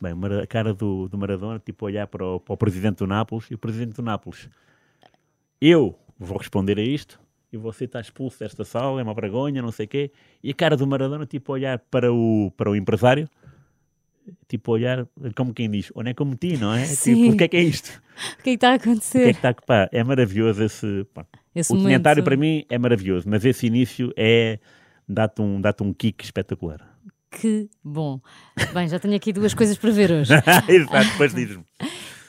bem, 0.00 0.12
a 0.42 0.46
cara 0.46 0.72
do, 0.74 1.08
do 1.08 1.18
Maradona, 1.18 1.58
tipo, 1.58 1.84
olhar 1.86 2.06
para 2.06 2.24
o, 2.24 2.40
para 2.40 2.54
o 2.54 2.56
presidente 2.56 2.98
do 2.98 3.06
Nápoles 3.06 3.50
e 3.50 3.54
o 3.54 3.58
presidente 3.58 3.94
do 3.96 4.02
Nápoles. 4.02 4.48
Eu 5.60 5.98
vou 6.18 6.38
responder 6.38 6.78
a 6.78 6.82
isto 6.82 7.20
e 7.52 7.56
você 7.56 7.84
está 7.84 8.00
expulso 8.00 8.38
desta 8.40 8.64
sala, 8.64 9.00
é 9.00 9.04
uma 9.04 9.14
vergonha, 9.14 9.60
não 9.62 9.70
sei 9.72 9.86
o 9.86 9.88
quê. 9.88 10.10
E 10.42 10.50
a 10.50 10.54
cara 10.54 10.76
do 10.76 10.86
Maradona, 10.86 11.26
tipo, 11.26 11.52
olhar 11.52 11.78
para 11.78 12.12
o, 12.12 12.50
para 12.56 12.70
o 12.70 12.76
empresário, 12.76 13.28
tipo, 14.48 14.72
olhar 14.72 15.06
como 15.36 15.52
quem 15.54 15.70
diz, 15.70 15.90
onde 15.94 16.10
é 16.10 16.14
que 16.14 16.22
eu 16.22 16.26
meti, 16.26 16.56
não 16.56 16.72
é? 16.72 16.84
Sim. 16.84 17.14
Tipo, 17.22 17.34
o 17.34 17.36
que 17.36 17.44
é 17.44 17.48
que 17.48 17.56
é 17.56 17.62
isto? 17.62 18.02
O 18.38 18.42
que 18.42 18.50
é 18.50 18.52
que 18.52 18.56
está 18.56 18.72
a 18.72 18.76
O 18.76 18.78
que 18.78 18.88
é 18.88 18.92
acontecer? 18.92 19.24
que 19.24 19.30
está 19.30 19.48
a 19.48 19.54
pá, 19.54 19.88
É 19.90 20.04
maravilhoso 20.04 20.62
esse. 20.62 21.06
pá. 21.14 21.26
Esse 21.54 21.72
o 21.72 21.74
momento. 21.74 21.88
documentário 21.88 22.22
para 22.22 22.36
mim 22.36 22.64
é 22.68 22.78
maravilhoso, 22.78 23.28
mas 23.28 23.44
esse 23.44 23.66
início 23.66 24.12
é. 24.16 24.58
dá-te 25.08 25.40
um, 25.42 25.60
dá 25.60 25.74
um 25.80 25.92
kick 25.92 26.22
espetacular. 26.24 26.80
Que 27.30 27.68
bom. 27.82 28.20
Bem, 28.74 28.86
já 28.88 28.98
tenho 28.98 29.16
aqui 29.16 29.32
duas 29.32 29.54
coisas 29.54 29.76
para 29.78 29.90
ver 29.90 30.10
hoje. 30.12 30.32
Exato, 30.68 31.10
depois 31.12 31.34
dizes-me. 31.34 31.64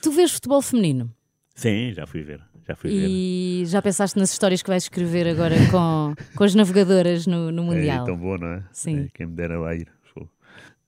Tu 0.01 0.11
vês 0.11 0.31
futebol 0.31 0.61
feminino 0.61 1.13
Sim, 1.55 1.91
já 1.93 2.07
fui 2.07 2.23
ver. 2.23 2.41
Já 2.67 2.75
fui 2.75 2.89
ver. 2.89 3.07
e 3.09 3.63
já 3.65 3.81
pensaste 3.81 4.17
nas 4.17 4.31
histórias 4.31 4.63
que 4.63 4.69
vais 4.69 4.83
escrever 4.83 5.27
agora 5.27 5.55
com, 5.69 6.15
com 6.35 6.43
as 6.45 6.55
navegadoras 6.55 7.27
no, 7.27 7.51
no 7.51 7.61
É 7.63 7.65
Mundial? 7.75 8.05
tão 8.05 8.17
bom, 8.17 8.37
não 8.37 8.47
é? 8.47 8.63
Sim. 8.71 9.01
É, 9.01 9.07
quem 9.13 9.27
me 9.27 9.35
dera 9.35 9.59
lá 9.59 9.75
ir. 9.75 9.87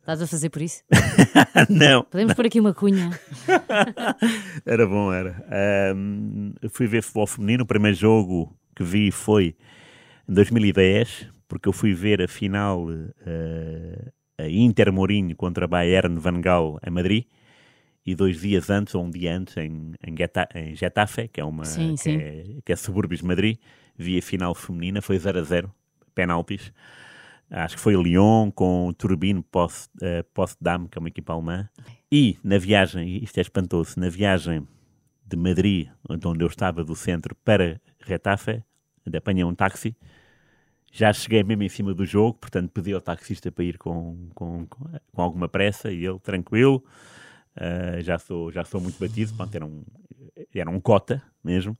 Estás 0.05 0.21
a 0.21 0.27
fazer 0.27 0.51
por 0.51 0.61
isso? 0.61 0.83
não, 1.67 2.03
Podemos 2.03 2.35
pôr 2.35 2.45
aqui 2.45 2.59
uma 2.59 2.75
cunha. 2.75 3.09
era 4.63 4.85
bom, 4.85 5.11
era. 5.11 5.43
Ahm, 5.91 6.53
eu 6.61 6.69
fui 6.69 6.85
ver 6.85 7.01
futebol 7.01 7.25
feminino. 7.25 7.63
O 7.63 7.65
primeiro 7.65 7.97
jogo 7.97 8.55
que 8.75 8.83
vi 8.83 9.09
foi 9.09 9.55
em 10.29 10.33
2010, 10.35 11.27
porque 11.47 11.67
eu 11.67 11.73
fui 11.73 11.91
ver 11.95 12.21
a 12.21 12.27
final 12.27 12.85
eh, 13.25 14.11
a 14.37 14.47
Inter 14.47 14.93
Mourinho 14.93 15.35
contra 15.35 15.65
a 15.65 15.67
Bayern 15.67 16.19
Van 16.19 16.39
Gaal 16.39 16.79
em 16.85 16.91
Madrid. 16.91 17.23
E 18.05 18.13
dois 18.13 18.39
dias 18.39 18.69
antes, 18.69 18.93
ou 18.93 19.03
um 19.03 19.09
dia 19.09 19.35
antes, 19.35 19.57
em, 19.57 19.93
em, 20.05 20.15
Geta- 20.15 20.47
em 20.53 20.75
Getafe, 20.75 21.27
que 21.29 21.41
é, 21.41 21.43
uma, 21.43 21.65
Sim, 21.65 21.95
que, 21.95 21.97
sim. 22.03 22.15
É, 22.17 22.43
que 22.63 22.71
é 22.71 22.75
subúrbios 22.75 23.21
de 23.21 23.25
Madrid, 23.25 23.57
vi 23.97 24.19
a 24.19 24.21
final 24.21 24.53
feminina, 24.53 25.01
foi 25.01 25.17
0 25.17 25.39
a 25.39 25.41
0, 25.41 25.73
penaltis. 26.13 26.71
Acho 27.49 27.75
que 27.75 27.81
foi 27.81 27.95
Lyon 27.95 28.51
com 28.51 28.87
o 28.87 28.93
Turbine 28.93 29.43
eh, 30.01 30.23
Postdam, 30.33 30.87
que 30.87 30.97
é 30.97 30.99
uma 30.99 31.09
equipa 31.09 31.33
alemã. 31.33 31.69
E 32.11 32.37
na 32.43 32.57
viagem, 32.57 33.23
isto 33.23 33.37
é 33.37 33.41
espantoso, 33.41 33.99
na 33.99 34.09
viagem 34.09 34.67
de 35.25 35.37
Madrid, 35.37 35.87
onde 36.07 36.43
eu 36.43 36.47
estava 36.47 36.83
do 36.83 36.95
centro, 36.95 37.35
para 37.43 37.79
Retafe, 37.99 38.63
onde 39.05 39.17
apanhei 39.17 39.43
um 39.43 39.55
táxi, 39.55 39.95
já 40.91 41.11
cheguei 41.11 41.43
mesmo 41.43 41.63
em 41.63 41.69
cima 41.69 41.93
do 41.93 42.05
jogo, 42.05 42.37
portanto 42.39 42.71
pedi 42.71 42.93
ao 42.93 43.01
taxista 43.01 43.51
para 43.51 43.65
ir 43.65 43.77
com, 43.77 44.29
com, 44.33 44.65
com, 44.65 45.21
alguma 45.21 45.49
pressa 45.49 45.91
e 45.91 46.05
ele 46.05 46.19
tranquilo. 46.19 46.83
Ah, 47.55 48.01
já, 48.01 48.17
sou, 48.17 48.51
já 48.51 48.63
sou 48.63 48.79
muito 48.79 48.97
batido, 48.99 49.33
pronto, 49.33 49.53
era, 49.53 49.65
um, 49.65 49.83
era 50.53 50.69
um 50.69 50.79
cota 50.79 51.21
mesmo. 51.43 51.77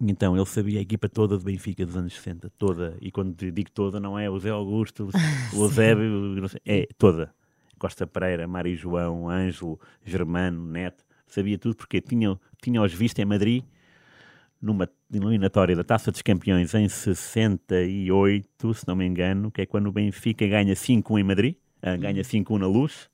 Então 0.00 0.34
ele 0.34 0.46
sabia 0.46 0.78
a 0.78 0.82
equipa 0.82 1.08
toda 1.08 1.36
do 1.36 1.44
Benfica 1.44 1.84
dos 1.84 1.96
anos 1.96 2.14
60, 2.14 2.50
toda. 2.56 2.96
E 3.00 3.10
quando 3.10 3.34
digo 3.34 3.70
toda, 3.70 4.00
não 4.00 4.18
é 4.18 4.30
o 4.30 4.38
Zé 4.38 4.50
Augusto, 4.50 5.08
o 5.52 5.68
sei, 5.68 6.60
é 6.64 6.88
toda. 6.96 7.34
Costa 7.78 8.06
Pereira, 8.06 8.46
Mário 8.46 8.74
João, 8.74 9.28
Ângelo, 9.28 9.78
Germano, 10.04 10.64
Neto, 10.66 11.04
sabia 11.26 11.58
tudo 11.58 11.76
porque 11.76 12.00
tinha, 12.00 12.38
tinha-os 12.62 12.92
visto 12.92 13.18
em 13.18 13.24
Madrid 13.24 13.64
numa 14.60 14.88
eliminatória 15.10 15.74
da 15.74 15.82
Taça 15.82 16.10
dos 16.10 16.20
Campeões 16.20 16.74
em 16.74 16.88
68, 16.88 18.74
se 18.74 18.86
não 18.86 18.94
me 18.94 19.06
engano, 19.06 19.50
que 19.50 19.62
é 19.62 19.66
quando 19.66 19.86
o 19.86 19.92
Benfica 19.92 20.46
ganha 20.46 20.74
5-1 20.74 21.18
em 21.18 21.24
Madrid, 21.24 21.54
ah, 21.80 21.96
ganha 21.96 22.22
5-1 22.22 22.58
na 22.58 22.66
Luz, 22.66 23.08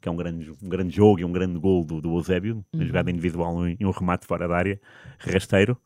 que 0.00 0.08
é 0.08 0.12
um 0.12 0.16
grande, 0.16 0.50
um 0.62 0.68
grande 0.68 0.94
jogo 0.94 1.20
e 1.20 1.24
um 1.24 1.32
grande 1.32 1.58
gol 1.58 1.84
do, 1.84 2.00
do 2.02 2.14
Eusébio, 2.16 2.64
uma 2.72 2.84
jogada 2.84 3.10
individual 3.10 3.66
e 3.66 3.84
um 3.84 3.90
remate 3.90 4.26
fora 4.26 4.46
da 4.46 4.56
área, 4.56 4.80
rasteiro, 5.18 5.78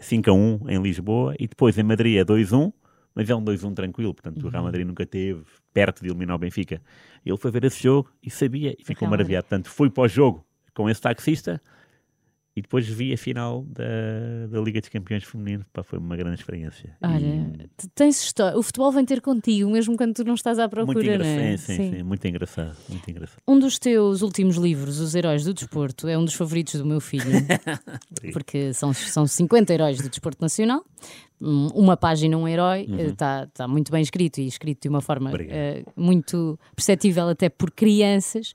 5-1 0.00 0.68
em 0.68 0.82
Lisboa, 0.82 1.34
e 1.38 1.46
depois 1.46 1.76
em 1.78 1.82
Madrid 1.82 2.16
é 2.18 2.24
2-1, 2.24 2.72
mas 3.14 3.30
é 3.30 3.34
um 3.34 3.42
2-1 3.42 3.74
tranquilo, 3.74 4.12
portanto 4.14 4.46
o 4.46 4.48
Real 4.50 4.64
Madrid 4.64 4.86
nunca 4.86 5.06
teve 5.06 5.42
perto 5.72 6.02
de 6.02 6.08
eliminar 6.08 6.36
o 6.36 6.38
Benfica. 6.38 6.82
Ele 7.24 7.36
foi 7.36 7.50
ver 7.50 7.64
esse 7.64 7.82
jogo 7.82 8.10
e 8.22 8.30
sabia, 8.30 8.76
e 8.78 8.84
ficou 8.84 9.08
Real 9.08 9.10
Madrid. 9.10 9.10
maravilhado. 9.10 9.44
Portanto, 9.44 9.70
fui 9.70 9.88
para 9.90 10.04
o 10.04 10.08
jogo 10.08 10.46
com 10.74 10.90
esse 10.90 11.00
taxista, 11.00 11.62
e 12.56 12.62
depois 12.62 12.88
vi 12.88 13.12
a 13.12 13.18
final 13.18 13.62
da, 13.68 13.84
da 14.50 14.60
Liga 14.60 14.80
dos 14.80 14.88
Campeões 14.88 15.22
Feminino. 15.24 15.64
Pá, 15.74 15.82
foi 15.82 15.98
uma 15.98 16.16
grande 16.16 16.40
experiência. 16.40 16.96
Olha, 17.02 17.52
E 17.84 17.88
tens 17.94 18.22
história. 18.24 18.58
O 18.58 18.62
futebol 18.62 18.90
vem 18.90 19.04
ter 19.04 19.20
contigo, 19.20 19.70
mesmo 19.70 19.94
quando 19.96 20.14
tu 20.14 20.24
não 20.24 20.32
estás 20.34 20.58
à 20.58 20.62
muito 20.62 20.74
procura, 20.92 21.04
não 21.06 21.14
engraçado. 21.14 21.38
é? 21.38 21.56
Sim, 21.58 21.76
sim, 21.76 21.90
sim, 21.96 22.02
muito 22.02 22.26
engraçado. 22.26 22.76
Muito 22.88 23.10
engraçado. 23.10 23.38
Um 23.46 23.58
dos 23.58 23.78
teus 23.78 24.22
últimos 24.22 24.56
livros, 24.56 24.98
Os 25.00 25.14
Heróis 25.14 25.44
do 25.44 25.52
Desporto, 25.52 26.08
é 26.08 26.16
um 26.16 26.24
dos 26.24 26.32
favoritos 26.34 26.74
do 26.80 26.86
meu 26.86 27.00
filho, 27.00 27.24
porque 28.32 28.72
são, 28.72 28.92
são 28.94 29.26
50 29.26 29.74
heróis 29.74 29.98
do 30.00 30.08
desporto 30.08 30.40
nacional. 30.40 30.82
Um- 31.38 31.68
Uma 31.74 31.96
página, 31.98 32.38
um 32.38 32.48
herói, 32.48 32.86
está 33.10 33.46
tá 33.48 33.68
muito 33.68 33.92
bem 33.92 34.00
escrito 34.00 34.38
e 34.40 34.46
escrito 34.46 34.82
de 34.84 34.88
uma 34.88 35.02
forma 35.02 35.30
eh, 35.38 35.84
muito 35.94 36.58
perceptível 36.74 37.28
até 37.28 37.50
por 37.50 37.70
crianças. 37.70 38.54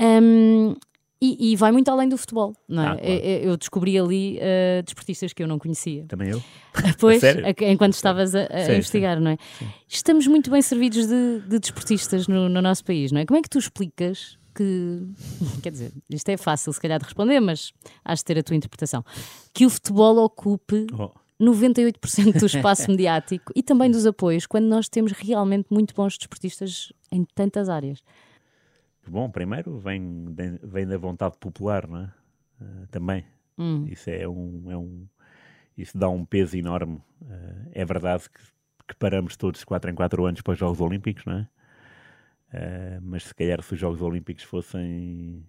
Hum, 0.00 0.74
e, 1.20 1.52
e 1.52 1.56
vai 1.56 1.72
muito 1.72 1.90
além 1.90 2.08
do 2.08 2.18
futebol, 2.18 2.54
não 2.68 2.82
é? 2.82 2.86
Ah, 2.86 2.96
claro. 2.96 3.06
Eh, 3.06 3.20
eh, 3.24 3.48
Eu 3.48 3.56
descobri 3.56 3.98
ali 3.98 4.38
eh, 4.40 4.82
desportistas 4.84 5.32
que 5.32 5.42
eu 5.42 5.48
não 5.48 5.58
conhecia. 5.58 6.04
Também 6.06 6.30
eu? 6.30 6.42
Pois, 7.00 7.22
enquanto 7.62 7.94
estavas 7.94 8.34
a, 8.34 8.44
a 8.44 8.64
Sim, 8.66 8.74
investigar, 8.74 9.18
não 9.18 9.30
é? 9.30 9.38
Estamos 9.88 10.26
muito 10.26 10.50
bem 10.50 10.60
servidos 10.60 11.06
de, 11.06 11.40
de 11.40 11.58
desportistas 11.58 12.28
no, 12.28 12.48
no 12.50 12.60
nosso 12.60 12.84
país, 12.84 13.10
não 13.12 13.20
é? 13.20 13.24
Como 13.24 13.38
é 13.38 13.42
que 13.42 13.48
tu 13.48 13.58
explicas 13.58 14.38
que, 14.54 15.06
quer 15.62 15.70
dizer, 15.70 15.92
isto 16.10 16.28
é 16.28 16.36
fácil 16.36 16.72
se 16.72 16.80
calhar 16.80 16.98
de 16.98 17.04
responder, 17.04 17.40
mas 17.40 17.72
has 18.04 18.18
de 18.18 18.24
ter 18.26 18.38
a 18.38 18.42
tua 18.42 18.56
interpretação, 18.56 19.04
que 19.54 19.64
o 19.64 19.70
futebol 19.70 20.18
ocupe 20.18 20.86
Oh, 20.98 21.10
98% 21.40 22.38
do 22.38 22.46
espaço 22.46 22.88
mediático 22.92 23.52
e 23.54 23.62
também 23.62 23.90
dos 23.90 24.06
apoios, 24.06 24.46
quando 24.46 24.66
nós 24.66 24.88
temos 24.88 25.12
realmente 25.12 25.66
muito 25.70 25.94
bons 25.94 26.16
desportistas 26.18 26.92
em 27.10 27.24
tantas 27.34 27.68
áreas. 27.68 28.02
Bom, 29.10 29.30
primeiro 29.30 29.78
vem, 29.78 30.26
vem 30.62 30.86
da 30.86 30.96
vontade 30.98 31.36
popular, 31.38 31.86
não 31.86 32.00
é? 32.00 32.12
Ah, 32.60 32.86
também. 32.90 33.24
Hum. 33.58 33.86
Isso 33.88 34.10
é 34.10 34.26
um, 34.28 34.70
é 34.70 34.76
um. 34.76 35.06
Isso 35.76 35.96
dá 35.98 36.08
um 36.08 36.24
peso 36.24 36.56
enorme. 36.56 37.02
Ah, 37.28 37.68
é 37.72 37.84
verdade 37.84 38.24
que, 38.30 38.40
que 38.88 38.96
paramos 38.96 39.36
todos 39.36 39.62
4 39.64 39.90
em 39.90 39.94
4 39.94 40.24
anos 40.26 40.40
para 40.42 40.52
os 40.52 40.58
Jogos 40.58 40.80
Olímpicos, 40.80 41.24
não 41.24 41.38
é? 41.38 41.48
Ah, 42.52 42.98
mas 43.02 43.24
se 43.24 43.34
calhar 43.34 43.62
se 43.62 43.74
os 43.74 43.80
Jogos 43.80 44.00
Olímpicos 44.02 44.44
fossem 44.44 45.44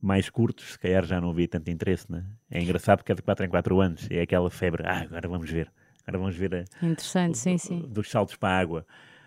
mais 0.00 0.28
curtos, 0.28 0.72
se 0.72 0.78
calhar 0.78 1.04
já 1.06 1.20
não 1.20 1.30
havia 1.30 1.48
tanto 1.48 1.70
interesse, 1.70 2.10
não 2.10 2.18
é? 2.18 2.24
É 2.50 2.62
engraçado 2.62 2.98
porque 2.98 3.12
é 3.12 3.14
de 3.14 3.22
4 3.22 3.44
em 3.44 3.48
4 3.48 3.80
anos. 3.80 4.06
É 4.10 4.20
aquela 4.20 4.50
febre. 4.50 4.82
Ah, 4.86 5.00
agora 5.00 5.26
vamos 5.28 5.50
ver. 5.50 5.72
Agora 6.06 6.18
vamos 6.18 6.36
ver 6.36 6.54
a- 6.54 6.84
Interessante, 6.86 7.38
sim, 7.38 7.56
sim. 7.56 7.80
dos 7.88 8.10
saltos 8.10 8.36
para 8.36 8.50
a 8.50 8.58
água. 8.60 8.86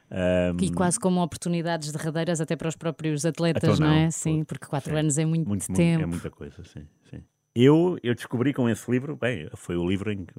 Ah, 0.10 0.54
E 0.62 0.72
quase 0.72 1.00
como 1.00 1.22
oportunidades 1.22 1.92
derradeiras 1.92 2.40
até 2.40 2.56
para 2.56 2.70
os 2.70 2.76
próprios 2.76 3.26
atletas, 3.26 3.80
não, 3.80 3.88
não, 3.88 3.94
é? 3.94 4.10
Sim, 4.12 4.44
porque 4.44 4.66
quatro 4.66 4.94
sim. 4.94 5.00
anos 5.00 5.18
é 5.18 5.26
muito, 5.26 5.48
muito, 5.48 5.68
muito- 5.70 5.78
tempo. 5.78 6.04
é 6.04 6.06
muita 6.06 6.30
coisa, 6.30 6.64
sim, 6.64 6.88
sim. 7.10 7.22
Eu, 7.54 7.98
eu 8.04 8.14
descobri 8.14 8.54
com 8.54 8.70
esse 8.70 8.90
livro, 8.90 9.16
bem, 9.16 9.50
foi 9.56 9.76
o 9.76 9.88
livro 9.88 10.12
em 10.12 10.26
que, 10.26 10.34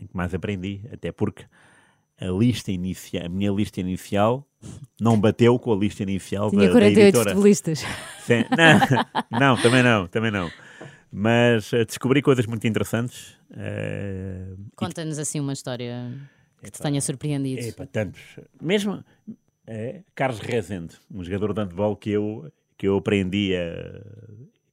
em 0.00 0.06
que 0.06 0.14
mais 0.16 0.34
aprendi, 0.34 0.82
até 0.92 1.10
porque 1.10 1.44
a 2.20 2.26
lista 2.26 2.70
inicial, 2.70 3.24
a 3.24 3.28
minha 3.28 3.50
lista 3.50 3.80
inicial 3.80 4.46
não 5.00 5.18
bateu 5.18 5.58
com 5.58 5.72
a 5.72 5.76
lista 5.76 6.02
inicial 6.02 6.50
Tinha 6.50 6.68
da, 6.68 6.74
da 6.74 6.80
48 6.80 7.00
editora. 7.00 7.30
futebolistas. 7.30 7.78
Sim, 8.20 8.44
não, 9.30 9.38
não, 9.38 9.56
também 9.62 9.82
não, 9.82 10.06
também 10.06 10.30
não. 10.30 10.50
Mas 11.10 11.72
eh, 11.72 11.84
descobri 11.84 12.22
coisas 12.22 12.46
muito 12.46 12.66
interessantes. 12.66 13.36
eh, 13.56 14.52
Conta-nos 14.76 15.18
assim 15.18 15.40
uma 15.40 15.52
história 15.52 16.12
que 16.62 16.70
te 16.70 16.80
tenha 16.80 17.00
surpreendido. 17.00 17.60
Epá, 17.60 17.86
tantos. 17.86 18.20
Mesmo 18.60 19.04
eh, 19.66 20.02
Carlos 20.14 20.40
Rezende, 20.40 20.94
um 21.10 21.22
jogador 21.24 21.52
de 21.54 21.60
handball 21.60 21.96
que 21.96 22.10
eu, 22.10 22.50
que 22.76 22.86
eu 22.88 22.96
aprendi 22.96 23.54
a. 23.56 24.02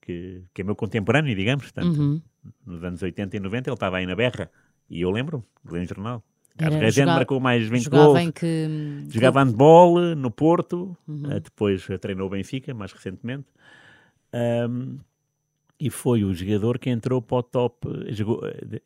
Que, 0.01 0.43
que 0.53 0.61
é 0.61 0.65
meu 0.65 0.75
contemporâneo, 0.75 1.35
digamos. 1.35 1.65
Portanto, 1.71 1.99
Uhum. 1.99 2.21
Nos 2.65 2.83
anos 2.83 3.01
80 3.01 3.35
e 3.35 3.39
90 3.39 3.69
ele 3.69 3.73
estava 3.75 3.97
aí 3.97 4.05
na 4.05 4.15
berra. 4.15 4.49
E 4.89 5.01
eu 5.01 5.11
lembro, 5.11 5.43
de 5.63 5.73
ler 5.73 5.81
um 5.81 5.85
jornal. 5.85 6.23
Carlos 6.57 6.79
Rezende 6.79 7.07
marcou 7.07 7.39
mais 7.39 7.67
20 7.67 7.83
Jogava 7.83 8.05
gols. 8.05 8.19
em 8.19 8.31
que. 8.31 8.67
hum, 8.69 9.07
Jogava 9.09 9.43
handball 9.43 10.01
eh, 10.03 10.15
no 10.15 10.31
Porto, 10.31 10.97
Uhum. 11.07 11.31
eh, 11.31 11.39
depois 11.41 11.85
treinou 12.01 12.27
o 12.27 12.29
Benfica, 12.29 12.73
mais 12.73 12.91
recentemente. 12.93 13.45
Ahm, 14.33 14.97
e 15.79 15.89
foi 15.89 16.23
o 16.23 16.33
jogador 16.33 16.77
que 16.79 16.89
entrou 16.89 17.21
para 17.21 17.37
o 17.37 17.43
top, 17.43 17.87
eh, 18.07 18.13
jogou, 18.13 18.41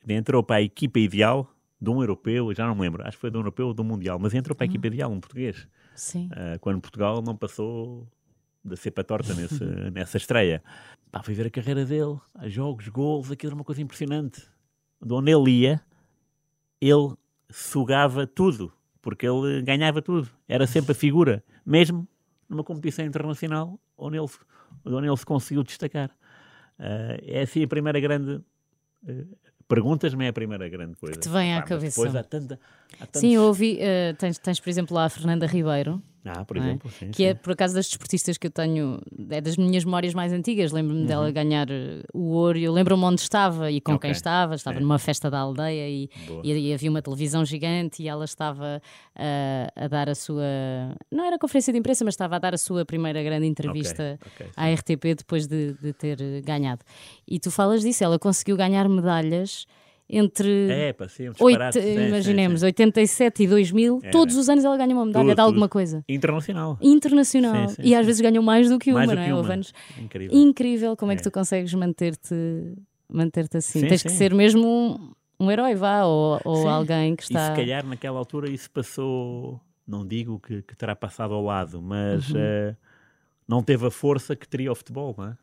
entrou 0.08 0.44
para 0.44 0.58
a 0.58 0.62
equipa 0.62 1.00
ideal 1.00 1.50
de 1.84 1.90
um 1.90 2.02
europeu, 2.02 2.54
já 2.54 2.66
não 2.66 2.76
me 2.76 2.82
lembro, 2.82 3.04
acho 3.04 3.18
que 3.18 3.22
foi 3.22 3.30
de 3.30 3.36
um 3.36 3.42
europeu 3.42 3.68
ou 3.68 3.74
do 3.74 3.84
Mundial, 3.84 4.18
mas 4.18 4.34
entrou 4.34 4.56
para 4.56 4.64
a 4.64 4.68
equipa 4.68 4.88
ideal, 4.88 5.12
um 5.12 5.20
português. 5.20 5.68
Sim. 5.94 6.30
Ah, 6.32 6.58
quando 6.60 6.80
Portugal 6.80 7.22
não 7.22 7.36
passou 7.36 8.08
da 8.64 8.78
cepa 8.78 9.04
torta 9.04 9.34
nesse, 9.34 9.64
nessa 9.92 10.16
estreia. 10.16 10.64
Pá, 11.12 11.22
fui 11.22 11.34
ver 11.34 11.48
a 11.48 11.50
carreira 11.50 11.86
dele, 11.86 12.18
a 12.36 12.48
jogos, 12.48 12.88
gols, 12.88 13.30
aquilo 13.30 13.50
era 13.50 13.56
uma 13.56 13.66
coisa 13.66 13.82
impressionante. 13.82 14.42
De 15.06 15.14
onde 15.14 15.30
ele 15.30 15.52
ia, 15.52 15.82
ele 16.80 17.16
sugava 17.50 18.26
tudo, 18.26 18.72
porque 19.02 19.28
ele 19.28 19.62
ganhava 19.62 20.02
tudo. 20.02 20.30
Era 20.48 20.66
sempre 20.66 20.94
a 20.94 20.96
figura, 20.96 21.44
mesmo 21.66 22.08
numa 22.48 22.64
competição 22.64 23.06
internacional 23.06 23.78
onde 23.98 24.18
ele, 24.18 24.28
onde 24.86 25.08
ele 25.08 25.18
se 25.18 25.26
conseguiu 25.26 25.64
destacar. 25.64 26.10
Ah, 26.80 27.18
é 27.22 27.42
assim 27.42 27.62
a 27.62 27.68
primeira 27.68 28.00
grande. 28.00 28.42
eh, 29.06 29.26
Perguntas-me 29.74 30.26
é 30.26 30.28
a 30.30 30.34
primeira 30.34 30.68
grande 30.70 30.96
coisa. 30.96 31.20
te 31.20 31.30
vem 31.30 31.56
à 31.56 31.62
cabeça. 31.62 32.02
Depois 32.02 32.16
há 32.16 32.24
tanta. 32.24 32.60
há 33.00 33.06
tantos- 33.06 33.22
Sim, 33.22 33.34
eu 33.36 33.44
ouvi. 33.44 33.78
eh, 33.80 34.14
tens, 34.14 34.38
tens, 34.38 34.60
por 34.60 34.70
exemplo, 34.70 34.96
lá 34.96 35.06
a 35.06 35.10
Fernanda 35.10 35.46
Ribeiro, 35.46 36.02
Ah, 36.26 36.46
por 36.46 36.56
é? 36.56 36.60
exemplo. 36.62 36.90
sim, 36.90 37.12
que 37.12 37.26
é 37.26 37.34
sim. 37.34 37.40
por 37.42 37.52
acaso 37.52 37.76
das 37.76 37.86
desportistas 37.88 38.38
que 38.38 38.48
eu 38.48 38.52
tenho, 38.52 39.02
é 39.30 39.42
das 39.42 39.58
minhas 39.58 39.84
memórias 39.84 40.14
mais 40.14 40.32
antigas. 40.32 40.72
Lembro-me 40.72 41.06
dela 41.06 41.30
ganhar 41.32 41.70
eh, 41.70 42.02
o 42.14 42.32
ouro. 42.32 42.58
Eu 42.58 42.72
lembro-me 42.72 43.04
onde 43.04 43.22
estava 43.22 43.70
e 43.70 43.82
com 43.82 43.92
Uhum. 43.92 43.98
Ok. 43.98 44.08
quem 44.08 44.12
estava. 44.12 44.56
Estava 44.56 44.78
É. 44.78 44.80
numa 44.80 44.98
festa 44.98 45.30
da 45.30 45.40
aldeia 45.40 45.90
e, 45.90 46.10
e, 46.44 46.70
e 46.70 46.74
havia 46.74 46.90
uma 46.90 47.02
televisão 47.02 47.44
gigante 47.44 48.02
e 48.04 48.08
ela 48.08 48.24
estava 48.26 48.82
eh, 49.16 49.68
a 49.76 49.88
dar 49.88 50.10
a 50.10 50.16
sua. 50.16 50.44
Não 51.12 51.26
era 51.26 51.38
conferência 51.38 51.74
de 51.74 51.80
imprensa, 51.80 52.06
mas 52.06 52.14
estava 52.14 52.38
a 52.38 52.40
dar 52.40 52.54
a 52.54 52.58
sua 52.58 52.86
primeira 52.86 53.22
grande 53.22 53.46
entrevista 53.46 54.18
ok, 54.26 54.46
sim. 54.48 54.52
à 54.56 54.74
RTP 54.74 55.16
depois 55.18 55.46
de, 55.48 55.74
de 55.74 55.92
ter 55.94 56.22
eh, 56.22 56.42
ganhado. 56.42 56.84
E 57.28 57.38
tu 57.40 57.52
falas 57.52 57.82
disso, 57.82 58.04
ela 58.04 58.18
conseguiu 58.18 58.56
ganhar 58.56 58.88
medalhas 58.88 59.66
entre. 60.18 60.70
É, 60.70 60.94
pá, 60.94 61.08
sim, 61.08 61.30
um 61.30 61.34
Oito, 61.40 61.60
sim, 61.74 62.08
imaginemos, 62.08 62.60
sim. 62.62 62.66
87 62.68 63.44
e 63.44 63.48
2000, 63.48 64.00
Era. 64.04 64.12
todos 64.12 64.36
os 64.36 64.48
anos 64.50 64.64
ela 64.66 64.78
ganha 64.78 64.94
uma 64.96 65.06
medalha 65.06 65.26
Tudo, 65.28 65.36
de 65.36 65.42
alguma 65.42 65.68
tudo. 65.68 65.72
coisa. 65.74 66.04
Internacional. 66.08 66.78
Internacional. 66.82 67.68
E 67.80 67.94
às 67.96 68.06
vezes 68.06 68.22
ganham 68.22 68.44
mais 68.44 68.70
do 68.70 68.78
que 68.80 68.92
uma, 68.92 69.06
do 69.08 69.16
não 69.16 69.22
é? 69.22 69.34
uma. 69.34 69.56
Incrível. 70.00 70.38
Incrível 70.38 70.98
como 70.98 71.12
é 71.12 71.16
que 71.16 71.22
É. 71.22 71.24
tu 71.24 71.32
consegues 71.32 71.74
manter-te 71.74 72.34
manter-te 73.10 73.58
assim. 73.58 73.82
Sim, 73.82 73.88
Tens 73.88 74.02
que 74.04 74.10
ser 74.10 74.34
mesmo 74.34 74.66
um, 74.68 75.46
um 75.46 75.52
herói, 75.52 75.76
vá, 75.76 76.04
ou, 76.06 76.40
ou 76.44 76.68
alguém 76.68 77.16
que 77.16 77.24
E 77.24 77.26
está. 77.26 77.50
se 77.52 77.56
calhar 77.56 77.86
naquela 77.86 78.18
altura 78.18 78.50
isso 78.50 78.72
passou, 78.72 79.60
não 79.88 80.06
digo 80.08 80.40
que, 80.40 80.62
que 80.64 80.76
terá 80.76 80.96
passado 80.96 81.34
ao 81.34 81.44
lado, 81.44 81.82
mas 81.82 82.30
Uhum. 82.30 82.38
eh, 82.40 82.76
não 83.48 83.62
teve 83.62 83.86
a 83.86 83.92
força 83.92 84.36
que 84.36 84.48
teria 84.48 84.72
o 84.72 84.76
futebol, 84.76 85.14
não 85.18 85.26
é? 85.28 85.38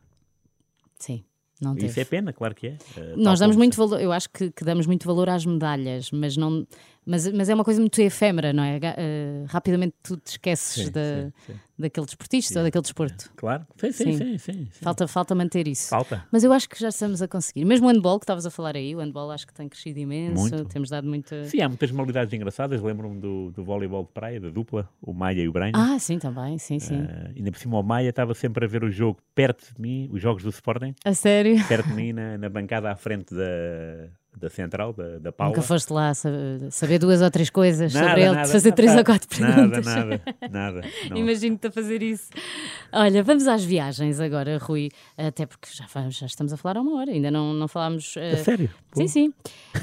Sim, 0.98 1.22
não 1.60 1.72
E 1.72 1.76
teve. 1.76 1.86
Isso 1.88 2.00
é 2.00 2.04
pena, 2.04 2.32
claro 2.32 2.54
que 2.54 2.68
é. 2.68 2.76
Eh, 2.96 3.14
Nós 3.16 3.38
damos 3.40 3.56
muito 3.56 3.76
valor, 3.76 4.00
eu 4.00 4.12
acho 4.12 4.28
que, 4.30 4.50
que 4.50 4.64
damos 4.64 4.86
muito 4.86 5.06
valor 5.06 5.28
às 5.28 5.44
medalhas, 5.44 6.10
mas 6.10 6.36
não, 6.36 6.66
mas, 7.06 7.30
mas 7.32 7.48
é 7.48 7.54
uma 7.54 7.64
coisa 7.64 7.80
muito 7.80 7.98
efêmera, 8.00 8.52
não 8.52 8.62
é? 8.62 8.78
Eh, 8.82 9.44
rapidamente 9.48 9.94
tu 10.02 10.16
te 10.16 10.32
esqueces 10.32 10.84
Sim, 10.86 10.90
da, 10.92 11.00
sim, 11.24 11.32
sim. 11.46 11.60
daquele 11.78 12.06
desportista 12.06 12.58
ou 12.60 12.64
daquele 12.64 12.82
desporto. 12.82 13.30
Claro, 13.36 13.66
sim, 13.78 13.92
sim, 13.92 14.38
Sim. 14.38 14.68
Falta, 14.72 15.08
falta 15.08 15.34
manter 15.34 15.66
isso. 15.66 15.88
Falta. 15.88 16.24
Mas 16.30 16.44
eu 16.44 16.52
acho 16.52 16.68
que 16.68 16.78
já 16.78 16.88
estamos 16.90 17.20
a 17.22 17.28
conseguir. 17.28 17.64
Mesmo 17.64 17.86
o 17.86 17.90
handball 17.90 18.18
que 18.18 18.24
estavas 18.24 18.44
a 18.46 18.50
falar 18.50 18.76
aí, 18.76 18.94
o 18.94 18.98
handball 19.00 19.30
acho 19.30 19.46
que 19.46 19.54
tem 19.54 19.68
crescido 19.68 19.98
imenso, 19.98 20.40
Muito. 20.54 20.64
temos 20.66 20.88
dado 20.90 21.06
muita. 21.08 21.44
Sim, 21.44 21.60
há 21.62 21.68
muitas 21.68 21.90
modalidades 21.90 22.32
engraçadas. 22.32 22.80
Lembro-me 22.82 23.18
do, 23.20 23.50
do 23.50 23.64
voleibol 23.64 24.04
de 24.04 24.10
praia, 24.12 24.40
da 24.40 24.50
dupla, 24.50 24.88
o 25.00 25.12
Maia 25.12 25.40
e 25.42 25.48
o 25.48 25.52
Branho. 25.52 25.72
Ah, 25.76 25.98
sim, 25.98 26.18
também, 26.18 26.58
sim, 26.58 26.78
sim. 26.78 27.02
Eh, 27.02 27.32
ainda 27.36 27.50
por 27.50 27.58
cima, 27.58 27.78
o 27.78 27.82
Maia 27.82 28.10
estava 28.10 28.34
sempre 28.34 28.64
a 28.64 28.68
ver 28.68 28.84
o 28.84 28.90
jogo 28.90 29.18
perto 29.34 29.74
de 29.74 29.80
mim, 29.80 30.08
os 30.12 30.20
jogos 30.20 30.42
do 30.42 30.50
Sporting, 30.50 30.94
A 31.04 31.14
sério? 31.14 31.56
perto 31.66 31.88
de 31.88 31.94
mim, 31.94 32.12
na, 32.14 32.36
na 32.38 32.48
bancada 32.48 32.90
à 32.90 32.96
frente 32.96 33.34
da, 33.34 34.10
da 34.36 34.48
central, 34.48 34.92
da, 34.92 35.18
da 35.18 35.32
Paula. 35.32 35.50
Nunca 35.54 35.62
foste 35.66 35.92
lá 35.92 36.14
sa- 36.14 36.28
saber 36.70 36.98
duas 36.98 37.20
ou 37.20 37.30
três 37.30 37.50
coisas 37.50 37.92
Nada, 37.92 38.06
sobre 38.08 38.22
ele, 38.22 38.34
nada, 38.34 38.48
fazer 38.48 38.68
nada, 38.70 38.76
três 38.76 38.96
ou 38.96 39.04
quatro 39.04 39.28
perguntas. 39.28 39.84
Nada, 39.86 40.22
nada, 40.50 40.80
nada. 41.08 41.18
Imagino-te 41.18 41.66
a 41.66 41.70
fazer 41.70 42.02
isso. 42.02 42.28
Olha, 42.92 43.22
vamos 43.22 43.46
às 43.46 43.64
viagens 43.64 44.20
agora, 44.20 44.56
Rui. 44.58 44.90
Até 45.16 45.46
porque 45.46 45.68
já, 45.72 45.86
já 46.10 46.26
estamos 46.26 46.52
a 46.52 46.56
falar 46.56 46.78
há 46.78 46.80
uma 46.82 46.98
hora, 47.00 47.10
ainda 47.10 47.30
não, 47.30 47.52
não 47.52 47.68
falámos. 47.68 48.14
eh, 48.16 48.32
A 48.32 48.36
sério? 48.44 48.70
Pô. 48.90 49.00
Sim, 49.00 49.08
sim. 49.08 49.34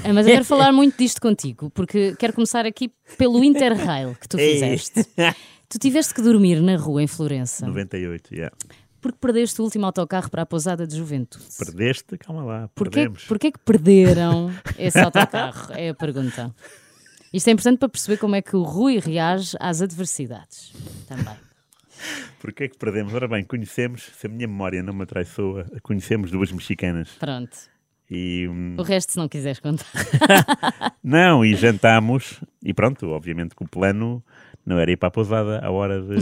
Ah, 0.04 0.12
Mas 0.12 0.26
eu 0.26 0.32
quero 0.32 0.44
falar 0.44 0.72
muito 0.72 0.96
disto 0.98 1.20
contigo, 1.20 1.70
porque 1.70 2.14
quero 2.18 2.32
começar 2.32 2.64
aqui 2.66 2.90
pelo 3.16 3.42
Interrail 3.44 4.14
que 4.20 4.28
tu 4.28 4.36
fizeste. 4.38 5.04
Tu 5.70 5.78
tiveste 5.78 6.14
que 6.14 6.22
dormir 6.22 6.62
na 6.62 6.76
rua 6.78 7.02
em 7.02 7.06
Florença, 7.06 7.66
98, 7.66 8.34
yeah. 8.34 8.56
Porque 9.00 9.18
perdeste 9.20 9.60
o 9.60 9.64
último 9.64 9.86
autocarro 9.86 10.30
para 10.30 10.42
a 10.42 10.46
pousada 10.46 10.86
de 10.86 10.96
juventude. 10.96 11.44
Perdeste? 11.58 12.16
Calma 12.18 12.44
lá, 12.44 12.68
Porquê, 12.74 13.00
perdemos. 13.00 13.24
porquê 13.24 13.52
que 13.52 13.58
perderam 13.58 14.52
esse 14.78 14.98
autocarro? 14.98 15.72
É 15.74 15.90
a 15.90 15.94
pergunta. 15.94 16.54
Isto 17.32 17.48
é 17.48 17.52
importante 17.52 17.78
para 17.78 17.88
perceber 17.88 18.16
como 18.18 18.34
é 18.36 18.42
que 18.42 18.56
o 18.56 18.62
Rui 18.62 18.98
reage 18.98 19.56
às 19.60 19.82
adversidades. 19.82 20.72
Também. 21.06 21.36
Porquê 22.40 22.64
é 22.64 22.68
que 22.68 22.78
perdemos? 22.78 23.12
Ora 23.12 23.26
bem, 23.28 23.44
conhecemos, 23.44 24.10
se 24.16 24.26
a 24.26 24.30
minha 24.30 24.46
memória 24.46 24.82
não 24.82 24.94
me 24.94 25.02
atraiçoa, 25.02 25.66
conhecemos 25.82 26.30
duas 26.30 26.50
mexicanas. 26.52 27.10
Pronto. 27.18 27.56
E, 28.10 28.48
hum, 28.48 28.76
O 28.78 28.82
resto, 28.82 29.12
se 29.12 29.18
não 29.18 29.28
quiseres 29.28 29.58
contar. 29.60 29.84
não, 31.02 31.44
e 31.44 31.54
jantámos, 31.54 32.40
e 32.64 32.72
pronto, 32.72 33.06
obviamente 33.10 33.54
que 33.54 33.62
o 33.62 33.68
plano 33.68 34.24
não 34.64 34.78
era 34.78 34.90
ir 34.90 34.96
para 34.96 35.08
a 35.08 35.10
pousada 35.10 35.58
à 35.64 35.70
hora 35.70 36.00
de, 36.00 36.14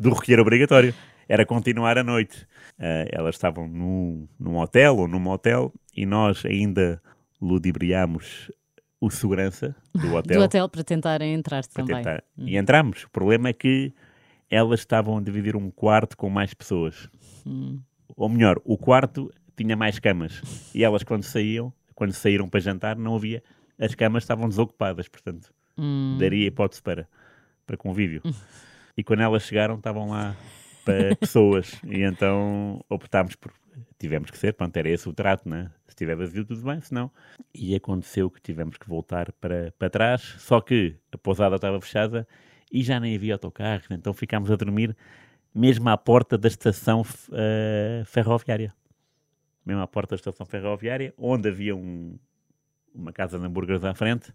do 0.00 0.10
recolher 0.10 0.40
obrigatório, 0.40 0.94
era 1.28 1.44
continuar 1.46 1.98
a 1.98 2.04
noite. 2.04 2.46
Ah, 2.78 3.04
elas 3.10 3.34
estavam 3.34 3.66
num, 3.68 4.28
num 4.38 4.56
hotel 4.58 4.96
ou 4.96 5.08
num 5.08 5.18
motel 5.20 5.72
e 5.96 6.04
nós 6.06 6.44
ainda 6.44 7.00
ludibriámos 7.40 8.50
o 9.00 9.10
segurança 9.10 9.74
do 9.94 10.12
hotel. 10.16 10.38
Do 10.38 10.44
hotel 10.44 10.68
para 10.68 10.84
tentarem 10.84 11.34
entrar 11.34 11.62
para 11.66 11.84
também. 11.84 11.96
tentar. 11.96 12.22
E 12.38 12.56
entramos. 12.56 13.04
O 13.04 13.10
problema 13.10 13.48
é 13.48 13.52
que 13.52 13.92
elas 14.50 14.80
estavam 14.80 15.18
a 15.18 15.20
dividir 15.20 15.56
um 15.56 15.70
quarto 15.70 16.16
com 16.16 16.28
mais 16.30 16.54
pessoas. 16.54 17.08
Hum. 17.46 17.80
Ou 18.16 18.28
melhor, 18.28 18.60
o 18.64 18.78
quarto 18.78 19.32
tinha 19.56 19.76
mais 19.76 19.98
camas. 19.98 20.70
E 20.74 20.84
elas, 20.84 21.02
quando 21.02 21.24
saíam, 21.24 21.72
quando 21.94 22.12
saíram 22.12 22.48
para 22.48 22.60
jantar, 22.60 22.96
não 22.96 23.16
havia. 23.16 23.42
As 23.78 23.94
camas 23.94 24.22
estavam 24.22 24.48
desocupadas, 24.48 25.08
portanto, 25.08 25.52
Hum. 25.78 26.16
daria 26.18 26.46
hipótese 26.46 26.82
para, 26.82 27.08
para 27.66 27.76
convívio. 27.76 28.22
E 28.98 29.04
quando 29.04 29.20
elas 29.20 29.42
chegaram, 29.42 29.74
estavam 29.74 30.08
lá 30.08 30.34
para 30.86 31.16
pessoas. 31.16 31.78
E 31.84 32.02
então 32.02 32.80
optámos 32.88 33.34
por. 33.36 33.52
Tivemos 33.98 34.30
que 34.30 34.38
ser, 34.38 34.54
pronto, 34.54 34.74
era 34.76 34.88
esse 34.88 35.06
o 35.08 35.12
trato, 35.12 35.48
né? 35.48 35.70
Se 35.86 35.90
estiver 35.90 36.16
vazio, 36.16 36.44
tudo 36.44 36.62
bem, 36.62 36.80
se 36.80 36.94
não. 36.94 37.10
E 37.54 37.74
aconteceu 37.74 38.30
que 38.30 38.40
tivemos 38.40 38.76
que 38.78 38.88
voltar 38.88 39.32
para, 39.32 39.72
para 39.78 39.90
trás, 39.90 40.22
só 40.38 40.60
que 40.60 40.96
a 41.12 41.18
pousada 41.18 41.56
estava 41.56 41.78
fechada 41.80 42.26
e 42.72 42.82
já 42.82 42.98
nem 42.98 43.14
havia 43.14 43.34
autocarros, 43.34 43.86
então 43.90 44.12
ficámos 44.14 44.50
a 44.50 44.56
dormir 44.56 44.96
mesmo 45.54 45.88
à 45.88 45.96
porta 45.96 46.36
da 46.36 46.48
estação 46.48 47.04
eh, 47.32 48.02
ferroviária. 48.06 48.74
Mesmo 49.64 49.80
à 49.82 49.86
porta 49.86 50.14
da 50.14 50.16
estação 50.20 50.44
ferroviária, 50.46 51.12
onde 51.16 51.48
havia 51.48 51.74
um- 51.74 52.18
uma 52.94 53.12
casa 53.12 53.38
de 53.38 53.44
hambúrgueres 53.46 53.82
à 53.84 53.94
frente, 53.94 54.32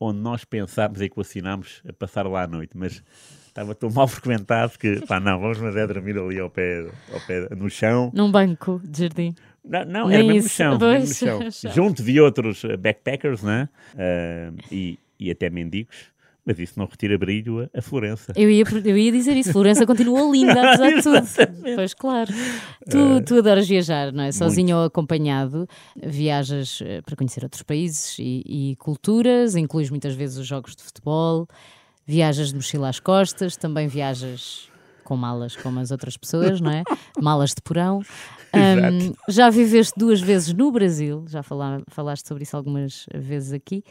onde 0.00 0.20
nós 0.20 0.44
pensámos 0.44 1.00
e 1.00 1.04
equacionámos 1.04 1.82
a 1.88 1.92
passar 1.92 2.26
lá 2.26 2.44
à 2.44 2.46
noite, 2.46 2.76
mas 2.76 3.02
estava 3.46 3.74
tão 3.74 3.90
mal 3.90 4.06
frequentado 4.08 4.78
que, 4.78 5.04
pá, 5.06 5.18
não, 5.18 5.40
vamos 5.40 5.58
mas 5.58 5.76
é 5.76 5.86
dormir 5.86 6.18
ali 6.18 6.38
ao 6.38 6.50
pé, 6.50 6.86
ao 7.12 7.20
pé 7.26 7.48
no 7.54 7.68
chão. 7.68 8.10
Num 8.14 8.30
banco 8.30 8.80
de 8.84 9.02
jardim. 9.02 9.34
Não, 9.64 9.84
não 9.84 10.10
era 10.10 10.22
mesmo 10.22 10.42
no 10.42 10.48
chão, 10.48 10.78
mesmo 10.78 11.44
no 11.44 11.52
chão. 11.52 11.72
Junto 11.72 12.02
de 12.02 12.20
outros 12.20 12.64
eh, 12.64 12.76
backpackers, 12.76 13.42
né? 13.42 13.68
Ah, 13.96 14.52
e, 14.70 14.98
e 15.18 15.30
até 15.30 15.50
mendigos, 15.50 16.12
mas 16.48 16.58
isso 16.58 16.78
não 16.78 16.86
retira 16.86 17.18
brilho 17.18 17.68
a, 17.76 17.82
Florença. 17.82 18.32
Eu 18.34 18.50
ia, 18.50 18.64
eu 18.84 18.96
ia 18.96 19.12
dizer 19.12 19.36
isso. 19.36 19.52
Florença 19.52 19.84
continua 19.86 20.22
linda, 20.30 20.52
apesar 20.72 20.90
de 20.94 21.02
tudo. 21.02 21.74
Pois 21.76 21.92
claro. 21.92 22.32
Tu, 22.90 23.20
tu 23.26 23.34
adoras 23.38 23.68
viajar, 23.68 24.10
não 24.12 24.24
é? 24.24 24.32
Sozinho 24.32 24.78
ou 24.78 24.84
acompanhado. 24.84 25.68
Viajas 26.02 26.80
eh, 26.82 27.02
para 27.02 27.14
conhecer 27.14 27.44
outros 27.44 27.62
países 27.62 28.16
e, 28.18 28.42
e 28.72 28.76
culturas, 28.76 29.54
incluís 29.54 29.90
muitas 29.90 30.14
vezes 30.14 30.38
os 30.38 30.46
jogos 30.46 30.74
de 30.74 30.82
futebol. 30.82 31.46
Viajas 32.06 32.48
de 32.48 32.54
mochila 32.54 32.88
às 32.88 32.98
costas, 32.98 33.54
também 33.56 33.86
viajas 33.86 34.70
com 35.04 35.16
malas 35.16 35.54
como 35.56 35.78
as 35.80 35.90
outras 35.90 36.16
pessoas, 36.16 36.60
não 36.60 36.70
é? 36.70 36.82
Malas 37.20 37.50
de 37.54 37.60
porão. 37.62 38.00
Ahm, 38.52 39.12
já 39.28 39.50
viveste 39.50 39.92
duas 39.96 40.20
vezes 40.20 40.52
no 40.54 40.70
Brasil, 40.72 41.24
já 41.28 41.42
fala- 41.42 41.82
falaste 41.88 42.26
sobre 42.26 42.44
isso 42.44 42.56
algumas 42.56 43.06
vezes 43.14 43.52
aqui. 43.52 43.82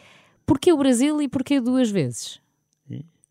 Porquê 0.45 0.72
o 0.72 0.78
Brasil 0.78 1.22
e 1.22 1.28
porquê 1.28 1.60
duas 1.60 1.89
vezes? 1.91 2.39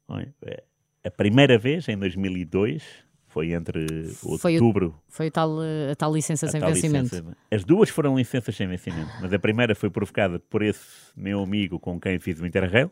Eh, 0.09 0.63
A 1.05 1.11
primeira 1.11 1.57
vez, 1.57 1.89
em 1.89 1.97
2002, 1.97 2.83
foi 3.29 3.53
entre 3.53 3.87
Foi 4.15 4.59
o- 4.59 4.65
outubro 4.65 5.01
Foi 5.09 5.29
a 5.29 5.31
tal, 5.31 5.63
eh, 5.63 5.93
a 5.93 5.95
tal 5.95 6.13
licença 6.13 6.47
a 6.47 6.49
sem 6.49 6.61
tal 6.61 6.73
vencimento. 6.73 7.15
licença. 7.15 7.37
As 7.49 7.65
duas 7.65 7.89
foram 7.91 8.17
licenças 8.17 8.57
sem 8.57 8.67
vencimento, 8.67 9.11
mas 9.21 9.33
a 9.33 9.39
primeira 9.39 9.75
foi 9.77 9.89
provocada 9.89 10.41
por 10.41 10.63
esse 10.63 11.13
meu 11.17 11.41
amigo 11.43 11.79
com 11.79 12.01
quem 12.01 12.19
fiz 12.19 12.41
o 12.41 12.47
Interrail, 12.47 12.91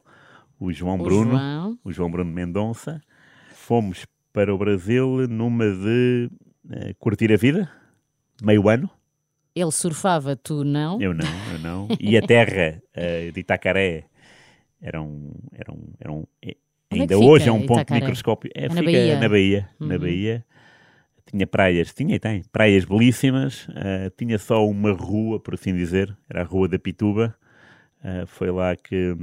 o 0.61 0.73
João 0.73 0.95
O 1.01 1.03
Bruno, 1.03 1.31
João. 1.33 1.79
o 1.83 1.93
João 1.93 2.11
Bruno 2.11 2.31
Mendonça. 2.31 3.01
Fomos 3.53 4.07
para 4.33 4.55
o 4.55 4.59
Brasil 4.59 5.27
numa 5.29 5.69
de 5.69 6.31
eh, 6.71 6.95
curtir 7.01 7.33
a 7.33 7.37
vida, 7.37 7.69
meio 8.43 8.69
ano. 8.69 8.89
Ele 9.57 9.73
surfava, 9.73 10.37
tu 10.37 10.63
não. 10.63 11.01
Eu 11.01 11.13
não, 11.15 11.27
eu 11.53 11.59
não. 11.59 11.89
E 11.99 12.17
a 12.17 12.23
terra 12.23 12.81
eh, 12.93 13.31
de 13.33 13.41
Itacaré 13.41 14.05
Era 14.81 15.01
um. 15.01 15.33
Era 15.53 15.73
um, 15.73 15.85
era 15.99 16.13
um 16.13 16.25
é- 16.43 16.57
Onde 16.91 17.01
é 17.01 17.03
ainda 17.03 17.17
que 17.19 17.25
hoje 17.25 17.49
é 17.49 17.53
um 17.53 17.61
ponto 17.67 17.81
Itacaré? 17.81 18.01
microscópio. 18.01 18.51
É, 18.55 18.67
É 18.67 18.69
na 18.69 18.75
fica 18.77 18.85
Bahia? 18.85 19.21
na 19.21 19.29
Bahia. 19.29 19.71
Na 19.81 19.95
Uhum. 19.95 20.01
Bahia. 20.01 20.45
Tinha 21.27 21.47
praias, 21.47 21.93
tinha 21.93 22.15
e 22.15 22.19
tem, 22.21 22.43
praias 22.53 22.85
belíssimas. 22.85 23.67
ah, 23.71 24.11
tinha 24.17 24.39
só 24.39 24.67
uma 24.69 24.93
rua, 24.93 25.41
por 25.41 25.55
assim 25.55 25.75
dizer, 25.75 26.17
era 26.29 26.43
a 26.43 26.45
Rua 26.45 26.69
da 26.69 26.79
Pituba. 26.79 27.35
Ah, 28.03 28.25
foi 28.27 28.51
lá 28.51 28.77
que, 28.77 29.17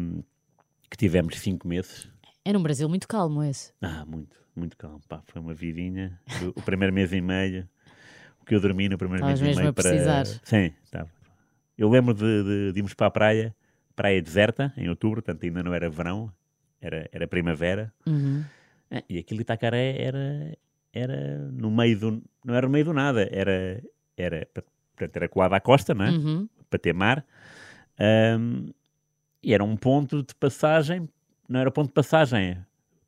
que 0.89 0.97
tivemos 0.97 1.37
cinco 1.39 1.67
meses. 1.67 2.09
Era 2.43 2.57
um 2.57 2.63
Brasil 2.63 2.89
muito 2.89 3.07
calmo 3.07 3.43
esse. 3.43 3.71
Ah, 3.81 4.03
muito, 4.05 4.35
muito 4.55 4.75
calmo. 4.75 4.99
Pá, 5.07 5.21
foi 5.27 5.39
uma 5.41 5.53
vidinha. 5.53 6.19
O, 6.55 6.59
o 6.59 6.63
primeiro 6.63 6.93
mês 6.93 7.13
e 7.13 7.21
meio, 7.21 7.69
o 8.41 8.45
que 8.45 8.55
eu 8.55 8.59
dormi 8.59 8.89
no 8.89 8.97
primeiro 8.97 9.23
Estavas 9.23 9.41
mês 9.41 9.55
e 9.55 9.59
meio 9.59 9.69
a 9.69 9.73
para. 9.73 9.83
precisar. 9.89 10.25
Sim, 10.43 10.73
estava. 10.83 11.09
Eu 11.77 11.87
lembro 11.89 12.13
de, 12.13 12.43
de- 12.43 12.71
de 12.73 12.79
irmos 12.79 12.93
para 12.95 13.07
a 13.07 13.11
praia, 13.11 13.55
praia 13.95 14.21
deserta, 14.21 14.73
em 14.75 14.89
outubro, 14.89 15.21
portanto 15.21 15.43
ainda 15.45 15.63
não 15.63 15.73
era 15.73 15.89
verão, 15.89 16.31
era, 16.81 17.09
era 17.11 17.27
primavera. 17.27 17.93
Uhum. 18.05 18.43
Ah, 18.89 19.03
E 19.09 19.19
aquilo 19.19 19.41
Itacaré 19.41 19.95
era, 20.01 20.57
era 20.91 21.37
no 21.51 21.71
meio 21.71 21.99
do. 21.99 22.23
Não 22.43 22.55
era 22.55 22.65
no 22.67 22.73
meio 22.73 22.85
do 22.85 22.93
nada, 22.93 23.27
era. 23.31 23.81
era 24.17 24.47
portanto, 24.95 25.15
era 25.15 25.29
colado 25.29 25.53
à 25.53 25.59
costa, 25.59 25.93
não 25.93 26.05
é? 26.05 26.09
Uhum. 26.11 26.49
para 26.69 26.79
ter 26.79 26.93
mar. 26.93 27.25
Ahm, 27.99 28.69
e 29.43 29.53
era 29.53 29.63
um 29.63 29.75
ponto 29.75 30.23
de 30.23 30.33
passagem, 30.35 31.07
não 31.47 31.59
era 31.59 31.71
ponto 31.71 31.87
de 31.87 31.93
passagem, 31.93 32.57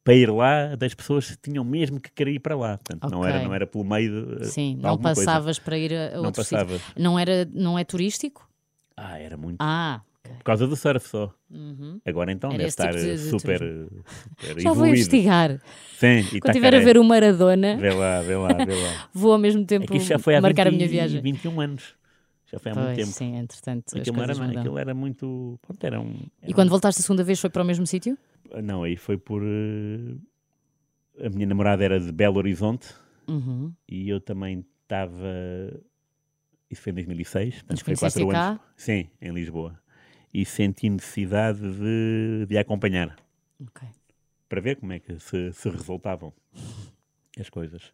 para 0.04 0.14
ir 0.16 0.30
lá 0.30 0.76
das 0.76 0.94
pessoas 0.94 1.38
tinham 1.42 1.64
mesmo 1.64 2.00
que 2.00 2.12
querer 2.12 2.34
ir 2.34 2.40
para 2.40 2.56
lá. 2.56 2.78
Portanto, 2.78 3.10
não, 3.10 3.26
era, 3.26 3.44
não 3.44 3.54
era 3.54 3.66
pelo 3.68 3.84
meio 3.84 4.38
de, 4.40 4.46
Sim, 4.48 4.76
de 4.76 4.82
não 4.82 4.90
alguma 4.92 5.14
coisa. 5.14 5.32
passavas 5.32 5.60
para 5.60 5.78
ir 5.78 5.94
a, 5.94 6.08
a 6.10 6.18
Não 6.18 6.26
outro 6.26 6.44
sítio. 6.44 6.82
Não, 6.98 7.18
era, 7.20 7.46
não 7.54 7.78
é 7.80 7.84
turístico? 7.84 8.50
Ah, 8.98 9.18
era 9.20 9.38
muito. 9.38 9.58
Ah, 9.60 10.02
Por 10.38 10.44
causa 10.44 10.68
do 10.68 10.76
surf 10.76 11.08
só. 11.08 11.34
uhum. 11.50 12.00
Agora 12.06 12.32
então 12.32 12.50
Era 12.50 12.58
deve 12.58 12.68
esse 12.70 12.74
estar 12.82 12.90
tipo 12.94 13.04
de- 13.04 13.10
eh, 13.12 13.16
de 13.16 13.30
super, 13.30 13.62
eh, 13.62 13.88
super 14.40 14.60
já 14.60 14.70
vou 14.70 14.86
evoluído. 14.86 14.96
investigar. 14.96 15.62
Sim, 15.98 16.24
Quando 16.40 16.50
estiver 16.50 16.76
a 16.76 16.80
ver 16.80 16.98
o 16.98 17.04
Maradona, 17.04 17.78
Vê 17.78 17.92
lá, 17.94 18.22
vê 18.22 18.36
lá, 18.36 18.54
vê 18.66 18.74
lá. 18.76 19.10
vou 19.14 19.32
ao 19.34 19.38
mesmo 19.40 19.62
É 19.62 19.66
tempo 19.66 19.88
que 19.88 19.98
isto 19.98 20.08
já 20.10 20.20
foi 20.20 20.36
há 20.36 20.42
marcar 20.42 20.66
20 20.66 20.74
a 20.74 20.78
minha 20.78 20.88
viagem. 20.90 21.22
21 21.22 21.62
anos. 21.62 21.96
Já 22.52 22.60
foi 22.60 22.72
há 22.72 22.76
muito 22.76 22.88
Pois, 22.88 22.98
tempo. 22.98 23.12
sim, 23.18 23.36
entretanto, 23.38 23.86
as 23.96 24.02
Aquilo, 24.02 24.22
era, 24.22 24.36
mudam. 24.36 24.60
aquilo 24.62 24.78
era 24.78 24.94
muito. 24.94 25.60
Pronto, 25.62 25.84
era 25.84 26.00
um, 26.00 26.12
E 26.12 26.30
era 26.44 26.54
quando 26.54 26.70
voltaste 26.70 27.00
a 27.02 27.04
segunda 27.04 27.24
vez 27.24 27.40
foi 27.40 27.50
para 27.50 27.64
o 27.64 27.66
mesmo 27.66 27.88
sítio? 27.88 28.18
um- 28.54 28.62
Não, 28.62 28.84
aí 28.84 28.96
foi 28.96 29.18
por. 29.18 29.42
eh, 29.44 30.16
A 31.26 31.30
minha 31.30 31.46
namorada 31.46 31.84
era 31.84 32.00
de 32.00 32.12
Belo 32.12 32.38
Horizonte 32.38 32.88
Uhum. 33.28 33.72
e 33.88 34.10
eu 34.10 34.20
também 34.20 34.66
estava. 34.84 35.28
Isso 36.70 36.82
foi 36.82 36.92
em 36.92 36.96
2006, 36.96 37.56
portanto 37.56 37.78
foi 37.80 37.86
conheceste 37.96 38.20
quatro 38.20 38.32
cá? 38.32 38.50
anos. 38.50 38.62
Sim, 38.76 39.08
em 39.22 39.32
Lisboa. 39.32 39.80
E 40.34 40.46
senti 40.46 40.90
necessidade 40.90 41.60
de, 41.62 42.46
de 42.48 42.58
acompanhar 42.58 43.16
Ok. 43.62 43.88
para 44.50 44.60
ver 44.62 44.78
como 44.78 44.92
é 44.94 45.00
que 45.00 45.20
se, 45.20 45.54
se 45.54 45.70
resultavam 45.70 46.34
as 47.40 47.50
coisas. 47.50 47.94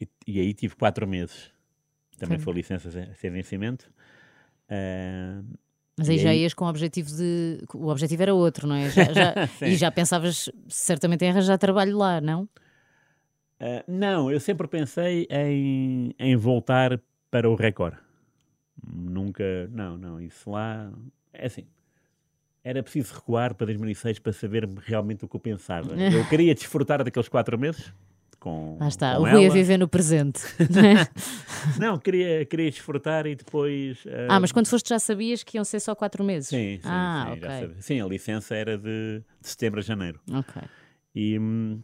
E, 0.00 0.08
e 0.26 0.40
aí 0.40 0.52
tive 0.54 0.74
quatro 0.74 1.06
meses. 1.06 1.50
Também 2.18 2.38
Foi- 2.38 2.46
foi 2.46 2.54
licença 2.54 2.90
sem, 2.90 3.14
sem 3.14 3.30
vencimento. 3.30 3.88
Ah, 4.68 5.40
Mas 5.96 6.08
aí 6.08 6.16
E 6.16 6.18
já 6.18 6.30
aí- 6.30 6.42
ias 6.42 6.52
com 6.54 6.64
o 6.64 6.68
objetivo 6.68 7.10
de. 7.10 7.60
O 7.74 7.88
objetivo 7.88 8.22
era 8.22 8.34
outro, 8.34 8.66
não 8.66 8.74
é? 8.74 8.90
Já, 8.90 9.04
já- 9.12 9.46
Sim. 9.58 9.64
e 9.66 9.76
já 9.76 9.90
pensavas 9.90 10.50
certamente 10.68 11.24
em 11.24 11.30
arranjar 11.30 11.58
trabalho 11.58 11.96
lá, 11.96 12.20
não? 12.20 12.48
ah, 13.60 13.84
não, 13.86 14.30
eu 14.32 14.40
sempre 14.40 14.66
pensei 14.68 15.26
em, 15.30 16.12
em 16.18 16.36
voltar 16.36 17.00
para 17.30 17.48
o 17.48 17.54
Record. 17.54 17.94
Nunca. 18.84 19.68
Não, 19.72 19.96
não, 19.96 20.20
isso 20.20 20.50
lá. 20.50 20.92
É 21.32 21.46
assim. 21.46 21.66
Era 22.62 22.82
preciso 22.82 23.14
recuar 23.14 23.54
para 23.54 23.66
2006 23.66 24.18
para 24.18 24.32
saber 24.32 24.68
realmente 24.84 25.24
o 25.24 25.28
que 25.28 25.36
eu 25.36 25.40
pensava. 25.40 25.94
Eu 25.96 26.28
queria 26.28 26.54
desfrutar 26.54 27.02
daqueles 27.02 27.28
quatro 27.28 27.58
meses. 27.58 27.92
Com, 28.38 28.76
Lá 28.78 28.86
está, 28.86 29.16
com 29.16 29.22
o 29.22 29.28
Rui 29.28 29.46
a 29.46 29.50
viver 29.50 29.76
no 29.78 29.88
presente. 29.88 30.40
não 30.70 30.84
é? 30.84 31.08
Não, 31.76 31.98
queria, 31.98 32.44
queria 32.44 32.70
desfrutar 32.70 33.26
e 33.26 33.34
depois. 33.34 34.04
ah, 34.28 34.38
mas 34.38 34.52
quando 34.52 34.68
foste 34.68 34.90
já 34.90 34.98
sabias 34.98 35.42
que 35.42 35.56
iam 35.56 35.64
ser 35.64 35.80
só 35.80 35.92
quatro 35.92 36.22
meses? 36.22 36.48
Sim, 36.48 36.76
sim, 36.76 36.82
ah, 36.84 37.24
sim, 37.26 37.32
ok. 37.32 37.40
já 37.42 37.60
sabia. 37.60 37.82
Sim, 37.82 38.00
a 38.00 38.06
licença 38.06 38.54
era 38.54 38.78
de, 38.78 39.22
de 39.40 39.48
setembro 39.48 39.80
a 39.80 39.82
janeiro. 39.82 40.20
Ok. 40.30 40.62
E, 41.14 41.36
hum, 41.36 41.80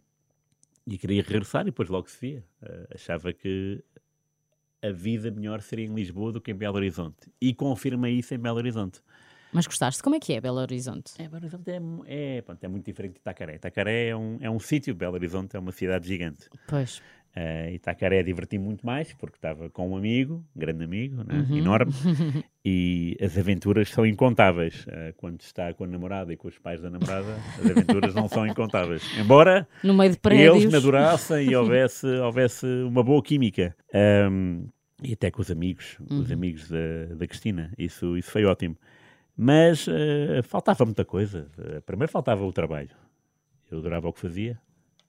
e 0.86 0.98
queria 0.98 1.22
regressar 1.22 1.62
e 1.62 1.66
depois 1.66 1.88
logo 1.88 2.08
se 2.08 2.20
via. 2.20 2.44
Eh, 2.62 2.88
achava 2.94 3.32
que 3.32 3.82
a 4.82 4.90
vida 4.92 5.30
melhor 5.30 5.62
seria 5.62 5.86
em 5.86 5.94
Lisboa 5.94 6.30
do 6.30 6.40
que 6.40 6.50
em 6.50 6.54
Belo 6.54 6.76
Horizonte. 6.76 7.32
E 7.40 7.54
confirma 7.54 8.10
isso 8.10 8.34
em 8.34 8.38
Belo 8.38 8.58
Horizonte. 8.58 9.00
Mas 9.54 9.66
gostaste? 9.66 10.02
Como 10.02 10.16
é 10.16 10.20
que 10.20 10.32
é 10.32 10.40
Belo 10.40 10.58
Horizonte? 10.58 11.12
É, 11.18 11.22
Belo 11.28 11.36
Horizonte 11.36 11.70
é, 11.70 12.38
é, 12.38 12.42
pronto, 12.42 12.62
é 12.64 12.68
muito 12.68 12.84
diferente 12.84 13.14
de 13.14 13.18
Itacaré. 13.20 13.54
Itacaré 13.54 14.08
é 14.08 14.16
um, 14.16 14.38
é 14.40 14.50
um 14.50 14.58
sítio, 14.58 14.94
Belo 14.94 15.14
Horizonte 15.14 15.56
é 15.56 15.58
uma 15.58 15.72
cidade 15.72 16.06
gigante. 16.08 16.48
Pois. 16.68 17.00
Uh, 17.36 17.70
Itacaré 17.74 18.22
diverti 18.22 18.58
muito 18.58 18.86
mais 18.86 19.12
porque 19.14 19.36
estava 19.36 19.68
com 19.68 19.90
um 19.90 19.96
amigo, 19.96 20.44
um 20.54 20.58
grande 20.60 20.84
amigo, 20.84 21.16
né, 21.24 21.44
Uhum. 21.50 21.56
enorme, 21.56 21.92
e 22.64 23.16
as 23.20 23.36
aventuras 23.36 23.88
são 23.90 24.06
incontáveis. 24.06 24.84
Uh, 24.86 25.12
quando 25.16 25.40
está 25.40 25.72
com 25.74 25.82
a 25.84 25.86
namorada 25.88 26.32
e 26.32 26.36
com 26.36 26.46
os 26.48 26.56
pais 26.58 26.80
da 26.80 26.88
namorada, 26.90 27.34
as 27.58 27.70
aventuras 27.70 28.14
não 28.14 28.28
são 28.28 28.46
incontáveis. 28.46 29.02
Embora 29.18 29.66
No 29.82 29.94
meio 29.94 30.12
de 30.12 30.18
prédios. 30.18 30.62
eles 30.62 30.72
madurassem 30.72 31.48
e 31.50 31.54
houvesse, 31.56 32.06
houvesse 32.06 32.66
uma 32.84 33.02
boa 33.02 33.20
química. 33.22 33.74
Um, 34.30 34.68
e 35.02 35.12
até 35.12 35.28
com 35.30 35.42
os 35.42 35.50
amigos, 35.50 35.96
os 36.08 36.28
Uhum. 36.28 36.34
amigos 36.34 36.68
da, 36.70 37.14
da 37.16 37.26
Cristina. 37.26 37.72
Isso, 37.76 38.16
isso 38.16 38.30
foi 38.30 38.44
ótimo. 38.44 38.76
Mas 39.36 39.86
uh, 39.88 40.42
faltava 40.44 40.84
muita 40.84 41.04
coisa. 41.04 41.48
Uh, 41.58 41.82
primeiro 41.82 42.10
faltava 42.10 42.44
o 42.44 42.52
trabalho. 42.52 42.90
Eu 43.70 43.78
adorava 43.78 44.08
o 44.08 44.12
que 44.12 44.20
fazia, 44.20 44.60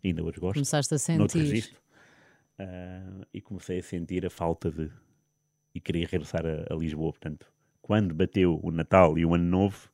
ainda 0.04 0.24
hoje 0.24 0.40
gosto 0.40 0.54
Começaste 0.56 0.96
a 0.96 0.98
sentir. 0.98 1.76
Ah, 2.58 3.26
e 3.34 3.42
comecei 3.42 3.80
a 3.80 3.84
sentir 3.84 4.26
a 4.26 4.30
falta 4.30 4.72
de. 4.72 4.90
E 5.74 5.80
queria 5.80 6.08
regressar 6.10 6.44
a, 6.46 6.74
a 6.74 6.78
Lisboa. 6.78 7.12
Portanto, 7.12 7.46
quando 7.82 8.14
bateu 8.16 8.60
o 8.64 8.72
Natal 8.72 9.18
e 9.18 9.26
o 9.26 9.36
Ano 9.36 9.44
Novo, 9.44 9.90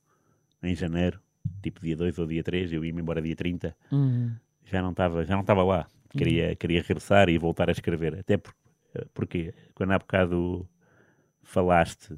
em 0.62 0.74
janeiro, 0.74 1.20
tipo 1.60 1.80
dia 1.80 1.96
2 1.96 2.18
ou 2.20 2.26
dia 2.26 2.42
3, 2.42 2.72
eu 2.72 2.84
ia-me 2.84 3.02
embora 3.02 3.20
dia 3.20 3.34
30, 3.34 3.76
Uhum. 3.90 4.32
já 4.64 4.80
não 4.80 4.92
estava 4.92 5.64
lá. 5.64 5.86
Queria, 6.10 6.54
queria 6.54 6.80
regressar 6.82 7.28
e 7.28 7.36
voltar 7.36 7.68
a 7.68 7.72
escrever. 7.72 8.18
Até 8.20 8.36
por, 8.36 8.54
eh, 8.94 9.06
porque, 9.12 9.52
quando 9.74 9.92
há 9.92 9.98
bocado 9.98 10.68
falaste 11.42 12.16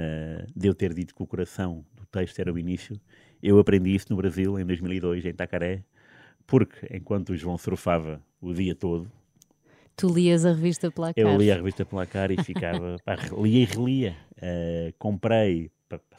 ah, 0.00 0.46
de 0.56 0.66
eu 0.68 0.74
ter 0.74 0.94
dito 0.94 1.14
que 1.14 1.22
o 1.22 1.26
coração 1.26 1.84
do 1.94 2.06
texto 2.06 2.38
era 2.38 2.52
o 2.52 2.58
início, 2.58 2.98
eu 3.42 3.58
aprendi 3.58 3.94
isso 3.94 4.06
no 4.10 4.16
Brasil, 4.16 4.58
em 4.58 4.64
2002, 4.64 5.24
em 5.26 5.34
Tacaré, 5.34 5.84
porque 6.46 6.86
enquanto 6.96 7.30
o 7.30 7.36
João 7.36 7.58
surfava 7.58 8.20
o 8.40 8.52
dia 8.54 8.74
todo, 8.74 9.10
Tu 9.96 10.08
lias 10.08 10.46
a 10.46 10.52
revista 10.52 10.90
Placar. 10.90 11.22
eu 11.22 11.36
lia 11.36 11.52
a 11.52 11.56
revista 11.56 11.84
Placar 11.84 12.30
e 12.30 12.42
ficava, 12.42 12.96
pá, 13.04 13.16
lia 13.38 13.62
e 13.62 13.64
relia. 13.66 14.16
Ah, 14.40 14.92
comprei, 14.98 15.70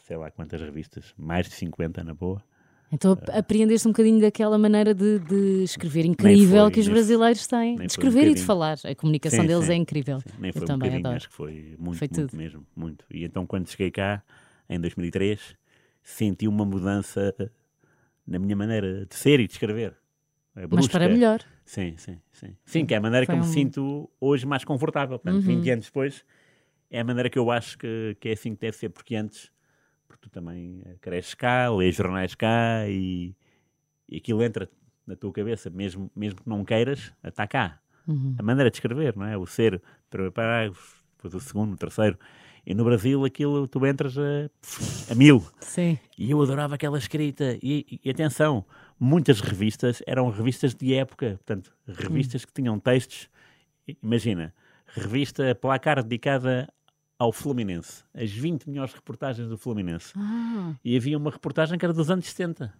sei 0.04 0.18
lá 0.18 0.30
quantas 0.30 0.62
revistas, 0.62 1.14
mais 1.18 1.48
de 1.48 1.54
50 1.56 2.04
na 2.04 2.14
boa. 2.14 2.44
Então 2.92 3.14
ap- 3.14 3.30
apreendeste 3.30 3.88
um 3.88 3.92
bocadinho 3.92 4.20
daquela 4.20 4.58
maneira 4.58 4.94
de, 4.94 5.20
de 5.20 5.64
escrever 5.64 6.06
incrível 6.06 6.64
foi, 6.66 6.72
que 6.72 6.80
os 6.82 6.88
brasileiros 6.88 7.48
têm. 7.48 7.72
De 7.72 7.76
foi 7.76 7.84
um 7.84 7.88
escrever 7.88 8.28
e 8.28 8.34
de 8.36 8.42
falar. 8.42 8.78
A 8.84 8.96
comunicação 8.96 9.42
Sim, 9.42 9.48
deles 9.48 9.66
sim, 9.66 9.72
é 9.72 9.76
incrível. 9.76 10.20
Sim, 10.20 10.30
nem 10.39 10.50
Eu 10.50 10.54
foi 10.54 10.62
um 10.64 10.66
também 10.66 10.96
adoro. 10.96 11.16
acho 11.16 11.30
que 11.30 11.36
foi 11.36 11.76
muito, 11.80 11.97
Foi 11.97 12.09
muito 12.12 12.36
mesmo, 12.36 12.68
muito. 12.76 13.05
E 13.09 13.24
então 13.24 13.46
quando 13.46 13.70
cheguei 13.70 13.92
cá, 13.92 14.22
em 14.70 14.80
2003, 14.80 15.55
senti 16.04 16.47
uma 16.47 16.66
mudança 16.66 17.34
na 18.28 18.38
minha 18.39 18.55
maneira 18.55 19.05
de 19.05 19.16
ser 19.16 19.39
e 19.39 19.47
de 19.47 19.54
escrever. 19.54 19.96
É 20.55 20.68
Mas 20.70 20.88
para 20.88 21.08
melhor. 21.08 21.39
Sim, 21.66 21.96
sim, 21.97 22.20
sim. 22.34 22.55
Sim, 22.66 22.86
que 22.86 22.93
é 22.93 22.97
a 22.97 23.01
maneira 23.01 23.26
Foi 23.26 23.34
que 23.36 23.39
eu 23.39 23.46
me 23.46 23.50
sinto 23.54 24.09
hoje 24.20 24.46
mais 24.46 24.66
confortável. 24.66 25.18
Portanto, 25.18 25.42
Uhum. 25.43 25.55
20 25.55 25.70
anos 25.70 25.86
depois, 25.86 26.26
é 26.89 27.00
a 27.00 27.04
maneira 27.05 27.30
que 27.30 27.39
eu 27.39 27.50
acho 27.50 27.78
que, 27.78 28.18
que 28.20 28.28
é 28.30 28.34
assim 28.34 28.54
que 28.54 28.59
deve 28.59 28.76
ser, 28.76 28.89
porque 28.89 29.16
antes, 29.16 29.50
porque 30.12 30.28
tu 30.28 30.29
também 30.29 30.82
eh, 30.86 30.97
cresces 31.00 31.33
cá, 31.33 31.70
lês 31.74 31.96
jornais 31.96 32.36
cá 32.36 32.88
e, 32.88 33.33
e 34.09 34.17
aquilo 34.17 34.43
entra 34.43 34.70
na 35.08 35.16
tua 35.16 35.32
cabeça, 35.32 35.70
mesmo, 35.70 36.12
mesmo 36.16 36.42
que 36.42 36.50
não 36.50 36.66
queiras, 36.66 37.13
está 37.24 37.47
cá. 37.47 37.79
Uhum. 38.08 38.36
A 38.38 38.43
maneira 38.43 38.70
de 38.70 38.78
escrever, 38.78 39.16
não 39.16 39.25
é? 39.25 39.38
O 39.38 39.46
ser, 39.46 39.82
primeiro 40.09 40.33
parágrafo, 40.33 41.01
depois 41.16 41.33
o 41.33 41.39
segundo, 41.39 41.74
o 41.74 41.78
terceiro. 41.78 42.17
E 42.66 42.74
no 42.74 42.83
Brasil 42.83 43.24
aquilo 43.25 43.67
tu 43.67 43.86
entras 43.86 44.17
a, 44.17 44.50
a 45.12 45.16
mil. 45.16 45.43
Sim. 45.62 45.97
E 46.17 46.29
eu 46.29 46.42
adorava 46.42 46.75
aquela 46.75 46.97
escrita. 46.97 47.58
E, 47.62 48.00
e 48.04 48.09
atenção, 48.09 48.66
muitas 49.00 49.39
revistas 49.39 50.04
eram 50.05 50.29
revistas 50.29 50.75
de 50.75 50.93
época, 50.93 51.39
portanto, 51.46 51.74
revistas 51.88 52.46
que 52.46 52.54
tinham 52.54 52.79
textos. 52.79 53.29
Imagina, 54.04 54.54
revista 54.88 55.55
Placar 55.55 56.04
dedicada 56.04 56.71
ao 57.22 57.32
Fluminense, 57.32 58.04
as 58.16 58.32
20 58.32 58.68
melhores 58.68 58.93
reportagens 58.96 59.48
do 59.48 59.56
Fluminense. 59.56 60.12
Ah, 60.18 60.74
E 60.84 60.98
havia 60.98 61.16
uma 61.16 61.30
reportagem 61.30 61.78
que 61.78 61.86
era 61.86 61.93
dos 61.93 62.10
anos 62.10 62.26
70, 62.26 62.74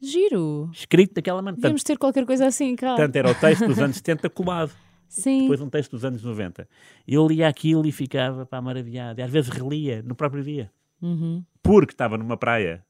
giro. 0.00 0.68
escrito 0.72 1.14
daquela 1.14 1.40
maneira. 1.40 1.60
Devíamos 1.62 1.84
ter 1.84 1.96
qualquer 1.96 2.26
coisa 2.26 2.48
assim 2.48 2.74
cá. 2.74 2.96
Portanto, 2.96 3.14
era 3.14 3.30
o 3.30 3.34
texto 3.34 3.68
dos 3.68 3.78
anos 3.78 3.94
70 3.98 4.28
colado. 4.30 4.72
Sim. 5.08 5.42
Depois 5.42 5.60
um 5.60 5.68
texto 5.70 5.92
dos 5.92 6.04
anos 6.04 6.22
90. 6.24 6.68
Eu 7.06 7.28
lia 7.28 7.46
aquilo 7.46 7.86
e 7.86 7.92
ficava 7.92 8.44
pá, 8.44 8.60
maravilhado. 8.60 9.20
E 9.20 9.22
às 9.22 9.30
vezes 9.30 9.50
relia 9.50 10.02
no 10.02 10.16
próprio 10.16 10.42
dia. 10.42 10.70
Uhum. 11.00 11.44
Porque 11.62 11.92
estava 11.92 12.18
numa 12.18 12.36
praia 12.36 12.84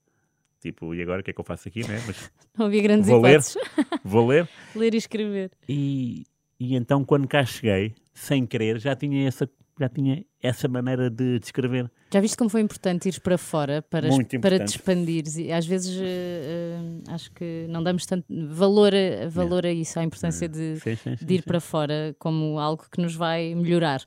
Tipo, 0.61 0.95
e 0.95 1.03
agora 1.03 1.21
o 1.21 1.25
que 1.25 1.31
é 1.31 1.35
que 1.35 1.41
eu 1.41 1.45
faço 1.45 1.69
aqui, 1.69 1.87
né? 1.87 2.03
Mas 2.07 2.31
Não 2.57 2.67
havia 2.67 2.83
grandes 2.83 3.07
Vou 3.09 3.21
ler. 3.21 3.41
vou 4.05 4.27
ler. 4.27 4.49
ler 4.75 4.95
e 4.95 4.97
escrever. 4.99 5.51
E, 5.69 6.25
e 6.59 6.75
então, 6.75 7.03
quando 7.05 7.27
cá 7.29 7.45
cheguei, 7.45 7.95
sem 8.15 8.47
querer, 8.47 8.79
já 8.79 8.95
tinha 8.95 9.27
essa, 9.27 9.49
já 9.81 9.89
tinha 9.89 10.25
essa 10.43 10.69
maneira 10.69 11.11
de 11.11 11.39
descrever. 11.39 11.91
Já 12.13 12.21
viste 12.21 12.37
como 12.37 12.51
foi 12.51 12.61
importante 12.61 13.07
ires 13.09 13.19
para 13.19 13.37
fora 13.39 13.83
para, 13.83 14.09
para 14.41 14.65
te 14.65 14.77
expandires? 14.77 15.37
E 15.37 15.51
às 15.51 15.67
vezes 15.67 15.99
eh, 16.01 16.79
acho 17.09 17.33
que 17.33 17.67
não 17.69 17.83
damos 17.83 18.05
tanto 18.07 18.27
valor 18.49 18.93
a, 18.95 19.29
valor 19.29 19.65
a 19.67 19.73
isso, 19.73 19.99
à 19.99 20.05
importância 20.05 20.49
de, 20.49 20.79
Sim, 20.81 20.97
sim, 20.97 21.17
sim, 21.17 21.25
de 21.25 21.35
ir 21.35 21.43
para 21.43 21.61
fora 21.61 22.15
como 22.19 22.59
algo 22.59 22.85
que 22.91 23.01
nos 23.01 23.15
vai 23.15 23.55
melhorar. 23.55 24.03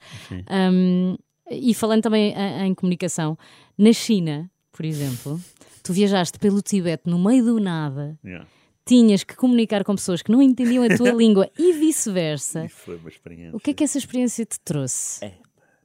Um, 0.50 1.16
e 1.50 1.74
falando 1.74 2.02
também 2.04 2.34
em, 2.34 2.68
em 2.68 2.74
comunicação, 2.76 3.38
na 3.78 3.92
China, 3.94 4.50
por 4.72 4.86
exemplo, 4.86 5.40
tu 5.84 5.94
viajaste 5.94 6.40
pelo 6.40 6.62
Tibete 6.62 7.10
no 7.10 7.18
meio 7.20 7.44
do 7.44 7.60
nada, 7.60 8.18
Yeah. 8.24 8.48
tinhas 8.86 9.24
que 9.24 9.36
comunicar 9.36 9.84
com 9.84 9.96
pessoas 9.96 10.22
que 10.22 10.32
não 10.32 10.42
entendiam 10.42 10.84
a 10.84 10.98
tua 10.98 11.12
língua 11.14 11.50
e 11.58 11.74
vice-versa. 11.74 12.68
Foi 12.70 12.96
uma 12.98 13.10
experiência. 13.10 13.56
O 13.56 13.60
que 13.60 13.72
é 13.72 13.74
que 13.74 13.84
essa 13.84 13.98
experiência 13.98 14.46
te 14.46 14.60
trouxe? 14.60 15.24
É. 15.24 15.34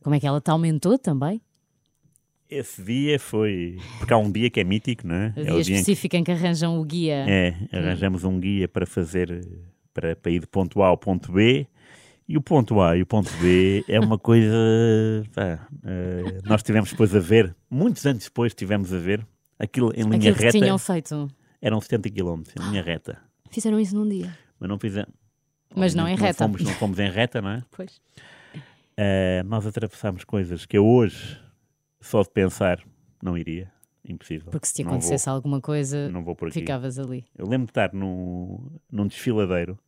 Como 0.09 0.15
é 0.17 0.21
que 0.21 0.27
ela 0.27 0.41
te 0.41 0.51
aumentou 0.51 0.97
também? 0.99 1.39
Esse 2.49 2.81
dia 2.83 3.21
foi. 3.21 3.77
Porque 3.99 4.11
há 4.11 4.17
um 4.17 4.33
dia 4.33 4.49
que 4.49 4.59
é 4.59 4.65
mítico, 4.65 5.07
não 5.07 5.15
é? 5.15 5.35
O 5.37 5.41
é 5.41 5.43
dia 5.43 5.43
o 5.43 5.45
dia 5.45 5.59
em 5.59 5.65
que 5.65 5.73
específico 5.73 6.17
em 6.17 6.25
que 6.25 6.33
arranjam 6.33 6.81
o 6.81 6.83
guia. 6.83 7.27
é, 7.29 7.55
arranjamos 7.71 8.25
um 8.25 8.41
guia 8.41 8.67
para 8.67 8.87
fazer. 8.87 9.47
Para, 9.93 10.17
para 10.17 10.33
ir 10.33 10.41
de 10.41 10.47
ponto 10.47 10.83
A 10.83 10.87
ao 10.87 10.97
ponto 10.97 11.31
B. 11.31 11.67
E 12.27 12.39
o 12.39 12.41
ponto 12.41 12.81
A 12.81 12.97
e 12.97 13.03
o 13.03 13.07
ponto 13.07 13.31
B 13.37 13.85
é 13.87 14.01
uma 14.01 14.17
coisa. 14.19 14.51
pá, 15.35 15.69
eh, 15.85 16.41
nós 16.45 16.63
tivemos 16.63 16.91
depois 16.91 17.15
a 17.15 17.21
ver, 17.21 17.55
muitos 17.71 18.07
anos 18.07 18.25
depois 18.25 18.55
tivemos 18.55 18.95
a 18.95 18.99
ver, 18.99 19.27
aquilo 19.59 19.93
em 19.95 20.05
linha 20.05 20.17
Aquilo 20.17 20.37
que 20.37 20.43
reta. 20.45 20.59
tinham 20.59 20.79
feito. 20.79 21.29
Eram 21.61 21.83
70 21.83 22.09
km 22.09 22.43
em 22.59 22.71
linha 22.71 22.83
reta. 22.83 23.19
Fizeram 23.51 23.79
isso 23.79 23.95
num 23.95 24.09
dia. 24.09 24.35
Mas 24.59 24.71
não 24.71 24.79
fizemos. 24.79 25.13
Mas 25.77 25.95
não 25.95 26.09
em 26.09 26.13
obviamente 26.15 26.29
reta. 26.29 26.45
fomos, 26.45 26.63
não 26.63 26.73
fomos 26.73 26.99
em 26.99 27.11
reta, 27.11 27.43
não 27.43 27.51
é? 27.51 27.63
Pois. 27.71 28.01
Eh, 29.01 29.45
nós 29.45 29.65
atravessámos 29.65 30.25
coisas 30.25 30.67
que 30.67 30.77
eu 30.77 30.85
hoje, 30.85 31.41
só 32.01 32.21
de 32.23 32.31
pensar, 32.31 32.83
não 33.23 33.39
iria. 33.39 33.71
Impossível. 34.05 34.51
Porque 34.51 34.67
se 34.67 34.75
te 34.75 34.83
acontecesse 34.83 35.29
alguma 35.29 35.61
coisa, 35.61 36.05
vou, 36.05 36.13
não 36.13 36.25
vou 36.25 36.35
por 36.35 36.49
aqui. 36.49 36.61
ficavas 36.61 36.99
ali. 36.99 37.25
Eu 37.37 37.47
lembro 37.47 37.67
de 37.67 37.71
estar 37.73 37.93
num, 37.93 38.59
num 38.91 39.07
desfiladeiro 39.07 39.79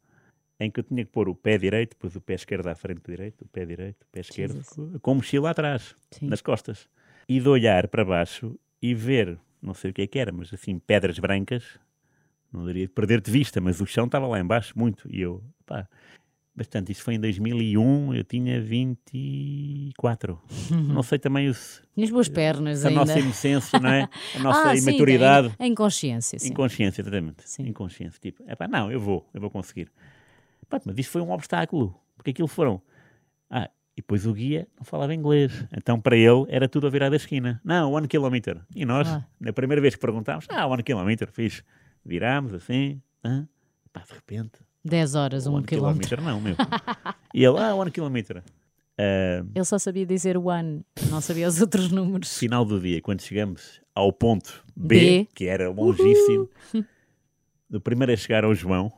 em 0.60 0.70
que 0.70 0.78
eu 0.78 0.84
tinha 0.84 1.04
que 1.04 1.10
pôr 1.10 1.28
o 1.28 1.34
pé 1.34 1.56
direito, 1.58 1.90
depois 1.90 2.14
o 2.14 2.20
pé 2.20 2.34
esquerdo 2.34 2.68
à 2.68 2.74
frente 2.74 3.00
do 3.00 3.10
direito, 3.10 3.42
o 3.42 3.48
pé 3.48 3.64
direito, 3.64 4.02
o 4.02 4.06
pé 4.12 4.20
esquerdo, 4.20 4.52
Jesus. 4.56 4.68
com- 4.68 4.98
com 5.00 5.14
mochila 5.14 5.50
atrás, 5.50 5.96
Sim. 6.10 6.28
nas 6.28 6.40
costas. 6.42 6.86
E 7.28 7.40
de 7.40 7.48
olhar 7.48 7.88
para 7.88 8.04
baixo 8.04 8.56
e 8.82 8.94
ver, 8.94 9.38
não 9.62 9.72
sei 9.74 9.90
o 9.90 9.94
que 9.94 10.02
é 10.02 10.06
que 10.06 10.18
era, 10.18 10.30
mas 10.30 10.52
assim, 10.52 10.78
pedras 10.78 11.18
brancas, 11.18 11.78
não 12.52 12.66
diria 12.66 12.86
de 12.86 12.92
perder 12.92 13.20
de 13.22 13.30
vista, 13.30 13.60
mas 13.60 13.80
o 13.80 13.86
chão 13.86 14.04
estava 14.04 14.26
lá 14.26 14.38
embaixo 14.38 14.78
muito. 14.78 15.08
E 15.10 15.20
eu, 15.22 15.42
pá, 15.64 15.88
bastante. 16.54 16.92
Isso 16.92 17.02
foi 17.02 17.14
em 17.14 17.20
2001, 17.20 18.14
eu 18.14 18.24
tinha 18.24 18.60
24. 18.60 20.40
não 20.88 21.02
sei 21.02 21.18
também 21.18 21.48
o, 21.48 21.54
se 21.54 21.80
Tinhas 21.94 22.10
boas 22.10 22.28
pernas 22.28 22.84
a 22.84 22.88
ainda. 22.88 23.00
nossa 23.00 23.18
inocência, 23.18 23.78
não 23.78 23.90
é? 23.90 24.08
A 24.36 24.38
nossa 24.40 24.70
ah, 24.70 24.76
sim, 24.76 24.88
imaturidade. 24.90 25.54
Em, 25.58 25.70
em 25.70 25.74
consciência, 25.74 26.38
sim. 26.38 26.50
Inconsciência, 26.50 27.02
exatamente. 27.02 27.48
Sim. 27.48 27.66
Inconsciência. 27.68 28.18
Tipo, 28.20 28.42
epá, 28.50 28.66
não, 28.68 28.90
eu 28.90 29.00
vou, 29.00 29.28
eu 29.34 29.40
vou 29.40 29.50
conseguir. 29.50 29.90
Pá, 30.68 30.80
mas 30.84 30.98
isso 30.98 31.10
foi 31.10 31.20
um 31.20 31.30
obstáculo, 31.32 31.94
porque 32.16 32.30
aquilo 32.30 32.48
foram. 32.48 32.80
Ah, 33.48 33.68
e 33.96 34.00
depois 34.02 34.24
o 34.26 34.32
guia 34.32 34.68
não 34.78 34.84
falava 34.84 35.14
inglês. 35.14 35.66
Então 35.76 36.00
para 36.00 36.16
ele 36.16 36.46
era 36.48 36.68
tudo 36.68 36.86
a 36.86 36.90
virar 36.90 37.08
da 37.10 37.16
esquina. 37.16 37.60
Não, 37.64 37.92
one 37.92 38.06
kilometer. 38.06 38.60
E 38.74 38.84
nós, 38.84 39.08
Ah. 39.08 39.26
na 39.40 39.52
primeira 39.52 39.80
vez 39.80 39.94
que 39.94 40.00
perguntámos, 40.00 40.46
ah, 40.48 40.66
one 40.66 40.82
kilometer, 40.82 41.28
fiz. 41.30 41.62
Virámos 42.04 42.54
assim, 42.54 43.02
ah, 43.24 43.44
pá, 43.92 44.02
de 44.08 44.14
repente. 44.14 44.58
10 44.84 45.14
horas, 45.14 45.46
um 45.46 45.54
one 45.54 45.66
quilómetro. 45.66 46.08
kilometer 46.08 46.20
não, 46.22 46.40
meu. 46.40 46.56
e 47.34 47.44
ele, 47.44 47.58
ah, 47.58 47.74
one 47.74 47.90
kilometer. 47.90 48.42
Ah, 48.98 49.44
Ele 49.54 49.64
só 49.64 49.78
sabia 49.78 50.04
dizer 50.06 50.36
one, 50.36 50.84
não 51.10 51.20
sabia 51.20 51.48
os 51.48 51.60
outros 51.62 51.90
números. 51.90 52.36
final 52.38 52.64
do 52.64 52.78
dia, 52.80 53.00
quando 53.00 53.20
chegamos 53.22 53.80
ao 53.94 54.12
ponto 54.12 54.64
B, 54.76 54.88
B. 54.98 55.28
que 55.34 55.46
era 55.46 55.70
longíssimo, 55.70 56.48
o 57.72 57.80
primeiro 57.80 58.12
a 58.12 58.16
chegar 58.16 58.44
ao 58.44 58.54
João, 58.54 58.92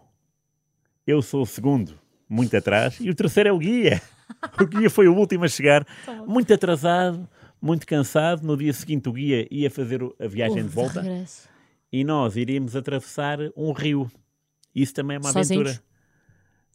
eu 1.06 1.20
sou 1.22 1.42
o 1.42 1.46
segundo, 1.46 1.98
muito 2.28 2.56
atrás, 2.56 2.98
e 3.00 3.10
o 3.10 3.14
terceiro 3.14 3.48
é 3.48 3.52
o 3.52 3.58
guia. 3.58 4.00
O 4.58 4.64
guia 4.66 4.88
foi 4.88 5.08
o 5.08 5.14
último 5.14 5.44
a 5.44 5.48
chegar, 5.48 5.86
muito 6.26 6.54
atrasado, 6.54 7.28
muito 7.60 7.86
cansado. 7.86 8.42
No 8.46 8.56
dia 8.56 8.72
seguinte, 8.72 9.06
o 9.06 9.12
guia 9.12 9.46
ia 9.50 9.70
fazer 9.70 10.02
o- 10.02 10.16
a 10.18 10.26
viagem 10.26 10.56
de 10.56 10.62
Houve 10.62 10.74
volta 10.74 11.02
regresso. 11.02 11.48
e 11.92 12.02
nós 12.02 12.34
iríamos 12.34 12.74
atravessar 12.74 13.38
um 13.54 13.72
rio. 13.72 14.10
Isso 14.74 14.94
também 14.94 15.16
é 15.16 15.18
uma 15.20 15.32
Sozinhos? 15.32 15.68
aventura. 15.68 15.84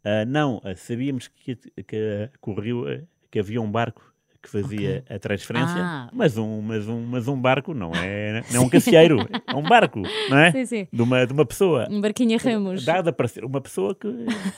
Ah, 0.04 0.26
não, 0.26 0.62
ah, 0.64 0.76
sabíamos 0.76 1.28
que, 1.28 1.56
que, 1.56 2.28
rio, 2.60 2.86
ah, 2.88 3.02
que 3.30 3.40
havia 3.40 3.62
um 3.62 3.70
barco 3.70 4.14
que 4.42 4.50
fazia 4.50 5.04
a 5.10 5.20
transferência, 5.20 5.82
Ah. 5.84 6.10
mas, 6.14 6.38
um, 6.38 6.62
mas, 6.62 6.88
um, 6.88 7.02
mas 7.06 7.28
um 7.28 7.40
barco 7.42 7.74
não 7.74 7.92
é, 7.96 8.44
não 8.52 8.62
é 8.62 8.66
um 8.66 8.70
cacieiro, 8.70 9.18
é 9.46 9.56
um 9.56 9.64
barco, 9.64 10.02
não 10.30 10.38
é? 10.38 10.52
Sim, 10.52 10.66
sim. 10.66 10.88
De, 10.94 11.02
uma, 11.02 11.26
de 11.28 11.34
uma 11.34 11.46
pessoa. 11.46 11.88
Um 11.90 12.00
barquinho 12.00 12.38
a 12.38 12.42
remos. 12.42 12.86
Dada 12.86 13.12
para 13.12 13.28
ser 13.28 13.44
uma 13.44 13.60
pessoa 13.60 13.94
que, 13.96 14.08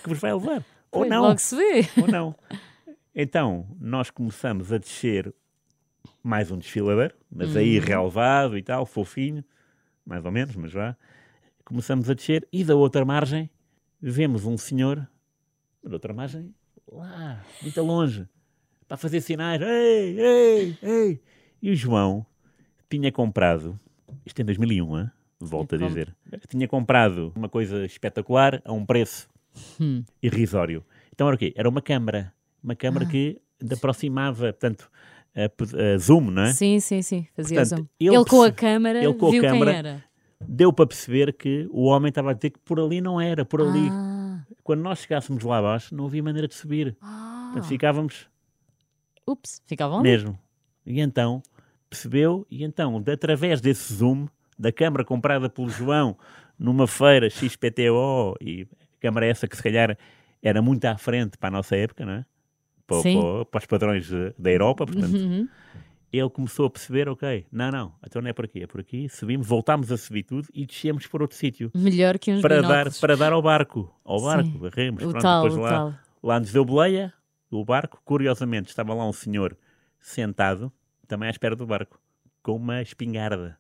que 0.03 0.10
vos 0.10 0.20
vai 0.20 0.34
levar. 0.34 0.64
Ou 0.91 1.06
não, 1.06 1.22
Logo 1.24 1.40
se 1.40 1.56
vê. 1.56 1.88
ou 2.02 2.07
não. 2.07 2.36
Então, 3.16 3.68
nós 3.80 4.10
começamos 4.10 4.72
a 4.74 4.78
descer 4.78 5.34
mais 6.24 6.49
um 6.52 6.57
desfiladeiro, 6.57 7.14
mas 7.32 7.56
aí 7.56 7.80
Uhum. 7.80 7.86
relevado 7.86 8.57
e 8.57 8.61
tal, 8.64 8.86
fofinho, 8.86 9.44
mais 10.06 10.26
ou 10.26 10.32
menos, 10.32 10.56
mas 10.56 10.72
já. 10.72 10.95
Começamos 11.70 12.10
a 12.10 12.14
descer 12.16 12.48
e 12.52 12.64
da 12.64 12.76
outra 12.76 13.06
margem 13.06 13.48
vemos 14.02 14.44
um 14.44 14.58
senhor, 14.58 15.08
da 15.84 15.94
outra 15.94 16.12
margem, 16.14 16.52
lá, 16.91 17.44
muito 17.62 17.80
longe, 17.84 18.28
para 18.88 18.98
fazer 18.98 19.22
sinais, 19.22 19.62
ei, 19.62 20.20
ei, 20.20 20.78
ei. 20.82 21.22
E 21.62 21.70
o 21.70 21.76
João 21.76 22.26
tinha 22.90 23.12
comprado, 23.12 23.80
isto 24.26 24.41
em 24.41 24.46
2001, 24.46 25.00
hein? 25.00 25.12
volto 25.40 25.76
a 25.76 25.78
Tinha 25.78 25.88
dizer, 25.90 26.16
tinha 26.50 26.68
comprado 26.68 27.32
uma 27.36 27.48
coisa 27.48 27.86
espetacular 27.86 28.62
a 28.66 28.74
um 28.74 28.84
preço 28.86 29.30
Hum. 29.80 30.04
irrisório. 30.24 30.84
Então 31.14 31.28
era 31.28 31.36
o 31.36 31.40
quê? 31.40 31.54
Era 31.56 31.70
uma 31.70 31.82
câmara. 31.82 32.34
Uma 32.64 32.76
câmara 32.76 33.06
Ah. 33.06 33.10
que 33.10 33.40
aproximava, 33.72 34.54
portanto, 34.54 34.90
a, 35.36 35.94
a 35.94 35.98
zoom, 35.98 36.32
não 36.32 36.44
é? 36.44 36.54
Sim, 36.54 36.80
sim, 36.80 37.02
sim. 37.02 37.28
Fazia 37.36 37.60
Portanto, 37.62 37.78
zoom. 37.80 37.88
ele 38.00 38.16
Ele, 38.16 38.26
com 38.26 38.41
a 38.44 38.52
câmara 38.52 39.04
ele 39.04 39.14
com 39.14 39.28
a 39.28 39.32
viu 39.32 39.41
câmara- 39.44 39.72
quem 39.72 39.80
era. 39.80 40.04
Deu 40.48 40.72
para 40.72 40.88
perceber 40.88 41.34
que 41.34 41.68
o 41.72 41.84
homem 41.84 42.10
estava 42.10 42.32
a 42.32 42.34
dizer 42.34 42.52
que 42.52 42.60
por 42.60 42.80
ali 42.80 43.02
não 43.02 43.20
era, 43.20 43.44
por 43.45 43.61
ali. 43.61 43.90
Ah, 43.91 44.40
Quando 44.64 44.82
nós 44.82 44.99
chegássemos 44.99 45.44
lá 45.44 45.57
abaixo, 45.57 45.94
não 45.94 46.06
havia 46.06 46.24
maneira 46.24 46.48
de 46.48 46.56
subir. 46.56 46.95
ah. 47.02 47.49
Portanto, 47.52 47.68
ficávamos 47.70 48.30
Ups, 49.28 49.61
ficavam 49.68 50.02
mesmo. 50.02 50.40
E 50.86 50.99
então, 51.02 51.44
percebeu, 51.90 52.48
e 52.49 52.64
então, 52.64 52.99
de, 53.02 53.11
através 53.11 53.61
desse 53.61 53.94
zoom, 53.94 54.28
da 54.57 54.72
câmara 54.72 55.03
comprada 55.06 55.49
pelo 55.49 55.70
João 55.70 56.18
numa 56.57 56.88
feira 56.88 57.30
XPTO, 57.30 58.36
e 58.41 58.68
a 58.82 59.02
câmara 59.02 59.26
essa 59.28 59.48
que 59.48 59.56
se 59.56 59.61
calhar 59.64 59.98
era 60.41 60.61
muito 60.61 60.84
à 60.86 60.98
frente 60.98 61.38
para 61.38 61.49
a 61.49 61.52
nossa 61.52 61.76
época, 61.76 62.06
não 62.06 62.14
é? 62.14 62.26
Para, 62.88 62.98
para- 63.03 63.45
para 63.45 63.57
os 63.60 63.66
padrões 63.68 64.10
da 64.38 64.49
Europa, 64.52 64.86
portanto, 64.86 65.16
Uhum. 65.16 65.48
Ele 66.11 66.30
começou 66.30 66.65
a 66.65 66.69
perceber, 66.69 67.07
ok, 67.10 67.45
não, 67.52 67.69
não, 67.72 67.94
então 68.06 68.22
não 68.22 68.30
é 68.30 68.34
por 68.34 68.45
aqui, 68.45 68.64
é 68.64 68.68
por 68.68 68.80
aqui, 68.81 69.07
subimos, 69.10 69.48
voltámos 69.48 69.91
a 69.91 69.98
subir 69.98 70.23
tudo 70.23 70.48
e 70.53 70.65
descemos 70.65 71.06
para 71.07 71.23
outro 71.23 71.38
sítio. 71.38 71.72
Melhor 71.76 72.18
que 72.18 72.31
uns 72.31 72.41
Para 72.41 72.61
dar, 72.61 72.91
para 72.99 73.15
dar 73.15 73.31
ao 73.34 73.41
barco, 73.41 73.94
ao 74.03 74.19
Sim. 74.19 74.26
barco, 74.26 74.69
remos, 74.73 75.03
O 75.03 75.10
pronto, 75.10 75.22
tal, 75.22 75.44
depois 75.44 75.61
lá, 75.61 75.69
tal. 75.69 75.94
lá 76.23 76.40
nos 76.40 76.52
deu 76.52 76.65
boleia, 76.65 77.14
o 77.52 77.64
barco, 77.64 78.02
curiosamente 78.03 78.69
estava 78.69 78.94
lá 78.94 79.07
um 79.07 79.14
senhor 79.14 79.56
sentado, 79.99 80.72
também 81.07 81.27
à 81.27 81.31
espera 81.31 81.56
do 81.56 81.65
barco, 81.65 81.99
com 82.41 82.56
uma 82.56 82.81
espingarda. 82.81 83.57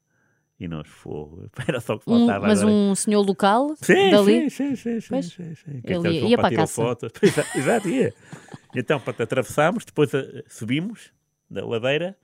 E 0.59 0.67
nós, 0.67 0.87
fogo, 0.87 1.49
era 1.67 1.79
só 1.79 1.95
o 1.95 1.99
que 1.99 2.09
Um- 2.09 2.25
faltava 2.27 2.47
mas 2.47 2.61
agora. 2.61 2.75
um 2.75 2.93
senhor 2.95 3.21
local 3.25 3.75
Sim, 3.77 4.09
dali. 4.11 4.49
sim, 4.49 4.75
sim, 4.75 4.75
sim, 4.75 5.01
sim, 5.01 5.21
sim, 5.21 5.55
sim. 5.55 5.81
Ele 5.83 6.09
ia- 6.09 6.27
ia 6.29 6.37
para 6.37 6.49
a 6.49 6.51
caça. 6.55 6.81
Exato, 7.21 7.57
exato, 7.57 7.89
ia. 7.89 8.13
Então, 8.75 8.99
para 8.99 9.23
atravessarmos, 9.23 9.85
depois 9.85 10.13
eh, 10.13 10.43
subimos 10.47 11.11
da 11.49 11.65
ladeira, 11.65 12.17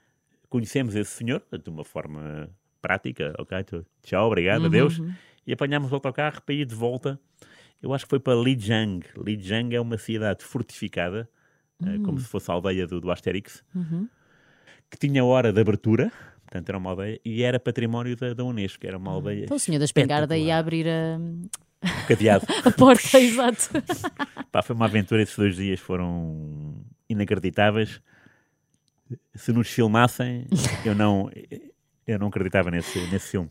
conhecemos 0.56 0.95
esse 0.95 1.11
senhor, 1.11 1.44
de 1.61 1.69
uma 1.69 1.84
forma 1.84 2.49
prática, 2.82 3.34
ok, 3.38 3.64
tu- 3.65 3.86
tchau, 4.03 4.26
obrigado, 4.27 4.61
Uhum, 4.61 4.68
adeus, 4.68 5.02
e 5.45 5.52
apanhámos 5.52 5.91
o 5.91 5.95
autocarro 5.95 6.41
para 6.41 6.56
ir 6.56 6.65
de 6.65 6.73
volta. 6.76 7.19
Eu 7.82 7.94
acho 7.94 8.06
que 8.06 8.10
foi 8.10 8.19
para 8.22 8.36
Lijiang. 8.36 9.06
Lijiang 9.18 9.76
é 9.76 9.82
uma 9.82 9.98
cidade 9.98 10.45
fortificada, 10.45 11.30
eh, 11.86 11.98
como 12.06 12.18
se 12.19 12.27
fosse 12.27 12.49
a 12.49 12.53
aldeia 12.53 12.88
do, 12.88 13.02
do 13.02 13.11
Asterix, 13.11 13.64
Uhum. 13.76 14.07
que 14.90 14.98
tinha 14.98 15.26
hora 15.26 15.52
de 15.52 15.60
abertura, 15.60 16.10
portanto 16.45 16.69
era 16.69 16.77
uma 16.77 16.91
aldeia, 16.91 17.19
e 17.26 17.44
era 17.44 17.60
património 17.60 18.15
da, 18.15 18.34
da 18.34 18.44
Unesco, 18.45 18.88
era 18.88 18.98
uma 18.98 19.11
aldeia 19.11 19.44
Então 19.44 19.57
o 19.57 19.60
senhor 19.60 19.80
da 19.80 19.86
espingarda 19.86 20.38
ia 20.38 20.57
abrir 20.57 20.88
a, 20.88 21.19
cadeado. 22.07 22.45
a 22.64 22.72
porta, 22.72 23.19
exato. 23.19 23.69
Pá, 24.52 24.61
foi 24.61 24.73
uma 24.76 24.86
aventura, 24.86 25.22
esses 25.22 25.36
dois 25.36 25.57
dias 25.57 25.82
foram 25.82 26.76
inacreditáveis. 27.10 27.99
Se 29.36 29.52
nos 29.52 29.69
filmassem, 29.69 30.48
eu 30.84 30.95
não, 30.95 31.30
eu 32.07 32.19
não 32.19 32.27
acreditava 32.27 32.72
nesse, 32.72 32.99
nesse 33.11 33.30
filme. 33.30 33.49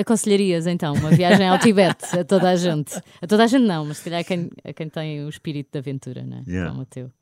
Aconselharias 0.00 0.66
então 0.66 0.94
uma 0.94 1.10
viagem 1.10 1.46
ao 1.46 1.58
Tibete 1.58 2.18
a 2.18 2.24
toda 2.24 2.50
a 2.50 2.56
gente? 2.56 2.96
A 3.20 3.26
toda 3.26 3.44
a 3.44 3.46
gente 3.46 3.66
não, 3.66 3.84
mas 3.84 3.98
se 3.98 4.04
calhar 4.04 4.20
a 4.20 4.24
quem, 4.24 4.50
a 4.64 4.72
quem 4.72 4.88
tem 4.88 5.24
o 5.24 5.28
espírito 5.28 5.72
de 5.72 5.78
aventura, 5.78 6.24
não 6.24 6.38
é? 6.38 6.42
Yeah. 6.46 6.70
Como 6.70 6.82
o 6.82 6.86
teu. 6.86 7.12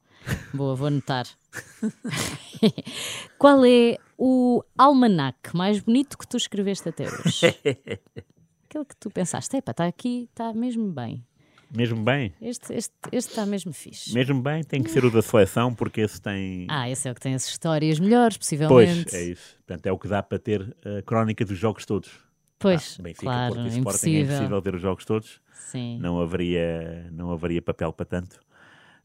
Boa, 0.53 0.75
vou 0.75 0.89
anotar. 0.89 1.27
Qual 3.39 3.65
é 3.65 3.97
o 4.17 4.63
almanac 4.77 5.57
mais 5.57 5.81
bonito 5.81 6.19
que 6.19 6.27
tu 6.27 6.37
escreveste 6.37 6.89
até 6.89 7.05
hoje? 7.05 7.47
Aquele 8.69 8.85
que 8.85 8.97
tu 8.97 9.11
pensaste, 9.11 9.57
epá, 9.57 9.71
está 9.71 9.87
aqui, 9.87 10.29
está 10.31 10.53
mesmo 10.53 10.93
bem. 10.93 11.25
Mesmo 11.75 12.03
bem, 12.03 12.33
Este 12.41 12.73
este 12.73 12.95
este 13.13 13.29
está 13.31 13.45
mesmo 13.45 13.73
fixe. 13.73 14.15
mesmo 14.15 14.41
bem, 14.41 14.63
tem 14.65 14.83
que 14.83 14.91
ser 14.91 15.05
o 15.05 15.11
da 15.11 15.21
seleção, 15.21 15.75
porque 15.75 16.01
esse 16.01 16.21
tem. 16.21 16.67
Ah, 16.71 16.89
esse 16.89 17.07
é 17.09 17.13
o 17.13 17.15
que 17.15 17.21
tem 17.21 17.35
as 17.35 17.47
histórias 17.47 18.01
melhores, 18.01 18.37
pois, 18.39 18.49
possivelmente. 18.49 19.15
é 19.15 19.23
isso. 19.25 19.57
Portanto, 19.67 19.87
é 19.87 19.93
o 19.93 19.99
que 19.99 20.09
dá 20.09 20.23
para 20.23 20.39
ter 20.39 20.75
a 20.99 21.03
crónica 21.03 21.45
dos 21.45 21.59
jogos 21.59 21.85
todos. 21.85 22.11
Pois, 22.59 22.97
Ah, 22.99 23.03
Benfica, 23.03 23.23
claro, 23.27 23.55
Porto 23.55 23.67
e 23.67 23.69
Sporting 23.69 23.77
é 23.77 23.81
impossível. 23.81 24.25
impossível 24.35 24.63
ter 24.63 24.75
os 24.75 24.81
jogos 24.83 25.05
todos. 25.05 25.41
Sim. 25.53 25.99
Não 26.01 26.21
haveria, 26.21 27.09
não 27.13 27.31
haveria 27.33 27.61
papel 27.61 27.93
para 27.93 28.07
tanto. 28.07 28.41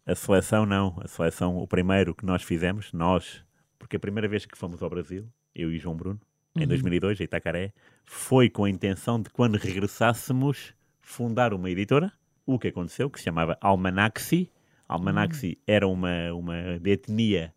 A 0.06 0.15
seleção 0.15 0.65
não. 0.65 0.98
A 1.03 1.07
seleção, 1.07 1.57
o 1.57 1.68
primeiro 1.68 2.15
que 2.15 2.26
nós 2.26 2.41
fizemos, 2.44 2.91
nós, 2.94 3.44
porque 3.77 3.98
a 3.98 3.99
primeira 3.99 4.27
vez 4.27 4.45
que 4.45 4.57
fomos 4.57 4.81
ao 4.81 4.90
Brasil, 4.90 5.27
eu 5.53 5.72
e 5.72 5.77
João 5.77 5.95
Bruno, 5.95 6.19
Uhum. 6.56 6.64
em 6.64 6.68
2002, 6.68 7.19
em 7.19 7.23
Itacaré, 7.23 7.73
foi 8.06 8.49
com 8.49 8.64
a 8.65 8.69
intenção 8.69 9.19
de 9.22 9.30
quando 9.30 9.56
regressássemos 9.57 10.73
fundar 11.02 11.53
uma 11.53 11.69
editora. 11.69 12.11
O 12.45 12.60
que 12.60 12.68
aconteceu, 12.70 13.10
que 13.10 13.20
se 13.20 13.26
chamava 13.26 13.57
Almanaxi. 13.61 14.49
Almanaxi 14.88 15.48
Uhum. 15.48 15.64
era 15.68 15.88
uma, 15.88 16.34
uma 16.34 16.56
etnia 16.86 17.53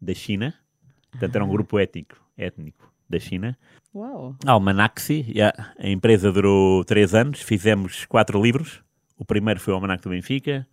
da 0.00 0.12
China. 0.14 0.54
Portanto, 1.10 1.36
Ah. 1.36 1.38
era 1.38 1.44
um 1.44 1.48
grupo 1.48 1.78
étnico, 1.78 2.16
étnico 2.36 2.92
da 3.08 3.18
China. 3.18 3.56
Uau. 3.94 4.36
Almanaxi, 4.46 5.24
yeah. 5.28 5.74
a 5.78 5.88
empresa 5.88 6.30
durou 6.30 6.84
três 6.84 7.14
anos, 7.14 7.40
fizemos 7.40 8.04
quatro 8.06 8.40
livros. 8.42 8.82
O 9.16 9.24
primeiro 9.24 9.58
foi 9.60 9.72
o 9.72 9.76
Almanac 9.76 10.02
do 10.02 10.10
Benfica, 10.10 10.66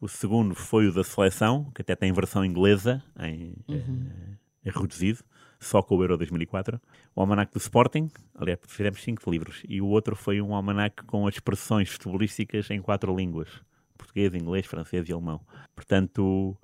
o 0.00 0.06
segundo 0.08 0.54
foi 0.54 0.86
o 0.88 0.92
da 0.92 1.02
Seleção, 1.02 1.70
que 1.74 1.82
até 1.82 1.96
tem 1.96 2.12
versão 2.12 2.44
inglesa, 2.44 3.02
em, 3.18 3.54
eh, 3.68 4.70
reduzido, 4.70 5.20
só 5.60 5.82
com 5.82 5.96
o 5.96 6.02
Euro 6.02 6.16
2004. 6.16 6.80
O 7.14 7.20
Almanac 7.20 7.52
do 7.52 7.58
Sporting, 7.58 8.10
aliás, 8.34 8.58
fizemos 8.66 9.02
cinco 9.02 9.30
livros, 9.30 9.62
e 9.68 9.80
o 9.80 9.86
outro 9.86 10.16
foi 10.16 10.40
um 10.40 10.54
almanac 10.54 11.04
com 11.04 11.26
as 11.26 11.34
expressões 11.34 11.90
futebolísticas 11.90 12.70
em 12.70 12.80
quatro 12.80 13.14
línguas, 13.14 13.48
português, 13.96 14.34
inglês, 14.34 14.66
francês 14.66 15.06
e 15.08 15.12
alemão. 15.12 15.40
Portanto, 15.76 16.56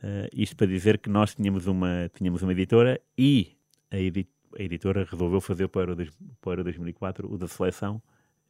eh, 0.00 0.30
isto 0.32 0.56
para 0.56 0.68
dizer 0.68 0.98
que 0.98 1.10
nós 1.10 1.34
tínhamos 1.34 1.66
uma, 1.66 2.08
tínhamos 2.14 2.42
uma 2.42 2.52
editora 2.52 3.00
e 3.16 3.56
a, 3.90 3.96
a 3.96 4.62
editora 4.62 5.04
resolveu 5.04 5.40
fazer 5.40 5.68
para 5.68 5.92
o 5.92 5.96
para 5.96 6.48
o 6.48 6.52
Euro 6.52 6.64
2004 6.64 7.32
o 7.32 7.36
da 7.36 7.48
seleção, 7.48 8.00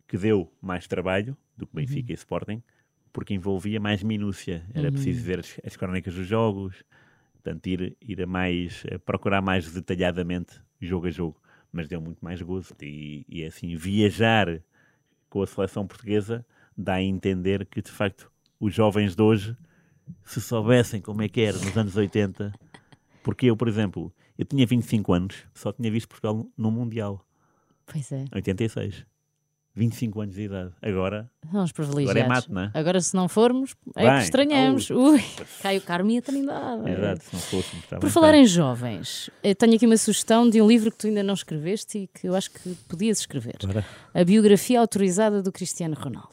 que 0.07 0.19
deu 0.19 0.53
mais 0.61 0.87
trabalho 0.87 1.37
do 1.57 1.67
que 1.67 1.75
Benfica 1.75 2.13
e 2.13 2.15
Sporting, 2.15 2.63
porque 3.13 3.33
envolvia 3.33 3.81
mais 3.81 4.03
minúcia. 4.03 4.65
Era 4.75 4.93
preciso 4.93 5.25
ver 5.25 5.41
as, 5.41 5.59
as 5.65 5.77
crónicas 5.77 6.15
dos 6.15 6.27
jogos, 6.27 6.85
portanto, 7.43 7.67
ir, 7.67 7.97
ir 8.01 8.23
a 8.23 8.27
mais, 8.27 8.85
a 8.93 8.99
procurar 8.99 9.41
mais 9.41 9.73
detalhadamente 9.73 10.61
jogo 10.81 11.07
a 11.07 11.11
jogo. 11.11 11.41
Mas 11.73 11.89
deu 11.89 12.01
muito 12.01 12.25
mais 12.25 12.41
gozo. 12.41 12.75
E, 12.81 13.25
e 13.29 13.45
assim, 13.45 13.77
viajar 13.77 14.63
com 15.29 15.43
a 15.43 15.47
seleção 15.47 15.87
portuguesa 15.87 16.45
dá 16.77 16.95
a 16.95 17.03
entender 17.03 17.67
que, 17.67 17.83
de 17.83 17.91
facto, 17.91 18.31
os 18.59 18.75
jovens 18.75 19.15
de 19.15 19.23
hoje, 19.23 19.57
se 20.25 20.41
soubessem 20.41 21.01
como 21.01 21.23
é 21.23 21.29
que 21.29 21.41
era 21.41 21.59
nos 21.59 21.77
anos 21.77 21.97
80, 21.97 22.53
porque 23.23 23.47
eu, 23.47 23.57
por 23.57 23.69
exemplo, 23.69 24.13
eu 24.39 24.45
tinha 24.45 24.67
25 24.67 25.13
anos, 25.13 25.45
só 25.55 25.73
tinha 25.73 25.91
visto 25.91 26.09
Portugal 26.09 26.47
no 26.57 26.71
Mundial, 26.71 27.25
Pois 27.89 28.13
é. 28.13 28.25
86. 28.33 29.07
25 29.79 30.21
anos 30.21 30.35
de 30.35 30.43
idade. 30.43 30.73
Agora, 30.83 31.31
São 31.51 31.65
os 31.65 31.73
privilegiados. 31.73 32.21
Agora 32.21 32.27
é 32.27 32.29
mato, 32.29 32.53
não 32.53 32.63
é? 32.63 32.71
Agora, 32.75 33.01
se 33.01 33.15
não 33.15 33.29
formos, 33.29 33.75
é 33.97 34.05
Bem, 34.05 34.17
que 34.19 34.25
estranhamos. 34.25 34.91
Ui, 34.91 35.23
Caio 35.63 35.81
Carmo 35.81 36.11
e 36.11 36.19
a 36.19 36.23
Trindade. 36.23 36.91
exato, 36.91 37.25
se 37.25 37.33
não 37.35 37.41
fôssemos. 37.41 37.85
Por 38.01 38.11
falar 38.11 38.35
em 38.35 38.45
jovens, 38.47 39.31
tenho 39.59 39.75
aqui 39.77 39.87
uma 39.87 39.97
sugestão 39.97 40.49
de 40.51 40.61
um 40.61 40.67
livro 40.69 40.91
que 40.91 40.99
tu 40.99 41.07
ainda 41.07 41.23
não 41.23 41.35
escreveste 41.35 41.99
e 41.99 42.07
que 42.09 42.29
eu 42.29 42.35
acho 42.35 42.51
que 42.51 42.75
podias 42.89 43.21
escrever. 43.21 43.57
Bora. 43.65 43.85
A 44.13 44.25
biografia 44.25 44.81
autorizada 44.81 45.43
do 45.43 45.51
Cristiano 45.53 45.95
Ronaldo. 45.95 46.29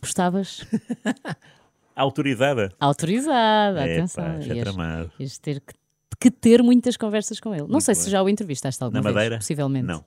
Gostavas? 0.00 0.66
Autorizada. 1.94 2.72
Autorizada, 2.80 3.86
É, 3.86 3.96
atenção. 3.98 4.24
pá, 4.24 4.40
já 4.40 4.54
Ias- 4.54 4.64
tramado. 4.64 5.12
ias 5.18 5.38
ter 5.38 5.60
que, 5.60 5.74
que 6.18 6.30
ter 6.30 6.62
muitas 6.62 6.96
conversas 6.96 7.38
com 7.38 7.50
ele. 7.52 7.62
Não 7.62 7.68
Muito 7.68 7.84
sei 7.84 7.94
se 7.94 8.04
bem. 8.04 8.10
já 8.12 8.22
o 8.22 8.28
entrevistaste 8.28 8.82
alguma 8.82 9.00
Na 9.00 9.02
vez. 9.04 9.14
Madeira? 9.14 9.36
Possivelmente. 9.36 9.86
Não. 9.86 10.04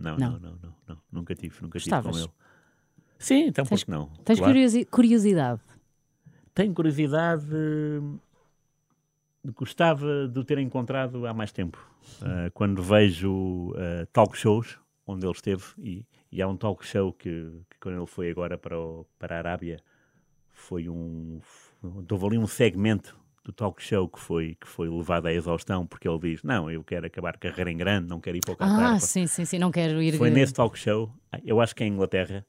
Não, 0.00 0.16
Não. 0.16 0.32
não, 0.38 0.56
não, 0.62 0.74
não. 0.88 0.98
Nunca 1.12 1.34
tive, 1.34 1.54
nunca 1.62 1.78
Gostavas? 1.78 2.16
tive 2.16 2.28
com 2.28 2.32
ele. 2.34 2.40
Sim, 3.18 3.46
então 3.48 3.64
Tens- 3.66 3.80
por 3.80 3.84
que 3.84 3.90
não? 3.90 4.06
Tens 4.24 4.38
Claro. 4.38 4.52
curiosi- 4.54 4.84
curiosidade? 4.86 5.60
Tenho 6.54 6.72
curiosidade. 6.74 7.46
Gostava 9.54 10.28
de 10.28 10.38
o 10.38 10.44
ter 10.44 10.58
encontrado 10.58 11.26
há 11.26 11.32
mais 11.32 11.50
tempo. 11.52 11.78
Ah, 12.22 12.50
quando 12.52 12.82
vejo 12.82 13.74
ah, 13.76 14.06
talk 14.12 14.36
shows 14.36 14.78
onde 15.06 15.26
ele 15.26 15.32
esteve, 15.32 15.64
e, 15.78 16.06
e 16.30 16.40
há 16.42 16.48
um 16.48 16.56
talk 16.56 16.84
show 16.86 17.12
que, 17.12 17.28
que 17.68 17.78
quando 17.80 17.96
ele 17.98 18.06
foi 18.06 18.30
agora 18.30 18.56
para, 18.56 18.78
o- 18.78 19.06
para 19.18 19.34
a 19.36 19.38
Arábia, 19.38 19.80
foi 20.52 20.88
um. 20.88 21.40
Houve 21.82 22.26
ali 22.26 22.38
um 22.38 22.46
segmento 22.46 23.18
do 23.50 23.52
talk 23.52 23.82
show 23.82 24.08
que 24.08 24.18
foi, 24.20 24.56
que 24.60 24.66
foi 24.66 24.88
levado 24.88 25.26
à 25.26 25.32
exaustão, 25.32 25.84
porque 25.86 26.08
ele 26.08 26.18
diz: 26.20 26.42
Não, 26.42 26.70
eu 26.70 26.82
quero 26.84 27.06
acabar 27.06 27.36
carreira 27.36 27.70
em 27.70 27.76
grande, 27.76 28.08
não 28.08 28.20
quero 28.20 28.36
ir 28.36 28.40
para 28.40 28.52
o 28.52 28.56
Qatar. 28.56 28.94
Ah, 28.94 29.00
sim, 29.00 29.26
sim, 29.26 29.44
sim. 29.44 29.58
Não 29.58 29.70
quero 29.70 30.00
ir. 30.00 30.16
Foi 30.16 30.30
nesse 30.30 30.52
talk 30.54 30.78
show, 30.78 31.12
eu 31.44 31.60
acho 31.60 31.74
que 31.74 31.82
é 31.82 31.86
em 31.86 31.92
Inglaterra, 31.92 32.46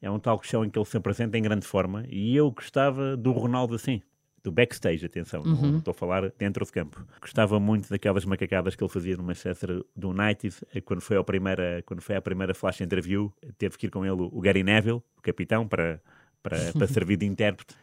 é 0.00 0.10
um 0.10 0.18
talk 0.18 0.46
show 0.46 0.64
em 0.64 0.70
que 0.70 0.78
ele 0.78 0.86
se 0.86 0.96
apresenta 0.96 1.36
em 1.36 1.42
grande 1.42 1.66
forma 1.66 2.04
e 2.08 2.36
eu 2.36 2.50
gostava 2.52 3.16
do 3.16 3.32
Ronaldo 3.32 3.74
assim, 3.74 4.00
do 4.44 4.52
backstage, 4.52 5.04
atenção, 5.04 5.42
não- 5.44 5.52
Uhum. 5.52 5.70
não 5.72 5.78
estou 5.78 5.90
a 5.90 5.94
falar 5.94 6.30
dentro 6.38 6.64
de 6.64 6.70
campo. 6.70 7.04
Gostava 7.20 7.58
muito 7.58 7.90
daquelas 7.90 8.24
macacadas 8.24 8.76
que 8.76 8.82
ele 8.82 8.90
fazia 8.92 9.16
no 9.16 9.24
Manchester 9.24 9.84
do 9.96 10.10
United, 10.10 10.54
eh, 10.72 10.80
quando 10.80 11.00
foi, 11.00 11.16
ao 11.16 11.24
primeira, 11.24 11.82
quando 11.84 12.00
foi 12.00 12.14
à 12.14 12.22
primeira 12.22 12.54
flash 12.54 12.80
interview, 12.80 13.32
teve 13.58 13.76
que 13.76 13.86
ir 13.86 13.90
com 13.90 14.04
ele 14.06 14.22
o 14.22 14.40
Gary 14.40 14.62
Neville, 14.62 15.02
o 15.16 15.20
capitão, 15.22 15.66
para, 15.66 16.00
para, 16.42 16.72
para 16.72 16.86
servir 16.86 17.16
de 17.16 17.26
intérprete. 17.26 17.74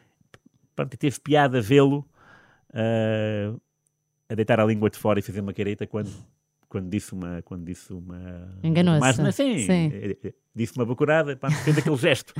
Pronto, 0.74 0.98
teve 0.98 1.20
piada 1.20 1.62
vê-lo 1.62 2.06
ah, 2.76 3.56
a 4.30 4.36
deitar 4.36 4.60
a 4.60 4.66
língua 4.66 4.90
de 4.90 4.98
fora 4.98 5.20
e 5.20 5.22
fazer 5.22 5.40
uma 5.42 5.54
careta 5.54 5.88
quando, 5.88 6.12
quando 6.68 6.90
disse 6.90 7.14
uma. 7.14 7.42
Quando 7.44 7.64
disse 7.66 7.94
uma 7.94 8.60
Enganou-se. 8.64 9.22
Mas, 9.22 9.36
sim, 9.36 9.60
Sim. 9.60 9.90
eh, 9.94 10.18
eh, 10.24 10.34
disse 10.54 10.76
uma 10.78 10.86
bacurada, 10.86 11.36
pá, 11.38 11.50
fez 11.50 11.78
aquele 11.78 11.96
gesto. 11.98 12.34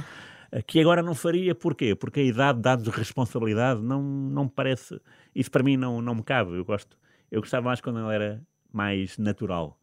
Que 0.68 0.80
agora 0.80 1.02
não 1.02 1.16
faria, 1.16 1.54
porquê? 1.56 1.96
Porque 1.96 2.20
a 2.20 2.24
idade 2.24 2.62
dá-nos 2.62 2.88
responsabilidade, 2.88 3.82
não, 3.82 4.02
não 4.02 4.44
me 4.46 4.50
parece. 4.50 5.00
Isso 5.34 5.50
para 5.52 5.64
mim 5.64 5.76
não, 5.76 6.02
não 6.02 6.16
me 6.16 6.24
cabe. 6.24 6.56
Eu 6.56 6.64
gosto. 6.64 6.98
Eu 7.32 7.42
gostava 7.42 7.66
mais 7.66 7.82
quando 7.82 8.00
ele 8.00 8.14
era 8.14 8.42
mais 8.72 9.18
natural. 9.18 9.78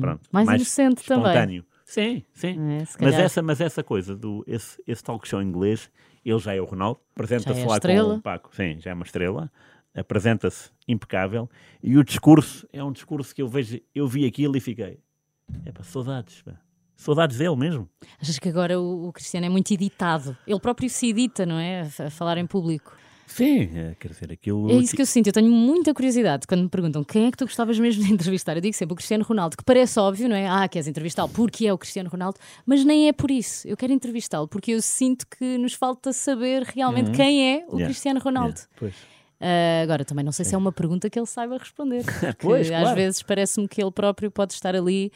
Pronto, 0.00 0.22
Uhum. 0.24 0.30
Mais 0.32 0.48
inocente 0.48 1.04
também. 1.04 1.26
espontâneo. 1.26 1.64
Sim, 1.84 2.24
sim. 2.32 2.56
É, 2.58 2.84
mas, 3.00 3.14
essa, 3.14 3.42
mas 3.42 3.60
essa 3.60 3.82
coisa 3.84 4.16
do 4.16 4.42
esse, 4.46 4.82
esse 4.86 5.04
talk 5.04 5.28
show 5.28 5.40
inglês, 5.42 5.90
ele 6.24 6.38
já 6.38 6.54
é 6.54 6.60
o 6.60 6.64
Ronaldo, 6.64 6.98
apresenta-se 7.14 7.60
é 7.60 7.66
lá 7.66 7.74
estrela. 7.74 8.14
com 8.14 8.18
o 8.18 8.22
Paco, 8.22 8.56
sim, 8.56 8.80
já 8.80 8.90
é 8.90 8.94
uma 8.94 9.04
estrela, 9.04 9.52
apresenta-se 9.96 10.70
impecável, 10.86 11.48
e 11.82 11.96
o 11.96 12.04
discurso 12.04 12.68
é 12.72 12.82
um 12.84 12.92
discurso 12.92 13.34
que 13.34 13.42
eu 13.42 13.48
vejo, 13.48 13.80
eu 13.94 14.06
vi 14.06 14.26
aquilo 14.26 14.56
e 14.56 14.60
fiquei, 14.60 14.98
é 15.64 15.72
pá, 15.72 15.82
saudades, 15.82 16.42
pá. 16.42 16.52
saudades 16.96 17.38
dele 17.38 17.56
mesmo. 17.56 17.88
Achas 18.20 18.38
que 18.38 18.48
agora 18.48 18.78
o, 18.80 19.08
o 19.08 19.12
Cristiano 19.12 19.46
é 19.46 19.48
muito 19.48 19.72
editado? 19.72 20.36
Ele 20.46 20.60
próprio 20.60 20.88
se 20.90 21.08
edita, 21.08 21.46
não 21.46 21.58
é? 21.58 21.88
A, 21.98 22.10
falar 22.10 22.38
em 22.38 22.46
público. 22.46 22.96
Sim, 23.26 23.68
é, 23.74 23.96
quer 23.98 24.08
dizer, 24.08 24.30
aquilo. 24.32 24.70
É 24.70 24.74
isso 24.74 24.94
que 24.94 25.02
eu 25.02 25.06
sinto. 25.06 25.26
Eu 25.26 25.32
tenho 25.32 25.50
muita 25.50 25.92
curiosidade 25.92 26.46
quando 26.46 26.62
me 26.62 26.68
perguntam 26.68 27.02
quem 27.02 27.26
é 27.26 27.30
que 27.32 27.36
tu 27.36 27.44
gostavas 27.44 27.76
mesmo 27.76 28.04
de 28.04 28.10
entrevistar. 28.14 28.56
Eu 28.56 28.60
digo 28.60 28.76
sempre 28.76 28.92
o 28.92 28.96
Cristiano 28.96 29.24
Ronaldo, 29.24 29.56
que 29.56 29.64
parece 29.64 29.98
óbvio, 29.98 30.28
não 30.28 30.36
é? 30.36 30.46
Ah, 30.46 30.68
queres 30.68 30.86
entrevistá-lo 30.86 31.28
porque 31.30 31.66
é 31.66 31.72
o 31.72 31.76
Cristiano 31.76 32.08
Ronaldo, 32.08 32.38
mas 32.64 32.84
nem 32.84 33.08
é 33.08 33.12
por 33.12 33.30
isso. 33.32 33.66
Eu 33.66 33.76
quero 33.76 33.92
entrevistá-lo 33.92 34.46
porque 34.46 34.70
eu 34.70 34.80
sinto 34.80 35.26
que 35.26 35.58
nos 35.58 35.74
falta 35.74 36.12
saber 36.12 36.62
realmente 36.62 37.10
quem 37.10 37.52
é 37.52 37.56
o 37.66 37.72
Yeah, 37.72 37.86
Cristiano 37.86 38.20
Ronaldo. 38.20 38.58
yeah, 38.58 38.70
pois. 38.78 38.94
Ah, 39.40 39.82
agora, 39.82 40.04
também 40.04 40.24
não 40.24 40.32
sei 40.32 40.44
se 40.44 40.54
é 40.54 40.58
uma 40.58 40.72
pergunta 40.72 41.10
que 41.10 41.18
ele 41.18 41.26
saiba 41.26 41.58
responder. 41.58 42.02
Porque 42.20 42.46
Pois, 42.46 42.70
às 42.70 42.80
claro. 42.80 42.96
vezes 42.96 43.22
parece-me 43.22 43.68
que 43.68 43.82
ele 43.82 43.90
próprio 43.90 44.30
pode 44.30 44.52
estar 44.54 44.74
ali 44.74 45.12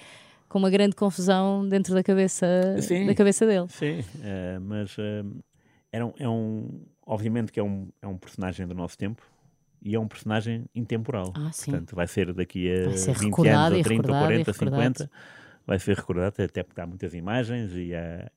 com 0.48 0.59
uma 0.59 0.68
grande 0.70 0.94
confusão 0.97 1.66
dentro 1.68 1.94
da 1.94 2.02
cabeça, 2.02 2.47
Sim. 2.82 3.06
da 3.06 3.14
cabeça 3.14 3.47
dele. 3.47 3.66
Sim, 3.68 4.05
eh, 4.22 4.59
mas 4.60 4.97
eh, 4.98 5.22
era 5.92 6.05
um- 6.06 6.12
é 6.18 6.28
um. 6.28 6.80
Obviamente 7.06 7.51
que 7.51 7.59
é 7.59 7.62
um, 7.62 7.88
é 8.02 8.06
um 8.06 8.16
personagem 8.16 8.66
do 8.66 8.74
nosso 8.74 8.97
tempo 8.98 9.22
e 9.82 9.94
é 9.94 9.98
um 10.01 10.06
personagem 10.06 10.66
intemporal. 10.74 11.32
Ah, 11.34 11.51
sim. 11.52 11.70
Portanto, 11.70 11.97
vai 11.97 12.06
ser 12.06 12.32
daqui 12.32 12.70
a 12.70 12.88
Vai 12.88 12.97
ser 12.98 13.14
20 13.14 13.24
recordado 13.30 13.56
anos, 13.56 13.72
e 13.72 13.76
ou 13.78 13.82
30, 13.82 13.92
ou 14.09 14.14
recordado 14.14 14.22
e 14.40 14.44
40, 14.44 14.52
recordado. 14.52 14.98
50. 14.98 15.10
Vai 15.66 15.78
ser 15.78 15.97
recordado, 15.97 16.42
até 16.42 16.62
porque 16.62 16.80
há 16.80 16.86
muitas 16.86 17.14
imagens 17.14 17.72
e 17.74 17.94
há. 17.94 18.30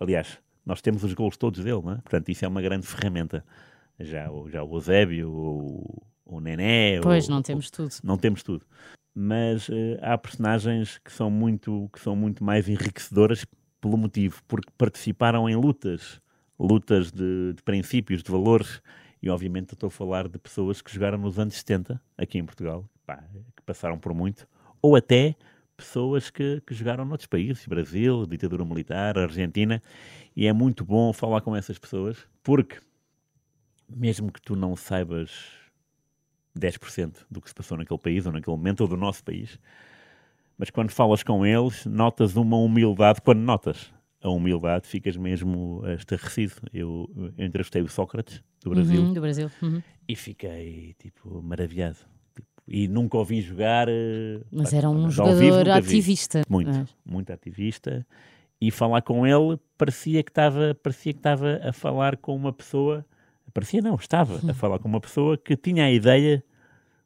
Aliás, 0.00 0.38
nós 0.66 0.80
temos 0.80 1.04
os 1.04 1.12
gols 1.14 1.36
todos 1.36 1.62
dele, 1.62 1.80
não 1.82 1.92
é? 1.92 1.96
Portanto, 1.96 2.28
isso 2.30 2.44
é 2.44 2.48
uma 2.48 2.62
grande 2.62 2.86
ferramenta. 2.86 3.44
Já, 4.00 4.30
o- 4.30 4.48
já 4.50 4.62
o 4.62 4.74
Eusébio, 4.74 5.30
o, 5.30 6.02
o 6.24 6.40
Nené. 6.40 7.00
Pois, 7.00 7.28
o- 7.28 7.30
não 7.30 7.42
temos 7.42 7.70
tudo. 7.70 7.94
não 8.02 8.16
temos 8.18 8.42
tudo. 8.42 8.64
mas 9.14 9.68
eh, 9.70 9.98
há 10.02 10.18
personagens 10.18 10.98
que 10.98 11.12
são 11.12 11.30
muito 11.30 11.88
que 11.92 12.00
são 12.00 12.16
muito 12.16 12.42
mais 12.42 12.68
enriquecedoras 12.68 13.46
pelo 13.80 13.96
motivo 13.96 14.42
porque 14.48 14.68
participaram 14.76 15.48
em 15.48 15.54
lutas 15.54 16.20
lutas 16.58 17.12
de, 17.12 17.52
de 17.54 17.62
princípios 17.62 18.22
de 18.24 18.30
valores 18.32 18.80
e 19.22 19.30
obviamente 19.30 19.72
estou 19.74 19.86
a 19.86 19.90
falar 19.90 20.28
de 20.28 20.38
pessoas 20.38 20.82
que 20.82 20.92
jogaram 20.92 21.16
nos 21.18 21.38
anos 21.38 21.54
70 21.54 22.00
aqui 22.18 22.38
em 22.38 22.44
Portugal 22.44 22.84
pá, 23.06 23.22
que 23.56 23.62
passaram 23.62 23.98
por 23.98 24.12
muito 24.12 24.48
ou 24.82 24.96
até 24.96 25.36
pessoas 25.76 26.28
que, 26.30 26.60
que 26.66 26.74
jogaram 26.74 27.04
noutros 27.04 27.26
países 27.28 27.64
Brasil 27.68 28.26
ditadura 28.26 28.64
militar 28.64 29.16
Argentina 29.16 29.80
e 30.34 30.46
é 30.48 30.52
muito 30.52 30.84
bom 30.84 31.12
falar 31.12 31.40
com 31.40 31.54
essas 31.54 31.78
pessoas 31.78 32.18
porque 32.42 32.78
mesmo 33.88 34.32
que 34.32 34.40
tu 34.40 34.54
não 34.56 34.74
saibas 34.76 35.30
10% 36.58 37.26
do 37.30 37.40
que 37.40 37.48
se 37.48 37.54
passou 37.54 37.76
naquele 37.76 37.98
país 37.98 38.26
ou 38.26 38.32
naquele 38.32 38.56
momento 38.56 38.82
ou 38.82 38.88
do 38.88 38.96
nosso 38.96 39.22
país. 39.24 39.58
Mas 40.56 40.70
quando 40.70 40.90
falas 40.90 41.22
com 41.22 41.44
eles, 41.44 41.84
notas 41.84 42.36
uma 42.36 42.56
humildade. 42.56 43.20
Quando 43.20 43.40
notas 43.40 43.92
a 44.22 44.30
humildade, 44.30 44.86
ficas 44.86 45.16
mesmo 45.16 45.82
estarrecido. 45.98 46.54
Eu, 46.72 47.10
eu 47.36 47.44
entrevistei 47.44 47.82
o 47.82 47.88
Sócrates, 47.88 48.42
do 48.62 48.70
Brasil, 48.70 49.02
Uhum, 49.02 49.12
do 49.12 49.20
Brasil. 49.20 49.50
Uhum. 49.60 49.82
e 50.08 50.16
fiquei, 50.16 50.94
tipo, 50.98 51.42
maravilhado. 51.42 51.98
Tipo, 52.34 52.48
e 52.68 52.88
nunca 52.88 53.18
ouvi 53.18 53.40
jogar. 53.42 53.88
eh, 53.88 54.40
Mas 54.50 54.70
pá, 54.70 54.76
era 54.76 54.88
um 54.88 54.94
ao 55.04 55.10
vivo 55.10 55.10
jogador 55.10 55.58
nunca 55.58 55.80
vi. 55.80 55.88
ativista. 55.88 56.42
Muito, 56.48 56.70
é? 56.70 56.84
muito 57.04 57.30
ativista. 57.32 58.06
E 58.60 58.70
falar 58.70 59.02
com 59.02 59.26
ele 59.26 59.58
parecia 59.76 60.22
que 60.22 60.30
estava 60.30 60.74
parecia 60.82 61.12
que 61.12 61.18
estava 61.18 61.60
a 61.62 61.72
falar 61.72 62.16
com 62.16 62.34
uma 62.34 62.52
pessoa. 62.52 63.04
Parecia 63.54 63.80
não, 63.80 63.94
estava 63.94 64.40
a 64.50 64.54
falar 64.54 64.78
com 64.80 64.88
uma 64.88 65.00
pessoa 65.00 65.38
que 65.38 65.56
tinha 65.56 65.84
a 65.84 65.90
ideia 65.92 66.44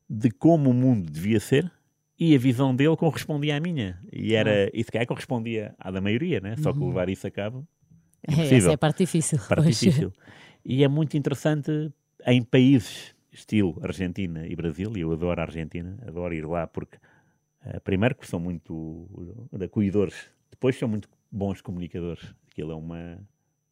de 0.09 0.31
como 0.31 0.70
o 0.70 0.75
mundo 0.75 1.11
devia 1.12 1.39
ser 1.39 1.70
e 2.19 2.35
a 2.35 2.39
visão 2.39 2.75
dele 2.75 2.97
correspondia 2.97 3.57
à 3.57 3.61
minha. 3.61 4.01
E 4.11 4.35
era, 4.35 4.70
e 4.73 4.83
se 4.83 4.91
calhar 4.91 5.07
correspondia 5.07 5.75
à 5.79 5.91
da 5.91 6.01
maioria, 6.01 6.41
né? 6.41 6.57
Só 6.57 6.73
que 6.73 6.79
levar 6.81 7.09
isso 7.11 7.27
a 7.27 7.31
cabo 7.31 7.69
é 8.27 8.31
É, 8.31 8.33
essa 8.33 8.41
impossível. 8.43 8.70
é 8.70 8.75
a 8.75 8.79
parte 8.79 8.99
difícil. 9.05 9.39
parte 9.47 9.62
pois. 9.62 9.79
difícil. 9.79 10.12
E 10.65 10.83
é 10.83 10.89
muito 10.89 11.16
interessante 11.19 11.93
em 12.27 12.43
países 12.43 13.15
estilo 13.31 13.79
Argentina 13.83 14.47
e 14.47 14.57
Brasil, 14.57 14.91
e 14.97 15.01
eu 15.01 15.12
adoro 15.12 15.41
a 15.41 15.45
Argentina, 15.45 15.97
adoro 16.07 16.35
ir 16.35 16.45
lá 16.47 16.66
porque, 16.66 16.99
eh, 17.65 17.79
primeiro, 17.81 18.15
que 18.16 18.27
são 18.27 18.41
muito 18.41 19.07
eh, 19.61 19.65
acolhedores, 19.66 20.16
depois 20.51 20.77
são 20.77 20.89
muito 20.89 21.09
bons 21.31 21.61
comunicadores. 21.61 22.35
Aquilo 22.51 22.73
é 22.73 22.75
uma, 22.75 23.19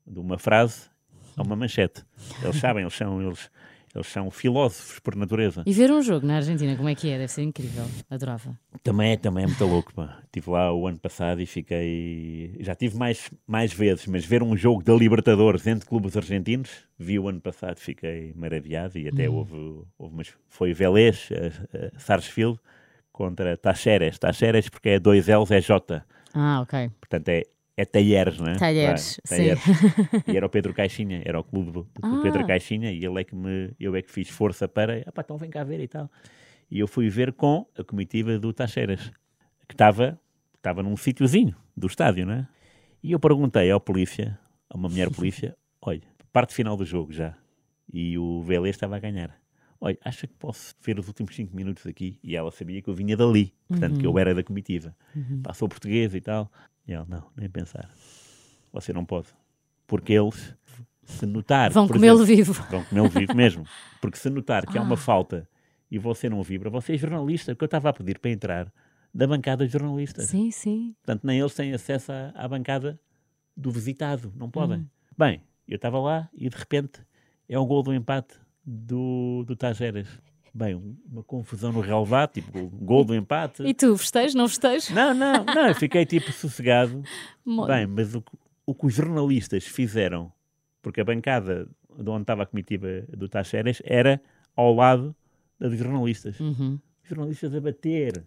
de 0.07 0.21
uma 0.21 0.39
frase 0.39 0.89
a 1.37 1.43
uma 1.43 1.55
manchete. 1.55 2.03
Eles 2.43 2.57
sabem, 2.57 2.83
eles 2.83 2.95
são, 2.95 3.21
eles, 3.21 3.51
eles 3.95 4.07
são 4.07 4.31
filósofos 4.31 4.99
por 4.99 5.15
natureza. 5.15 5.63
E 5.67 5.73
ver 5.73 5.91
um 5.91 6.03
jogo 6.03 6.27
na 6.27 6.37
Argentina, 6.37 6.77
como 6.77 6.89
é 6.89 6.95
que 6.95 7.11
é? 7.11 7.19
Deve 7.19 7.29
ser 7.29 7.43
incrível. 7.43 7.85
Adorava. 8.11 8.59
Também 8.83 9.13
é, 9.13 9.17
também 9.17 9.45
é 9.45 9.47
muito 9.47 9.65
louco, 9.65 9.93
pá. 9.95 10.19
Estive 10.25 10.51
lá 10.51 10.73
o 10.73 10.87
ano 10.87 10.99
passado 10.99 11.41
e 11.41 11.47
fiquei. 11.47 12.57
Já 12.61 12.75
tive 12.75 12.97
mais, 12.97 13.31
mais 13.47 13.73
vezes, 13.73 14.07
mas 14.07 14.25
ver 14.25 14.43
um 14.43 14.57
jogo 14.57 14.83
da 14.83 14.95
Libertadores 14.95 15.67
entre 15.67 15.87
clubes 15.89 16.17
argentinos, 16.17 16.71
vi 16.99 17.19
o 17.19 17.29
ano 17.29 17.41
passado, 17.41 17.79
fiquei 17.79 18.33
maravilhado 18.35 18.99
e 18.99 19.09
até 19.09 19.29
houve, 19.29 19.55
houve 19.99 20.15
umas. 20.15 20.33
Foi 20.49 20.73
Vélez, 20.73 21.29
eh, 21.31 21.53
eh, 21.75 21.91
Sarsfield, 21.99 22.59
contra 23.13 23.57
Tacheres. 23.57 24.19
Tacheres 24.19 24.69
porque 24.69 24.91
é 24.91 24.99
dois 24.99 25.27
L's, 25.27 25.51
é 25.51 25.61
J. 25.61 26.05
Ah, 26.35 26.61
ok. 26.61 26.91
Portanto 27.01 27.29
é. 27.29 27.45
É 27.77 27.85
Talheres, 27.85 28.39
não 28.39 28.47
é? 28.47 28.55
Talheres, 28.55 29.21
Vai, 29.29 29.39
sim. 29.39 29.55
Talheres. 29.55 29.63
E 30.33 30.37
era 30.37 30.47
o 30.47 30.49
Pedro 30.49 30.73
Caixinha, 30.73 31.21
era 31.25 31.39
o 31.39 31.45
clube 31.45 31.73
do, 31.73 31.87
Ah. 32.03 32.21
Pedro 32.23 32.47
Caixinha 32.47 32.91
e 32.91 33.05
ele 33.05 33.21
é 33.21 33.25
que 33.25 33.35
me, 33.37 33.71
eu 33.79 33.95
é 33.95 34.01
que 34.03 34.11
fiz 34.11 34.29
força 34.31 34.67
para, 34.67 35.03
ah 35.07 35.13
pá, 35.13 35.23
então 35.23 35.37
vem 35.37 35.51
cá 35.51 35.63
ver 35.63 35.81
e 35.81 35.89
tal. 35.89 36.11
E 36.71 36.79
eu 36.79 36.89
fui 36.89 37.09
ver 37.11 37.33
com 37.33 37.67
a 37.79 37.85
comitiva 37.85 38.39
do 38.39 38.53
Taxeiras, 38.53 39.13
que 39.69 39.75
estava 39.75 40.19
estava 40.57 40.83
num 40.83 40.97
sítiozinho 40.97 41.55
do 41.77 41.87
estádio, 41.87 42.27
não 42.27 42.33
é? 42.35 42.49
E 43.03 43.13
eu 43.13 43.21
perguntei 43.21 43.71
ao 43.71 43.79
polícia, 43.81 44.39
a 44.71 44.77
uma 44.77 44.89
mulher 44.89 45.11
polícia, 45.11 45.55
olha, 45.81 46.03
parte 46.33 46.55
final 46.55 46.77
do 46.77 46.85
jogo 46.85 47.13
já, 47.13 47.37
e 47.93 48.19
o 48.19 48.43
Vélez 48.43 48.75
estava 48.75 48.97
a 48.97 48.99
ganhar. 48.99 49.39
Olha, 49.79 49.97
acha 50.03 50.27
que 50.27 50.33
posso 50.35 50.75
ver 50.83 50.99
os 50.99 51.07
últimos 51.07 51.37
5 51.37 51.55
minutos 51.55 51.87
aqui? 51.87 52.19
E 52.25 52.35
ela 52.35 52.51
sabia 52.51 52.81
que 52.81 52.89
eu 52.89 52.95
vinha 52.95 53.15
dali, 53.17 53.53
portanto, 53.69 54.01
que 54.01 54.07
eu 54.07 54.19
era 54.19 54.35
da 54.35 54.43
comitiva. 54.43 54.97
Passou 55.43 55.69
português 55.69 56.15
e 56.15 56.21
tal. 56.21 56.51
E 56.87 56.93
ela, 56.93 57.07
não, 57.09 57.25
nem 57.37 57.49
pensar. 57.49 57.91
Você 58.73 58.93
não 58.93 59.05
pode. 59.05 59.29
Porque 59.87 60.13
eles, 60.13 60.55
se 61.05 61.27
notar... 61.27 61.71
Vão 61.73 61.89
comê-lo 61.89 62.25
vivo. 62.25 62.53
Vão 62.71 62.85
comê-lo 62.85 63.09
vivo 63.09 63.35
mesmo. 63.35 63.65
Porque 64.01 64.19
se 64.19 64.29
notar 64.31 64.67
que 64.67 64.77
há 64.79 64.81
Ah. 64.81 64.85
uma 64.85 64.97
falta 64.97 65.49
e 65.91 65.99
você 65.99 66.29
não 66.29 66.43
vibra, 66.43 66.69
você 66.71 66.95
é 66.95 66.99
jornalista, 66.99 67.55
que 67.55 67.63
eu 67.63 67.67
estava 67.67 67.89
a 67.89 67.93
pedir 67.93 68.19
para 68.19 68.31
entrar 68.31 68.73
da 69.15 69.27
bancada 69.27 69.67
de 69.67 69.73
jornalistas. 69.73 70.27
Sim, 70.27 70.51
sim. 70.51 70.95
Portanto, 71.03 71.25
nem 71.27 71.39
eles 71.41 71.55
têm 71.55 71.73
acesso 71.73 72.13
à, 72.13 72.33
à 72.35 72.47
bancada 72.49 73.01
do 73.57 73.71
visitado, 73.71 74.33
não 74.37 74.51
podem. 74.51 74.81
Hum. 74.81 74.87
Bem, 75.17 75.41
eu 75.67 75.77
estava 75.77 75.99
lá 75.99 76.29
e 76.35 76.49
de 76.49 76.57
repente 76.57 77.01
é 77.49 77.59
o 77.59 77.65
gol 77.65 77.83
do 77.83 77.95
empate 77.95 78.35
do, 78.65 79.45
do 79.47 79.57
Tajeras. 79.57 80.09
Bem, 80.57 80.75
um- 80.75 80.97
uma 81.13 81.23
confusão 81.23 81.71
no 81.71 81.81
relevado, 81.81 82.33
tipo, 82.33 82.67
gol 82.69 83.05
do 83.05 83.15
empate. 83.15 83.63
E 83.63 83.75
tu, 83.75 83.97
festejas, 83.99 84.35
não 84.35 84.49
festejas? 84.49 84.89
Não, 84.91 85.13
não, 85.13 85.45
não, 85.45 85.69
eu 85.69 85.75
fiquei 85.75 86.07
tipo 86.07 86.33
sossegado. 86.33 87.03
Bem, 87.67 87.87
mas 87.87 88.15
o, 88.15 88.23
que- 88.23 88.33
o 88.65 88.75
que 88.75 88.87
os 88.87 88.95
jornalistas 88.95 89.65
fizeram, 89.67 90.33
porque 90.81 91.01
a 91.01 91.05
bancada 91.05 91.69
de 91.99 92.09
onde 92.11 92.23
estava 92.23 92.43
a 92.45 92.47
comitiva 92.47 92.87
do 93.17 93.29
Tacheras 93.29 93.83
era 93.85 94.21
ao 94.57 94.75
lado 94.75 95.15
da 95.61 95.69
dos 95.69 95.79
jornalistas. 95.79 96.41
Uhum. 96.41 96.79
Os 97.03 97.09
jornalistas 97.09 97.55
a 97.55 97.61
bater, 97.61 98.25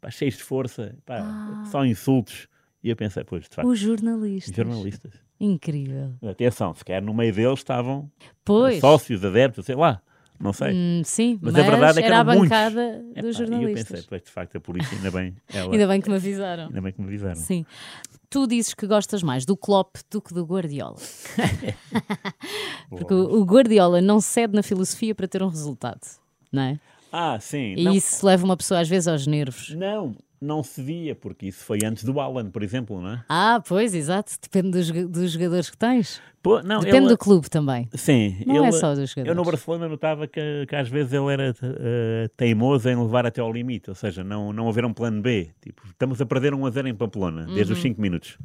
pá, 0.00 0.10
cheios 0.10 0.36
de 0.36 0.42
força, 0.42 0.96
pá, 1.06 1.18
Ah. 1.20 1.64
só 1.70 1.84
insultos. 1.84 2.48
E 2.82 2.90
eu 2.90 2.96
pensei, 2.96 3.22
pois, 3.24 3.44
de 3.48 3.54
facto, 3.54 3.68
Os 3.68 3.78
jornalistas. 3.78 4.50
os 4.50 4.56
jornalistas. 4.56 5.12
Incrível. 5.40 6.14
Atenção, 6.28 6.74
se 6.74 6.84
calhar 6.84 7.02
no 7.02 7.14
meio 7.14 7.32
deles 7.32 7.60
estavam 7.60 8.10
Pois. 8.44 8.80
sócios, 8.80 9.24
adeptos, 9.24 9.64
sei 9.66 9.76
lá, 9.76 10.02
não 10.40 10.52
sei. 10.52 10.72
Hum, 10.74 11.02
sim, 11.04 11.38
Mas 11.42 11.54
mas, 11.54 11.64
a 11.66 11.70
verdade 11.70 11.98
é 11.98 12.02
que 12.02 12.06
era 12.06 12.16
a 12.16 12.20
eram 12.20 12.26
muitos. 12.34 12.48
bancada 12.48 13.04
Epá, 13.12 13.20
dos 13.20 13.24
e 13.38 13.42
eu 13.42 13.46
jornalistas. 13.46 13.88
pensei, 13.88 14.06
pois, 14.08 14.22
de 14.22 14.30
facto, 14.30 14.56
a 14.56 14.60
polícia, 14.60 14.96
ainda 14.96 15.10
bem, 15.10 15.34
ela, 15.52 15.72
Ainda 15.72 15.86
bem 15.88 16.00
que 16.00 16.08
me 16.08 16.16
avisaram. 16.16 16.64
ainda 16.66 16.80
bem 16.80 16.92
que 16.92 17.00
me 17.00 17.06
avisaram. 17.06 17.34
Sim. 17.36 17.64
Tu 18.30 18.46
dizes 18.46 18.74
que 18.74 18.86
gostas 18.86 19.22
mais 19.22 19.44
do 19.46 19.56
Klopp 19.56 19.96
do 20.10 20.20
que 20.20 20.34
do 20.34 20.44
Guardiola. 20.44 20.96
Porque 22.90 23.14
o 23.14 23.40
o 23.40 23.44
Guardiola 23.44 24.00
não 24.00 24.20
cede 24.20 24.54
na 24.54 24.62
filosofia 24.62 25.14
para 25.14 25.26
ter 25.28 25.42
um 25.42 25.48
resultado, 25.48 26.00
não 26.52 26.62
é? 26.62 26.80
Ah, 27.12 27.38
sim. 27.40 27.74
E 27.76 27.84
não, 27.84 27.94
isso 27.94 28.24
leva 28.26 28.44
uma 28.44 28.56
pessoa 28.56 28.80
às 28.80 28.88
vezes 28.88 29.08
aos 29.08 29.26
nervos. 29.26 29.74
Não, 29.74 30.14
não 30.40 30.62
se 30.62 30.82
via, 30.82 31.14
porque 31.14 31.46
isso 31.46 31.64
foi 31.64 31.78
antes 31.84 32.04
do 32.04 32.18
Alan, 32.20 32.50
por 32.50 32.62
exemplo, 32.62 33.00
não 33.00 33.10
é? 33.10 33.24
Ah, 33.28 33.62
pois, 33.66 33.94
exato. 33.94 34.32
Depende 34.40 34.70
dos, 34.70 34.90
dos 35.08 35.32
jogadores 35.32 35.68
que 35.70 35.76
tens. 35.76 36.20
Pô, 36.42 36.62
não, 36.62 36.80
Depende 36.80 36.98
ele- 36.98 37.08
do 37.08 37.18
clube 37.18 37.50
também. 37.50 37.88
Sim, 37.94 38.36
Não 38.46 38.64
é 38.64 38.68
ele- 38.68 38.72
só 38.72 38.94
dos 38.94 39.14
Eu 39.16 39.24
no 39.24 39.28
jogadores. 39.30 39.50
Barcelona 39.50 39.88
notava 39.88 40.26
que, 40.28 40.66
que 40.68 40.76
às 40.76 40.88
vezes 40.88 41.12
ele 41.12 41.32
era 41.32 41.54
eh, 41.62 42.30
teimoso 42.36 42.88
em 42.88 42.96
levar 42.96 43.26
até 43.26 43.40
ao 43.40 43.52
limite, 43.52 43.90
ou 43.90 43.94
seja, 43.96 44.22
não, 44.22 44.52
não 44.52 44.68
haver 44.68 44.84
um 44.84 44.92
plano 44.92 45.20
B. 45.20 45.50
Tipo, 45.60 45.82
estamos 45.88 46.20
a 46.20 46.26
perder 46.26 46.54
um 46.54 46.64
a 46.64 46.70
0 46.70 46.88
em 46.88 46.94
Pamplona, 46.94 47.44
desde 47.46 47.72
Uhum. 47.72 47.76
os 47.76 47.82
5 47.82 48.00
minutos. 48.00 48.38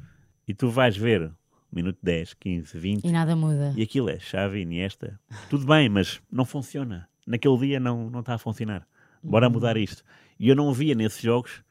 E 0.48 0.54
tu 0.54 0.70
vais 0.70 0.98
ver, 0.98 1.32
minuto 1.72 1.98
10, 2.02 2.34
15, 2.34 2.78
20, 2.78 3.06
E 3.06 3.12
nada 3.12 3.36
muda. 3.36 3.74
e 3.78 3.84
aquilo 3.84 4.10
é 4.10 4.18
Xavi, 4.20 4.62
Iniesta. 4.62 5.20
Tudo 5.50 5.66
bem, 5.66 5.88
mas 5.90 6.20
não 6.32 6.46
funciona. 6.46 7.08
Naquele 7.26 7.58
dia 7.60 7.80
não, 7.80 8.10
não 8.10 8.20
está 8.22 8.34
a 8.34 8.38
funcionar. 8.38 8.86
Bora 9.24 9.48
Uhum. 9.48 9.54
mudar 9.54 9.78
isto. 9.78 10.04
E 10.40 10.50
eu 10.50 10.56
não 10.56 10.74
via 10.74 10.94
nesses 10.96 11.22
jogos, 11.22 11.64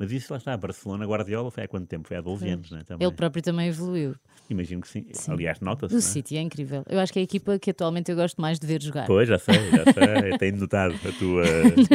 mas 0.00 0.10
isso 0.12 0.32
lá 0.32 0.38
está. 0.38 0.56
Barcelona, 0.56 1.04
Guardiola, 1.04 1.50
foi 1.50 1.64
há 1.64 1.68
quanto 1.68 1.86
tempo? 1.86 2.08
Foi 2.08 2.16
há 2.16 2.22
12 2.22 2.48
anos, 2.48 2.70
né? 2.70 2.82
Também. 2.86 3.06
Ele 3.06 3.14
próprio 3.14 3.42
também 3.42 3.68
evoluiu. 3.68 4.16
Imagino 4.48 4.80
que 4.80 4.88
sim. 4.88 5.04
Sim. 5.12 5.30
Aliás, 5.32 5.60
nota-se. 5.60 5.94
O 5.94 5.98
né? 5.98 6.00
City 6.00 6.38
é 6.38 6.40
incrível. 6.40 6.82
Eu 6.88 6.98
acho 7.00 7.12
que 7.12 7.18
é 7.18 7.22
a 7.22 7.22
equipa 7.22 7.58
que 7.58 7.70
atualmente 7.70 8.10
eu 8.10 8.16
gosto 8.16 8.40
mais 8.40 8.58
de 8.58 8.66
ver 8.66 8.82
jogar. 8.82 9.06
Pois, 9.06 9.28
já 9.28 9.38
sei, 9.38 9.54
já 9.70 9.84
sei. 9.92 10.38
Tenho 10.40 10.56
notado 10.56 10.94
a 11.06 11.12
tua, 11.18 11.44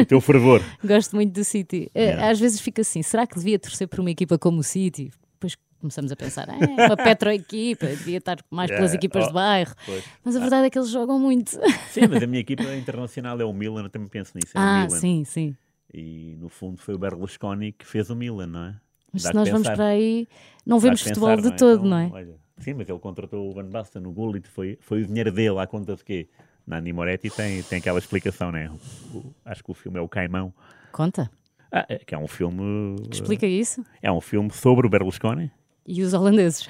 o 0.02 0.06
teu 0.06 0.20
fervor. 0.20 0.62
Gosto 0.84 1.16
muito 1.16 1.32
do 1.34 1.44
City. 1.44 1.90
Eh, 1.92 2.04
Yeah. 2.06 2.30
Às 2.30 2.38
vezes 2.38 2.60
fica 2.60 2.82
assim: 2.82 3.02
será 3.02 3.26
que 3.26 3.34
devia 3.36 3.58
torcer 3.58 3.88
por 3.88 3.98
uma 3.98 4.10
equipa 4.12 4.38
como 4.38 4.60
o 4.60 4.62
City? 4.62 5.10
Depois 5.34 5.56
começamos 5.80 6.12
a 6.12 6.16
pensar: 6.16 6.48
é 6.48 6.86
uma 6.86 6.96
petro-equipa, 6.96 7.86
devia 7.88 8.18
estar 8.18 8.38
mais 8.50 8.70
pelas 8.70 8.92
Yeah. 8.92 8.96
equipas 8.96 9.24
Oh, 9.24 9.28
de 9.28 9.34
bairro. 9.34 9.74
Pois. 9.84 10.04
Mas 10.24 10.36
a 10.36 10.40
verdade 10.40 10.66
é 10.68 10.70
que 10.70 10.78
eles 10.78 10.90
jogam 10.90 11.18
muito. 11.18 11.50
Sim, 11.90 12.02
mas 12.08 12.22
a 12.22 12.26
minha 12.28 12.40
equipa 12.40 12.62
internacional 12.76 13.38
é 13.40 13.44
o 13.44 13.52
Milan, 13.52 13.82
eu 13.82 13.90
também 13.90 14.08
penso 14.08 14.32
nisso. 14.36 14.56
É 14.56 14.60
ah, 14.60 14.86
sim, 14.88 15.24
sim. 15.24 15.56
E 15.98 16.36
no 16.38 16.48
fundo 16.50 16.76
foi 16.78 16.94
o 16.94 16.98
Berlusconi 16.98 17.72
que 17.72 17.86
fez 17.86 18.10
o 18.10 18.14
Milan, 18.16 18.46
não 18.46 18.64
é? 18.66 18.74
Mas 19.12 19.22
Dá 19.22 19.28
se 19.28 19.32
que 19.32 19.36
nós 19.38 19.48
vamos 19.48 19.62
pensar. 19.68 19.76
para 19.76 19.86
aí, 19.86 20.28
não 20.66 20.78
vemos 20.78 21.02
que 21.02 21.08
futebol 21.08 21.30
pensar, 21.30 21.42
de 21.42 21.48
não 21.48 21.54
é? 21.54 21.58
todo, 21.58 21.86
Então, 21.86 21.90
não 21.90 21.98
é? 21.98 22.10
olha, 22.12 22.34
sim, 22.58 22.74
mas 22.74 22.86
ele 22.88 22.98
contratou 22.98 23.48
o 23.48 23.54
Van 23.54 23.64
Basten 23.64 24.02
no 24.02 24.12
Gullit, 24.12 24.46
foi, 24.46 24.76
foi 24.82 25.02
o 25.02 25.06
dinheiro 25.06 25.32
dele 25.32 25.58
à 25.58 25.66
conta 25.66 25.96
de 25.96 26.04
quê? 26.04 26.28
Nani 26.66 26.92
Moretti 26.92 27.30
tem, 27.30 27.62
tem 27.62 27.78
aquela 27.78 27.98
explicação, 27.98 28.52
né? 28.52 28.70
O- 29.14 29.18
o- 29.18 29.34
acho 29.44 29.64
que 29.64 29.70
o 29.70 29.74
filme 29.74 29.98
é 29.98 30.02
o 30.02 30.08
Caimão. 30.08 30.52
Conta, 30.92 31.30
Ah, 31.72 31.86
é, 31.88 31.96
que 31.98 32.14
é 32.14 32.18
um 32.18 32.26
filme. 32.28 32.60
uh, 32.60 32.96
explica 33.10 33.46
isso. 33.46 33.82
É 34.02 34.10
um 34.12 34.20
filme 34.20 34.50
sobre 34.50 34.86
o 34.86 34.90
Berlusconi. 34.90 35.50
E 35.86 36.02
os 36.02 36.12
holandeses, 36.12 36.66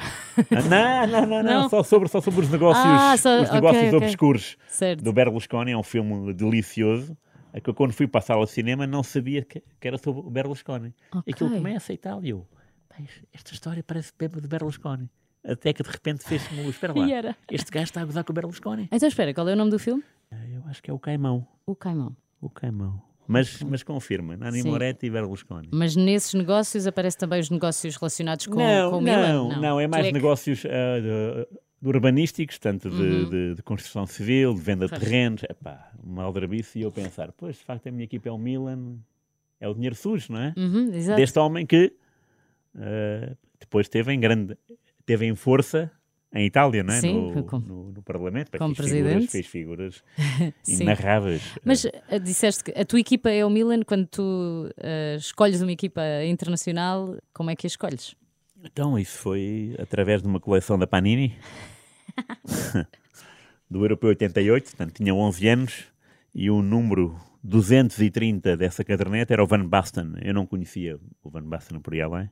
Ah, 0.50 1.06
não, 1.08 1.20
não, 1.22 1.26
não, 1.26 1.42
não? 1.42 1.68
Só, 1.70 1.82
sobre, 1.82 2.06
só 2.08 2.20
sobre 2.20 2.42
os 2.42 2.50
negócios, 2.50 2.84
Ah, 2.86 3.16
só- 3.16 3.42
os 3.42 3.50
negócios 3.50 3.92
ok. 3.92 3.96
obscuros 4.06 4.56
certo? 4.68 5.02
do 5.02 5.12
Berlusconi. 5.12 5.72
É 5.72 5.76
um 5.76 5.82
filme 5.82 6.32
delicioso 6.34 7.16
que 7.60 7.70
eu, 7.70 7.74
quando 7.74 7.92
fui 7.92 8.06
para 8.06 8.18
a 8.18 8.22
sala 8.22 8.44
de 8.44 8.50
cinema, 8.50 8.86
não 8.86 9.02
sabia 9.02 9.42
que, 9.42 9.62
que 9.80 9.88
era 9.88 9.98
sobre 9.98 10.20
o 10.20 10.30
Berlusconi. 10.30 10.94
Ok. 11.14 11.32
Aquilo 11.32 11.50
começa 11.50 11.92
e 11.92 11.98
tal, 11.98 12.24
e 12.24 12.30
eu, 12.30 12.46
"Pá, 12.88 12.96
isto- 13.00 13.26
esta 13.32 13.52
história 13.52 13.82
parece 13.82 14.12
Pepe 14.12 14.40
de 14.40 14.48
Berlusconi. 14.48 15.08
Até 15.44 15.72
que 15.72 15.82
de 15.82 15.88
repente 15.90 16.24
fez-se-me 16.24 16.62
luz. 16.64 16.74
Espera 16.74 16.92
lá, 16.98 17.36
este 17.50 17.70
gajo 17.70 17.84
está 17.84 18.00
a 18.00 18.04
gozar 18.04 18.24
com 18.24 18.32
o 18.32 18.34
Berlusconi. 18.34 18.88
Então 18.90 19.08
espera, 19.08 19.32
qual 19.32 19.48
é 19.48 19.52
o 19.52 19.56
nome 19.56 19.70
do 19.70 19.78
filme? 19.78 20.02
Ah, 20.30 20.44
Eu 20.48 20.62
acho 20.66 20.82
que 20.82 20.90
é 20.90 20.94
o 20.94 20.98
Caimão. 20.98 21.46
O 21.64 21.74
Caimão. 21.76 22.16
O 22.40 22.50
Caimão. 22.50 23.00
Mas, 23.28 23.60
mas 23.62 23.82
confirma, 23.82 24.36
Nani 24.36 24.62
Sim. 24.62 24.70
Moretti 24.70 25.06
e 25.06 25.10
Berlusconi. 25.10 25.68
Mas 25.72 25.96
nesses 25.96 26.32
negócios 26.34 26.86
aparecem 26.86 27.18
também 27.18 27.40
os 27.40 27.50
negócios 27.50 27.96
relacionados 27.96 28.46
com, 28.46 28.54
não, 28.56 28.90
com 28.90 28.98
o 28.98 29.00
não, 29.00 29.48
Milan? 29.48 29.60
não, 29.60 29.80
é 29.80 29.86
Tu 29.86 29.90
mais 29.90 30.06
que- 30.06 30.12
negócios 30.12 30.58
de, 30.60 30.68
de 30.68 31.48
urbanísticos, 31.82 32.58
tanto 32.58 32.88
de, 32.90 32.96
Uhum. 33.02 33.30
de- 33.30 33.54
de 33.56 33.62
construção 33.62 34.06
civil, 34.06 34.54
de 34.54 34.60
venda 34.60 34.86
de 34.86 34.98
terrenos. 34.98 35.42
Epá, 35.44 35.90
uma 36.02 36.22
aldrabice 36.24 36.78
e 36.78 36.82
eu 36.82 36.90
pensar, 36.92 37.32
pois, 37.32 37.56
de 37.56 37.64
facto, 37.64 37.86
a 37.86 37.90
minha 37.90 38.04
equipa 38.04 38.28
é 38.28 38.32
o 38.32 38.38
Milan, 38.38 38.96
é 39.60 39.68
o 39.68 39.74
dinheiro 39.74 39.94
sujo, 39.94 40.32
não 40.32 40.40
é? 40.40 40.54
Uhum. 40.56 40.90
Deste 40.90 41.38
homem 41.38 41.64
que 41.66 41.92
ah, 42.76 43.34
depois 43.60 43.88
teve 43.88 44.12
em 44.12 44.20
grande, 44.20 44.56
teve 45.04 45.26
em 45.26 45.34
força 45.34 45.90
em 46.34 46.44
Itália, 46.44 46.82
não 46.82 46.92
é? 46.92 47.00
Sim, 47.00 47.32
no, 47.34 47.44
como- 47.44 47.66
no, 47.66 47.92
no 47.92 48.02
Parlamento. 48.02 48.50
Como 48.58 48.74
fez 48.74 48.88
figuras- 48.90 49.12
presidente. 49.12 49.30
Fez 49.32 49.46
figuras 49.46 50.04
inarráveis. 50.68 51.42
Mas 51.64 51.86
ah, 52.10 52.18
disseste 52.18 52.64
que 52.64 52.78
a 52.78 52.84
tua 52.84 53.00
equipa 53.00 53.30
é 53.30 53.44
o 53.44 53.50
Milan, 53.50 53.82
quando 53.82 54.06
tu 54.06 54.68
ah, 54.82 55.16
escolhes 55.16 55.62
uma 55.62 55.72
equipa 55.72 56.02
internacional, 56.26 57.16
como 57.32 57.48
é 57.50 57.56
que 57.56 57.66
a 57.66 57.68
escolhes? 57.68 58.14
Então, 58.70 58.98
isso 58.98 59.18
foi 59.18 59.74
através 59.78 60.22
de 60.22 60.28
uma 60.28 60.40
coleção 60.40 60.78
da 60.78 60.86
Panini, 60.86 61.34
do 63.70 63.82
Europeu 63.84 64.10
88, 64.10 64.64
portanto, 64.64 64.92
tinha 64.94 65.14
11 65.14 65.48
anos, 65.48 65.84
e 66.34 66.50
o 66.50 66.62
número 66.62 67.16
230 67.42 68.56
dessa 68.56 68.84
caderneta 68.84 69.32
era 69.32 69.42
o 69.42 69.46
Van 69.46 69.64
Basten. 69.66 70.12
Eu 70.22 70.34
não 70.34 70.46
conhecia 70.46 70.98
o 71.22 71.30
Van 71.30 71.42
Basten 71.42 71.80
por 71.80 71.94
aí 71.94 72.00
além, 72.02 72.30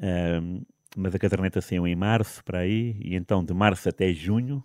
Ahm, 0.00 0.62
mas 0.96 1.14
a 1.14 1.18
caderneta 1.18 1.60
saiu 1.60 1.86
em 1.86 1.94
março, 1.94 2.42
para 2.44 2.60
aí, 2.60 2.96
e 3.00 3.14
então 3.14 3.44
de 3.44 3.52
março 3.52 3.88
até 3.88 4.10
junho, 4.12 4.64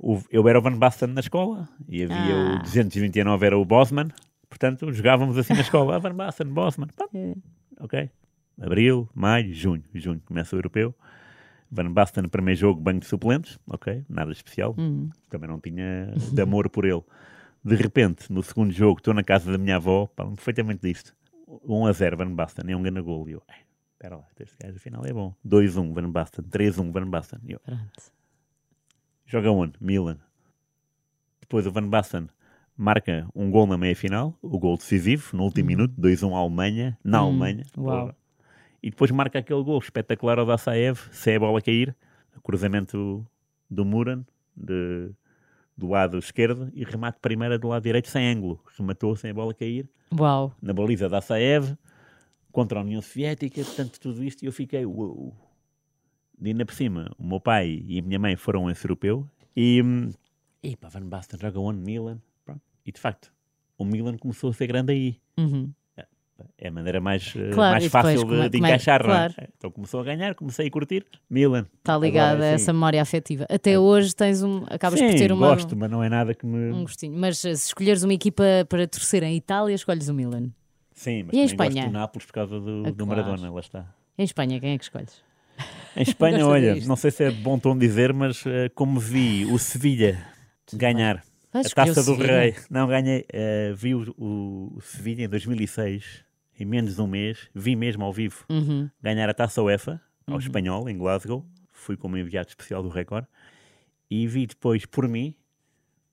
o- 0.00 0.22
eu 0.30 0.46
era 0.48 0.58
o 0.58 0.62
Van 0.62 0.76
Basten 0.78 1.08
na 1.08 1.20
escola, 1.20 1.68
e 1.88 2.04
havia 2.04 2.16
Ah. 2.16 2.54
o 2.56 2.62
229 2.62 3.44
era 3.46 3.58
o 3.58 3.64
Bosman, 3.64 4.08
portanto, 4.48 4.92
jogávamos 4.92 5.36
assim 5.36 5.52
na 5.54 5.60
escola, 5.62 5.96
ah, 5.96 5.98
Van 5.98 6.14
Basten, 6.14 6.46
Bosman, 6.48 6.88
pá, 6.96 7.06
É. 7.14 7.34
ok? 7.80 8.08
Abril, 8.60 9.08
maio, 9.14 9.52
junho. 9.52 9.82
Junho 9.94 10.20
começa 10.24 10.54
o 10.54 10.58
europeu. 10.58 10.94
Van 11.70 11.90
Basten, 11.92 12.28
primeiro 12.28 12.58
jogo, 12.60 12.80
banco 12.80 13.00
de 13.00 13.06
suplentes. 13.06 13.58
Ok, 13.66 14.04
nada 14.08 14.30
especial. 14.32 14.74
Uhum. 14.78 15.10
Também 15.28 15.48
não 15.48 15.60
tinha 15.60 16.12
de 16.32 16.40
amor 16.42 16.68
por 16.70 16.84
ele. 16.84 17.02
De 17.64 17.74
repente, 17.74 18.32
no 18.32 18.42
segundo 18.42 18.72
jogo, 18.72 18.98
estou 18.98 19.12
na 19.12 19.24
casa 19.24 19.50
da 19.50 19.58
minha 19.58 19.76
avó, 19.76 20.08
falam 20.16 20.34
perfeitamente 20.34 20.80
disto. 20.82 21.14
1 21.48 21.86
a 21.86 21.92
0, 21.92 22.16
Van 22.16 22.32
Basten, 22.34 22.70
é 22.70 22.76
um 22.76 22.82
grande 22.82 23.00
gol. 23.02 23.28
E 23.28 23.32
eu, 23.32 23.42
"Ai, 23.48 23.58
espera 23.92 24.16
lá, 24.16 24.24
este 24.38 24.56
gajo 24.62 24.76
afinal 24.76 25.04
é 25.04 25.12
bom. 25.12 25.34
2-1, 25.44 25.92
Van 25.92 26.10
Basten. 26.10 26.44
3-1, 26.44 26.92
Van 26.92 27.10
Basten. 27.10 27.40
E 27.44 27.52
eu, 27.52 27.60
Pronto. 27.60 28.12
joga 29.26 29.50
onde? 29.50 29.74
Milan. 29.80 30.18
Depois 31.40 31.66
o 31.66 31.72
Van 31.72 31.88
Basten 31.88 32.28
marca 32.76 33.28
um 33.34 33.50
gol 33.50 33.66
na 33.66 33.76
meia-final, 33.76 34.36
o 34.42 34.58
gol 34.58 34.76
decisivo, 34.76 35.36
no 35.36 35.44
último 35.44 35.66
minuto, 35.68 35.94
2-1 35.98 36.34
à 36.34 36.38
Alemanha, 36.38 36.96
na 37.02 37.22
Hum, 37.22 37.26
Alemanha. 37.28 37.64
uau. 37.76 38.00
Porra. 38.06 38.16
E 38.82 38.90
depois 38.90 39.10
marca 39.10 39.38
aquele 39.38 39.62
gol 39.62 39.78
espetacular 39.78 40.38
ao 40.38 40.46
Dassaev, 40.46 40.98
se 41.12 41.30
é 41.32 41.36
a 41.36 41.40
bola 41.40 41.60
cair, 41.60 41.94
cruzamento 42.42 43.26
do 43.68 43.84
Muran, 43.84 44.24
de- 44.56 45.10
do 45.76 45.88
lado 45.88 46.16
esquerdo, 46.18 46.70
e 46.74 46.84
remate 46.84 47.18
primeira 47.20 47.58
do 47.58 47.68
lado 47.68 47.82
direito 47.82 48.08
sem 48.08 48.28
ângulo. 48.28 48.62
Rematou 48.78 49.16
sem 49.16 49.30
a 49.30 49.34
bola 49.34 49.52
cair, 49.52 49.88
Uau. 50.18 50.54
na 50.62 50.72
baliza 50.72 51.08
da 51.08 51.16
Dassaev, 51.18 51.76
contra 52.52 52.78
a 52.78 52.82
União 52.82 53.02
Soviética, 53.02 53.62
portanto 53.64 53.98
tudo 54.00 54.22
isto, 54.24 54.42
e 54.42 54.46
eu 54.46 54.52
fiquei, 54.52 54.86
uou. 54.86 55.34
De 56.38 56.50
ainda 56.50 56.64
por 56.64 56.74
cima, 56.74 57.10
o 57.18 57.26
meu 57.26 57.40
pai 57.40 57.82
e 57.86 57.98
a 57.98 58.02
minha 58.02 58.18
mãe 58.18 58.36
foram 58.36 58.68
a 58.68 58.72
esse 58.72 58.84
europeu, 58.86 59.28
e, 59.56 59.82
hum, 59.82 60.10
e 60.62 60.76
pá, 60.76 60.88
Van 60.88 61.06
Basten 61.06 61.38
joga 61.40 61.58
onde? 61.58 61.80
Milan, 61.80 62.20
Pronto. 62.44 62.60
e 62.84 62.92
de 62.92 63.00
facto, 63.00 63.32
o 63.76 63.84
Milan 63.84 64.16
começou 64.16 64.50
a 64.50 64.52
ser 64.52 64.66
grande 64.68 64.92
aí. 64.92 65.20
Uhum. 65.36 65.72
É 66.58 66.68
a 66.68 66.70
maneira 66.72 67.00
mais, 67.00 67.32
eh, 67.36 67.50
Claro, 67.52 67.72
mais 67.72 67.84
e 67.84 67.86
depois 67.88 68.04
fácil 68.04 68.24
de, 68.28 68.34
é- 68.40 68.48
de 68.48 68.58
como 68.58 68.66
é- 68.66 68.68
encaixar, 68.68 69.02
claro. 69.02 69.34
não 69.36 69.44
é? 69.44 69.48
Então 69.56 69.70
começou 69.70 70.00
a 70.00 70.04
ganhar, 70.04 70.34
comecei 70.34 70.66
a 70.66 70.70
curtir. 70.70 71.04
Milan. 71.30 71.66
Está 71.78 71.96
ligada 71.98 72.32
Agora, 72.32 72.44
a 72.50 72.52
essa 72.54 72.66
sim. 72.66 72.72
memória 72.72 73.00
afetiva. 73.02 73.46
Até 73.48 73.78
hoje 73.78 74.14
tens 74.14 74.42
um. 74.42 74.64
Acabas 74.68 74.98
Sim, 74.98 75.06
por 75.08 75.14
ter 75.16 75.32
uma, 75.32 75.48
gosto, 75.48 75.76
mas 75.76 75.90
não 75.90 76.02
é 76.02 76.08
nada 76.08 76.34
que 76.34 76.44
me... 76.46 76.72
um 76.72 76.82
gostinho. 76.82 77.16
Mas 77.18 77.44
eh, 77.44 77.54
se 77.54 77.66
escolheres 77.68 78.02
uma 78.02 78.12
equipa 78.14 78.44
para 78.68 78.86
torcer 78.86 79.22
em 79.22 79.34
Itália, 79.36 79.74
escolhes 79.74 80.08
o 80.08 80.14
Milan. 80.14 80.50
Sim, 80.92 81.24
mas 81.24 81.28
E 81.28 81.30
também 81.32 81.40
gosto 81.46 81.52
Espanha? 81.52 81.86
do 81.86 81.92
Nápoles 81.92 82.26
por 82.26 82.32
causa 82.32 82.60
do, 82.60 82.82
Ah, 82.86 82.90
do 82.90 83.06
claro. 83.06 83.22
Maradona, 83.22 83.50
lá 83.52 83.60
está. 83.60 83.86
Em 84.18 84.24
Espanha, 84.24 84.58
quem 84.60 84.72
é 84.72 84.78
que 84.78 84.84
escolhes? 84.84 85.20
Em 85.96 86.02
Espanha, 86.02 86.38
Gosto 86.38 86.50
olha, 86.52 86.74
disto. 86.74 86.88
não 86.88 86.96
sei 86.96 87.10
se 87.10 87.24
é 87.24 87.30
bom 87.30 87.58
tom 87.58 87.76
dizer, 87.76 88.12
mas 88.12 88.44
eh, 88.46 88.70
como 88.74 88.98
vi 89.00 89.44
o 89.46 89.58
Sevilha 89.58 90.18
ganhar 90.72 91.22
a 91.52 91.62
Taça 91.62 92.02
do? 92.02 92.14
Rei, 92.16 92.54
não 92.70 92.86
ganhei, 92.86 93.24
eh, 93.32 93.72
vi 93.74 93.94
o, 93.94 94.14
o, 94.18 94.72
o 94.76 94.80
Sevilha 94.82 95.24
em 95.24 95.28
2006, 95.28 96.24
em 96.58 96.64
menos 96.64 96.94
de 96.96 97.00
um 97.02 97.06
mês, 97.06 97.48
vi 97.54 97.76
mesmo 97.76 98.04
ao 98.04 98.12
vivo 98.12 98.44
Uhum. 98.48 98.88
ganhar 99.02 99.28
a 99.28 99.34
Taça 99.34 99.62
UEFA 99.62 100.00
ao 100.26 100.38
Espanhol, 100.38 100.88
em 100.88 100.96
Glasgow. 100.98 101.44
Fui 101.72 101.96
como 101.96 102.16
enviado 102.16 102.48
especial 102.48 102.82
do 102.82 102.88
Record. 102.88 103.26
E 104.10 104.26
vi 104.26 104.46
depois, 104.46 104.86
por 104.86 105.06
mim, 105.08 105.34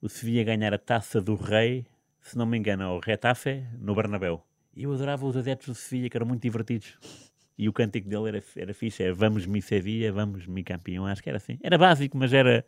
o 0.01 0.09
Sevilla 0.09 0.43
ganhar 0.43 0.73
a 0.73 0.77
Taça 0.77 1.21
do 1.21 1.35
Rei, 1.35 1.85
se 2.21 2.37
não 2.37 2.45
me 2.45 2.57
engano, 2.57 2.83
ao 2.83 2.99
Retafe, 2.99 3.63
no 3.79 3.95
Bernabéu. 3.95 4.45
E 4.75 4.83
eu 4.83 4.93
adorava 4.93 5.25
os 5.25 5.37
adeptos 5.37 5.67
do 5.67 5.75
Sevilla, 5.75 6.09
que 6.09 6.17
eram 6.17 6.25
muito 6.27 6.41
divertidos. 6.41 6.97
E 7.57 7.69
o 7.69 7.73
cântico 7.73 8.09
dele 8.09 8.29
era, 8.29 8.43
era 8.55 8.73
fixe, 8.73 9.03
é 9.03 9.11
Vamos 9.13 9.45
mi 9.45 9.61
Sevilla, 9.61 10.11
vamos 10.11 10.47
mi 10.47 10.63
campeão, 10.63 11.05
acho 11.05 11.21
que 11.21 11.29
era 11.29 11.37
assim. 11.37 11.59
Era 11.61 11.77
básico, 11.77 12.17
mas 12.17 12.33
era, 12.33 12.65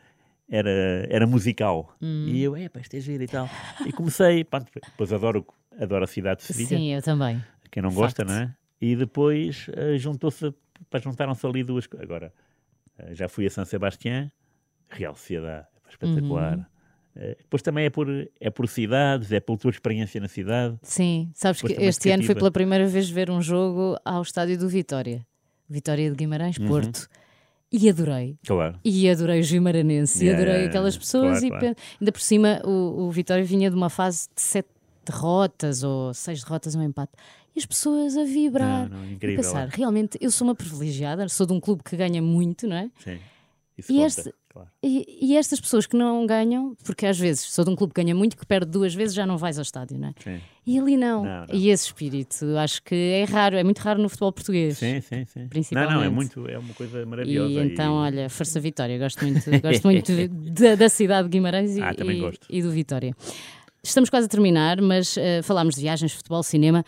era, 0.48 1.08
era 1.10 1.26
musical. 1.26 1.96
E 2.02 2.42
eu, 2.44 2.56
é, 2.56 2.70
pá, 2.70 2.80
isto 2.80 2.96
é 2.96 3.00
giro 3.00 3.24
e 3.24 3.28
tal. 3.28 3.50
E 3.86 3.92
comecei, 3.92 4.44
pronto, 4.44 4.72
depois 4.74 5.12
adoro, 5.12 5.46
adoro 5.80 6.04
a 6.04 6.08
cidade 6.08 6.42
de 6.42 6.46
Sevilha 6.48 6.68
Sim, 6.78 6.94
eu 6.94 7.02
também. 7.02 7.44
Quem 7.76 7.84
não 7.84 7.94
gosta, 7.94 8.26
Facto. 8.26 8.34
não 8.34 8.42
é? 8.42 8.56
E 8.80 8.96
depois 8.96 9.68
eh, 9.74 9.98
juntou-se, 9.98 10.54
juntaram-se 11.04 11.46
ali 11.46 11.62
duas 11.62 11.86
coisas. 11.86 12.06
Agora, 12.06 12.34
eh, 12.98 13.14
já 13.14 13.28
fui 13.28 13.46
a 13.46 13.50
San 13.50 13.66
Sebastián, 13.66 14.32
Real 14.88 15.14
Sociedade, 15.14 15.68
é 15.86 15.90
espetacular. 15.90 16.58
Uhum. 16.58 16.66
Eh, 17.18 17.36
depois 17.38 17.62
também 17.62 17.84
é 17.86 17.90
por, 17.90 18.08
é 18.40 18.50
por 18.50 18.70
cidades, 18.70 19.30
é 19.34 19.42
pela 19.42 19.58
tua 19.58 19.72
experiência 19.72 20.22
na 20.22 20.30
cidade. 20.30 20.78
Sim, 20.84 21.30
sabes 21.34 21.62
Depois 21.62 21.78
que 21.78 21.84
este 21.86 22.10
ano 22.12 22.24
fui 22.24 22.34
pela 22.34 22.50
primeira 22.50 22.88
vez 22.88 23.10
ver 23.10 23.30
um 23.30 23.42
jogo 23.42 23.98
ao 24.06 24.22
estádio 24.22 24.58
do 24.58 24.70
Vitória. 24.70 25.28
Vitória 25.68 26.10
de 26.10 26.16
Guimarães, 26.16 26.58
Uhum. 26.58 26.68
Porto. 26.68 27.10
E 27.70 27.90
adorei. 27.90 28.38
Claro. 28.48 28.80
E 28.86 29.10
adorei 29.10 29.42
o 29.42 29.44
Gimaranense, 29.44 30.20
e 30.24 30.28
Yeah, 30.28 30.38
adorei 30.42 30.56
yeah, 30.62 30.70
aquelas 30.70 30.96
pessoas. 30.98 31.40
Claro, 31.40 31.46
e 31.46 31.60
claro. 31.60 31.76
ainda 32.00 32.12
por 32.14 32.22
cima, 32.22 32.62
o, 32.64 33.08
o 33.08 33.12
Vitória 33.12 33.44
vinha 33.44 33.70
de 33.70 33.76
uma 33.76 33.90
fase 33.90 34.30
de 34.34 34.42
sete 34.42 34.70
derrotas 35.06 35.84
ou 35.84 36.14
seis 36.14 36.42
derrotas, 36.42 36.74
um 36.74 36.82
empate. 36.82 37.12
E 37.56 37.60
as 37.60 37.66
pessoas 37.66 38.18
a 38.18 38.24
vibrar. 38.24 38.90
Não, 38.90 38.98
não, 39.00 39.12
e 39.12 39.16
pensar, 39.18 39.68
é. 39.68 39.70
realmente, 39.72 40.18
eu 40.20 40.30
sou 40.30 40.46
uma 40.48 40.56
privilegiada, 40.56 41.28
sou 41.30 41.46
de 41.48 41.54
um 41.54 41.60
clube 41.60 41.84
que 41.84 41.96
ganha 41.96 42.22
muito, 42.22 42.68
não 42.68 42.76
é? 42.76 42.90
Sim. 43.04 43.18
Isso 43.78 43.92
E 43.92 44.02
este- 44.02 44.34
claro. 44.50 44.70
E, 44.82 45.06
e 45.22 45.36
estas 45.36 45.60
pessoas 45.60 45.86
que 45.86 45.98
não 45.98 46.26
ganham, 46.26 46.76
porque 46.86 47.06
às 47.06 47.20
vezes 47.20 47.42
sou 47.42 47.66
de 47.66 47.72
um 47.72 47.76
clube 47.76 47.94
que 47.94 48.02
ganha 48.02 48.16
muito, 48.16 48.38
que 48.38 48.46
perde 48.46 48.72
duas 48.72 48.94
vezes 48.96 49.14
já 49.14 49.26
não 49.26 49.38
vais 49.38 49.58
ao 49.58 49.64
estádio, 49.64 49.98
não 49.98 50.08
é? 50.10 50.14
Sim. 50.24 50.40
E 50.66 50.80
ali 50.80 50.96
não. 50.96 51.24
Não, 51.26 51.46
não. 51.46 51.54
E 51.56 51.70
esse 51.70 51.88
espírito, 51.88 52.46
acho 52.58 52.82
que 52.84 52.96
é 52.96 53.26
raro, 53.26 53.58
é 53.58 53.64
muito 53.66 53.80
raro 53.80 54.02
no 54.02 54.08
futebol 54.08 54.32
português. 54.32 54.78
sim, 54.78 55.02
sim, 55.02 55.26
sim. 55.26 55.42
Não, 55.42 55.48
Principalmente. 55.50 55.94
não, 55.94 56.04
é 56.04 56.10
muito, 56.10 56.48
é 56.48 56.58
uma 56.58 56.74
coisa 56.74 57.06
maravilhosa. 57.06 57.52
E 57.54 57.58
então, 57.68 57.96
olha, 57.96 58.30
Força 58.30 58.60
Vitória, 58.62 58.98
gosto 58.98 59.22
muito, 59.26 59.44
gosto 59.62 59.84
muito 59.84 60.12
da, 60.54 60.76
da 60.76 60.88
cidade 60.90 61.28
de 61.28 61.32
Guimarães 61.32 61.76
e, 61.76 61.82
Ah, 61.82 61.94
e- 61.98 62.58
e 62.58 62.62
do 62.62 62.72
Vitória. 62.72 63.14
Estamos 63.84 64.10
quase 64.10 64.26
a 64.26 64.30
terminar, 64.30 64.82
mas 64.82 65.16
eh, 65.18 65.42
falámos 65.44 65.76
de 65.76 65.82
viagens, 65.82 66.12
futebol, 66.14 66.42
cinema. 66.42 66.84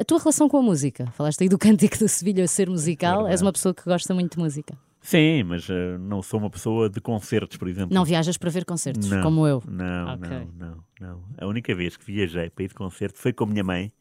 A 0.00 0.04
tua 0.04 0.18
relação 0.18 0.48
com 0.48 0.56
a 0.56 0.62
música? 0.62 1.06
Falaste 1.12 1.42
aí 1.42 1.48
do 1.48 1.58
cântico 1.58 1.98
do 1.98 2.08
Sevilha 2.08 2.48
ser 2.48 2.70
musical. 2.70 3.16
Verdade. 3.16 3.32
És 3.34 3.42
uma 3.42 3.52
pessoa 3.52 3.74
que 3.74 3.82
gosta 3.84 4.14
muito 4.14 4.36
de 4.36 4.42
música. 4.42 4.74
Sim, 5.02 5.42
mas 5.44 5.68
eh, 5.68 5.98
não 5.98 6.22
sou 6.22 6.40
uma 6.40 6.48
pessoa 6.50 6.88
de 6.88 7.00
concertos, 7.00 7.56
por 7.58 7.68
exemplo. 7.68 7.94
Não 7.94 8.04
viajas 8.04 8.36
para 8.38 8.50
ver 8.50 8.64
concertos, 8.64 9.08
Não, 9.10 9.22
como 9.22 9.46
eu. 9.46 9.62
Não, 9.68 10.14
Ok. 10.14 10.28
não, 10.30 10.46
não, 10.58 10.84
não. 11.00 11.24
A 11.38 11.46
única 11.46 11.74
vez 11.74 11.96
que 11.96 12.04
viajei 12.04 12.48
para 12.50 12.64
ir 12.64 12.68
de 12.68 12.74
concerto 12.74 13.18
foi 13.18 13.32
com 13.32 13.44
a 13.44 13.46
minha 13.46 13.64
mãe. 13.64 13.92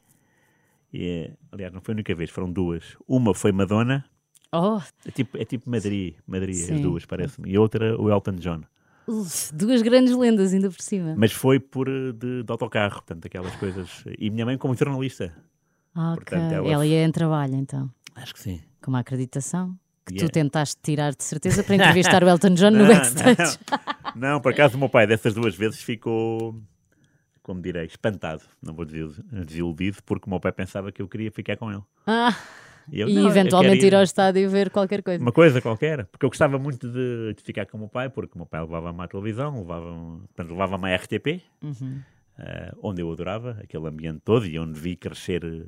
E, 0.94 1.06
eh, 1.06 1.34
aliás, 1.52 1.74
não 1.74 1.82
foi 1.82 1.94
a 1.94 1.96
única 1.96 2.16
vez, 2.16 2.30
foram 2.30 2.52
duas. 2.52 2.96
Uma 3.08 3.34
foi 3.34 3.52
Madonna, 3.52 4.06
Oh, 4.52 4.80
é 5.06 5.12
tipo, 5.12 5.38
é 5.38 5.46
tipo 5.46 5.70
Madrid, 5.70 6.16
Madrid, 6.26 6.56
Sim. 6.56 6.74
as 6.74 6.82
duas, 6.82 7.06
parece-me. 7.06 7.52
E 7.52 7.58
outra, 7.60 7.96
o 8.02 8.10
Elton 8.10 8.32
John. 8.38 8.62
uf, 9.08 9.54
duas 9.54 9.84
grandes 9.84 10.16
lendas 10.16 10.52
ainda 10.54 10.72
por 10.72 10.82
cima. 10.82 11.14
Mas 11.16 11.32
foi 11.32 11.60
por 11.60 11.88
eh, 11.88 12.12
de, 12.14 12.42
de 12.44 12.52
autocarro, 12.52 12.96
portanto, 12.96 13.26
aquelas 13.26 13.56
coisas. 13.58 14.04
E 14.18 14.30
minha 14.32 14.46
mãe 14.46 14.58
como 14.58 14.74
jornalista. 14.76 15.36
Ok. 16.14 16.16
portanto, 16.26 16.52
ela- 16.54 16.68
Ela 16.72 16.86
ia 16.86 17.04
em 17.04 17.12
trabalho, 17.12 17.56
então, 17.56 17.90
Acho 18.16 18.34
que 18.34 18.40
sim. 18.40 18.62
com 18.82 18.92
uma 18.92 19.00
acreditação. 19.00 19.76
Que 20.06 20.14
Yeah. 20.16 20.28
tu 20.28 20.34
tentaste 20.34 20.76
tirar 20.82 21.14
de 21.14 21.24
certeza 21.24 21.64
para 21.64 21.76
entrevistar 21.76 22.24
o 22.24 22.28
Elton 22.30 22.56
John 22.56 22.72
no 22.72 22.80
Não, 22.80 22.88
backstage. 22.88 23.60
Não, 24.16 24.30
não, 24.34 24.42
por 24.42 24.52
acaso 24.54 24.76
o 24.76 24.80
meu 24.80 24.90
pai 24.90 25.06
dessas 25.06 25.36
duas 25.36 25.56
vezes 25.56 25.84
ficou 25.84 26.60
como 27.44 27.62
direi, 27.62 27.86
espantado, 27.86 28.42
não 28.62 28.74
vou 28.74 28.86
dizer 28.86 29.08
desiludido, 29.46 29.98
porque 30.06 30.26
o 30.28 30.30
meu 30.32 30.40
pai 30.40 30.52
pensava 30.52 30.92
que 30.92 31.02
eu 31.02 31.08
queria 31.08 31.32
ficar 31.32 31.58
com 31.58 31.72
ele. 31.72 31.82
Ah, 32.08 32.36
eu, 32.92 33.08
e 33.08 33.14
"Não, 33.14 33.28
eventualmente 33.30 33.86
ir 33.86 33.94
ao 33.96 34.02
estádio 34.04 34.50
ver 34.50 34.70
qualquer 34.72 35.02
coisa. 35.04 35.22
Uma 35.24 35.32
coisa 35.32 35.62
qualquer, 35.62 36.06
porque 36.08 36.26
eu 36.26 36.30
gostava 36.30 36.58
muito 36.60 36.88
de, 36.88 37.34
de 37.36 37.44
ficar 37.44 37.66
com 37.68 37.78
o 37.78 37.82
meu 37.82 37.90
pai, 37.90 38.10
porque 38.10 38.34
o 38.34 38.38
meu 38.38 38.46
pai 38.48 38.62
levava-me 38.62 39.02
à 39.04 39.08
televisão, 39.08 39.60
levava-me 39.60 40.20
portanto, 40.22 40.50
levava-me 40.52 40.92
à 40.92 40.96
RTP, 40.96 41.42
Uhum. 41.64 42.02
eh, 42.40 42.72
onde 42.82 43.02
eu 43.02 43.12
adorava 43.12 43.58
aquele 43.64 43.88
ambiente 43.88 44.22
todo 44.26 44.46
e 44.48 44.58
onde 44.58 44.80
vi 44.80 44.96
crescer. 44.96 45.68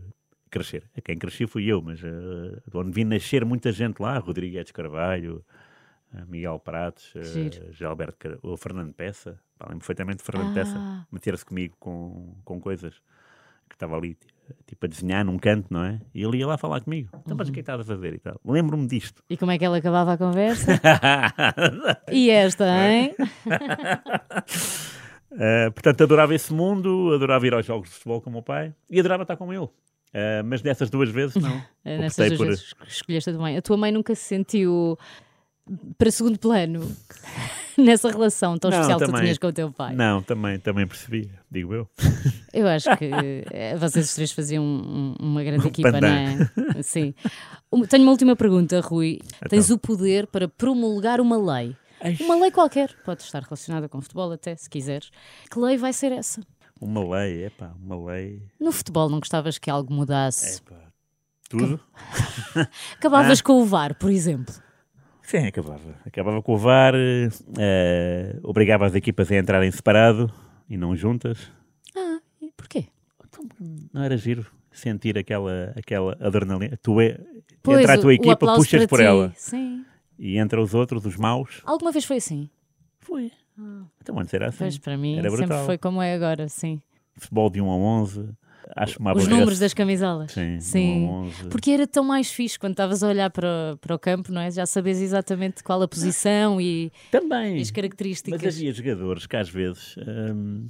Crescer. 0.52 0.84
A 0.96 1.02
quem 1.02 1.18
cresci 1.18 1.48
fui 1.48 1.66
eu, 1.66 1.82
mas 1.82 2.04
eh, 2.04 2.62
onde 2.74 2.92
vi 2.92 3.06
nascer 3.06 3.46
muita 3.46 3.72
gente 3.72 4.02
lá, 4.02 4.20
Rodrigues 4.20 4.70
Carvalho, 4.72 5.44
eh, 6.14 6.24
Miguel 6.28 6.60
Pratos, 6.60 7.14
eh, 7.16 7.24
Giro. 7.24 7.74
Gilberto 7.74 8.18
Car... 8.18 8.38
o 8.44 8.58
Fernando 8.58 8.94
Peça, 8.94 9.40
lembro 9.62 9.80
perfeitamente 9.80 10.18
de 10.18 10.24
Fernando 10.24 10.52
Ah. 10.52 10.54
Peça, 10.54 11.08
meter-se 11.10 11.46
comigo 11.46 11.76
com, 11.80 12.36
com 12.44 12.60
coisas 12.60 13.02
que 13.70 13.76
estava 13.76 13.96
ali 13.96 14.18
tipo 14.68 14.86
a 14.86 14.90
desenhar 14.90 15.24
num 15.24 15.38
canto, 15.40 15.68
não 15.70 15.86
é? 15.86 16.02
E 16.14 16.22
ele 16.22 16.38
ia 16.38 16.48
lá 16.48 16.58
falar 16.58 16.82
comigo. 16.82 17.10
Então, 17.26 17.38
mas 17.38 17.48
o 17.48 17.54
que 17.54 17.62
é 17.62 17.64
que 17.64 17.72
estás 17.72 17.80
a 17.80 17.84
fazer 17.86 18.14
e 18.14 18.20
tal? 18.20 18.40
Lembro-me 18.46 18.86
disto. 18.88 19.24
E 19.30 19.38
como 19.38 19.52
é 19.52 19.58
que 19.58 19.64
ela 19.64 19.78
acabava 19.78 20.12
a 20.14 20.18
conversa? 20.18 20.74
e 22.12 22.30
esta, 22.30 22.66
hein? 22.66 23.16
Uh, 25.32 25.72
portanto, 25.74 26.04
adorava 26.04 26.36
esse 26.36 26.54
mundo, 26.54 27.14
adorava 27.14 27.48
ir 27.48 27.54
aos 27.54 27.66
jogos 27.66 27.90
de 27.90 27.96
futebol 27.96 28.22
com 28.22 28.30
o 28.30 28.34
meu 28.34 28.44
pai 28.44 28.74
e 28.90 29.00
adorava 29.00 29.24
estar 29.24 29.38
com 29.38 29.54
ele. 29.54 29.70
Uh, 30.14 30.44
mas 30.44 30.62
dessas 30.62 30.90
duas 30.90 31.10
vezes, 31.10 31.36
não. 31.38 31.62
Nessas 31.86 32.28
duas 32.28 32.38
por- 32.38 32.48
vezes 32.48 32.74
escolheste 32.88 33.30
a 33.30 33.34
tua 33.34 33.42
mãe. 33.42 33.58
A 33.58 33.62
tua 33.62 33.78
mãe 33.78 33.92
nunca 33.92 34.14
se 34.14 34.24
sentiu 34.24 34.98
para 35.98 36.12
segundo 36.12 36.38
plano 36.38 36.82
nessa 37.78 38.10
relação 38.10 38.58
tão 38.58 38.70
Não, 38.70 38.78
especial 38.78 39.00
que 39.00 39.06
tu 39.06 39.08
também. 39.08 39.22
tinhas 39.24 39.38
com 39.38 39.48
o 39.48 39.54
teu 39.54 39.72
pai. 39.72 39.96
Não, 39.96 40.22
também, 40.22 40.60
também 40.60 40.86
percebi, 40.86 41.32
digo 41.50 41.74
eu. 41.74 41.88
Eu 42.54 42.68
acho 42.68 42.90
que 42.98 43.10
eh, 43.50 43.78
vocês 43.78 44.08
os 44.10 44.14
três 44.16 44.32
faziam 44.34 44.62
um- 44.62 45.16
uma 45.18 45.42
grande 45.42 45.66
equipa, 45.68 45.90
pandan. 45.94 46.50
não 46.58 46.68
é? 46.78 46.84
Sim. 46.84 47.14
Um- 47.72 47.84
Tenho 47.86 48.04
uma 48.04 48.12
última 48.12 48.36
pergunta, 48.36 48.82
Rui. 48.82 49.20
Tens 49.48 49.66
Então. 49.68 49.78
o 49.78 49.80
poder 49.80 50.28
para 50.28 50.50
promulgar 50.50 51.22
uma 51.22 51.38
lei. 51.38 51.74
Uma 52.20 52.36
lei 52.36 52.52
qualquer, 52.52 52.94
pode 53.06 53.22
estar 53.22 53.42
relacionada 53.44 53.88
com 53.88 54.02
futebol 54.02 54.30
até, 54.34 54.54
se 54.58 54.70
quiseres. 54.70 55.10
Que 55.50 55.58
lei 55.60 55.78
vai 55.78 55.94
ser 55.94 56.12
essa? 56.12 56.42
Uma 56.82 57.08
lei, 57.18 57.46
epá, 57.46 57.74
uma 57.80 57.96
lei. 58.12 58.42
No 58.60 58.72
futebol 58.72 59.08
não 59.08 59.20
gostavas 59.20 59.58
que 59.60 59.70
algo 59.70 59.94
mudasse? 59.94 60.58
Epá, 60.58 60.92
tudo? 61.48 61.80
Acabavas 62.98 63.40
Ah. 63.40 63.44
com 63.44 63.62
o 63.62 63.66
VAR, 63.66 63.96
por 63.96 64.10
exemplo. 64.12 64.54
Sim, 65.22 65.46
acabava. 65.46 65.96
Acabava 66.06 66.42
com 66.42 66.54
o 66.56 66.58
VAR, 66.58 66.94
eh, 66.96 68.40
obrigava 68.44 68.86
as 68.86 68.96
equipas 68.96 69.32
a 69.32 69.38
entrarem 69.38 69.72
separado 69.72 70.32
e 70.70 70.76
não 70.76 70.96
juntas. 70.96 71.52
Ah, 71.96 72.20
e 72.42 72.52
porquê? 72.58 72.88
Não 73.94 74.04
era 74.04 74.18
giro 74.18 74.46
sentir 74.72 75.18
aquela, 75.18 75.74
aquela 75.76 76.18
adrenalina. 76.20 76.78
Tu 76.82 77.00
é, 77.00 77.20
Pois, 77.62 77.80
entra 77.82 77.94
a 77.94 77.98
o- 77.98 78.02
tua 78.02 78.10
o 78.10 78.14
equipa, 78.14 78.34
aplauso 78.34 78.62
puxas 78.62 78.86
por 78.88 79.00
ti. 79.00 79.06
ela. 79.06 79.32
Sim. 79.38 79.86
E 80.18 80.38
entra 80.38 80.62
os 80.62 80.74
outros, 80.74 81.06
os 81.06 81.16
maus. 81.16 81.62
Alguma 81.64 81.92
vez 81.92 82.06
foi 82.06 82.18
assim? 82.18 82.50
Foi. 83.00 83.32
Então 84.02 84.20
antes 84.20 84.34
era 84.34 84.48
assim. 84.50 84.58
Pois, 84.60 84.78
para 84.78 84.98
mim 84.98 85.18
Era 85.18 85.30
sempre 85.30 85.46
brutal. 85.48 85.66
foi 85.66 85.78
como 85.78 86.02
é 86.02 86.14
agora, 86.14 86.48
sim. 86.50 86.82
Futebol 87.18 87.50
de 87.50 87.62
1 87.62 87.70
a 87.70 87.76
11. 87.76 88.30
Acho 88.76 89.00
uma 89.00 89.14
Os 89.16 89.28
números 89.28 89.60
das 89.60 89.74
camisolas. 89.74 90.32
Sim, 90.32 90.60
Sim. 90.60 91.06
1 91.08 91.10
a 91.10 91.14
11. 91.24 91.48
Porque 91.50 91.72
era 91.72 91.86
tão 91.88 92.04
mais 92.04 92.32
fixe 92.32 92.58
quando 92.58 92.72
estavas 92.74 93.04
a 93.04 93.08
olhar 93.08 93.30
para, 93.30 93.78
para 93.82 93.96
o 93.96 94.00
campo, 94.00 94.32
não 94.32 94.40
é? 94.42 94.50
Já 94.52 94.66
sabes 94.66 95.00
exatamente 95.02 95.64
qual 95.64 95.82
a 95.82 95.88
posição 95.88 96.62
e, 96.62 96.92
Também. 97.12 97.58
e 97.58 97.62
as 97.62 97.72
características. 97.72 98.42
Mas 98.42 98.56
havia 98.56 98.72
jogadores 98.72 99.26
que 99.28 99.36
às 99.36 99.50
vezes. 99.50 99.96
hum, 99.98 100.68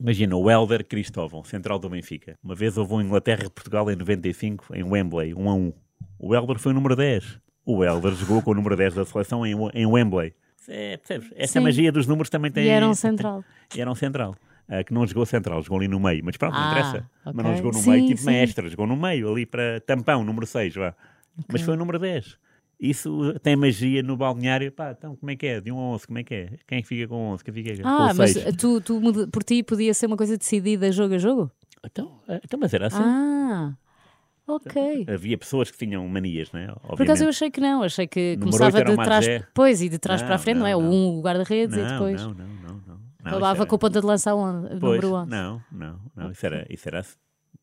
imagina, 0.00 0.36
o 0.36 0.50
Helder 0.50 0.86
Cristóvão, 0.86 1.42
central 1.44 1.78
do 1.78 1.88
Benfica. 1.88 2.36
Uma 2.42 2.54
vez 2.54 2.76
houve 2.76 2.94
um 2.94 3.00
Inglaterra-Portugal 3.00 3.90
em 3.90 3.96
95, 3.96 4.74
em 4.76 4.82
Wembley, 4.84 5.34
1 5.34 5.50
a 5.50 5.54
1. 5.54 5.72
O 6.18 6.34
Helder 6.34 6.58
foi 6.58 6.72
o 6.72 6.74
número 6.74 6.94
10. 6.94 7.38
O 7.66 7.82
Helder 7.82 8.12
jogou 8.14 8.42
com 8.42 8.50
o 8.50 8.54
número 8.54 8.76
10 8.76 8.94
da 8.94 9.04
seleção 9.04 9.44
em, 9.46 9.54
em 9.72 9.86
Wembley. 9.86 10.34
É, 10.68 10.96
percebes? 10.96 11.30
Essa 11.36 11.54
Sim. 11.54 11.64
magia 11.64 11.92
dos 11.92 12.06
números 12.06 12.30
também 12.30 12.50
tem. 12.50 12.64
E 12.64 12.68
era 12.68 12.88
um 12.88 12.94
central. 12.94 13.44
E 13.76 13.80
era 13.80 13.90
um 13.90 13.94
central. 13.94 14.34
Ah, 14.68 14.82
que 14.82 14.94
não 14.94 15.06
jogou 15.06 15.26
central, 15.26 15.60
jogou 15.62 15.78
ali 15.78 15.88
no 15.88 16.00
meio. 16.00 16.24
Mas 16.24 16.36
pronto, 16.36 16.54
não 16.54 16.62
Ah, 16.62 16.66
interessa. 16.66 17.10
Mas 17.24 17.44
não 17.44 17.54
jogou 17.54 17.72
no 17.72 17.78
Sim, 17.80 17.90
meio, 17.90 18.06
tipo 18.06 18.20
sim. 18.20 18.26
maestra. 18.26 18.68
Jogou 18.68 18.86
no 18.86 18.96
meio, 18.96 19.30
ali 19.30 19.44
para 19.44 19.80
tampão, 19.80 20.24
número 20.24 20.46
6, 20.46 20.74
vá. 20.74 20.94
Mas 21.48 21.62
foi 21.62 21.74
o 21.74 21.76
número 21.76 21.98
10. 21.98 22.38
Isso 22.80 23.34
tem 23.42 23.56
magia 23.56 24.02
no 24.02 24.16
balneário. 24.16 24.70
Pá, 24.72 24.94
então 24.96 25.16
como 25.16 25.30
é 25.30 25.36
que 25.36 25.46
é? 25.46 25.60
De 25.60 25.70
1 25.70 25.78
a 25.78 25.82
11, 25.94 26.06
como 26.06 26.18
é 26.18 26.24
que 26.24 26.34
é? 26.34 26.50
Quem 26.66 26.78
é 26.78 26.82
fica 26.82 27.08
com 27.08 27.16
11? 27.32 27.44
Quem 27.44 27.54
fica 27.54 27.82
com 27.82 27.88
Ah, 27.88 28.10
o 28.12 28.14
mas 28.14 28.32
6? 28.32 28.56
tu, 28.56 28.80
tu 28.80 29.00
por 29.30 29.42
ti 29.44 29.62
podia 29.62 29.92
ser 29.92 30.06
uma 30.06 30.16
coisa 30.16 30.36
decidida 30.36 30.90
jogo 30.92 31.14
a 31.14 31.18
jogo? 31.18 31.50
Então, 31.84 32.20
eh, 32.28 32.40
então, 32.44 32.58
mas 32.58 32.72
era 32.72 32.86
assim. 32.86 33.02
Ah, 33.02 33.74
ok. 34.46 35.06
Havia 35.08 35.38
pessoas 35.38 35.70
que 35.70 35.78
tinham 35.78 36.06
manias, 36.08 36.50
não 36.52 36.60
é? 36.60 36.66
Por 36.66 36.72
acaso 36.74 36.90
eu 36.90 36.92
Obviamente. 36.92 37.28
achei 37.28 37.50
que 37.50 37.60
não, 37.60 37.82
achei 37.82 38.06
que 38.06 38.20
Número 38.36 38.40
começava 38.50 38.78
era 38.78 38.90
de 38.90 38.96
trás, 38.96 39.26
Magé. 39.26 39.46
pois, 39.54 39.82
e 39.82 39.88
de 39.88 39.98
trás 39.98 40.20
Não, 40.20 40.26
para 40.28 40.36
a 40.36 40.38
frente, 40.38 40.58
não, 40.58 40.66
é? 40.66 40.72
não, 40.72 40.78
O 40.78 40.82
não. 40.82 40.90
um, 40.92 41.18
o 41.18 41.22
guarda-redes 41.22 41.76
e 41.76 41.82
depois 41.82 42.22
não, 42.22 42.34
não, 42.34 42.46
não, 42.46 42.80
não. 43.24 43.38
isso 43.38 43.46
era- 43.46 43.66
com 43.66 43.74
a 43.74 43.78
ponta 43.78 44.00
de 44.00 44.06
lança 44.06 44.34
on, 44.34 44.62
Pois, 44.68 44.80
número 45.00 45.12
11. 45.14 45.30
Não, 45.30 45.62
não, 45.72 46.00
não. 46.14 46.30
Isso 46.30 46.46
era, 46.46 46.66
isso 46.70 46.88
era 46.88 47.00
assim. 47.00 47.16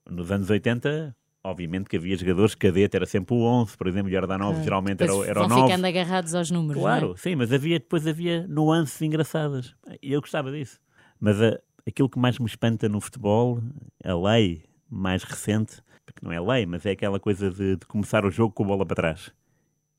Nos 0.09 0.31
anos 0.31 0.49
80, 0.49 1.15
obviamente 1.43 1.87
que 1.89 1.97
havia 1.97 2.15
jogadores, 2.17 2.55
cadete 2.55 2.95
era 2.95 3.05
sempre 3.05 3.35
o 3.35 3.41
11, 3.41 3.77
por 3.77 3.87
exemplo, 3.87 4.09
e 4.09 4.11
Jordanov 4.13 4.53
Ok. 4.53 4.63
geralmente 4.63 5.03
era, 5.03 5.11
o- 5.13 5.17
Depois 5.21 5.29
era 5.29 5.39
o 5.39 5.47
vão 5.47 5.57
9. 5.59 5.69
ficando 5.71 5.85
agarrados 5.87 6.35
aos 6.35 6.49
números, 6.51 6.81
Claro, 6.81 7.07
não 7.09 7.13
é? 7.13 7.17
sim, 7.17 7.35
mas 7.35 7.53
havia, 7.53 7.79
depois 7.79 8.07
havia 8.07 8.47
nuances 8.47 8.99
engraçadas. 9.01 9.75
E 10.01 10.11
eu 10.13 10.19
gostava 10.21 10.51
disso. 10.51 10.79
Mas 11.19 11.39
a- 11.41 11.59
aquilo 11.87 12.09
que 12.09 12.17
mais 12.19 12.39
me 12.39 12.45
espanta 12.47 12.89
no 12.89 12.99
futebol, 12.99 13.61
a 14.03 14.13
lei 14.15 14.63
mais 14.89 15.23
recente, 15.23 15.81
porque 16.05 16.25
não 16.25 16.31
é 16.31 16.39
lei, 16.39 16.65
mas 16.65 16.85
é 16.85 16.91
aquela 16.91 17.19
coisa 17.19 17.49
de, 17.49 17.75
de 17.77 17.85
começar 17.85 18.25
o 18.25 18.31
jogo 18.31 18.53
com 18.53 18.63
a 18.63 18.67
bola 18.67 18.85
para 18.85 18.95
trás. 18.95 19.31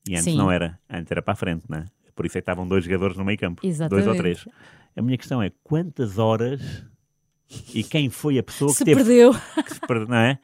E 0.07 0.13
antes 0.13 0.25
Sim. 0.25 0.37
não 0.37 0.51
era. 0.51 0.79
Antes 0.89 1.11
era 1.11 1.21
para 1.21 1.33
a 1.33 1.35
frente, 1.35 1.63
não 1.69 1.79
é? 1.79 1.85
Por 2.15 2.25
isso 2.25 2.37
é 2.37 2.41
que 2.41 2.43
estavam 2.43 2.67
dois 2.67 2.83
jogadores 2.83 3.17
no 3.17 3.25
meio 3.25 3.37
campo. 3.39 3.61
Dois 3.61 3.79
ou 3.81 3.87
Exatamente. 3.87 4.17
três. 4.17 4.45
A 4.95 5.01
minha 5.01 5.17
questão 5.17 5.41
é 5.41 5.51
quantas 5.63 6.17
horas 6.19 6.61
e 7.73 7.83
quem 7.83 8.09
foi 8.09 8.37
a 8.37 8.43
pessoa 8.43 8.71
Se 8.71 8.79
que 8.79 8.85
teve 8.85 9.03
perdeu. 9.03 9.33
que 9.63 9.73
se 9.73 9.79
perde, 9.79 10.09
não 10.09 10.17
é? 10.17 10.39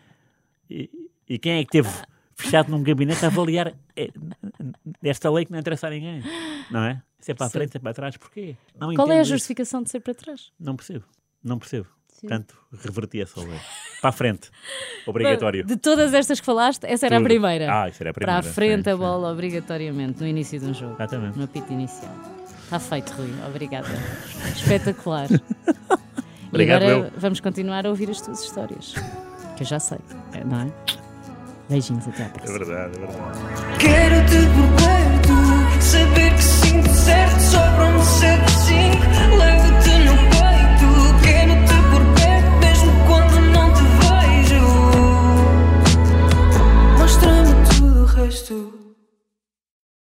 E, 0.69 0.89
e 1.27 1.37
quem 1.37 1.59
é 1.59 1.63
que 1.65 1.71
teve 1.71 1.89
fechado 2.35 2.69
num 2.71 2.81
gabinete 2.81 3.23
a 3.23 3.27
avaliar 3.27 3.75
eh, 3.95 4.09
esta 5.03 5.29
lei 5.29 5.45
que 5.45 5.51
não 5.51 5.59
interessa 5.59 5.87
a 5.87 5.89
ninguém? 5.89 6.23
Não 6.71 6.83
é? 6.83 7.01
Se 7.19 7.31
é 7.31 7.35
para 7.35 7.47
a 7.47 7.49
frente, 7.49 7.71
se 7.71 7.77
é 7.77 7.79
para 7.79 7.93
trás, 7.93 8.15
porquê? 8.17 8.55
Não 8.79 8.93
Qual 8.93 9.07
é 9.07 9.11
a 9.11 9.13
entendo 9.15 9.21
isso. 9.23 9.29
justificação 9.31 9.83
de 9.83 9.89
ser 9.91 9.99
para 9.99 10.13
trás? 10.15 10.51
Não 10.59 10.75
percebo. 10.75 11.05
Não 11.43 11.59
percebo. 11.59 11.87
Portanto, 12.21 12.55
reverti 12.83 13.21
essa 13.21 13.39
lei. 13.41 13.59
Para 14.01 14.09
a 14.09 14.13
frente. 14.13 14.49
Obrigatório. 15.07 15.65
De 15.65 15.75
todas 15.77 16.13
estas 16.13 16.39
que 16.39 16.45
falaste, 16.45 16.83
essa 16.85 17.05
era 17.05 17.15
a 17.15 17.19
Tudo. 17.19 17.27
primeira. 17.27 17.67
Ah, 17.83 17.89
isso 17.89 18.01
era 18.03 18.11
a 18.11 18.13
para 18.13 18.25
primeira. 18.25 18.49
a 18.49 18.53
frente 18.53 18.83
sim, 18.83 18.89
a 18.89 18.93
sim. 18.93 18.99
bola, 18.99 19.31
obrigatoriamente, 19.31 20.21
no 20.21 20.27
início 20.27 20.59
de 20.59 20.65
um 20.65 20.73
jogo. 20.73 20.93
Exatamente. 20.95 21.37
No 21.37 21.43
apito 21.45 21.71
inicial. 21.73 22.13
Está 22.63 22.79
feito, 22.79 23.09
Rui. 23.13 23.33
Obrigada. 23.47 23.87
Espetacular. 24.55 25.27
Obrigado, 26.49 26.81
e 26.83 26.85
agora 26.89 27.07
eu. 27.07 27.11
vamos 27.19 27.39
continuar 27.39 27.85
a 27.85 27.89
ouvir 27.89 28.09
as 28.09 28.21
tuas 28.21 28.43
histórias. 28.43 28.93
Que 29.55 29.63
eu 29.63 29.67
já 29.67 29.79
sei, 29.79 29.99
é, 30.33 30.43
não 30.43 30.61
é? 30.61 30.71
Beijinhos, 31.69 32.07
até 32.07 32.23
à 32.23 32.25
É 32.25 32.29
próxima. 32.29 32.57
verdade, 32.59 32.95
é 32.95 32.99
verdade. 32.99 33.77
Quero-te 33.79 34.35
por 34.55 34.69
perto, 34.83 35.81
saber 35.81 36.33
que 36.35 36.41
sinto 36.43 36.89
certo, 36.89 37.39
sobram-me 37.41 38.03
cedo 38.05 38.49
rosto. 48.19 48.78